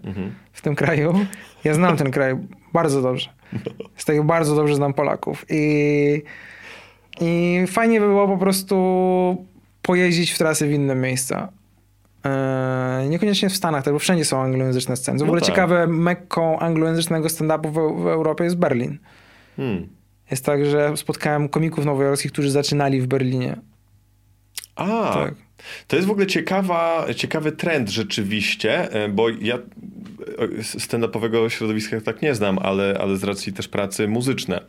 w 0.53 0.61
tym 0.61 0.76
kraju. 0.76 1.14
Ja 1.64 1.74
znam 1.74 1.98
ten 1.98 2.11
kraj 2.11 2.36
bardzo 2.74 3.02
dobrze. 3.02 3.30
Jest 3.95 4.07
tak, 4.07 4.24
bardzo 4.24 4.56
dobrze 4.56 4.76
znam 4.76 4.94
Polaków. 4.94 5.45
I, 5.49 6.22
I 7.22 7.60
fajnie 7.68 7.99
by 7.99 8.06
było 8.06 8.28
po 8.28 8.38
prostu 8.38 9.45
pojeździć 9.82 10.32
w 10.32 10.38
trasy 10.38 10.68
w 10.68 10.72
inne 10.72 10.95
miejsca. 10.95 11.49
Eee, 12.23 13.10
niekoniecznie 13.10 13.49
w 13.49 13.56
Stanach, 13.56 13.84
tak, 13.84 13.94
bo 13.94 13.99
wszędzie 13.99 14.26
są 14.26 14.41
anglojęzyczne 14.41 14.98
sceny. 14.98 15.18
W 15.18 15.22
No 15.22 15.26
ogóle 15.26 15.41
tak. 15.41 15.49
ciekawe, 15.49 15.88
mekką 15.88 16.60
anglojęzycznego 16.60 17.27
stand-upu 17.27 17.68
w, 17.72 18.03
w 18.03 18.07
Europie 18.07 18.44
jest 18.44 18.57
Berlin. 18.57 18.98
hmm. 19.57 19.88
Jest 20.31 20.45
tak, 20.45 20.65
że 20.65 20.98
spotkałem 20.98 21.49
komików 21.49 21.85
nowojorskich, 21.85 22.31
którzy 22.31 22.52
zaczynali 22.52 23.02
w 23.02 23.07
Berlinie. 23.07 23.57
A, 24.76 25.14
Tak. 25.14 25.34
to 25.88 25.95
jest 25.95 26.07
w 26.07 26.11
ogóle 26.11 26.27
ciekawa, 26.27 27.06
ciekawy 27.15 27.52
trend 27.52 27.89
rzeczywiście, 27.89 28.91
e, 28.91 29.10
bo 29.10 29.30
ja 29.30 29.56
e, 29.56 29.60
stand-upowego 30.64 31.49
środowiska 31.49 32.02
tak 32.02 32.22
nie 32.22 32.35
znam, 32.35 32.60
ale, 32.60 32.98
ale 33.02 33.18
z 33.18 33.23
racji 33.23 33.53
też 33.53 33.68
pracy 33.68 34.07
muzyczne. 34.07 34.61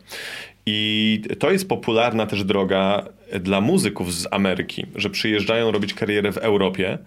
I 0.65 1.21
to 1.39 1.51
jest 1.51 1.67
popularna 1.69 2.25
też 2.25 2.43
droga 2.43 3.05
dla 3.39 3.61
muzyków 3.61 4.13
z 4.13 4.27
Ameryki, 4.31 4.85
że 4.95 5.09
przyjeżdżają 5.09 5.71
robić 5.71 5.93
karierę 5.93 6.31
w 6.31 6.37
Europie. 6.37 6.97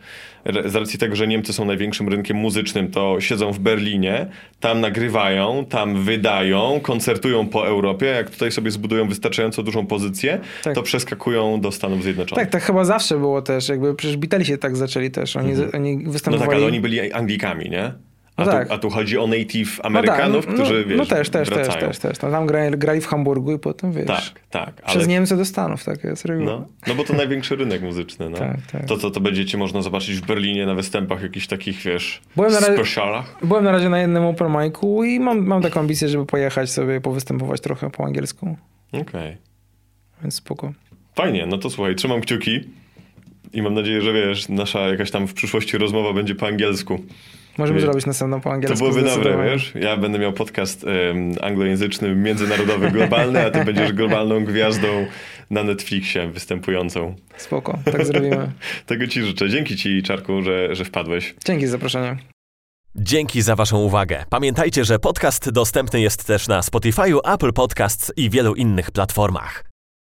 Z 0.67 0.75
racji 0.75 0.99
tego, 0.99 1.17
że 1.17 1.27
Niemcy 1.27 1.53
są 1.53 1.65
największym 1.65 2.09
rynkiem 2.09 2.37
muzycznym, 2.37 2.91
to 2.91 3.21
siedzą 3.21 3.53
w 3.53 3.59
Berlinie, 3.59 4.27
tam 4.61 4.81
nagrywają, 4.81 5.65
tam 5.69 6.03
wydają, 6.05 6.81
koncertują 6.83 7.49
po 7.49 7.67
Europie. 7.67 8.07
Jak 8.07 8.31
tutaj 8.31 8.53
sobie 8.53 8.71
zbudują 8.71 9.09
wystarczająco 9.09 9.63
dużą 9.63 9.87
pozycję, 9.87 10.41
Tak. 10.63 10.75
to 10.75 10.83
przeskakują 10.83 11.61
do 11.61 11.73
Stanów 11.73 12.03
Zjednoczonych. 12.03 12.45
Tak, 12.45 12.53
tak 12.53 12.63
chyba 12.63 12.85
zawsze 12.85 13.19
było 13.19 13.43
też. 13.43 13.69
Jakby 13.69 13.95
przecież 13.95 14.17
Beatlesi 14.17 14.59
tak 14.59 14.77
zaczęli 14.77 15.11
też. 15.11 15.37
Oni, 15.37 15.53
oni 15.75 15.97
No 15.97 16.11
występowali... 16.13 16.49
tak, 16.51 16.57
ale 16.59 16.67
oni 16.67 16.81
byli 16.81 17.13
Anglikami, 17.13 17.71
nie? 17.71 17.93
A, 18.37 18.45
No 18.45 18.51
tu, 18.53 18.59
tak. 18.59 18.71
a 18.71 18.79
tu 18.79 18.91
chodzi 18.91 19.19
o 19.19 19.27
native 19.27 19.79
No 19.79 19.85
Amerykanów, 19.85 20.47
tak, 20.47 20.55
którzy, 20.55 20.75
no, 20.81 20.85
wiesz, 20.89 20.99
No 20.99 21.07
też, 21.07 21.31
też, 21.31 21.49
też, 21.49 21.59
wracają. 21.59 21.87
też, 21.89 21.99
też. 21.99 22.21
No, 22.23 22.31
tam 22.31 22.47
grali, 22.47 22.79
grali 22.79 23.01
w 23.01 23.07
Hamburgu 23.07 23.53
i 23.53 23.59
potem, 23.59 23.93
wiesz, 23.93 24.07
Tak, 24.07 24.23
tak. 24.51 24.75
przez 24.83 24.97
Ale, 24.97 25.07
Niemcy 25.07 25.37
do 25.37 25.45
Stanów, 25.45 25.85
tak 25.85 26.05
jest 26.05 26.25
reguła. 26.25 26.51
no, 26.51 26.67
no 26.87 26.95
bo 26.95 27.05
to 27.05 27.13
największy 27.13 27.57
rynek 27.57 27.83
muzyczny, 27.83 28.31
no. 28.31 28.39
Tak, 28.39 28.57
tak. 28.73 28.85
To, 28.87 28.97
to, 28.97 29.11
to 29.11 29.21
będziecie 29.21 29.59
można 29.59 29.83
zobaczyć 29.83 30.17
w 30.17 30.27
Berlinie 30.27 30.67
na 30.67 30.75
występach 30.75 31.23
jakichś 31.23 31.47
takich, 31.47 31.77
wiesz, 31.83 32.21
Byłem 32.37 32.53
na 32.53 32.61
razie- 32.61 32.75
specialach. 32.75 33.37
Byłem 33.43 33.65
na 33.65 33.73
razie 33.73 33.89
na 33.89 34.01
jednym 34.01 34.25
open 34.25 34.49
micu 34.65 35.05
i 35.05 35.21
mam, 35.21 35.47
mam 35.47 35.63
taką 35.63 35.81
ambicję, 35.81 36.09
żeby 36.09 36.27
pojechać 36.27 36.71
sobie, 36.71 37.01
powystępować 37.01 37.61
trochę 37.61 37.91
po 37.91 38.05
angielsku, 38.05 38.57
Okej. 38.93 39.37
więc 40.23 40.35
spoko. 40.35 40.73
Fajnie, 41.15 41.47
no 41.47 41.59
to 41.59 41.71
słuchaj, 41.71 41.95
trzymam 41.95 42.21
kciuki 42.21 42.61
i 43.53 43.63
mam 43.63 43.75
nadzieję, 43.75 44.01
że 44.01 44.13
wiesz, 44.13 44.49
nasza 44.49 44.79
jakaś 44.81 45.11
tam 45.11 45.27
w 45.29 45.35
przyszłości 45.35 45.79
rozmowa 45.79 46.13
będzie 46.13 46.35
po 46.35 46.47
angielsku. 46.47 47.01
Możemy 47.59 47.79
Wie- 47.79 47.85
zrobić 47.87 48.07
następną 48.07 48.41
po 48.41 48.49
To 48.49 48.55
angielsku. 48.55 48.79
byłoby 48.79 49.03
dobre, 49.03 49.45
wiesz? 49.51 49.73
Ja 49.75 49.97
będę 49.97 50.19
miał 50.19 50.33
podcast 50.33 50.85
em, 50.85 51.33
anglojęzyczny, 51.43 52.15
międzynarodowy, 52.15 52.91
globalny, 52.91 53.47
a 53.47 53.51
ty 53.51 53.65
będziesz 53.65 53.93
globalną 53.93 54.45
gwiazdą 54.45 55.07
na 55.51 55.63
Netflixie 55.63 56.29
występującą. 56.31 57.15
Spoko, 57.37 57.79
tak 57.85 58.07
zrobimy. 58.07 58.53
Tego 58.87 59.07
ci 59.07 59.23
życzę. 59.23 59.49
Dzięki 59.49 59.77
ci, 59.77 60.03
Czarku, 60.03 60.43
że, 60.43 60.75
że 60.75 60.85
wpadłeś. 60.85 61.35
Dzięki 61.45 61.67
za 61.67 61.73
zaproszenie. 61.73 62.17
Dzięki 62.97 63.43
za 63.43 63.57
Waszą 63.57 63.79
uwagę. 63.79 64.25
Pamiętajcie, 64.31 64.85
że 64.85 64.99
podcast 64.99 65.51
dostępny 65.51 66.01
jest 66.01 66.27
też 66.27 66.49
na 66.49 66.63
Spotify, 66.63 67.03
Apple 67.25 67.53
Podcasts 67.53 68.13
i 68.17 68.31
wielu 68.31 68.55
innych 68.55 68.91
platformach. 68.91 69.65